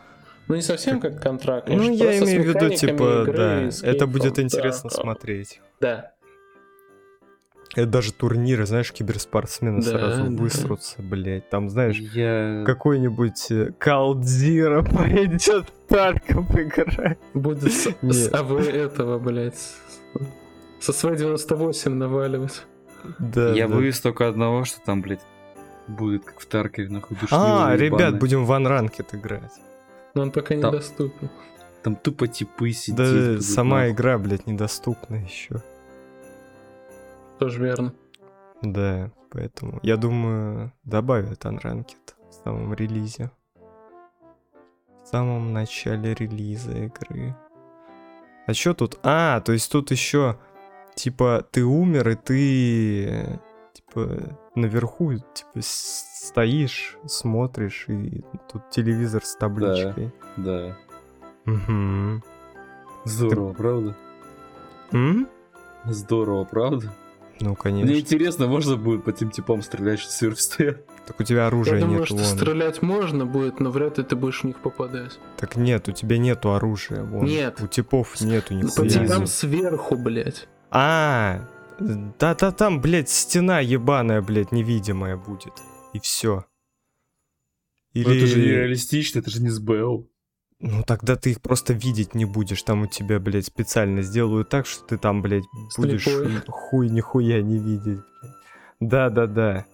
Ну, 0.47 0.55
не 0.55 0.62
совсем 0.62 1.01
как 1.01 1.23
контракт. 1.23 1.69
Ну, 1.69 1.91
я 1.91 2.19
имею 2.19 2.43
в 2.43 2.47
виду, 2.47 2.75
типа, 2.75 3.23
игры 3.23 3.37
да, 3.37 3.89
это 3.89 4.07
будет 4.07 4.39
интересно 4.39 4.91
смотреть. 4.91 5.61
Да. 5.81 6.11
Это 7.77 7.87
даже 7.87 8.12
турниры, 8.12 8.66
знаешь, 8.66 8.93
киберспортсмены 8.93 9.83
Да, 9.83 9.91
сразу 9.91 10.25
да. 10.25 10.43
высрутся, 10.43 11.03
блядь. 11.03 11.49
Там, 11.51 11.69
знаешь, 11.69 11.99
Я... 11.99 12.62
какой-нибудь 12.65 13.51
э, 13.51 13.73
Калдзира 13.79 14.83
пойдет 14.97 15.73
танком 15.89 16.47
играть. 16.53 17.19
Будет 17.33 17.73
с, 17.73 17.89
с. 18.03 18.33
АВ 18.33 18.69
этого, 18.69 19.19
блядь. 19.19 19.59
Со 20.79 20.93
своей 20.93 21.16
98 21.16 21.95
наваливать. 21.95 22.65
Да, 23.19 23.51
Я 23.53 23.66
да. 23.66 23.75
боюсь 23.75 23.99
только 23.99 24.29
одного, 24.29 24.65
что 24.65 24.81
там, 24.85 25.03
блядь, 25.03 25.23
будет 25.89 26.25
как 26.25 26.39
в 26.41 26.47
Таркове, 26.47 26.89
нахуй, 26.91 27.16
душнилы 27.16 27.43
А, 27.45 27.77
ребят, 27.77 28.01
ебаные. 28.01 28.21
будем 28.21 28.45
в 28.45 28.53
Unranked 28.53 29.07
играть. 29.16 29.51
Но 30.15 30.23
он 30.23 30.31
пока 30.31 30.57
Там- 30.61 30.73
недоступен. 30.74 31.31
Там 31.82 31.97
тупо 31.97 32.27
типы 32.28 32.73
сидеть. 32.73 32.97
Да, 32.97 33.05
будут, 33.12 33.43
сама 33.45 33.78
нахуй. 33.78 33.93
игра, 33.93 34.19
блядь, 34.19 34.47
недоступна 34.47 35.16
еще. 35.16 35.62
Тоже 37.39 37.61
верно. 37.62 37.93
Да, 38.62 39.11
поэтому 39.31 39.81
я 39.82 39.97
думаю, 39.97 40.73
добавят 40.85 41.45
Unranked 41.45 42.15
в 42.31 42.35
самом 42.45 42.73
релизе. 42.74 43.31
В 45.03 45.07
самом 45.07 45.53
начале 45.53 46.15
релиза 46.15 46.73
игры. 46.73 47.36
А 48.47 48.55
что 48.55 48.73
тут? 48.73 48.99
А, 49.03 49.41
то 49.41 49.53
есть 49.53 49.70
тут 49.70 49.91
еще, 49.91 50.39
типа, 50.95 51.47
ты 51.51 51.65
умер, 51.65 52.09
и 52.11 52.15
ты, 52.15 53.41
типа, 53.75 54.39
наверху, 54.55 55.13
типа, 55.15 55.61
стоишь, 55.61 56.97
смотришь, 57.07 57.85
и 57.89 58.25
тут 58.51 58.71
телевизор 58.71 59.25
с 59.25 59.37
табличкой. 59.37 60.13
Да. 60.37 60.77
Мгм. 61.45 62.23
Здорово, 63.05 63.53
правда? 63.53 63.95
М? 64.93 65.29
Здорово, 65.85 66.45
правда? 66.45 66.91
Ну, 67.41 67.49
Мне 67.49 67.57
конечно. 67.57 67.93
интересно, 67.93 68.47
можно 68.47 68.77
будет 68.77 69.05
по 69.05 69.13
тем 69.13 69.31
типам 69.31 69.61
стрелять, 69.63 69.99
что 69.99 70.13
сверху 70.13 70.37
стоят? 70.39 70.87
Так 71.05 71.19
у 71.21 71.25
тебя 71.25 71.49
оружия 71.49 71.75
Я 71.75 71.81
думаю, 71.81 71.99
нет, 71.99 72.07
что 72.07 72.17
вон. 72.17 72.25
стрелять 72.25 72.81
можно 72.81 73.27
будет, 73.27 73.59
но 73.61 73.71
вряд 73.71 73.99
ли 73.99 74.05
ты 74.05 74.15
будешь 74.17 74.41
в 74.43 74.45
них 74.45 74.57
попадать. 74.59 75.19
Так 75.37 75.57
нет, 75.57 75.89
у 75.89 75.93
тебя 75.93 76.17
нету 76.17 76.55
оружия, 76.55 77.03
вон. 77.03 77.25
Нет. 77.27 77.61
У 77.61 77.67
типов 77.67 78.21
нету 78.21 78.49
По 78.49 78.53
нихуя. 78.55 78.89
типам 78.89 79.27
сверху, 79.27 79.97
блядь. 79.97 80.47
А, 80.71 81.41
да-да 81.79 82.53
там, 82.53 82.81
блядь, 82.81 83.11
стена 83.11 83.61
ебаная, 83.61 84.23
блядь, 84.23 84.53
невидимая 84.53 85.17
будет. 85.17 85.53
И 85.93 86.01
все. 86.01 86.45
Или... 87.93 88.07
Ну, 88.07 88.15
это 88.15 88.27
же 88.27 88.39
нереалистично, 88.39 89.21
это 89.21 89.31
же 89.31 89.43
не 89.43 89.51
СБЛ. 89.51 90.09
Ну 90.61 90.83
тогда 90.83 91.17
ты 91.17 91.33
их 91.33 91.41
просто 91.41 91.73
видеть 91.73 92.15
не 92.15 92.25
будешь. 92.25 92.63
Там 92.63 92.83
у 92.83 92.87
тебя, 92.87 93.21
блядь, 93.21 93.47
специально 93.47 94.03
сделают 94.03 94.49
так, 94.49 94.67
что 94.67 94.85
ты 94.85 94.99
там, 94.99 95.21
блядь, 95.21 95.45
будешь 95.77 96.05
Слепой. 96.05 96.41
хуй 96.49 96.89
нихуя 96.89 97.43
не 97.43 97.59
видеть. 97.59 98.01
Да-да-да. 98.81 99.67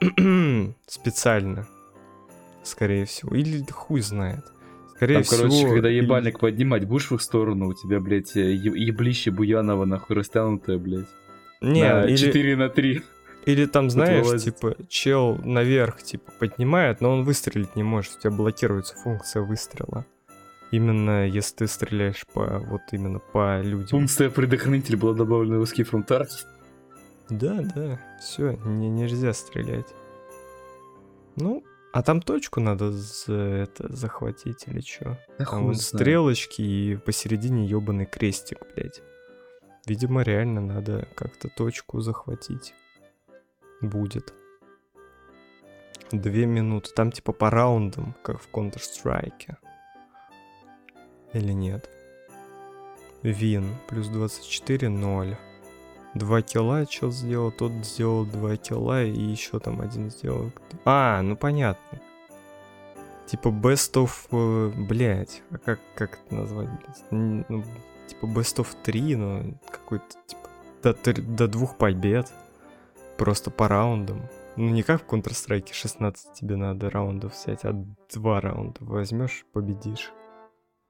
Специально. 0.86 1.66
Скорее 2.62 3.04
всего. 3.04 3.34
Или 3.34 3.64
хуй 3.70 4.00
знает. 4.00 4.44
Скорее 4.96 5.14
Там, 5.14 5.22
всего... 5.24 5.42
короче, 5.42 5.68
когда 5.68 5.88
ебальник 5.88 6.38
поднимать 6.38 6.86
будешь 6.86 7.10
в 7.10 7.14
их 7.14 7.22
сторону, 7.22 7.68
у 7.68 7.74
тебя, 7.74 8.00
блядь, 8.00 8.36
э, 8.36 8.52
еблище 8.52 9.30
Буянова, 9.30 9.84
нахуй, 9.84 10.16
растянутое, 10.16 10.78
блядь. 10.78 11.06
Не, 11.60 11.82
на 11.82 12.04
или... 12.04 12.16
4 12.16 12.56
на 12.56 12.68
3. 12.68 13.02
Или 13.46 13.66
там, 13.66 13.90
знаешь, 13.90 14.24
вылазить. 14.24 14.54
типа, 14.56 14.76
чел 14.88 15.38
наверх, 15.44 16.02
типа, 16.02 16.32
поднимает, 16.38 17.00
но 17.00 17.10
он 17.10 17.24
выстрелить 17.24 17.76
не 17.76 17.82
может, 17.82 18.16
у 18.16 18.20
тебя 18.20 18.30
блокируется 18.30 18.96
функция 18.96 19.42
выстрела. 19.42 20.06
Именно 20.70 21.28
если 21.28 21.56
ты 21.56 21.66
стреляешь 21.66 22.26
по, 22.32 22.58
вот 22.58 22.80
именно 22.92 23.18
по 23.18 23.60
людям. 23.60 23.88
Функция 23.88 24.30
предохранитель 24.30 24.96
была 24.96 25.12
добавлена 25.12 25.58
в 25.58 25.62
Escape 25.62 25.90
from 25.90 26.06
Tarkov. 26.06 26.46
Да, 27.30 27.62
да, 27.74 28.00
все, 28.20 28.52
не, 28.64 28.88
нельзя 28.88 29.32
стрелять. 29.32 29.86
Ну, 31.36 31.62
а 31.94 32.02
там 32.02 32.20
точку 32.20 32.58
надо 32.58 32.90
за, 32.90 33.34
это, 33.34 33.94
захватить 33.94 34.64
или 34.66 34.80
что? 34.80 35.16
Да 35.38 35.44
Там 35.44 35.72
знает. 35.74 35.80
стрелочки 35.80 36.60
и 36.60 36.96
посередине 36.96 37.66
ебаный 37.66 38.04
крестик, 38.04 38.58
блядь. 38.74 39.00
Видимо, 39.86 40.22
реально 40.22 40.60
надо 40.60 41.06
как-то 41.14 41.48
точку 41.48 42.00
захватить. 42.00 42.74
Будет. 43.80 44.34
Две 46.10 46.46
минуты. 46.46 46.90
Там 46.96 47.12
типа 47.12 47.32
по 47.32 47.48
раундам, 47.48 48.16
как 48.24 48.40
в 48.42 48.48
Counter-Strike. 48.52 49.54
Или 51.32 51.52
нет? 51.52 51.88
Вин. 53.22 53.72
Плюс 53.86 54.08
24, 54.08 54.88
0. 54.88 55.38
Два 56.14 56.42
килла 56.42 56.86
чел 56.86 57.10
сделал, 57.10 57.50
тот 57.50 57.72
сделал 57.84 58.24
2 58.24 58.56
килла 58.56 59.04
и 59.04 59.20
еще 59.20 59.58
там 59.58 59.80
один 59.80 60.10
сделал. 60.10 60.52
А, 60.84 61.20
ну 61.22 61.36
понятно. 61.36 62.00
Типа 63.26 63.48
best 63.48 63.94
of, 63.94 64.10
э, 64.30 64.72
блядь, 64.76 65.42
а 65.50 65.58
как, 65.58 65.80
как 65.96 66.20
это 66.26 66.34
назвать, 66.34 66.68
Ну, 67.10 67.64
типа 68.06 68.26
best 68.26 68.58
of 68.58 68.68
3, 68.84 69.16
но 69.16 69.42
какой-то, 69.70 70.06
типа, 70.26 70.48
до, 70.82 71.22
до 71.22 71.48
двух 71.48 71.76
побед. 71.76 72.32
Просто 73.16 73.50
по 73.50 73.66
раундам. 73.66 74.22
Ну, 74.56 74.68
не 74.68 74.82
как 74.82 75.02
в 75.02 75.06
Counter-Strike 75.06 75.72
16 75.72 76.32
тебе 76.34 76.56
надо 76.56 76.90
раундов 76.90 77.34
взять, 77.34 77.64
а 77.64 77.72
два 78.12 78.40
раунда 78.40 78.84
возьмешь, 78.84 79.44
победишь. 79.52 80.12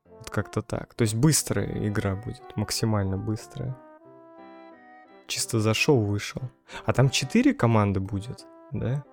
Вот 0.04 0.28
как-то 0.28 0.60
так. 0.60 0.94
То 0.94 1.02
есть 1.02 1.14
быстрая 1.14 1.88
игра 1.88 2.14
будет, 2.14 2.42
максимально 2.56 3.16
быстрая. 3.16 3.76
Чисто 5.26 5.60
зашел, 5.60 6.00
вышел. 6.00 6.42
А 6.84 6.92
там 6.92 7.10
4 7.10 7.54
команды 7.54 8.00
будет, 8.00 8.46
да? 8.72 9.04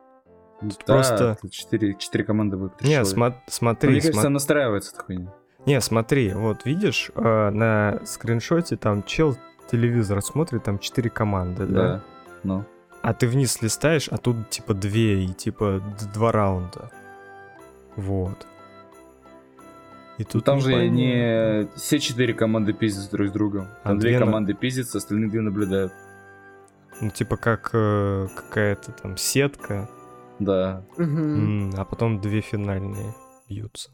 Да, 0.61 0.75
просто- 0.85 1.37
тут 1.41 1.51
четыре, 1.51 1.95
четыре 1.95 2.23
команды 2.23 2.57
будет. 2.57 2.79
Не, 2.81 2.89
человек. 3.03 3.07
сма- 3.17 3.29
Ну, 3.29 3.35
смотри, 3.47 3.89
Мне 3.91 4.01
кажется, 4.01 4.29
настраивается 4.29 4.93
эта 4.95 5.03
хуйня. 5.05 5.33
Не, 5.65 5.81
смотри, 5.81 6.33
вот 6.33 6.65
видишь, 6.65 7.11
э, 7.15 7.49
на 7.49 7.99
скриншоте 8.05 8.77
там 8.77 9.03
чел 9.03 9.37
телевизор 9.71 10.21
смотрит, 10.21 10.63
там 10.63 10.77
4 10.79 11.09
команды, 11.09 11.65
да? 11.65 11.81
Да. 11.81 12.03
Ну. 12.43 12.65
А 13.01 13.13
ты 13.15 13.27
вниз 13.27 13.61
листаешь, 13.61 14.07
а 14.11 14.17
тут 14.17 14.49
типа 14.49 14.73
2 14.75 15.23
и 15.23 15.27
типа 15.33 15.81
два 16.13 16.31
раунда. 16.31 16.91
Вот. 17.95 18.45
И 20.17 20.23
Тут 20.23 20.45
там 20.45 20.59
же 20.61 20.69
непонятно. 20.69 20.95
не 20.95 21.67
все 21.77 21.99
четыре 21.99 22.33
команды 22.33 22.73
пиздят 22.73 23.09
друг 23.11 23.29
с 23.29 23.31
другом. 23.31 23.67
А 23.83 23.89
Там 23.89 23.99
две 23.99 24.09
две 24.11 24.19
на- 24.19 24.25
команды 24.25 24.53
пиздятся, 24.53 24.97
остальные 24.99 25.29
две 25.31 25.41
наблюдают. 25.41 25.91
Ну, 27.01 27.09
типа 27.09 27.37
как 27.37 27.71
э, 27.73 28.27
какая-то 28.35 28.91
там 28.91 29.17
сетка, 29.17 29.89
Да. 30.39 30.83
Мгм. 30.97 31.71
м, 31.71 31.73
а 31.77 31.85
потом 31.85 32.21
две 32.21 32.41
финальные 32.41 33.15
бьются. 33.49 33.91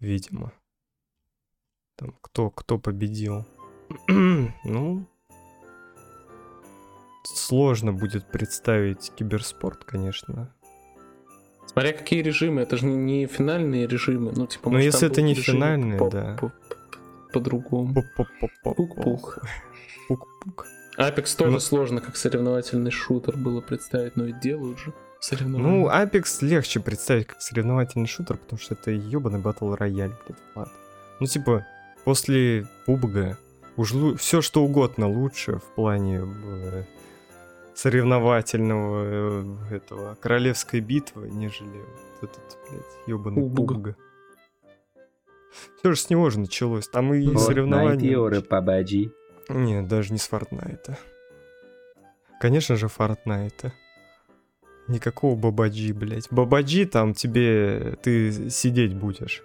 Видимо. 0.00 0.52
Там 1.96 2.16
кто, 2.20 2.50
кто 2.50 2.78
победил. 2.78 3.44
ну, 4.08 5.06
сложно 7.24 7.92
будет 7.92 8.26
представить 8.30 9.12
киберспорт, 9.14 9.84
конечно. 9.84 10.52
Смотря 11.72 11.92
какие 11.92 12.22
режимы, 12.22 12.62
это 12.62 12.76
же 12.76 12.86
не, 12.86 12.96
не 12.96 13.26
финальные 13.26 13.86
режимы. 13.86 14.32
Ну, 14.34 14.46
типа, 14.46 14.70
Ну, 14.70 14.78
если 14.78 15.08
это 15.08 15.22
не 15.22 15.34
финальные, 15.34 15.98
по- 15.98 16.10
да. 16.10 16.36
по- 16.40 16.48
по- 16.48 16.54
По-другому. 17.32 17.94
Пук-пук-пук. 17.94 18.74
Пук-пук. 18.76 19.38
Пук-пук. 20.08 20.66
Apex 20.98 21.36
тоже 21.36 21.52
Ну- 21.52 21.60
сложно 21.60 22.00
как 22.00 22.16
соревновательный 22.16 22.90
шутер 22.90 23.36
было 23.36 23.60
представить, 23.60 24.16
но 24.16 24.24
ведь 24.24 24.40
делают 24.40 24.78
же 24.80 24.92
соревнования. 25.20 25.70
Ну, 25.70 25.88
Apex 25.88 26.38
легче 26.44 26.80
представить 26.80 27.26
как 27.28 27.40
соревновательный 27.40 28.08
шутер, 28.08 28.36
потому 28.38 28.58
что 28.58 28.74
это 28.74 28.90
ебаный 28.90 29.38
батл 29.38 29.74
рояль, 29.74 30.10
блядь, 30.26 30.38
Влад. 30.54 30.68
Ну, 31.20 31.26
типа, 31.26 31.66
после 32.04 32.66
PUBG 32.86 33.36
уж 33.76 33.92
все 34.18 34.40
что 34.40 34.64
угодно 34.64 35.06
лучше 35.08 35.58
в 35.58 35.74
плане 35.76 36.22
э, 36.24 36.82
соревновательного 37.78 39.04
э, 39.70 39.76
этого 39.76 40.16
королевской 40.16 40.80
битвы, 40.80 41.28
нежели 41.30 41.84
вот 42.20 42.30
этот, 42.32 42.58
блядь, 42.68 43.06
ебаный. 43.06 43.42
PUBG. 43.42 43.94
Все 45.78 45.92
же 45.92 46.00
с 46.00 46.10
него 46.10 46.28
же 46.30 46.40
началось. 46.40 46.88
Там 46.88 47.14
и 47.14 47.24
Fortnite 47.24 47.38
соревнования. 47.38 48.16
PUBG. 48.40 49.12
Нет, 49.50 49.86
даже 49.86 50.12
не 50.12 50.18
с 50.18 50.26
Фортнайта. 50.26 50.98
Конечно 52.40 52.74
же, 52.74 52.88
Фортнайта. 52.88 53.72
Никакого 54.88 55.36
Бабаджи, 55.36 55.94
блядь. 55.94 56.32
Бабаджи 56.32 56.84
там 56.84 57.14
тебе... 57.14 57.96
Ты 58.02 58.50
сидеть 58.50 58.94
будешь. 58.94 59.44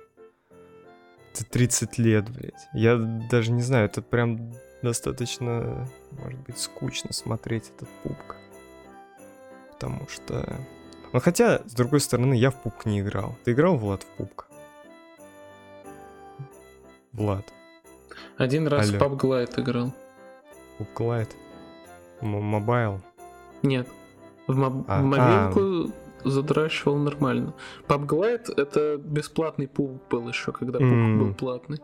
Ты 1.33 1.45
30 1.45 1.99
лет, 1.99 2.29
блядь. 2.31 2.67
Я 2.73 2.97
даже 3.29 3.51
не 3.51 3.61
знаю, 3.61 3.85
это 3.85 4.01
прям 4.01 4.53
достаточно, 4.83 5.87
может 6.11 6.39
быть, 6.41 6.57
скучно 6.59 7.11
смотреть 7.13 7.71
этот 7.75 7.89
пупк. 8.03 8.35
Потому 9.71 10.07
что... 10.07 10.59
Ну, 11.11 11.19
хотя, 11.19 11.61
с 11.65 11.73
другой 11.73 11.99
стороны, 11.99 12.33
я 12.35 12.51
в 12.51 12.55
пупк 12.61 12.85
не 12.85 12.99
играл. 12.99 13.35
Ты 13.43 13.51
играл, 13.53 13.77
Влад, 13.77 14.03
в 14.03 14.07
пупк? 14.17 14.47
Влад, 17.13 17.45
Один 18.37 18.67
раз 18.67 18.89
Алло. 18.89 18.97
в 18.99 19.01
PUBG 19.13 19.19
Lite 19.29 19.61
играл. 19.61 19.93
Lite. 20.99 21.29
М- 22.21 22.41
Mobile. 22.43 23.01
Нет. 23.61 23.87
В, 24.47 24.57
моб- 24.57 24.85
А, 24.87 25.01
в 25.01 25.03
мобилку 25.05 25.93
задрачивал 26.25 26.97
нормально. 26.97 27.53
PUBG 27.87 28.20
Lite 28.20 28.53
это 28.57 28.97
бесплатный 28.97 29.67
PUBG 29.67 30.01
был 30.09 30.27
еще, 30.27 30.51
когда 30.51 30.79
PUBG 30.79 30.87
М. 30.87 31.19
был 31.19 31.33
платный. 31.35 31.79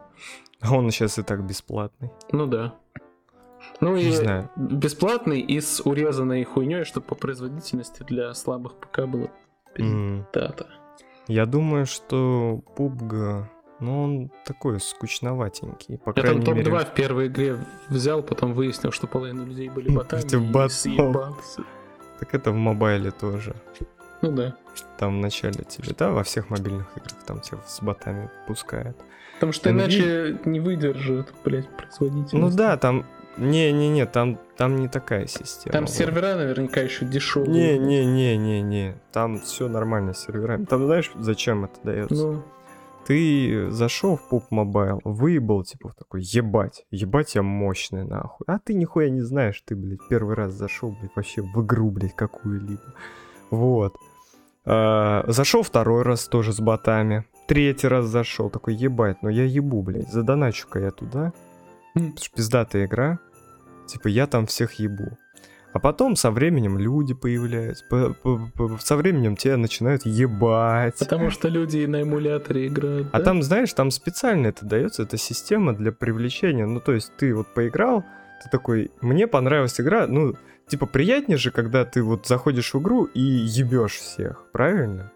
А 0.61 0.75
он 0.75 0.89
сейчас 0.91 1.19
и 1.19 1.23
так 1.23 1.43
бесплатный. 1.45 2.09
Ну 2.31 2.47
да. 2.47 2.73
Ну 3.81 3.95
и 3.95 4.05
Не 4.05 4.11
знаю. 4.11 4.49
бесплатный 4.55 5.39
и 5.39 5.61
с 5.61 5.81
урезанной 5.83 6.43
хуйней, 6.43 6.83
чтобы 6.83 7.07
по 7.07 7.15
производительности 7.15 8.03
для 8.03 8.33
слабых 8.33 8.75
ПК 8.75 9.01
было 9.05 9.29
пиздата. 9.73 10.67
Я 11.27 11.45
думаю, 11.45 11.85
что 11.85 12.61
PUBG, 12.75 13.45
ну, 13.79 14.03
он 14.03 14.31
такой 14.45 14.79
скучноватенький. 14.79 15.97
По 15.99 16.09
Я 16.09 16.13
там 16.13 16.23
крайней 16.23 16.45
топ-2 16.45 16.55
мере, 16.63 16.79
в 16.79 16.93
первой 16.93 17.27
игре 17.27 17.57
взял, 17.87 18.23
потом 18.23 18.53
выяснил, 18.53 18.91
что 18.91 19.07
половина 19.07 19.43
людей 19.43 19.69
были 19.69 19.89
ботами. 19.95 20.21
И 20.21 22.19
так 22.19 22.33
это 22.33 22.51
в 22.51 22.55
мобайле 22.55 23.11
тоже. 23.11 23.55
Ну 24.21 24.31
да. 24.31 24.55
Там 24.97 25.17
в 25.17 25.21
начале 25.21 25.63
тебе, 25.63 25.93
да, 25.97 26.11
во 26.11 26.23
всех 26.23 26.49
мобильных 26.49 26.87
играх 26.97 27.23
там 27.25 27.39
тебя 27.39 27.59
с 27.65 27.81
ботами 27.81 28.29
пускают. 28.47 28.97
Потому 29.35 29.53
что 29.53 29.69
NVIDIA 29.69 29.73
иначе 29.73 30.39
не 30.43 30.59
выдержит, 30.59 31.33
блядь, 31.45 31.69
производительность. 31.69 32.33
Ну 32.33 32.49
да, 32.49 32.75
там... 32.75 33.05
Не-не-не, 33.37 34.05
там, 34.05 34.37
там 34.57 34.75
не 34.77 34.87
такая 34.87 35.25
система. 35.27 35.71
Там 35.71 35.85
вот. 35.85 35.93
сервера 35.93 36.35
наверняка 36.35 36.81
еще 36.81 37.05
дешевые. 37.05 37.77
Не-не-не-не-не, 37.77 38.95
там 39.11 39.39
все 39.39 39.67
нормально 39.67 40.13
с 40.13 40.25
серверами. 40.25 40.65
Там 40.65 40.85
знаешь, 40.85 41.11
зачем 41.15 41.65
это 41.65 41.75
дается? 41.83 42.15
Ну, 42.15 42.43
Ты 43.05 43.69
зашел 43.71 44.17
в 44.17 44.33
PUB 44.33 44.43
Mobile, 44.51 44.99
выебал, 45.03 45.63
типа, 45.63 45.93
такой, 45.97 46.21
ебать, 46.21 46.85
ебать 46.91 47.35
я 47.35 47.41
мощный, 47.41 48.03
нахуй. 48.03 48.45
А 48.47 48.59
ты 48.59 48.73
нихуя 48.73 49.09
не 49.09 49.21
знаешь, 49.21 49.61
ты, 49.65 49.75
блядь, 49.75 50.05
первый 50.09 50.35
раз 50.35 50.53
зашел, 50.53 50.95
блядь, 50.99 51.15
вообще 51.15 51.41
в 51.41 51.63
игру, 51.63 51.91
блядь, 51.91 52.15
какую-либо. 52.15 52.93
Вот. 53.51 53.95
А, 54.65 55.23
зашел 55.27 55.63
второй 55.63 56.03
раз 56.03 56.27
тоже 56.27 56.51
с 56.51 56.59
ботами. 56.59 57.25
Третий 57.47 57.87
раз 57.87 58.05
зашел, 58.05 58.49
такой, 58.49 58.75
ебать, 58.75 59.23
ну 59.23 59.29
я 59.29 59.45
ебу, 59.45 59.81
блядь, 59.81 60.11
задоначу-ка 60.11 60.79
я 60.79 60.91
туда. 60.91 61.33
Ж 61.99 62.31
пиздатая 62.35 62.85
игра. 62.85 63.19
Типа, 63.87 64.07
я 64.07 64.27
там 64.27 64.45
всех 64.45 64.73
ебу. 64.73 65.17
А 65.71 65.79
потом 65.79 66.15
со 66.15 66.31
временем 66.31 66.79
люди 66.79 67.13
появляются. 67.13 67.85
По- 67.89 68.13
по- 68.13 68.49
по- 68.55 68.77
со 68.79 68.95
временем 68.95 69.35
тебя 69.35 69.55
начинают 69.57 70.05
ебать. 70.05 70.97
потому 70.97 71.29
что 71.29 71.47
люди 71.47 71.85
на 71.85 72.01
эмуляторе 72.01 72.67
играют. 72.67 73.07
А 73.11 73.19
да? 73.19 73.23
там, 73.23 73.43
знаешь, 73.43 73.71
там 73.73 73.91
специально 73.91 74.47
это 74.47 74.65
дается, 74.65 75.03
это 75.03 75.17
система 75.17 75.73
для 75.73 75.91
привлечения. 75.91 76.65
Ну, 76.65 76.79
то 76.79 76.93
есть 76.93 77.11
ты 77.17 77.35
вот 77.35 77.53
поиграл, 77.53 78.03
ты 78.43 78.49
такой, 78.49 78.91
мне 79.01 79.27
понравилась 79.27 79.79
игра, 79.79 80.07
ну, 80.07 80.33
типа 80.67 80.87
приятнее 80.87 81.37
же, 81.37 81.51
когда 81.51 81.85
ты 81.85 82.01
вот 82.01 82.25
заходишь 82.25 82.73
в 82.73 82.79
игру 82.81 83.05
и 83.05 83.21
ебешь 83.21 83.97
всех, 83.97 84.45
правильно? 84.51 85.11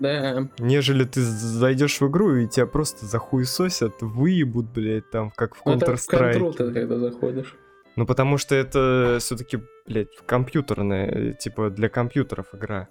Да. 0.00 0.48
Нежели 0.58 1.04
ты 1.04 1.20
зайдешь 1.22 2.00
в 2.00 2.08
игру 2.08 2.36
и 2.36 2.46
тебя 2.46 2.66
просто 2.66 3.06
захуесосят, 3.06 4.00
выебут, 4.00 4.66
блядь, 4.66 5.10
там, 5.10 5.30
как 5.30 5.54
в 5.56 5.62
Ну, 5.64 5.74
Counter-Strike. 5.74 6.34
Control 6.34 6.52
ты 6.52 6.72
когда 6.72 6.98
заходишь. 6.98 7.54
Ну, 7.96 8.06
потому 8.06 8.38
что 8.38 8.54
это 8.54 9.18
все-таки, 9.20 9.58
блядь, 9.86 10.14
компьютерная, 10.24 11.06
э, 11.06 11.32
типа 11.32 11.70
для 11.70 11.88
компьютеров 11.88 12.46
игра. 12.54 12.88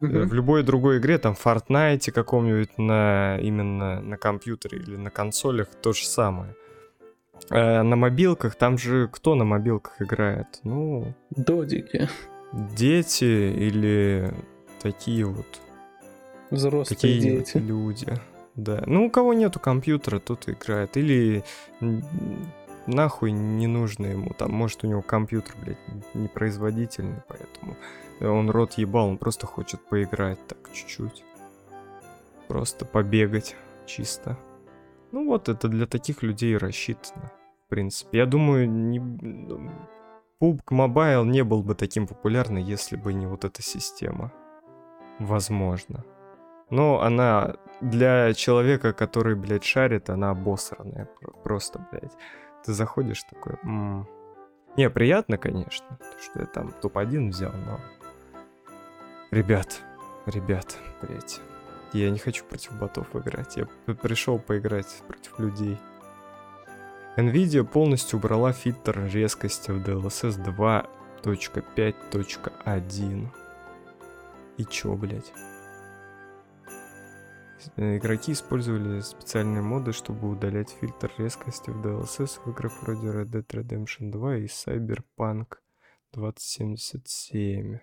Мгм. 0.00 0.28
В 0.28 0.34
любой 0.34 0.62
другой 0.62 0.98
игре, 0.98 1.18
там, 1.18 1.34
в 1.34 1.44
Fortnite 1.44 2.12
каком-нибудь 2.12 2.78
на 2.78 3.38
именно 3.38 4.00
на 4.00 4.16
компьютере 4.16 4.78
или 4.78 4.96
на 4.96 5.10
консолях 5.10 5.68
то 5.82 5.92
же 5.92 6.06
самое. 6.06 6.54
Э, 7.50 7.82
на 7.82 7.96
мобилках, 7.96 8.54
там 8.54 8.78
же 8.78 9.08
кто 9.12 9.34
на 9.34 9.44
мобилках 9.44 10.00
играет? 10.00 10.46
Ну, 10.64 11.14
Додики. 11.30 12.08
дети 12.52 13.24
или 13.24 14.32
такие 14.80 15.24
вот, 15.24 15.46
Взрослые 16.50 16.96
такие 16.96 17.20
дети. 17.20 17.56
люди. 17.58 18.06
Да. 18.54 18.82
Ну, 18.86 19.06
у 19.06 19.10
кого 19.10 19.34
нету 19.34 19.60
компьютера, 19.60 20.18
тот 20.18 20.48
играет. 20.48 20.96
Или 20.96 21.44
нахуй 22.86 23.32
не 23.32 23.66
нужно 23.66 24.06
ему. 24.06 24.30
Там, 24.30 24.52
может, 24.52 24.84
у 24.84 24.86
него 24.86 25.02
компьютер, 25.02 25.54
блядь, 25.62 26.14
непроизводительный, 26.14 27.22
поэтому 27.28 27.76
он 28.20 28.50
рот 28.50 28.74
ебал, 28.74 29.08
он 29.08 29.18
просто 29.18 29.46
хочет 29.46 29.80
поиграть 29.80 30.38
так 30.46 30.58
чуть-чуть. 30.72 31.24
Просто 32.48 32.84
побегать 32.84 33.56
чисто. 33.86 34.38
Ну 35.12 35.26
вот, 35.26 35.48
это 35.48 35.68
для 35.68 35.86
таких 35.86 36.22
людей 36.22 36.56
рассчитано, 36.56 37.30
в 37.66 37.70
принципе. 37.70 38.18
Я 38.18 38.26
думаю, 38.26 38.68
не... 38.68 38.98
PUBG 40.40 40.64
Mobile 40.70 41.24
не 41.24 41.42
был 41.44 41.62
бы 41.62 41.74
таким 41.74 42.06
популярным, 42.06 42.62
если 42.62 42.96
бы 42.96 43.14
не 43.14 43.26
вот 43.26 43.44
эта 43.44 43.62
система. 43.62 44.32
Возможно. 45.18 46.04
Но 46.70 47.00
она 47.02 47.54
для 47.80 48.32
человека, 48.34 48.92
который, 48.92 49.34
блядь, 49.36 49.64
шарит, 49.64 50.10
она 50.10 50.30
обосранная. 50.30 51.06
Про- 51.20 51.32
Просто, 51.42 51.78
блядь. 51.90 52.12
Ты 52.64 52.72
заходишь 52.72 53.22
такой... 53.24 53.54
«М». 53.62 54.06
Не, 54.76 54.90
приятно, 54.90 55.38
конечно, 55.38 55.86
то, 55.98 56.18
что 56.22 56.40
я 56.40 56.46
там 56.46 56.72
топ-1 56.82 57.28
взял, 57.30 57.52
но... 57.52 57.80
Ребят, 59.30 59.80
ребят, 60.26 60.76
блядь. 61.02 61.40
Я 61.92 62.10
не 62.10 62.18
хочу 62.18 62.44
против 62.44 62.72
ботов 62.78 63.06
играть. 63.14 63.56
Я 63.56 63.66
пришел 63.94 64.38
поиграть 64.38 65.02
против 65.06 65.38
людей. 65.38 65.78
Nvidia 67.16 67.64
полностью 67.64 68.18
убрала 68.18 68.52
фильтр 68.52 69.00
резкости 69.06 69.70
в 69.70 69.78
DLSS 69.82 70.36
2.5.1. 70.44 73.28
И 74.58 74.64
чё, 74.64 74.94
блядь? 74.94 75.32
Э, 77.76 77.96
Игроки 77.96 78.32
использовали 78.32 79.00
специальные 79.00 79.62
моды, 79.62 79.92
чтобы 79.92 80.28
удалять 80.30 80.70
фильтр 80.80 81.12
резкости 81.18 81.70
в 81.70 81.84
DLSS 81.84 82.40
в 82.44 82.50
играх 82.50 82.72
вроде 82.82 83.08
Red 83.08 83.30
Dead 83.30 83.46
Redemption 83.46 84.10
2 84.10 84.36
и 84.36 84.46
Cyberpunk 84.46 85.56
2077. 86.12 87.78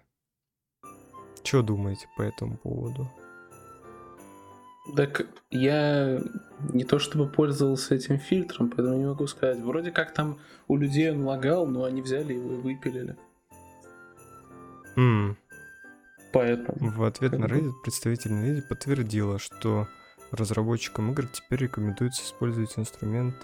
Чё 1.43 1.61
думаете 1.61 2.07
по 2.17 2.21
этому 2.21 2.57
поводу? 2.57 3.09
Так 4.95 5.27
я 5.49 6.21
не 6.73 6.83
то 6.83 6.99
чтобы 6.99 7.27
пользовался 7.27 7.95
этим 7.95 8.19
фильтром, 8.19 8.69
поэтому 8.69 8.97
не 8.97 9.05
могу 9.05 9.27
сказать. 9.27 9.59
Вроде 9.59 9.91
как 9.91 10.13
там 10.13 10.39
у 10.67 10.75
людей 10.75 11.11
он 11.11 11.23
лагал, 11.23 11.65
но 11.67 11.85
они 11.85 12.01
взяли 12.01 12.33
его 12.33 12.53
и 12.53 12.57
выпилили. 12.57 13.15
М, 14.95 15.37
Поэтому. 16.33 16.91
В 16.91 17.03
ответ 17.03 17.37
на. 17.37 17.45
Reddit 17.45 17.73
представитель 17.83 18.31
Nvidia 18.31 18.61
подтвердила, 18.67 19.39
что 19.39 19.87
разработчикам 20.31 21.11
игр 21.11 21.27
теперь 21.27 21.59
рекомендуется 21.59 22.23
использовать 22.23 22.77
инструмент 22.77 23.35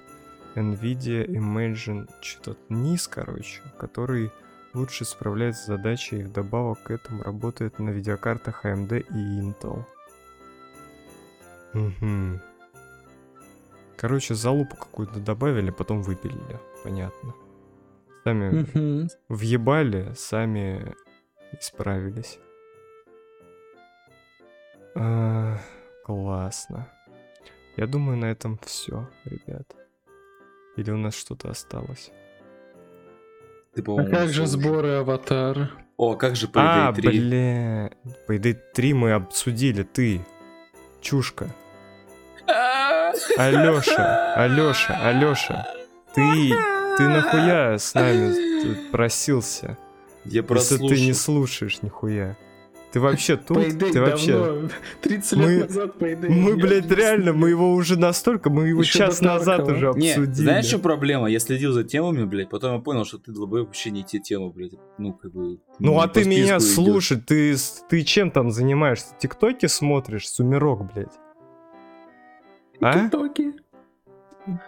NVIDIA 0.56 1.26
Imagine 1.28 2.10
что-то 2.22 2.60
низ, 2.70 3.08
короче, 3.08 3.62
который 3.78 4.32
лучше 4.74 5.06
справляется 5.06 5.64
с 5.64 5.68
задачей 5.68 6.20
и 6.20 6.24
вдобавок 6.24 6.84
к 6.84 6.92
этому 6.92 7.24
работает 7.24 7.80
на 7.80 7.90
видеокартах 7.90 8.66
AMD 8.66 9.06
и 9.10 9.42
Intel. 9.42 9.86
Угу. 11.74 12.42
Короче, 13.98 14.34
залупу 14.34 14.76
какую-то 14.76 15.20
добавили, 15.20 15.70
потом 15.72 16.02
выпилили. 16.02 16.60
Понятно. 16.84 17.34
Сами 18.24 18.68
Мгм. 18.74 19.10
въебали, 19.28 20.14
сами 20.16 20.96
исправились. 21.60 22.40
А, 24.96 25.58
классно. 26.06 26.88
Я 27.78 27.88
думаю, 27.88 28.18
на 28.18 28.26
этом 28.26 28.60
все, 28.66 29.08
ребят. 29.26 29.76
Или 30.76 30.92
у 30.92 30.98
нас 30.98 31.16
что-то 31.16 31.50
осталось? 31.50 32.12
Ты, 33.76 33.84
А 33.88 34.04
как 34.06 34.30
же 34.30 34.46
сборы 34.48 34.94
аватар? 34.96 35.72
О, 35.98 36.16
как 36.16 36.36
же 36.36 36.50
а, 36.56 36.92
Payday 36.92 36.96
3? 36.96 37.20
бля. 37.20 37.92
Payday 38.28 38.58
3 38.74 38.94
мы 38.94 39.12
обсудили, 39.14 39.84
ты. 39.84 40.26
Чушка. 41.02 41.48
Алёша, 43.38 44.34
Алёша, 44.36 44.94
Алёша. 45.08 45.68
Ты, 46.16 46.50
ты 46.98 47.08
нахуя 47.08 47.78
с 47.78 47.94
нами 47.94 48.90
просился? 48.92 49.78
Я 50.26 50.42
Если 50.42 50.42
прослушал. 50.42 50.90
ты 50.90 51.06
не 51.06 51.14
слушаешь 51.14 51.82
нихуя. 51.82 52.36
Ты 52.92 53.00
вообще 53.00 53.38
тут? 53.38 53.58
Payday 53.58 53.92
ты 53.92 54.02
вообще... 54.02 54.32
давно, 54.34 54.70
30 55.02 55.38
Мы- 55.38 55.46
лет 55.46 55.68
назад 55.70 55.96
Payday. 56.00 56.30
Мы, 56.30 56.56
блядь, 56.56 56.90
не 56.90 56.96
реально, 56.96 57.34
мы 57.34 57.50
его 57.50 57.74
уже 57.74 58.00
настолько, 58.00 58.50
мы 58.50 58.68
его 58.70 58.82
Ещё 58.82 58.98
час 59.00 59.22
назад 59.22 59.68
уже 59.68 59.92
Не, 59.96 60.12
обсудили. 60.14 60.32
знаешь, 60.44 60.66
что 60.66 60.80
проблема? 60.80 61.28
Я 61.30 61.40
следил 61.40 61.72
за 61.72 61.84
темами, 61.84 62.24
блядь, 62.26 62.50
потом 62.50 62.74
я 62.74 62.80
понял, 62.80 63.06
что 63.06 63.20
ты 63.20 63.32
долбоеб 63.32 63.68
вообще 63.68 63.92
не 63.92 64.04
те 64.04 64.18
темы, 64.20 64.50
блядь. 64.52 64.74
Ну, 64.98 65.14
как 65.14 65.32
бы... 65.32 65.60
Ну 65.78 65.92
не 65.94 65.98
а 66.00 66.08
по 66.08 66.14
ты 66.16 66.26
меня 66.26 66.58
идёт. 66.58 66.64
слушай, 66.64 67.18
ты, 67.20 67.56
ты 67.90 68.02
чем 68.04 68.32
там 68.32 68.50
занимаешься? 68.50 69.14
Тиктоки 69.20 69.68
смотришь? 69.68 70.28
Сумерок, 70.28 70.92
блядь. 70.92 71.14
А? 72.82 72.94
Тиктоки. 73.04 73.54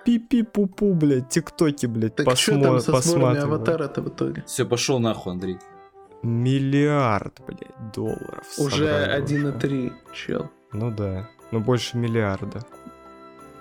Пи-пи-пу-пу, 0.06 0.94
блядь, 0.94 1.30
тиктоки, 1.30 1.88
блядь, 1.88 2.16
Так 2.16 2.38
что 2.38 2.52
посмо- 2.54 2.62
там 2.62 2.80
со 2.82 2.92
посматриваю. 2.92 3.44
аватара-то 3.56 4.02
в 4.04 4.10
итоге? 4.10 4.44
Все, 4.46 4.64
пошел 4.66 5.00
нахуй, 5.00 5.34
Андрей. 5.34 5.58
Миллиард, 6.24 7.42
блядь, 7.48 7.92
долларов. 7.94 8.46
Уже 8.58 8.88
собрали 8.88 9.24
уже. 9.24 9.52
1,3, 9.52 9.94
чел. 10.14 10.50
Ну 10.72 10.92
да, 10.92 11.28
ну 11.52 11.60
больше 11.60 11.98
миллиарда. 11.98 12.62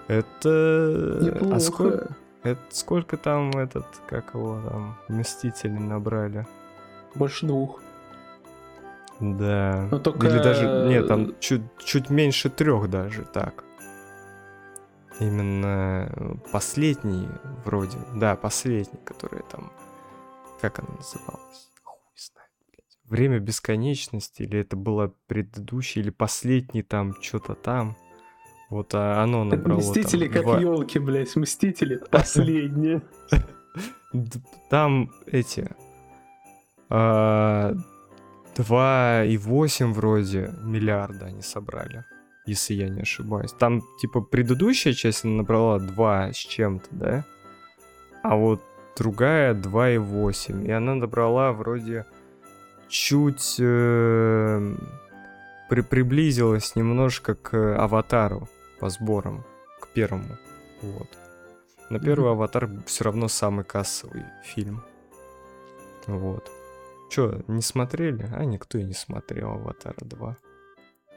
Это... 0.09 1.19
Неплохо. 1.23 1.57
А 1.57 1.61
сколько, 1.61 2.16
это 2.43 2.61
сколько 2.70 3.16
там 3.16 3.51
этот, 3.51 3.87
как 4.09 4.35
его 4.35 4.61
там, 4.69 4.97
Мстители 5.09 5.70
набрали? 5.70 6.47
Больше 7.15 7.47
двух. 7.47 7.81
Да. 9.20 9.89
Но 9.91 9.99
только- 9.99 10.27
Или 10.27 10.39
даже, 10.39 10.87
нет, 10.89 11.07
там 11.09 11.35
чуть, 11.41 11.62
чуть 11.78 12.11
меньше 12.11 12.51
трех 12.51 12.89
даже, 12.91 13.23
так. 13.23 13.65
Именно 15.19 16.09
э, 16.11 16.35
последний 16.53 17.28
вроде, 17.65 17.99
да, 18.15 18.37
последний, 18.37 18.99
который 19.05 19.43
там, 19.51 19.70
как 20.62 20.78
она 20.78 20.89
называлась? 20.97 21.69
Время 23.11 23.41
бесконечности, 23.41 24.43
или 24.43 24.61
это 24.61 24.77
было 24.77 25.12
предыдущий, 25.27 26.01
или 26.01 26.11
последний 26.11 26.82
там, 26.82 27.20
что-то 27.20 27.55
там. 27.55 27.97
Вот 28.70 28.95
а 28.95 29.20
оно 29.23 29.43
набрало 29.43 29.81
там 29.81 29.91
Мстители 29.91 30.28
как 30.28 30.43
два- 30.45 30.61
елки, 30.61 31.01
блядь. 31.01 31.35
Мстители 31.35 32.01
последние. 32.11 33.03
Там 34.70 35.11
эти... 35.27 35.70
а, 36.89 37.74
2,8 38.57 39.93
вроде 39.93 40.53
миллиарда 40.62 41.27
они 41.27 41.43
собрали, 41.43 42.05
если 42.47 42.74
я 42.74 42.89
не 42.89 43.03
ошибаюсь. 43.03 43.53
Там, 43.53 43.82
типа, 44.01 44.20
предыдущая 44.20 44.93
часть 44.93 45.24
она 45.24 45.39
набрала 45.39 45.78
2 45.78 46.32
с 46.32 46.37
чем-то, 46.37 46.87
да? 46.91 47.24
А 48.23 48.37
вот 48.37 48.61
другая 48.97 49.55
2,8. 49.55 50.66
И 50.66 50.70
она 50.70 50.95
набрала 50.95 51.53
вроде 51.53 52.07
чуть... 52.90 53.56
э, 53.60 54.74
при- 55.68 55.82
приблизилась 55.82 56.74
немножко 56.76 57.34
к 57.34 57.76
аватару 57.78 58.48
по 58.80 58.90
сборам, 58.90 59.44
к 59.80 59.88
первому. 59.88 60.36
Вот. 60.82 61.08
Но 61.90 61.98
первый 61.98 62.32
аватар 62.32 62.68
все 62.86 63.04
равно 63.04 63.28
самый 63.28 63.64
кассовый 63.64 64.24
фильм. 64.44 64.82
Вот. 66.06 66.50
Че, 67.10 67.42
не 67.48 67.62
смотрели? 67.62 68.28
А 68.32 68.44
никто 68.44 68.78
и 68.78 68.84
не 68.84 68.94
смотрел 68.94 69.50
Аватара 69.50 69.96
2. 70.00 70.36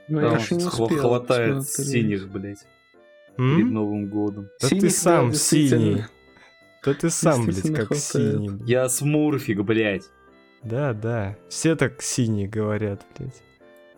Ну, 0.10 0.20
я 0.20 0.30
Там 0.32 0.40
еще 0.40 0.56
не 0.56 0.64
хва- 0.64 0.84
успел. 0.84 1.00
хватает 1.02 1.64
смотреть. 1.70 1.92
синих, 1.92 2.28
блядь, 2.30 2.66
М? 3.38 3.56
перед 3.56 3.72
Новым 3.72 4.10
годом. 4.10 4.50
Да 4.60 4.68
ты 4.68 4.76
Синих, 4.80 4.82
да, 4.84 4.90
сам 4.90 5.30
действительно. 5.32 5.82
синий. 5.82 6.04
Да 6.84 6.94
ты 6.96 7.10
сам, 7.12 7.46
блядь, 7.46 7.62
как 7.62 7.88
хватает. 7.88 8.02
синий. 8.04 8.64
Я 8.66 8.90
смурфик, 8.90 9.62
блядь. 9.62 10.04
Да, 10.64 10.94
да. 10.94 11.36
Все 11.50 11.76
так 11.76 12.02
синие 12.02 12.48
говорят, 12.48 13.06
блядь. 13.18 13.42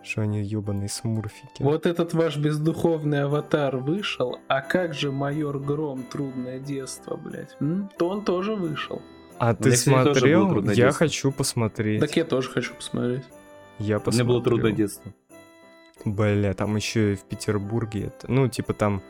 Что 0.04 0.22
они 0.22 0.44
ебаные 0.44 0.88
смурфики. 0.90 1.62
Вот 1.64 1.86
этот 1.88 2.14
ваш 2.14 2.38
бездуховный 2.38 3.24
аватар 3.24 3.78
вышел, 3.78 4.38
а 4.48 4.62
как 4.62 4.94
же 4.94 5.12
майор 5.12 5.60
Гром 5.60 6.04
Трудное 6.04 6.60
детство, 6.60 7.16
блядь? 7.18 7.56
М? 7.60 7.90
То 7.98 8.10
он 8.10 8.24
тоже 8.24 8.56
вышел. 8.56 9.02
А 9.40 9.56
ты 9.56 9.70
было 9.70 9.76
смотрел? 9.76 10.56
Я 10.64 10.74
детство. 10.76 10.92
хочу 10.94 11.32
посмотреть. 11.32 12.00
Так 12.02 12.16
я 12.16 12.24
тоже 12.24 12.50
хочу 12.52 12.76
посмотреть. 12.76 13.24
Я 13.80 13.98
У 13.98 14.00
посмотрю. 14.00 14.26
меня 14.26 14.34
было 14.36 14.44
трудное 14.44 14.72
детство. 14.72 15.12
Бля, 16.06 16.54
там 16.54 16.76
еще 16.76 17.14
и 17.14 17.16
в 17.16 17.24
Петербурге 17.24 18.06
это. 18.08 18.32
Ну, 18.32 18.48
типа 18.48 18.74
там. 18.74 19.02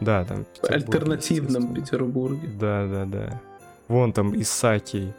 Да, 0.00 0.24
там. 0.24 0.44
В 0.60 0.64
альтернативном. 0.68 1.72
Петербурге. 1.74 2.48
Да, 2.58 2.86
да, 2.88 3.04
да. 3.04 3.40
Вон 3.86 4.12
там 4.12 4.34
Исаки. 4.40 5.14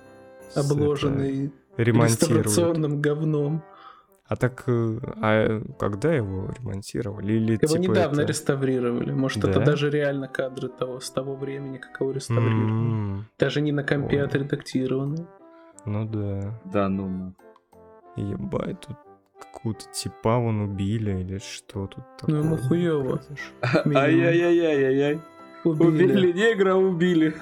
с- 0.53 0.57
Обложенный 0.57 1.45
это, 1.47 1.53
ремонтируют. 1.77 2.45
реставрационным 2.45 3.01
говном. 3.01 3.63
А 4.27 4.35
так, 4.35 4.63
э, 4.67 4.97
а 5.21 5.61
когда 5.79 6.11
его 6.13 6.49
ремонтировали? 6.59 7.33
Или 7.33 7.51
Его 7.53 7.67
типа 7.67 7.77
недавно 7.79 8.21
это... 8.21 8.29
реставрировали. 8.29 9.11
Может, 9.11 9.43
Да? 9.43 9.51
это 9.51 9.59
даже 9.59 9.91
реально 9.91 10.27
кадры 10.27 10.67
того, 10.67 10.99
с 10.99 11.11
того 11.11 11.35
времени, 11.35 11.77
как 11.77 12.01
его 12.01 12.11
реставрировали. 12.11 12.71
М, 12.71 13.25
Даже 13.37 13.61
не 13.61 13.71
на 13.71 13.83
компе 13.83 14.17
Ой. 14.17 14.25
отредактированы. 14.25 15.27
Ну 15.85 16.05
да. 16.05 16.59
Да, 16.65 16.89
ну, 16.89 17.07
ну. 17.07 17.33
Ебать, 18.15 18.79
тут 18.81 18.97
какую-то 19.39 19.85
типа 19.91 20.39
вон 20.39 20.61
убили 20.61 21.19
или 21.19 21.37
что 21.37 21.85
тут 21.85 22.03
такое? 22.17 22.35
Ну, 22.37 22.43
ему 22.45 22.57
хуёво. 22.57 23.21
Ай-яй-яй-яй-яй. 23.93 25.19
Убили 25.65 26.31
негра, 26.31 26.75
убили. 26.75 27.35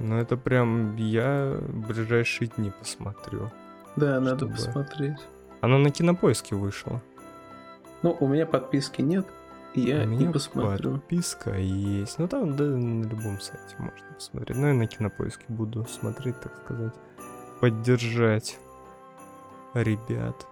Ну 0.00 0.16
это 0.16 0.36
прям 0.36 0.96
я 0.96 1.56
в 1.60 1.86
ближайшие 1.88 2.48
дни 2.48 2.70
посмотрю. 2.78 3.50
Да, 3.96 4.18
надо 4.20 4.46
Чтобы- 4.46 4.52
посмотреть. 4.54 5.18
Она 5.60 5.78
на 5.78 5.90
кинопоиске 5.90 6.54
вышла. 6.56 7.02
Ну, 8.02 8.16
у 8.18 8.26
меня 8.28 8.46
подписки 8.46 9.02
нет, 9.02 9.26
и 9.74 9.82
я 9.82 10.02
У 10.02 10.06
не 10.06 10.16
меня 10.16 10.32
посмотрю. 10.32 10.92
подписка 10.94 11.54
есть. 11.58 12.18
Ну 12.18 12.28
там 12.28 12.56
да, 12.56 12.64
на 12.64 13.04
любом 13.04 13.38
сайте 13.40 13.76
можно 13.78 14.06
посмотреть. 14.14 14.56
Ну 14.56 14.68
я 14.68 14.72
на 14.74 14.86
кинопоиске 14.86 15.44
буду 15.48 15.84
смотреть, 15.84 16.40
так 16.40 16.56
сказать. 16.64 16.94
Поддержать 17.60 18.58
ребят. 19.74 20.46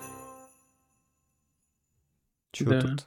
Чё 2.53 2.69
Да. 2.69 2.81
тут? 2.83 3.07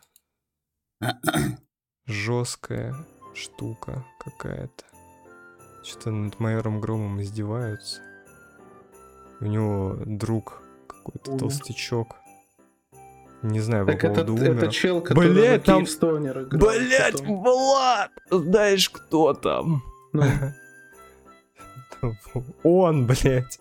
Жесткая 2.07 2.95
штука 3.35 4.03
какая-то. 4.19 4.85
Что-то 5.83 6.11
над 6.11 6.39
майором 6.39 6.79
Громом 6.79 7.21
издеваются. 7.21 8.01
У 9.39 9.45
него 9.45 9.97
друг 10.05 10.61
какой-то 10.87 11.37
толстячок. 11.37 12.15
Не 13.41 13.59
знаю, 13.59 13.85
по 13.87 13.91
Так 13.93 14.03
это, 14.03 14.23
поводу 14.23 14.43
это 14.43 14.51
умер. 14.51 14.69
чел, 14.69 15.01
который 15.01 15.31
Блядь, 15.33 15.63
там- 15.63 15.79
Киевстонер 15.79 16.41
играл 16.43 16.59
Блять, 16.61 17.13
потом. 17.21 17.41
Влад! 17.41 18.11
Знаешь, 18.29 18.89
кто 18.91 19.33
там? 19.33 19.81
Ну, 20.13 20.23
Он, 22.63 23.07
блядь. 23.07 23.59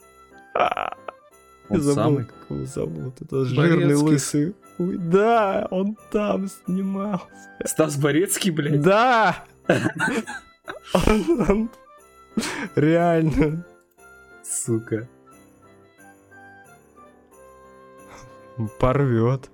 Он 1.70 1.80
забыл, 1.80 1.94
самый? 1.94 2.24
как 2.26 2.36
его 2.50 2.66
зовут. 2.66 3.14
Это 3.22 3.44
жирный 3.46 3.76
Борецкий. 3.86 4.04
лысый. 4.06 4.54
Ой, 4.78 4.96
Да, 4.98 5.66
он 5.70 5.96
там 6.10 6.48
снимался. 6.48 7.24
Стас 7.64 7.96
Борецкий, 7.96 8.50
блядь. 8.50 8.82
Да! 8.82 9.44
Он- 10.94 11.40
он- 11.48 11.70
Реально. 12.74 13.64
Сука. 14.44 15.08
Порвет. 18.78 19.50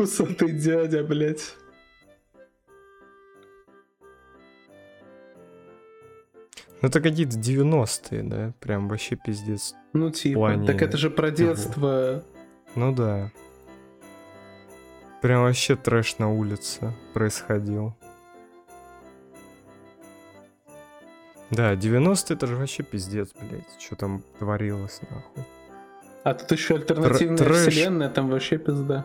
усатый 0.00 0.52
дядя, 0.52 1.04
блядь. 1.04 1.54
Ну 6.82 6.88
это 6.88 7.00
какие-то 7.02 7.36
90-е, 7.36 8.22
да? 8.22 8.52
Прям 8.58 8.88
вообще 8.88 9.14
пиздец. 9.14 9.74
Ну, 9.92 10.10
типа. 10.10 10.38
плане 10.38 10.66
Так 10.66 10.80
это 10.80 10.96
же 10.96 11.10
про 11.10 11.30
детство. 11.30 12.24
Ну 12.74 12.92
да. 12.94 13.30
Прям 15.22 15.42
вообще 15.42 15.76
трэш 15.76 16.18
на 16.18 16.32
улице 16.32 16.92
происходил. 17.12 17.94
Да, 21.50 21.74
90-е 21.74 22.36
это 22.36 22.46
же 22.46 22.56
вообще 22.56 22.82
пиздец, 22.82 23.30
блядь. 23.38 23.80
Что 23.80 23.96
там 23.96 24.22
творилось, 24.38 25.00
нахуй. 25.02 25.44
А 26.22 26.34
тут 26.34 26.52
еще 26.52 26.76
альтернативная 26.76 27.38
трэш. 27.38 27.66
вселенная, 27.66 28.08
там 28.08 28.30
вообще 28.30 28.56
пизда. 28.58 29.04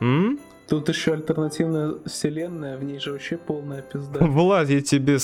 М? 0.00 0.40
Тут 0.68 0.88
еще 0.88 1.12
альтернативная 1.12 1.94
вселенная, 2.06 2.76
в 2.76 2.82
ней 2.82 2.98
же 2.98 3.12
вообще 3.12 3.36
полная 3.36 3.82
пизда. 3.82 4.18
Влад, 4.26 4.68
я 4.68 4.80
тебе, 4.80 5.18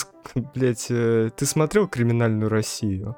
блядь, 0.54 0.86
э, 0.88 1.30
ты 1.36 1.46
смотрел 1.46 1.88
«Криминальную 1.88 2.48
Россию»? 2.48 3.16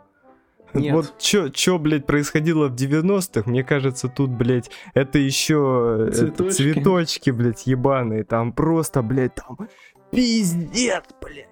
Нет. 0.74 0.94
Вот 0.94 1.14
чё, 1.18 1.48
чё, 1.48 1.78
блядь, 1.78 2.06
происходило 2.06 2.68
в 2.68 2.74
90-х, 2.74 3.48
мне 3.48 3.62
кажется, 3.62 4.09
тут, 4.09 4.30
блядь, 4.30 4.70
это 4.94 5.18
еще 5.18 6.10
Цветочки. 6.12 6.56
цветочки, 6.56 7.30
блядь, 7.30 7.66
ебаные. 7.66 8.24
Там 8.24 8.52
просто, 8.52 9.02
блядь, 9.02 9.34
там 9.34 9.68
пиздец, 10.10 11.05
блядь. 11.22 11.48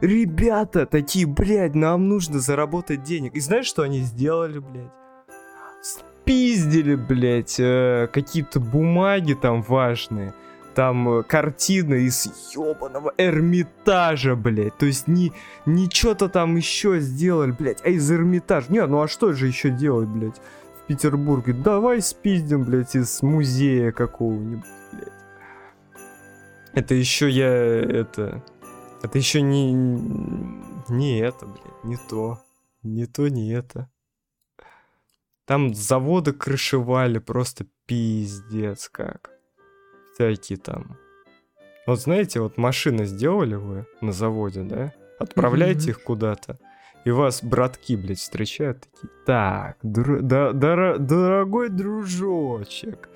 Ребята 0.00 0.86
такие, 0.86 1.26
блядь, 1.26 1.74
нам 1.74 2.08
нужно 2.08 2.40
заработать 2.40 3.02
денег. 3.04 3.34
И 3.34 3.40
знаешь, 3.40 3.66
что 3.66 3.82
они 3.82 4.00
сделали, 4.00 4.58
блядь? 4.58 4.90
Спиздили, 5.82 6.94
блядь, 6.94 7.60
э, 7.60 8.08
какие-то 8.12 8.58
бумаги 8.58 9.34
там 9.34 9.62
важные. 9.62 10.32
Там 10.74 11.08
э, 11.08 11.22
картины 11.22 12.02
из 12.02 12.26
ебаного 12.54 13.12
Эрмитажа, 13.16 14.34
блядь. 14.34 14.76
То 14.76 14.86
есть 14.86 15.06
не, 15.06 15.32
не 15.66 15.88
что-то 15.88 16.28
там 16.28 16.56
еще 16.56 17.00
сделали, 17.00 17.52
блядь, 17.52 17.84
а 17.84 17.90
из 17.90 18.10
Эрмитажа. 18.10 18.72
Не, 18.72 18.86
ну 18.86 19.00
а 19.00 19.08
что 19.08 19.32
же 19.32 19.46
еще 19.46 19.70
делать, 19.70 20.08
блядь? 20.08 20.40
Петербурге, 20.86 21.54
давай 21.54 22.02
спиздим, 22.02 22.64
блядь, 22.64 22.94
из 22.94 23.22
музея 23.22 23.92
какого-нибудь, 23.92 24.64
блядь. 24.92 25.08
Это 26.72 26.94
еще 26.94 27.30
я, 27.30 27.48
это... 27.48 28.42
Это 29.02 29.18
еще 29.18 29.42
не... 29.42 29.72
Не 30.88 31.20
это, 31.20 31.46
блядь, 31.46 31.84
не 31.84 31.96
то. 32.08 32.40
Не 32.82 33.06
то, 33.06 33.28
не 33.28 33.52
это. 33.52 33.90
Там 35.46 35.74
заводы 35.74 36.32
крышевали 36.32 37.18
просто 37.18 37.66
пиздец 37.86 38.88
как. 38.88 39.33
Всякие 40.14 40.58
там. 40.58 40.96
Вот 41.86 42.00
знаете, 42.00 42.40
вот 42.40 42.56
машины 42.56 43.04
сделали 43.04 43.56
вы 43.56 43.86
на 44.00 44.12
заводе, 44.12 44.62
да? 44.62 44.92
Отправляете 45.18 45.90
их 45.90 46.02
куда-то. 46.02 46.58
И 47.04 47.10
вас 47.10 47.42
братки, 47.44 47.96
блядь, 47.96 48.18
встречают 48.18 48.80
такие. 48.80 49.10
Так, 49.26 49.76
др- 49.82 50.22
да- 50.22 50.52
дор- 50.52 50.98
дорогой 50.98 51.68
дружочек, 51.68 53.08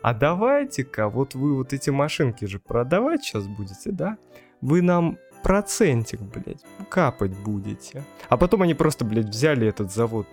а 0.00 0.14
давайте-ка, 0.14 1.08
вот 1.08 1.34
вы 1.34 1.56
вот 1.56 1.72
эти 1.72 1.90
машинки 1.90 2.44
же 2.44 2.60
продавать 2.60 3.24
сейчас 3.24 3.48
будете, 3.48 3.90
да? 3.90 4.16
Вы 4.60 4.80
нам 4.82 5.18
процентик, 5.42 6.20
блядь, 6.20 6.64
капать 6.88 7.32
будете. 7.36 8.04
А 8.28 8.36
потом 8.36 8.62
они 8.62 8.74
просто, 8.74 9.04
блядь, 9.04 9.26
взяли 9.26 9.66
этот 9.66 9.92
завод, 9.92 10.28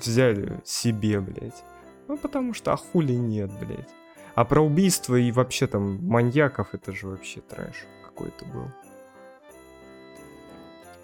взяли 0.00 0.60
себе, 0.64 1.20
блядь. 1.20 1.62
Ну, 2.08 2.16
потому 2.16 2.54
что, 2.54 2.72
а 2.72 2.76
хули 2.76 3.12
нет, 3.12 3.50
блядь. 3.60 3.88
А 4.36 4.44
про 4.44 4.60
убийство 4.60 5.16
и 5.16 5.32
вообще 5.32 5.66
там 5.66 5.98
маньяков, 6.06 6.74
это 6.74 6.92
же 6.92 7.08
вообще 7.08 7.40
трэш 7.40 7.86
какой-то 8.04 8.44
был. 8.44 8.70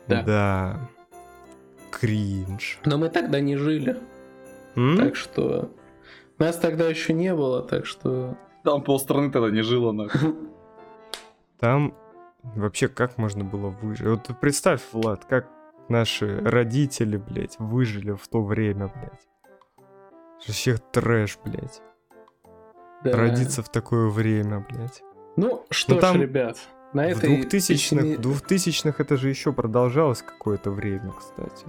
Да. 0.07 0.23
Да. 0.23 0.89
Кринж. 1.91 2.79
Но 2.85 2.99
мы 2.99 3.09
тогда 3.09 3.41
не 3.41 3.57
жили, 3.57 3.97
М? 4.77 4.99
так 4.99 5.17
что... 5.17 5.71
Нас 6.37 6.59
тогда 6.59 6.87
еще 6.89 7.15
не 7.15 7.35
было, 7.35 7.63
так 7.63 7.87
что... 7.87 8.37
Там 8.65 8.83
полстраны 8.83 9.33
тогда 9.33 9.51
не 9.51 9.63
жило, 9.63 9.93
нахуй. 9.93 10.35
Там 11.59 11.95
вообще 12.43 12.89
как 12.89 13.17
можно 13.17 13.45
было 13.45 13.69
выжить? 13.69 14.07
Вот 14.07 14.29
представь, 14.41 14.83
Влад, 14.93 15.25
как 15.25 15.49
наши 15.89 16.39
родители, 16.41 17.17
блядь, 17.17 17.59
выжили 17.59 18.13
в 18.13 18.29
то 18.29 18.43
время, 18.43 18.89
блядь. 18.89 19.29
Вообще 20.47 20.77
трэш, 20.93 21.39
блядь. 21.45 21.81
Да. 23.05 23.17
Родиться 23.17 23.63
в 23.63 23.69
такое 23.69 24.09
время, 24.09 24.65
блядь. 24.69 25.03
Ну, 25.37 25.65
что 25.71 25.97
ж, 25.97 26.01
там 26.01 26.21
ребят, 26.21 26.59
на 26.93 27.05
В 27.05 27.19
этой... 27.19 27.37
двухтысячных, 27.37 28.03
пессими- 28.05 28.17
двухтысячных 28.17 29.01
это 29.01 29.17
же 29.17 29.29
еще 29.29 29.53
продолжалось 29.53 30.23
какое-то 30.23 30.71
время, 30.71 31.13
кстати. 31.19 31.67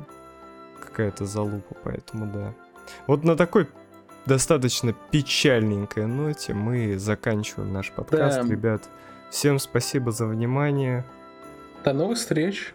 Какая-то 0.82 1.26
залупа, 1.26 1.76
поэтому 1.84 2.26
да. 2.32 2.54
Вот 3.08 3.24
на 3.24 3.36
такой 3.38 3.68
достаточно 4.26 4.94
печальненькой 5.12 6.06
ноте 6.08 6.54
мы 6.54 6.98
заканчиваем 6.98 7.72
наш 7.74 7.92
подкаст, 7.92 8.42
Да. 8.42 8.48
ребят. 8.48 8.84
Всем 9.32 9.60
спасибо 9.60 10.12
за 10.12 10.28
внимание. 10.28 11.04
До 11.84 11.94
новых 11.94 12.18
встреч. 12.18 12.74